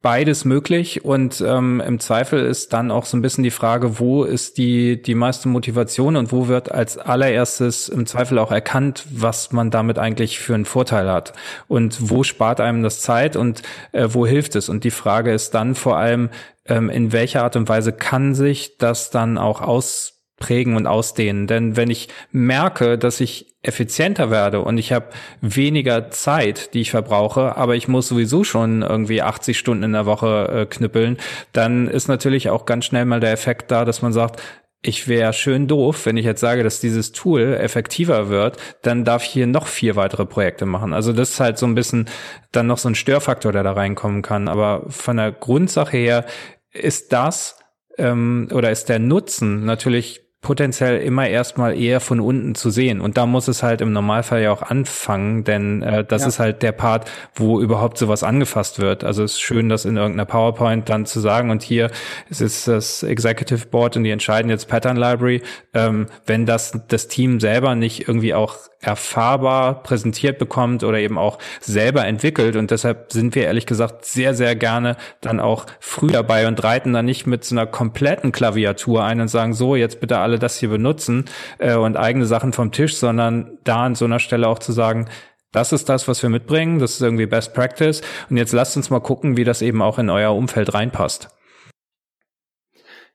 beides 0.00 0.44
möglich. 0.44 1.04
Und 1.04 1.40
ähm, 1.46 1.82
im 1.84 1.98
Zweifel 1.98 2.44
ist 2.44 2.72
dann 2.72 2.90
auch 2.90 3.04
so 3.04 3.16
ein 3.16 3.22
bisschen 3.22 3.44
die 3.44 3.50
Frage, 3.50 3.98
wo 3.98 4.24
ist 4.24 4.58
die 4.58 5.00
die 5.02 5.14
meiste 5.14 5.48
Motivation 5.48 6.16
und 6.16 6.32
wo 6.32 6.48
wird 6.48 6.70
als 6.70 6.98
allererstes 6.98 7.88
im 7.88 8.06
Zweifel 8.06 8.38
auch 8.38 8.52
erkannt, 8.52 9.06
was 9.10 9.52
man 9.52 9.70
damit 9.70 9.98
eigentlich 9.98 10.38
für 10.38 10.54
einen 10.54 10.64
Vorteil 10.64 11.10
hat? 11.10 11.32
Und 11.66 12.10
wo 12.10 12.22
spart 12.22 12.60
einem 12.60 12.82
das 12.82 13.00
Zeit 13.00 13.36
und 13.36 13.62
äh, 13.92 14.08
wo 14.10 14.26
hilft 14.26 14.54
es? 14.54 14.68
Und 14.68 14.84
die 14.84 14.90
Frage 14.90 15.32
ist 15.32 15.54
dann 15.54 15.74
vor 15.74 15.96
allem 15.96 16.30
ähm, 16.66 16.90
in 16.90 17.12
welcher 17.12 17.42
Art 17.42 17.56
und 17.56 17.68
Weise 17.68 17.92
kann 17.92 18.34
sich 18.34 18.78
das 18.78 19.10
dann 19.10 19.38
auch 19.38 19.60
aus 19.60 20.14
prägen 20.38 20.76
und 20.76 20.86
ausdehnen. 20.86 21.46
Denn 21.46 21.76
wenn 21.76 21.90
ich 21.90 22.08
merke, 22.30 22.96
dass 22.96 23.20
ich 23.20 23.57
effizienter 23.68 24.30
werde 24.30 24.60
und 24.62 24.78
ich 24.78 24.92
habe 24.92 25.06
weniger 25.40 26.10
Zeit, 26.10 26.74
die 26.74 26.80
ich 26.80 26.90
verbrauche, 26.90 27.56
aber 27.56 27.76
ich 27.76 27.86
muss 27.86 28.08
sowieso 28.08 28.42
schon 28.42 28.82
irgendwie 28.82 29.22
80 29.22 29.56
Stunden 29.58 29.84
in 29.84 29.92
der 29.92 30.06
Woche 30.06 30.48
äh, 30.48 30.66
knüppeln, 30.66 31.18
dann 31.52 31.86
ist 31.86 32.08
natürlich 32.08 32.50
auch 32.50 32.66
ganz 32.66 32.86
schnell 32.86 33.04
mal 33.04 33.20
der 33.20 33.32
Effekt 33.32 33.70
da, 33.70 33.84
dass 33.84 34.02
man 34.02 34.12
sagt, 34.12 34.42
ich 34.80 35.08
wäre 35.08 35.32
schön 35.32 35.66
doof, 35.66 36.06
wenn 36.06 36.16
ich 36.16 36.24
jetzt 36.24 36.40
sage, 36.40 36.62
dass 36.62 36.80
dieses 36.80 37.12
Tool 37.12 37.54
effektiver 37.54 38.28
wird, 38.28 38.58
dann 38.82 39.04
darf 39.04 39.24
ich 39.24 39.30
hier 39.30 39.46
noch 39.46 39.66
vier 39.66 39.96
weitere 39.96 40.24
Projekte 40.24 40.66
machen. 40.66 40.92
Also 40.92 41.12
das 41.12 41.30
ist 41.30 41.40
halt 41.40 41.58
so 41.58 41.66
ein 41.66 41.74
bisschen 41.74 42.08
dann 42.52 42.68
noch 42.68 42.78
so 42.78 42.88
ein 42.88 42.94
Störfaktor, 42.94 43.50
der 43.50 43.64
da 43.64 43.72
reinkommen 43.72 44.22
kann. 44.22 44.46
Aber 44.46 44.84
von 44.88 45.16
der 45.16 45.32
Grundsache 45.32 45.96
her 45.96 46.26
ist 46.72 47.12
das 47.12 47.58
ähm, 47.96 48.48
oder 48.52 48.70
ist 48.70 48.88
der 48.88 49.00
Nutzen 49.00 49.64
natürlich 49.64 50.27
potenziell 50.40 51.00
immer 51.00 51.28
erstmal 51.28 51.76
eher 51.76 52.00
von 52.00 52.20
unten 52.20 52.54
zu 52.54 52.70
sehen. 52.70 53.00
Und 53.00 53.16
da 53.16 53.26
muss 53.26 53.48
es 53.48 53.64
halt 53.64 53.80
im 53.80 53.92
Normalfall 53.92 54.40
ja 54.42 54.52
auch 54.52 54.62
anfangen, 54.62 55.42
denn 55.42 55.82
äh, 55.82 56.04
das 56.04 56.22
ja. 56.22 56.28
ist 56.28 56.38
halt 56.38 56.62
der 56.62 56.72
Part, 56.72 57.10
wo 57.34 57.60
überhaupt 57.60 57.98
sowas 57.98 58.22
angefasst 58.22 58.78
wird. 58.78 59.02
Also 59.02 59.24
es 59.24 59.32
ist 59.32 59.40
schön, 59.40 59.68
das 59.68 59.84
in 59.84 59.96
irgendeiner 59.96 60.26
PowerPoint 60.26 60.88
dann 60.88 61.06
zu 61.06 61.18
sagen. 61.18 61.50
Und 61.50 61.62
hier 61.62 61.90
ist 62.30 62.40
es 62.40 62.64
das 62.64 63.02
Executive 63.02 63.66
Board 63.66 63.96
und 63.96 64.04
die 64.04 64.10
entscheiden 64.10 64.48
jetzt 64.48 64.68
Pattern 64.68 64.96
Library. 64.96 65.42
Ähm, 65.74 66.06
wenn 66.24 66.46
das 66.46 66.78
das 66.86 67.08
Team 67.08 67.40
selber 67.40 67.74
nicht 67.74 68.06
irgendwie 68.06 68.32
auch 68.32 68.56
erfahrbar 68.80 69.82
präsentiert 69.82 70.38
bekommt 70.38 70.84
oder 70.84 70.98
eben 70.98 71.18
auch 71.18 71.38
selber 71.60 72.06
entwickelt. 72.06 72.54
Und 72.54 72.70
deshalb 72.70 73.12
sind 73.12 73.34
wir 73.34 73.44
ehrlich 73.44 73.66
gesagt 73.66 74.04
sehr, 74.04 74.34
sehr 74.34 74.54
gerne 74.54 74.96
dann 75.20 75.40
auch 75.40 75.66
früh 75.80 76.06
dabei 76.06 76.46
und 76.46 76.62
reiten 76.62 76.92
dann 76.92 77.04
nicht 77.04 77.26
mit 77.26 77.44
so 77.44 77.56
einer 77.56 77.66
kompletten 77.66 78.30
Klaviatur 78.30 79.02
ein 79.02 79.20
und 79.20 79.28
sagen, 79.28 79.52
so, 79.52 79.74
jetzt 79.74 80.00
bitte 80.00 80.18
alle 80.28 80.38
das 80.38 80.58
hier 80.58 80.68
benutzen 80.68 81.24
äh, 81.58 81.74
und 81.74 81.96
eigene 81.96 82.26
Sachen 82.26 82.52
vom 82.52 82.70
Tisch, 82.70 82.96
sondern 82.96 83.58
da 83.64 83.84
an 83.84 83.94
so 83.94 84.04
einer 84.04 84.18
Stelle 84.18 84.46
auch 84.46 84.58
zu 84.58 84.72
sagen, 84.72 85.08
das 85.52 85.72
ist 85.72 85.88
das, 85.88 86.06
was 86.06 86.22
wir 86.22 86.28
mitbringen, 86.28 86.78
das 86.78 86.92
ist 86.92 87.00
irgendwie 87.00 87.26
Best 87.26 87.54
Practice. 87.54 88.02
Und 88.28 88.36
jetzt 88.36 88.52
lasst 88.52 88.76
uns 88.76 88.90
mal 88.90 89.00
gucken, 89.00 89.36
wie 89.38 89.44
das 89.44 89.62
eben 89.62 89.80
auch 89.80 89.98
in 89.98 90.10
euer 90.10 90.34
Umfeld 90.34 90.74
reinpasst. 90.74 91.30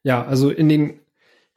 Ja, 0.01 0.25
also 0.25 0.49
in 0.49 0.67
den 0.67 0.99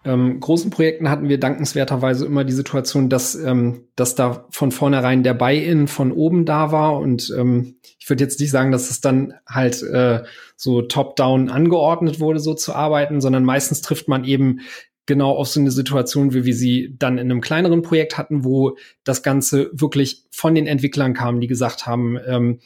ähm, 0.05 0.39
großen 0.39 0.71
Projekten 0.71 1.11
hatten 1.11 1.29
wir 1.29 1.41
dankenswerterweise 1.41 2.27
immer 2.27 2.45
die 2.45 2.53
Situation, 2.53 3.09
dass, 3.09 3.35
ähm, 3.35 3.89
dass 3.97 4.15
da 4.15 4.47
von 4.51 4.71
vornherein 4.71 5.25
der 5.25 5.35
Buy-in 5.35 5.89
von 5.89 6.13
oben 6.13 6.45
da 6.45 6.71
war. 6.71 7.01
Und 7.01 7.35
ähm, 7.37 7.81
ich 7.99 8.09
würde 8.09 8.23
jetzt 8.23 8.39
nicht 8.39 8.53
sagen, 8.53 8.71
dass 8.71 8.91
es 8.91 9.01
dann 9.01 9.35
halt 9.49 9.83
äh, 9.83 10.23
so 10.55 10.83
top-down 10.83 11.49
angeordnet 11.49 12.21
wurde, 12.21 12.39
so 12.39 12.55
zu 12.55 12.73
arbeiten, 12.73 13.21
sondern 13.21 13.45
meistens 13.45 13.81
trifft 13.81 14.07
man 14.07 14.25
eben 14.25 14.61
genau 15.07 15.33
auf 15.33 15.49
so 15.49 15.61
eine 15.61 15.71
Situation, 15.71 16.35
wie 16.35 16.45
wir 16.45 16.55
sie 16.55 16.95
dann 16.99 17.19
in 17.19 17.31
einem 17.31 17.41
kleineren 17.41 17.83
Projekt 17.83 18.19
hatten, 18.19 18.45
wo 18.45 18.77
das 19.05 19.23
Ganze 19.23 19.71
wirklich 19.73 20.25
von 20.31 20.55
den 20.55 20.67
Entwicklern 20.67 21.15
kam, 21.15 21.41
die 21.41 21.47
gesagt 21.47 21.87
haben, 21.87 22.19
ähm, 22.27 22.59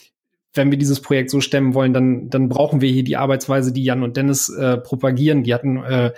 wenn 0.53 0.73
wir 0.73 0.79
dieses 0.79 1.01
Projekt 1.01 1.31
so 1.31 1.41
stemmen 1.41 1.75
wollen, 1.75 1.93
dann, 1.93 2.29
dann 2.29 2.49
brauchen 2.49 2.81
wir 2.81 2.91
hier 2.91 3.05
die 3.05 3.17
Arbeitsweise, 3.17 3.73
die 3.73 3.85
Jan 3.85 4.03
und 4.03 4.17
Dennis 4.17 4.49
äh, 4.49 4.79
propagieren. 4.79 5.45
Die 5.45 5.55
hatten 5.55 5.77
äh, 5.77 6.11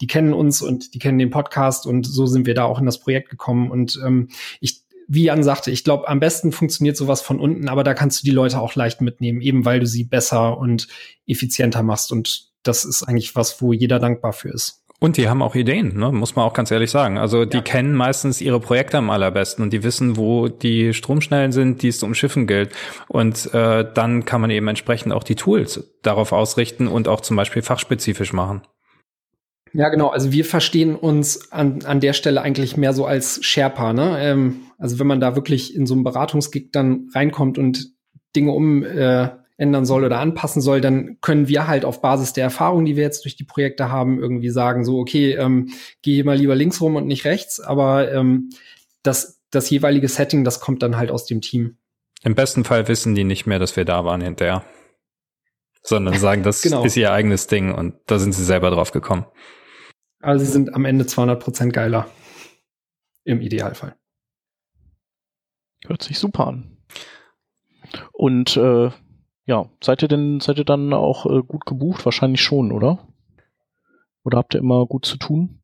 die 0.00 0.06
kennen 0.06 0.32
uns 0.32 0.60
und 0.60 0.94
die 0.94 0.98
kennen 0.98 1.18
den 1.18 1.30
Podcast 1.30 1.86
und 1.86 2.06
so 2.06 2.26
sind 2.26 2.46
wir 2.46 2.54
da 2.54 2.64
auch 2.64 2.78
in 2.78 2.86
das 2.86 2.98
Projekt 2.98 3.30
gekommen. 3.30 3.70
Und 3.70 4.00
ähm, 4.04 4.28
ich, 4.60 4.82
wie 5.06 5.24
Jan 5.24 5.42
sagte, 5.42 5.70
ich 5.70 5.84
glaube, 5.84 6.08
am 6.08 6.20
besten 6.20 6.52
funktioniert 6.52 6.96
sowas 6.96 7.22
von 7.22 7.40
unten, 7.40 7.68
aber 7.68 7.84
da 7.84 7.94
kannst 7.94 8.20
du 8.20 8.24
die 8.24 8.34
Leute 8.34 8.60
auch 8.60 8.74
leicht 8.74 9.00
mitnehmen, 9.00 9.40
eben 9.40 9.64
weil 9.64 9.80
du 9.80 9.86
sie 9.86 10.04
besser 10.04 10.58
und 10.58 10.88
effizienter 11.26 11.82
machst. 11.82 12.10
Und 12.10 12.50
das 12.62 12.84
ist 12.84 13.02
eigentlich 13.02 13.36
was, 13.36 13.62
wo 13.62 13.72
jeder 13.72 13.98
dankbar 13.98 14.32
für 14.32 14.50
ist. 14.50 14.83
Und 15.04 15.18
die 15.18 15.28
haben 15.28 15.42
auch 15.42 15.54
Ideen, 15.54 15.98
ne? 15.98 16.10
muss 16.12 16.34
man 16.34 16.46
auch 16.46 16.54
ganz 16.54 16.70
ehrlich 16.70 16.90
sagen. 16.90 17.18
Also 17.18 17.44
die 17.44 17.58
ja. 17.58 17.62
kennen 17.62 17.92
meistens 17.92 18.40
ihre 18.40 18.58
Projekte 18.58 18.96
am 18.96 19.10
allerbesten 19.10 19.62
und 19.62 19.70
die 19.70 19.82
wissen, 19.82 20.16
wo 20.16 20.48
die 20.48 20.94
Stromschnellen 20.94 21.52
sind, 21.52 21.82
die 21.82 21.88
es 21.88 22.02
um 22.02 22.14
Schiffen 22.14 22.46
gilt. 22.46 22.70
Und 23.08 23.52
äh, 23.52 23.84
dann 23.92 24.24
kann 24.24 24.40
man 24.40 24.48
eben 24.48 24.66
entsprechend 24.66 25.12
auch 25.12 25.22
die 25.22 25.34
Tools 25.34 25.92
darauf 26.00 26.32
ausrichten 26.32 26.88
und 26.88 27.06
auch 27.06 27.20
zum 27.20 27.36
Beispiel 27.36 27.60
fachspezifisch 27.60 28.32
machen. 28.32 28.62
Ja, 29.74 29.90
genau. 29.90 30.08
Also 30.08 30.32
wir 30.32 30.46
verstehen 30.46 30.96
uns 30.96 31.52
an, 31.52 31.80
an 31.84 32.00
der 32.00 32.14
Stelle 32.14 32.40
eigentlich 32.40 32.78
mehr 32.78 32.94
so 32.94 33.04
als 33.04 33.44
Sherpa. 33.44 33.92
Ne? 33.92 34.16
Ähm, 34.20 34.60
also 34.78 34.98
wenn 34.98 35.06
man 35.06 35.20
da 35.20 35.36
wirklich 35.36 35.76
in 35.76 35.84
so 35.84 35.92
einem 35.92 36.04
Beratungsgig 36.04 36.72
dann 36.72 37.10
reinkommt 37.14 37.58
und 37.58 37.92
Dinge 38.34 38.52
um 38.52 38.82
äh, 38.82 39.28
ändern 39.56 39.84
soll 39.84 40.04
oder 40.04 40.18
anpassen 40.18 40.60
soll, 40.60 40.80
dann 40.80 41.18
können 41.20 41.48
wir 41.48 41.66
halt 41.66 41.84
auf 41.84 42.00
Basis 42.00 42.32
der 42.32 42.44
Erfahrung, 42.44 42.84
die 42.84 42.96
wir 42.96 43.04
jetzt 43.04 43.24
durch 43.24 43.36
die 43.36 43.44
Projekte 43.44 43.90
haben, 43.90 44.18
irgendwie 44.18 44.50
sagen, 44.50 44.84
so, 44.84 44.98
okay, 44.98 45.32
ähm, 45.32 45.70
geh 46.02 46.22
mal 46.24 46.36
lieber 46.36 46.56
links 46.56 46.80
rum 46.80 46.96
und 46.96 47.06
nicht 47.06 47.24
rechts, 47.24 47.60
aber 47.60 48.12
ähm, 48.12 48.50
das, 49.02 49.40
das 49.50 49.70
jeweilige 49.70 50.08
Setting, 50.08 50.44
das 50.44 50.60
kommt 50.60 50.82
dann 50.82 50.96
halt 50.96 51.10
aus 51.10 51.26
dem 51.26 51.40
Team. 51.40 51.76
Im 52.24 52.34
besten 52.34 52.64
Fall 52.64 52.88
wissen 52.88 53.14
die 53.14 53.24
nicht 53.24 53.46
mehr, 53.46 53.58
dass 53.58 53.76
wir 53.76 53.84
da 53.84 54.04
waren 54.04 54.22
hinterher, 54.22 54.64
sondern 55.82 56.18
sagen, 56.18 56.42
das 56.42 56.62
genau. 56.62 56.84
ist 56.84 56.96
ihr 56.96 57.12
eigenes 57.12 57.46
Ding 57.46 57.72
und 57.72 57.94
da 58.06 58.18
sind 58.18 58.32
sie 58.32 58.44
selber 58.44 58.70
drauf 58.70 58.90
gekommen. 58.90 59.26
Also 60.20 60.44
sie 60.44 60.50
sind 60.50 60.74
am 60.74 60.84
Ende 60.84 61.06
200 61.06 61.38
Prozent 61.38 61.72
geiler. 61.72 62.08
Im 63.24 63.40
Idealfall. 63.40 63.94
Hört 65.86 66.02
sich 66.02 66.18
super 66.18 66.46
an. 66.46 66.78
Und 68.12 68.56
äh, 68.56 68.90
ja, 69.46 69.66
seid 69.82 70.02
ihr 70.02 70.08
denn, 70.08 70.40
seid 70.40 70.58
ihr 70.58 70.64
dann 70.64 70.92
auch 70.92 71.26
äh, 71.26 71.42
gut 71.42 71.66
gebucht? 71.66 72.04
Wahrscheinlich 72.04 72.40
schon, 72.40 72.72
oder? 72.72 73.06
Oder 74.24 74.38
habt 74.38 74.54
ihr 74.54 74.60
immer 74.60 74.86
gut 74.86 75.04
zu 75.04 75.18
tun? 75.18 75.60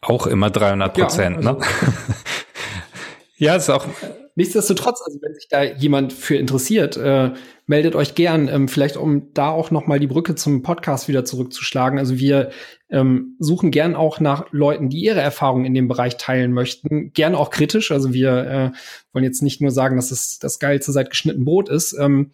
Auch 0.00 0.26
immer 0.26 0.50
300 0.50 0.94
Prozent, 0.94 1.36
ja, 1.36 1.52
ne? 1.52 1.58
also, 1.58 1.60
ne? 1.60 1.66
ja, 3.36 3.54
ist 3.54 3.70
auch. 3.70 3.86
Nichtsdestotrotz, 4.34 5.02
also 5.04 5.20
wenn 5.20 5.34
sich 5.34 5.46
da 5.48 5.62
jemand 5.62 6.12
für 6.12 6.36
interessiert, 6.36 6.96
äh, 6.96 7.32
meldet 7.66 7.94
euch 7.94 8.14
gern. 8.14 8.48
Ähm, 8.48 8.66
vielleicht 8.66 8.96
um 8.96 9.32
da 9.34 9.50
auch 9.50 9.70
noch 9.70 9.86
mal 9.86 10.00
die 10.00 10.06
Brücke 10.06 10.34
zum 10.34 10.62
Podcast 10.62 11.06
wieder 11.06 11.24
zurückzuschlagen. 11.24 11.98
Also 11.98 12.18
wir 12.18 12.50
ähm, 12.90 13.36
suchen 13.38 13.70
gern 13.70 13.94
auch 13.94 14.20
nach 14.20 14.46
Leuten, 14.50 14.88
die 14.88 15.04
ihre 15.04 15.20
Erfahrungen 15.20 15.66
in 15.66 15.74
dem 15.74 15.86
Bereich 15.86 16.16
teilen 16.16 16.52
möchten. 16.52 17.12
Gern 17.12 17.34
auch 17.34 17.50
kritisch. 17.50 17.92
Also 17.92 18.14
wir 18.14 18.32
äh, 18.32 18.70
wollen 19.12 19.24
jetzt 19.24 19.42
nicht 19.42 19.60
nur 19.60 19.70
sagen, 19.70 19.96
dass 19.96 20.10
es 20.10 20.38
das 20.38 20.58
geilste 20.58 20.90
seit 20.92 21.10
geschnitten 21.10 21.44
Brot 21.44 21.68
ist. 21.68 21.92
Ähm, 21.92 22.32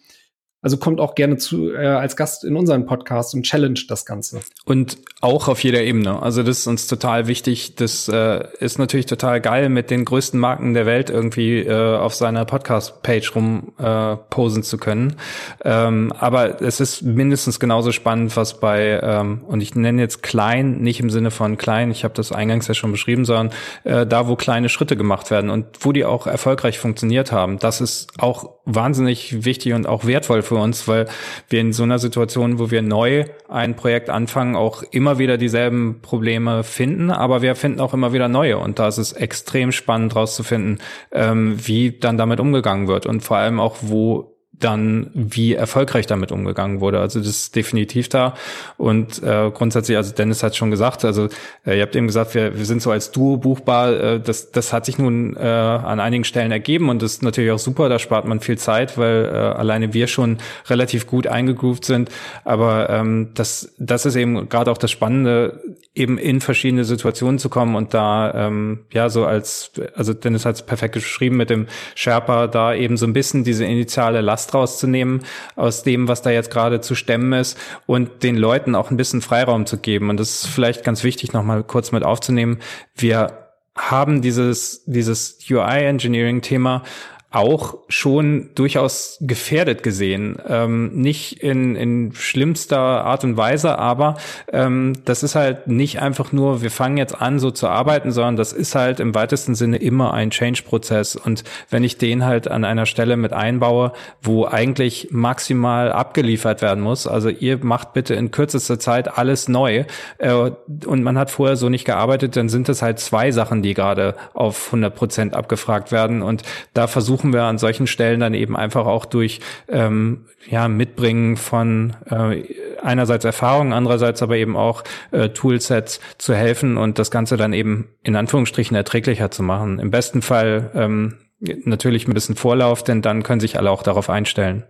also 0.60 0.76
kommt 0.76 0.98
auch 0.98 1.14
gerne 1.14 1.36
zu 1.36 1.72
äh, 1.72 1.86
als 1.86 2.16
Gast 2.16 2.44
in 2.44 2.56
unseren 2.56 2.84
Podcast 2.84 3.32
und 3.34 3.44
challenge 3.44 3.82
das 3.88 4.04
Ganze. 4.04 4.40
Und 4.64 4.98
auch 5.20 5.46
auf 5.46 5.62
jeder 5.62 5.82
Ebene. 5.82 6.20
Also 6.20 6.42
das 6.42 6.58
ist 6.58 6.66
uns 6.66 6.88
total 6.88 7.28
wichtig. 7.28 7.76
Das 7.76 8.08
äh, 8.08 8.44
ist 8.58 8.78
natürlich 8.78 9.06
total 9.06 9.40
geil, 9.40 9.68
mit 9.68 9.90
den 9.90 10.04
größten 10.04 10.38
Marken 10.38 10.74
der 10.74 10.84
Welt 10.84 11.10
irgendwie 11.10 11.60
äh, 11.60 11.96
auf 11.96 12.14
seiner 12.14 12.44
Podcast-Page 12.44 13.36
rum 13.36 13.72
äh, 13.78 14.16
posen 14.30 14.64
zu 14.64 14.78
können. 14.78 15.16
Ähm, 15.64 16.12
aber 16.18 16.60
es 16.60 16.80
ist 16.80 17.02
mindestens 17.02 17.60
genauso 17.60 17.92
spannend, 17.92 18.36
was 18.36 18.58
bei 18.58 19.00
ähm, 19.00 19.42
und 19.46 19.60
ich 19.60 19.76
nenne 19.76 20.02
jetzt 20.02 20.24
klein, 20.24 20.78
nicht 20.78 20.98
im 20.98 21.10
Sinne 21.10 21.30
von 21.30 21.56
klein. 21.56 21.92
Ich 21.92 22.02
habe 22.02 22.14
das 22.14 22.32
eingangs 22.32 22.66
ja 22.66 22.74
schon 22.74 22.90
beschrieben, 22.90 23.24
sondern 23.24 23.52
äh, 23.84 24.06
da, 24.06 24.26
wo 24.26 24.34
kleine 24.34 24.68
Schritte 24.68 24.96
gemacht 24.96 25.30
werden 25.30 25.50
und 25.50 25.66
wo 25.80 25.92
die 25.92 26.04
auch 26.04 26.26
erfolgreich 26.26 26.80
funktioniert 26.80 27.30
haben. 27.30 27.60
Das 27.60 27.80
ist 27.80 28.08
auch 28.18 28.57
wahnsinnig 28.68 29.44
wichtig 29.44 29.72
und 29.72 29.86
auch 29.86 30.04
wertvoll 30.04 30.42
für 30.42 30.56
uns, 30.56 30.86
weil 30.86 31.06
wir 31.48 31.60
in 31.60 31.72
so 31.72 31.82
einer 31.82 31.98
Situation, 31.98 32.58
wo 32.58 32.70
wir 32.70 32.82
neu 32.82 33.24
ein 33.48 33.74
Projekt 33.76 34.10
anfangen, 34.10 34.54
auch 34.54 34.82
immer 34.82 35.18
wieder 35.18 35.38
dieselben 35.38 36.00
Probleme 36.02 36.62
finden, 36.62 37.10
aber 37.10 37.42
wir 37.42 37.56
finden 37.56 37.80
auch 37.80 37.94
immer 37.94 38.12
wieder 38.12 38.28
neue. 38.28 38.58
Und 38.58 38.78
da 38.78 38.88
ist 38.88 38.98
es 38.98 39.12
extrem 39.12 39.72
spannend 39.72 40.14
rauszufinden, 40.14 40.78
ähm, 41.12 41.56
wie 41.66 41.98
dann 41.98 42.18
damit 42.18 42.40
umgegangen 42.40 42.88
wird 42.88 43.06
und 43.06 43.22
vor 43.22 43.38
allem 43.38 43.58
auch, 43.58 43.76
wo 43.80 44.37
dann 44.60 45.10
wie 45.14 45.54
erfolgreich 45.54 46.06
damit 46.06 46.32
umgegangen 46.32 46.80
wurde. 46.80 47.00
Also 47.00 47.18
das 47.20 47.28
ist 47.28 47.56
definitiv 47.56 48.08
da. 48.08 48.34
Und 48.76 49.22
äh, 49.22 49.50
grundsätzlich, 49.52 49.96
also 49.96 50.12
Dennis 50.14 50.42
hat 50.42 50.56
schon 50.56 50.70
gesagt, 50.70 51.04
also 51.04 51.28
äh, 51.64 51.76
ihr 51.76 51.82
habt 51.82 51.94
eben 51.94 52.06
gesagt, 52.06 52.34
wir, 52.34 52.56
wir 52.58 52.64
sind 52.64 52.82
so 52.82 52.90
als 52.90 53.10
Duo 53.10 53.36
buchbar. 53.36 53.92
Äh, 53.92 54.20
das, 54.20 54.50
das 54.50 54.72
hat 54.72 54.86
sich 54.86 54.98
nun 54.98 55.36
äh, 55.36 55.40
an 55.40 56.00
einigen 56.00 56.24
Stellen 56.24 56.50
ergeben 56.50 56.88
und 56.88 57.02
das 57.02 57.12
ist 57.12 57.22
natürlich 57.22 57.50
auch 57.50 57.58
super, 57.58 57.88
da 57.88 57.98
spart 57.98 58.26
man 58.26 58.40
viel 58.40 58.58
Zeit, 58.58 58.98
weil 58.98 59.26
äh, 59.26 59.36
alleine 59.36 59.94
wir 59.94 60.06
schon 60.06 60.38
relativ 60.68 61.06
gut 61.06 61.26
eingegroovt 61.26 61.84
sind. 61.84 62.10
Aber 62.44 62.90
ähm, 62.90 63.30
das, 63.34 63.74
das 63.78 64.06
ist 64.06 64.16
eben 64.16 64.48
gerade 64.48 64.70
auch 64.70 64.78
das 64.78 64.90
Spannende, 64.90 65.62
eben 65.98 66.18
in 66.18 66.40
verschiedene 66.40 66.84
Situationen 66.84 67.38
zu 67.38 67.48
kommen 67.48 67.74
und 67.74 67.94
da 67.94 68.32
ähm, 68.34 68.84
ja 68.92 69.08
so 69.10 69.24
als, 69.24 69.72
also 69.94 70.14
Dennis 70.14 70.44
hat 70.44 70.54
es 70.56 70.62
perfekt 70.62 70.94
geschrieben 70.94 71.36
mit 71.36 71.50
dem 71.50 71.66
Sherpa, 71.94 72.46
da 72.46 72.74
eben 72.74 72.96
so 72.96 73.06
ein 73.06 73.12
bisschen 73.12 73.44
diese 73.44 73.64
initiale 73.64 74.20
Last 74.20 74.54
rauszunehmen 74.54 75.22
aus 75.56 75.82
dem, 75.82 76.08
was 76.08 76.22
da 76.22 76.30
jetzt 76.30 76.50
gerade 76.50 76.80
zu 76.80 76.94
stemmen 76.94 77.32
ist 77.32 77.58
und 77.86 78.22
den 78.22 78.36
Leuten 78.36 78.74
auch 78.74 78.90
ein 78.90 78.96
bisschen 78.96 79.20
Freiraum 79.20 79.66
zu 79.66 79.78
geben. 79.78 80.10
Und 80.10 80.18
das 80.18 80.44
ist 80.44 80.46
vielleicht 80.46 80.84
ganz 80.84 81.04
wichtig, 81.04 81.32
nochmal 81.32 81.64
kurz 81.64 81.92
mit 81.92 82.04
aufzunehmen. 82.04 82.58
Wir 82.96 83.48
haben 83.76 84.22
dieses, 84.22 84.84
dieses 84.86 85.38
UI-Engineering-Thema 85.48 86.82
auch 87.30 87.76
schon 87.88 88.48
durchaus 88.54 89.18
gefährdet 89.20 89.82
gesehen. 89.82 90.38
Ähm, 90.48 90.94
nicht 90.94 91.42
in, 91.42 91.76
in 91.76 92.12
schlimmster 92.14 92.78
Art 92.78 93.22
und 93.22 93.36
Weise, 93.36 93.78
aber 93.78 94.16
ähm, 94.50 94.94
das 95.04 95.22
ist 95.22 95.34
halt 95.34 95.66
nicht 95.66 96.00
einfach 96.00 96.32
nur, 96.32 96.62
wir 96.62 96.70
fangen 96.70 96.96
jetzt 96.96 97.20
an, 97.20 97.38
so 97.38 97.50
zu 97.50 97.68
arbeiten, 97.68 98.12
sondern 98.12 98.36
das 98.36 98.54
ist 98.54 98.74
halt 98.74 98.98
im 98.98 99.14
weitesten 99.14 99.54
Sinne 99.54 99.76
immer 99.76 100.14
ein 100.14 100.30
Change-Prozess. 100.30 101.16
Und 101.16 101.44
wenn 101.68 101.84
ich 101.84 101.98
den 101.98 102.24
halt 102.24 102.48
an 102.48 102.64
einer 102.64 102.86
Stelle 102.86 103.18
mit 103.18 103.34
einbaue, 103.34 103.92
wo 104.22 104.46
eigentlich 104.46 105.08
maximal 105.10 105.92
abgeliefert 105.92 106.62
werden 106.62 106.82
muss, 106.82 107.06
also 107.06 107.28
ihr 107.28 107.62
macht 107.62 107.92
bitte 107.92 108.14
in 108.14 108.30
kürzester 108.30 108.78
Zeit 108.78 109.18
alles 109.18 109.48
neu 109.48 109.84
äh, 110.16 110.50
und 110.86 111.02
man 111.02 111.18
hat 111.18 111.30
vorher 111.30 111.56
so 111.56 111.68
nicht 111.68 111.84
gearbeitet, 111.84 112.36
dann 112.36 112.48
sind 112.48 112.70
das 112.70 112.80
halt 112.80 113.00
zwei 113.00 113.32
Sachen, 113.32 113.60
die 113.60 113.74
gerade 113.74 114.14
auf 114.32 114.68
100 114.68 114.94
Prozent 114.94 115.34
abgefragt 115.34 115.92
werden. 115.92 116.22
Und 116.22 116.42
da 116.72 116.86
versuchen 116.86 117.17
versuchen 117.18 117.32
wir 117.32 117.42
an 117.42 117.58
solchen 117.58 117.88
Stellen 117.88 118.20
dann 118.20 118.32
eben 118.32 118.56
einfach 118.56 118.86
auch 118.86 119.04
durch 119.04 119.40
ähm, 119.68 120.26
ja, 120.48 120.68
Mitbringen 120.68 121.36
von 121.36 121.96
äh, 122.08 122.44
einerseits 122.80 123.24
Erfahrung, 123.24 123.72
andererseits 123.72 124.22
aber 124.22 124.36
eben 124.36 124.56
auch 124.56 124.84
äh, 125.10 125.30
Toolsets 125.30 126.00
zu 126.16 126.32
helfen 126.32 126.76
und 126.76 127.00
das 127.00 127.10
Ganze 127.10 127.36
dann 127.36 127.52
eben 127.52 127.88
in 128.04 128.14
Anführungsstrichen 128.14 128.76
erträglicher 128.76 129.32
zu 129.32 129.42
machen. 129.42 129.80
Im 129.80 129.90
besten 129.90 130.22
Fall 130.22 130.70
ähm, 130.74 131.18
natürlich 131.40 132.06
ein 132.06 132.14
bisschen 132.14 132.36
Vorlauf, 132.36 132.84
denn 132.84 133.02
dann 133.02 133.24
können 133.24 133.40
sich 133.40 133.58
alle 133.58 133.72
auch 133.72 133.82
darauf 133.82 134.08
einstellen. 134.08 134.64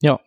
Ja, 0.00 0.18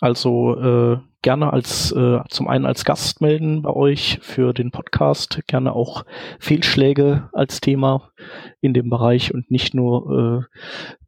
also 0.00 0.56
äh, 0.58 0.98
gerne 1.26 1.52
als 1.52 1.90
äh, 1.90 2.20
zum 2.28 2.46
einen 2.46 2.66
als 2.66 2.84
Gast 2.84 3.20
melden 3.20 3.62
bei 3.62 3.70
euch 3.70 4.20
für 4.22 4.52
den 4.52 4.70
Podcast, 4.70 5.40
gerne 5.48 5.72
auch 5.72 6.04
Fehlschläge 6.38 7.30
als 7.32 7.60
Thema 7.60 8.12
in 8.60 8.74
dem 8.74 8.88
Bereich 8.90 9.34
und 9.34 9.50
nicht 9.50 9.74
nur 9.74 10.46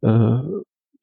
äh, 0.03 0.05
äh, 0.05 0.41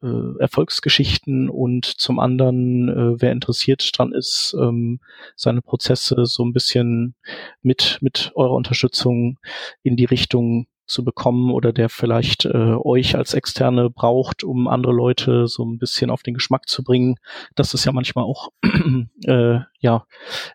äh, 0.02 0.38
Erfolgsgeschichten. 0.38 1.48
Und 1.48 1.86
zum 1.86 2.18
anderen, 2.18 2.90
äh, 2.90 3.22
wer 3.22 3.32
interessiert 3.32 3.90
dran 3.96 4.12
ist, 4.12 4.54
ähm, 4.60 5.00
seine 5.34 5.62
Prozesse 5.62 6.26
so 6.26 6.44
ein 6.44 6.52
bisschen 6.52 7.14
mit, 7.62 7.96
mit 8.02 8.32
eurer 8.34 8.52
Unterstützung 8.52 9.38
in 9.82 9.96
die 9.96 10.04
Richtung 10.04 10.66
zu 10.86 11.04
bekommen 11.04 11.50
oder 11.50 11.72
der 11.72 11.88
vielleicht 11.88 12.44
äh, 12.44 12.76
euch 12.82 13.16
als 13.16 13.34
Externe 13.34 13.90
braucht, 13.90 14.44
um 14.44 14.68
andere 14.68 14.92
Leute 14.92 15.46
so 15.46 15.64
ein 15.64 15.78
bisschen 15.78 16.10
auf 16.10 16.22
den 16.22 16.34
Geschmack 16.34 16.68
zu 16.68 16.82
bringen. 16.82 17.16
Das 17.54 17.74
ist 17.74 17.84
ja 17.84 17.92
manchmal 17.92 18.24
auch 18.24 18.48
äh, 19.26 19.58
ja 19.80 20.06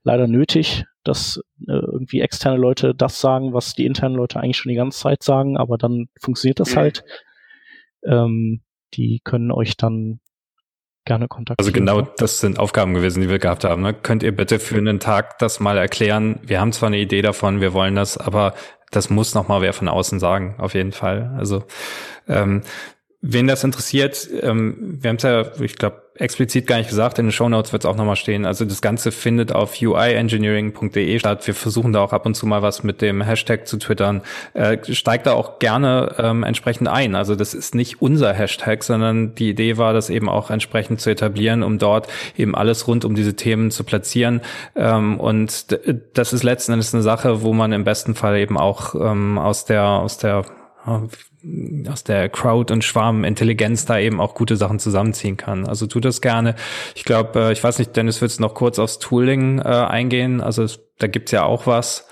leider 0.03 0.27
nötig, 0.27 0.85
dass 1.03 1.41
äh, 1.67 1.73
irgendwie 1.73 2.21
externe 2.21 2.57
Leute 2.57 2.95
das 2.95 3.19
sagen, 3.19 3.53
was 3.53 3.73
die 3.73 3.85
internen 3.85 4.15
Leute 4.15 4.39
eigentlich 4.39 4.57
schon 4.57 4.69
die 4.69 4.77
ganze 4.77 4.99
Zeit 4.99 5.23
sagen, 5.23 5.57
aber 5.57 5.77
dann 5.77 6.07
funktioniert 6.19 6.59
das 6.59 6.75
halt. 6.75 7.03
Ähm, 8.05 8.61
die 8.93 9.21
können 9.23 9.51
euch 9.51 9.77
dann 9.77 10.19
gerne 11.05 11.27
kontaktieren. 11.27 11.65
Also 11.65 11.71
genau 11.71 12.01
das 12.17 12.39
sind 12.39 12.59
Aufgaben 12.59 12.93
gewesen, 12.93 13.21
die 13.21 13.29
wir 13.29 13.39
gehabt 13.39 13.63
haben. 13.63 13.81
Ne? 13.81 13.93
Könnt 13.93 14.23
ihr 14.23 14.35
bitte 14.35 14.59
für 14.59 14.77
einen 14.77 14.99
Tag 14.99 15.39
das 15.39 15.59
mal 15.59 15.77
erklären? 15.77 16.39
Wir 16.43 16.59
haben 16.61 16.71
zwar 16.71 16.87
eine 16.87 16.99
Idee 16.99 17.21
davon, 17.21 17.61
wir 17.61 17.73
wollen 17.73 17.95
das, 17.95 18.17
aber 18.17 18.53
das 18.91 19.09
muss 19.09 19.33
noch 19.33 19.47
mal 19.47 19.61
wer 19.61 19.73
von 19.73 19.87
außen 19.87 20.19
sagen, 20.19 20.55
auf 20.57 20.73
jeden 20.73 20.91
Fall. 20.91 21.33
Also 21.37 21.63
ähm, 22.27 22.61
wen 23.21 23.47
das 23.47 23.63
interessiert, 23.63 24.27
ähm, 24.41 24.97
wir 24.99 25.09
haben 25.09 25.17
es 25.17 25.23
ja, 25.23 25.45
ich 25.61 25.75
glaube, 25.75 26.01
explizit 26.15 26.67
gar 26.67 26.77
nicht 26.77 26.89
gesagt, 26.89 27.17
in 27.19 27.27
den 27.27 27.31
Show 27.31 27.49
Notes 27.49 27.71
wird 27.71 27.83
es 27.83 27.89
auch 27.89 27.95
nochmal 27.95 28.15
stehen. 28.15 28.45
Also 28.45 28.65
das 28.65 28.81
Ganze 28.81 29.11
findet 29.11 29.51
auf 29.51 29.81
uiengineering.de 29.81 31.19
statt. 31.19 31.47
Wir 31.47 31.55
versuchen 31.55 31.93
da 31.93 32.01
auch 32.01 32.13
ab 32.13 32.25
und 32.25 32.35
zu 32.35 32.45
mal 32.45 32.61
was 32.61 32.83
mit 32.83 33.01
dem 33.01 33.21
Hashtag 33.21 33.65
zu 33.67 33.77
twittern. 33.77 34.21
Äh, 34.53 34.77
steigt 34.93 35.25
da 35.25 35.33
auch 35.33 35.59
gerne 35.59 36.15
ähm, 36.19 36.43
entsprechend 36.43 36.89
ein. 36.89 37.15
Also 37.15 37.35
das 37.35 37.53
ist 37.53 37.75
nicht 37.75 38.01
unser 38.01 38.33
Hashtag, 38.33 38.83
sondern 38.83 39.35
die 39.35 39.49
Idee 39.49 39.77
war, 39.77 39.93
das 39.93 40.09
eben 40.09 40.29
auch 40.29 40.51
entsprechend 40.51 41.01
zu 41.01 41.09
etablieren, 41.09 41.63
um 41.63 41.79
dort 41.79 42.07
eben 42.37 42.55
alles 42.55 42.87
rund 42.87 43.05
um 43.05 43.15
diese 43.15 43.35
Themen 43.35 43.71
zu 43.71 43.83
platzieren. 43.83 44.41
Ähm, 44.75 45.19
und 45.19 45.77
das 46.13 46.33
ist 46.33 46.43
letzten 46.43 46.73
Endes 46.73 46.93
eine 46.93 47.03
Sache, 47.03 47.41
wo 47.41 47.53
man 47.53 47.71
im 47.71 47.83
besten 47.83 48.15
Fall 48.15 48.37
eben 48.37 48.57
auch 48.57 48.93
ähm, 48.95 49.37
aus 49.37 49.65
der 49.65 49.83
aus 49.83 50.17
der 50.17 50.45
aus 51.87 52.03
der 52.03 52.29
Crowd- 52.29 52.71
und 52.71 52.83
Schwarmintelligenz 52.83 53.85
da 53.85 53.97
eben 53.97 54.21
auch 54.21 54.35
gute 54.35 54.55
Sachen 54.55 54.79
zusammenziehen 54.79 55.37
kann. 55.37 55.67
Also 55.67 55.87
tu 55.87 55.99
das 55.99 56.21
gerne. 56.21 56.55
Ich 56.95 57.03
glaube, 57.03 57.39
äh, 57.39 57.51
ich 57.51 57.63
weiß 57.63 57.79
nicht, 57.79 57.95
Dennis, 57.95 58.21
willst 58.21 58.39
du 58.39 58.43
noch 58.43 58.53
kurz 58.53 58.79
aufs 58.79 58.99
Tooling 58.99 59.59
äh, 59.59 59.63
eingehen? 59.63 60.41
Also 60.41 60.65
da 60.99 61.07
gibt's 61.07 61.31
ja 61.31 61.43
auch 61.43 61.67
was. 61.67 62.07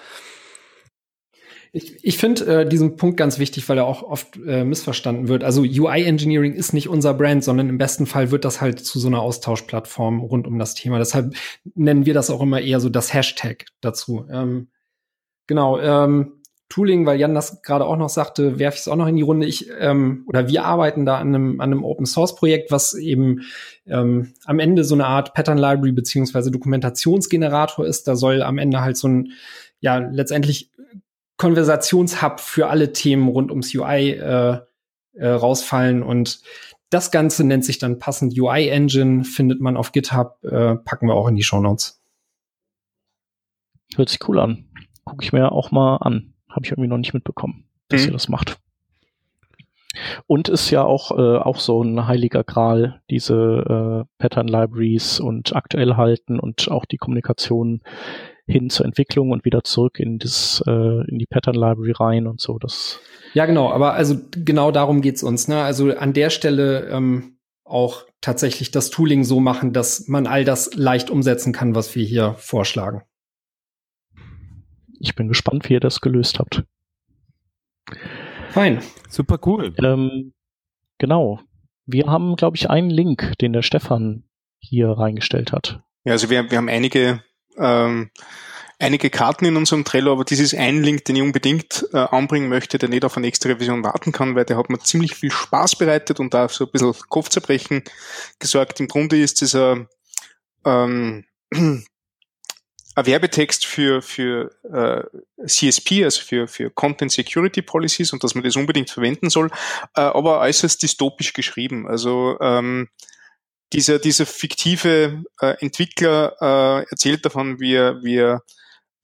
Ich, 1.72 2.04
ich 2.04 2.18
finde 2.18 2.62
äh, 2.62 2.68
diesen 2.68 2.96
Punkt 2.96 3.18
ganz 3.18 3.38
wichtig, 3.38 3.70
weil 3.70 3.78
er 3.78 3.86
auch 3.86 4.02
oft 4.02 4.40
äh, 4.44 4.64
missverstanden 4.64 5.28
wird. 5.28 5.44
Also 5.44 5.62
UI-Engineering 5.62 6.54
ist 6.54 6.74
nicht 6.74 6.90
unser 6.90 7.14
Brand, 7.14 7.44
sondern 7.44 7.70
im 7.70 7.78
besten 7.78 8.08
Fall 8.08 8.32
wird 8.32 8.44
das 8.44 8.60
halt 8.60 8.80
zu 8.80 8.98
so 8.98 9.08
einer 9.08 9.22
Austauschplattform 9.22 10.22
rund 10.22 10.48
um 10.48 10.58
das 10.58 10.74
Thema. 10.74 10.98
Deshalb 10.98 11.36
nennen 11.76 12.08
wir 12.08 12.16
das 12.16 12.32
auch 12.32 12.42
immer 12.42 12.60
eher 12.60 12.80
so 12.80 12.90
das 12.90 13.14
Hashtag 13.14 13.66
dazu. 13.82 14.26
Ähm, 14.32 14.70
genau. 15.46 15.80
Ähm, 15.80 16.39
Tooling, 16.70 17.08
weil 17.08 17.20
Jan 17.20 17.34
das 17.34 17.64
gerade 17.64 17.86
auch 17.86 17.98
noch 17.98 18.10
sagte, 18.10 18.60
werfe 18.60 18.76
ich 18.76 18.82
es 18.82 18.88
auch 18.88 18.96
noch 18.96 19.08
in 19.08 19.16
die 19.16 19.24
Runde. 19.24 19.48
Ich 19.48 19.70
ähm, 19.80 20.24
oder 20.28 20.48
wir 20.48 20.66
arbeiten 20.66 21.04
da 21.04 21.18
an 21.18 21.30
einem, 21.30 21.62
an 21.62 21.72
einem 21.72 21.84
Open 21.84 22.06
Source 22.06 22.36
Projekt, 22.36 22.72
was 22.72 22.94
eben 22.94 23.42
ähm, 23.88 24.34
am 24.46 24.60
Ende 24.60 24.84
so 24.84 24.94
eine 24.94 25.08
Art 25.08 25.34
Pattern 25.34 25.58
Library 25.58 25.92
beziehungsweise 25.92 26.52
Dokumentationsgenerator 26.52 27.86
ist. 27.86 28.08
Da 28.08 28.16
soll 28.16 28.44
am 28.44 28.60
Ende 28.60 28.82
halt 28.82 28.98
so 28.98 29.08
ein 29.08 29.32
ja 29.80 29.98
letztendlich 29.98 30.70
Konversationshub 31.38 32.40
für 32.40 32.68
alle 32.68 32.94
Themen 32.94 33.30
rund 33.30 33.50
ums 33.50 33.74
UI 33.74 34.12
äh, 34.12 34.60
äh, 35.14 35.28
rausfallen 35.28 36.04
und 36.04 36.42
das 36.92 37.12
Ganze 37.12 37.44
nennt 37.44 37.66
sich 37.66 37.78
dann 37.78 38.00
passend 38.00 38.38
UI 38.38 38.68
Engine, 38.68 39.24
findet 39.24 39.62
man 39.62 39.78
auf 39.78 39.92
GitHub, 39.92 40.44
äh, 40.44 40.76
packen 40.76 41.08
wir 41.08 41.14
auch 41.16 41.28
in 41.28 41.36
die 41.36 41.44
Show 41.44 41.60
Notes. 41.60 42.02
Hört 43.96 44.10
sich 44.10 44.20
cool 44.28 44.40
an. 44.40 44.66
Gucke 45.04 45.24
ich 45.24 45.34
mir 45.34 45.52
auch 45.52 45.72
mal 45.72 45.98
an. 45.98 46.34
Habe 46.60 46.66
ich 46.66 46.72
irgendwie 46.74 46.90
noch 46.90 46.98
nicht 46.98 47.14
mitbekommen, 47.14 47.64
dass 47.88 48.02
mhm. 48.02 48.08
ihr 48.10 48.12
das 48.12 48.28
macht. 48.28 48.58
Und 50.28 50.50
ist 50.50 50.72
ja 50.72 50.84
auch, 50.84 51.18
äh, 51.18 51.38
auch 51.38 51.58
so 51.58 51.82
ein 51.82 52.06
heiliger 52.06 52.44
Gral, 52.44 53.02
diese 53.10 54.04
äh, 54.06 54.14
Pattern 54.18 54.50
Libraries 54.50 55.22
und 55.22 55.56
aktuell 55.56 55.96
halten 55.96 56.38
und 56.38 56.70
auch 56.70 56.84
die 56.84 56.98
Kommunikation 56.98 57.80
hin 58.46 58.70
zur 58.70 58.86
Entwicklung 58.86 59.32
und 59.32 59.46
wieder 59.46 59.64
zurück 59.64 60.02
in 60.02 60.20
das, 60.20 60.62
äh, 60.68 61.08
in 61.10 61.18
die 61.18 61.28
Pattern 61.28 61.56
Library 61.56 61.94
rein 61.94 62.28
und 62.28 62.42
so. 62.42 62.60
Das 62.60 63.00
ja, 63.34 63.46
genau, 63.46 63.72
aber 63.72 63.94
also 63.94 64.18
genau 64.32 64.72
darum 64.72 65.00
geht's 65.00 65.24
uns. 65.24 65.48
Ne? 65.48 65.64
Also 65.64 65.96
an 65.96 66.12
der 66.12 66.30
Stelle 66.30 66.90
ähm, 66.90 67.38
auch 67.64 68.04
tatsächlich 68.20 68.72
das 68.72 68.90
Tooling 68.90 69.24
so 69.24 69.40
machen, 69.40 69.72
dass 69.72 70.10
man 70.10 70.28
all 70.28 70.44
das 70.44 70.74
leicht 70.76 71.10
umsetzen 71.10 71.54
kann, 71.54 71.74
was 71.74 71.96
wir 71.96 72.04
hier 72.04 72.36
vorschlagen 72.38 73.04
ich 75.00 75.16
bin 75.16 75.28
gespannt, 75.28 75.70
wie 75.70 75.74
ihr 75.74 75.80
das 75.80 76.02
gelöst 76.02 76.40
habt. 76.40 76.64
Fein. 78.50 78.82
Super 79.10 79.40
cool. 79.46 79.74
Ähm, 79.84 80.34
genau. 80.98 81.40
Wir 81.86 82.06
haben, 82.08 82.36
glaube 82.36 82.58
ich, 82.58 82.70
einen 82.70 82.90
Link, 82.90 83.34
den 83.42 83.54
der 83.54 83.62
Stefan 83.62 84.24
hier 84.60 84.90
reingestellt 84.90 85.52
hat. 85.52 85.82
Ja, 86.04 86.14
also 86.14 86.30
wir, 86.30 86.50
wir 86.52 86.58
haben 86.58 86.70
einige, 86.70 87.24
ähm, 87.58 88.12
einige 88.78 89.10
Karten 89.10 89.46
in 89.46 89.56
unserem 89.56 89.86
Trello, 89.86 90.12
aber 90.12 90.24
dieses 90.24 90.54
ein 90.54 90.84
Link, 90.84 91.06
den 91.06 91.16
ich 91.16 91.22
unbedingt 91.22 91.86
äh, 91.94 91.98
anbringen 91.98 92.50
möchte, 92.50 92.78
der 92.78 92.90
nicht 92.90 93.06
auf 93.06 93.18
eine 93.18 93.26
nächste 93.26 93.50
Revision 93.50 93.84
warten 93.84 94.12
kann, 94.12 94.36
weil 94.36 94.46
der 94.46 94.58
hat 94.58 94.70
mir 94.70 94.80
ziemlich 94.80 95.16
viel 95.16 95.32
Spaß 95.32 95.78
bereitet 95.78 96.20
und 96.20 96.34
da 96.34 96.48
so 96.50 96.66
ein 96.66 96.72
bisschen 96.72 96.94
Kopfzerbrechen 97.10 97.84
gesorgt. 98.40 98.80
Im 98.80 98.88
Grunde 98.88 99.20
ist 99.20 99.42
dieser 99.42 99.88
ähm, 100.66 101.26
Werbetext 103.06 103.66
für, 103.66 104.02
für 104.02 104.52
äh, 104.64 105.48
CSP, 105.48 106.04
also 106.04 106.22
für, 106.22 106.48
für 106.48 106.70
Content 106.70 107.12
Security 107.12 107.62
Policies 107.62 108.14
und 108.14 108.24
dass 108.24 108.36
man 108.36 108.44
das 108.44 108.56
unbedingt 108.56 108.90
verwenden 108.90 109.30
soll, 109.30 109.50
äh, 109.96 110.02
aber 110.02 110.40
äußerst 110.40 110.82
dystopisch 110.82 111.34
geschrieben. 111.34 111.88
Also 111.88 112.38
ähm, 112.42 112.90
dieser, 113.74 114.00
dieser 114.00 114.26
fiktive 114.26 115.24
äh, 115.42 115.56
Entwickler 115.60 116.36
äh, 116.42 116.86
erzählt 116.90 117.26
davon, 117.26 117.60
wie 117.60 117.76
er, 117.76 118.04
wie 118.04 118.18
er 118.18 118.44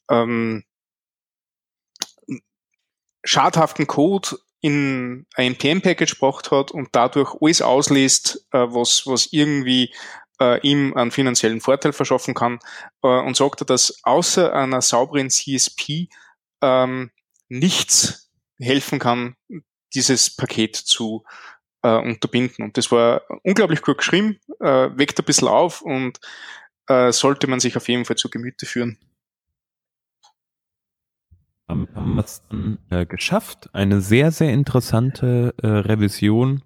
ähm, 0.10 0.64
schadhaften 3.24 3.88
Code 3.88 4.38
in 4.62 5.28
ein 5.36 5.54
NPM-Package 5.54 6.16
gebracht 6.16 6.50
hat 6.52 6.72
und 6.72 6.90
dadurch 6.94 7.36
alles 7.40 7.62
auslässt, 7.62 8.48
äh, 8.52 8.58
was, 8.60 9.06
was 9.06 9.28
irgendwie 9.32 9.94
äh, 10.40 10.60
ihm 10.62 10.94
einen 10.96 11.12
finanziellen 11.12 11.62
Vorteil 11.62 11.94
verschaffen 11.94 12.34
kann 12.34 12.60
äh, 13.04 13.08
und 13.08 13.36
sagte, 13.36 13.66
dass 13.66 14.00
außer 14.04 14.54
einer 14.54 14.82
sauberen 14.82 15.30
CSP 15.30 16.10
ähm, 16.62 17.12
nichts 17.48 18.32
helfen 18.60 19.00
kann, 19.00 19.36
dieses 19.94 20.36
Paket 20.36 20.76
zu 20.76 21.24
äh, 21.84 21.98
unterbinden. 21.98 22.66
Und 22.66 22.78
das 22.78 22.92
war 22.92 23.22
unglaublich 23.44 23.82
gut 23.82 24.00
geschrieben, 24.00 24.40
äh, 24.60 24.90
weckt 24.98 25.20
ein 25.20 25.26
bisschen 25.26 25.48
auf 25.48 25.82
und 25.82 26.20
äh, 26.88 27.12
sollte 27.12 27.48
man 27.48 27.60
sich 27.60 27.78
auf 27.78 27.88
jeden 27.88 28.06
Fall 28.06 28.16
zu 28.16 28.30
Gemüte 28.30 28.66
führen. 28.66 28.98
Haben 31.68 31.88
wir 32.16 32.24
es 32.24 32.44
dann 32.50 32.78
äh, 32.92 33.06
geschafft. 33.08 33.70
Eine 33.74 34.00
sehr, 34.00 34.32
sehr 34.32 34.54
interessante 34.54 35.56
äh, 35.62 35.68
Revision 35.68 36.64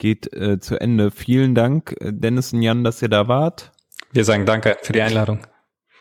geht 0.00 0.32
äh, 0.32 0.58
zu 0.58 0.80
Ende. 0.80 1.12
Vielen 1.12 1.54
Dank, 1.54 1.94
äh, 2.00 2.12
Dennis 2.12 2.52
und 2.52 2.62
Jan, 2.62 2.82
dass 2.82 3.00
ihr 3.00 3.08
da 3.08 3.28
wart. 3.28 3.70
Wir 4.10 4.24
sagen 4.24 4.44
danke 4.44 4.76
für 4.82 4.92
die 4.92 5.02
Einladung. 5.02 5.46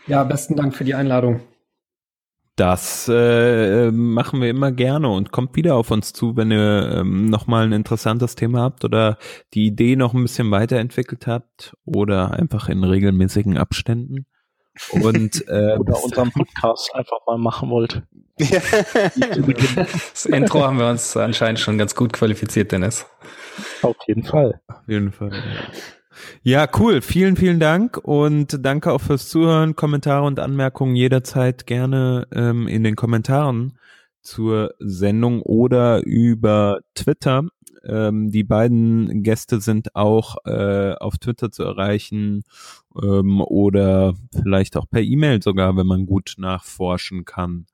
Ja, 0.08 0.24
besten 0.24 0.56
Dank 0.56 0.76
für 0.76 0.84
die 0.84 0.96
Einladung. 0.96 1.42
Das 2.56 3.08
äh, 3.08 3.90
machen 3.92 4.42
wir 4.42 4.50
immer 4.50 4.72
gerne 4.72 5.10
und 5.10 5.32
kommt 5.32 5.56
wieder 5.56 5.76
auf 5.76 5.92
uns 5.92 6.12
zu, 6.12 6.36
wenn 6.36 6.52
ihr 6.52 6.98
ähm, 6.98 7.28
nochmal 7.28 7.66
ein 7.66 7.72
interessantes 7.72 8.36
Thema 8.36 8.64
habt 8.64 8.84
oder 8.84 9.18
die 9.54 9.68
Idee 9.68 9.96
noch 9.96 10.14
ein 10.14 10.24
bisschen 10.24 10.52
weiterentwickelt 10.52 11.26
habt 11.28 11.78
oder 11.86 12.32
einfach 12.32 12.68
in 12.68 12.84
regelmäßigen 12.84 13.58
Abständen. 13.58 14.26
Und 14.92 15.42
äh, 15.48 15.78
oder 15.78 16.04
unseren 16.04 16.32
Podcast 16.32 16.94
einfach 16.96 17.20
mal 17.28 17.38
machen 17.38 17.70
wollt. 17.70 18.04
Das 20.14 20.26
Intro 20.26 20.64
haben 20.64 20.80
wir 20.80 20.90
uns 20.90 21.16
anscheinend 21.18 21.60
schon 21.60 21.78
ganz 21.78 21.94
gut 21.95 22.14
qualifiziert, 22.14 22.72
Dennis. 22.72 23.06
Auf 23.82 23.98
jeden 24.07 24.24
Fall. 24.24 24.61
Auf 24.68 24.88
jeden 24.88 25.11
Fall. 25.11 25.32
Ja, 26.41 26.68
cool. 26.78 27.02
Vielen, 27.02 27.36
vielen 27.36 27.60
Dank 27.60 27.98
und 27.98 28.66
danke 28.66 28.91
auch 28.91 29.02
fürs 29.02 29.28
Zuhören. 29.30 29.76
Kommentare 29.76 30.26
und 30.26 30.40
Anmerkungen 30.40 30.95
jederzeit 30.95 31.66
gerne 31.66 32.28
ähm, 32.34 32.68
in 32.68 32.84
den 32.84 32.95
Kommentaren 32.95 33.78
zur 34.22 34.74
Sendung 34.80 35.41
oder 35.41 36.03
über 36.06 36.80
Twitter. 36.95 37.44
Ähm, 37.86 38.32
die 38.32 38.44
beiden 38.44 39.24
Gäste 39.24 39.61
sind 39.61 39.95
auch 39.95 40.38
äh, 40.45 40.94
auf 40.94 41.18
Twitter 41.18 41.52
zu 41.52 41.64
erreichen 41.64 42.44
ähm, 43.02 43.41
oder 43.41 44.14
vielleicht 44.44 44.76
auch 44.76 44.90
per 44.90 45.02
E-Mail 45.02 45.41
sogar, 45.41 45.78
wenn 45.78 45.88
man 45.88 46.06
gut 46.06 46.36
nachforschen 46.38 47.26
kann. 47.26 47.66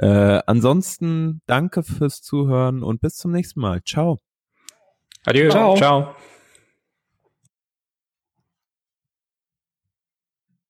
Äh, 0.00 0.40
ansonsten 0.46 1.42
danke 1.44 1.82
fürs 1.82 2.22
Zuhören 2.22 2.82
und 2.82 3.02
bis 3.02 3.16
zum 3.16 3.32
nächsten 3.32 3.60
Mal. 3.60 3.82
Ciao. 3.84 4.18
Adieu. 5.26 5.50
Ciao. 5.50 5.76
Ciao. 5.76 6.14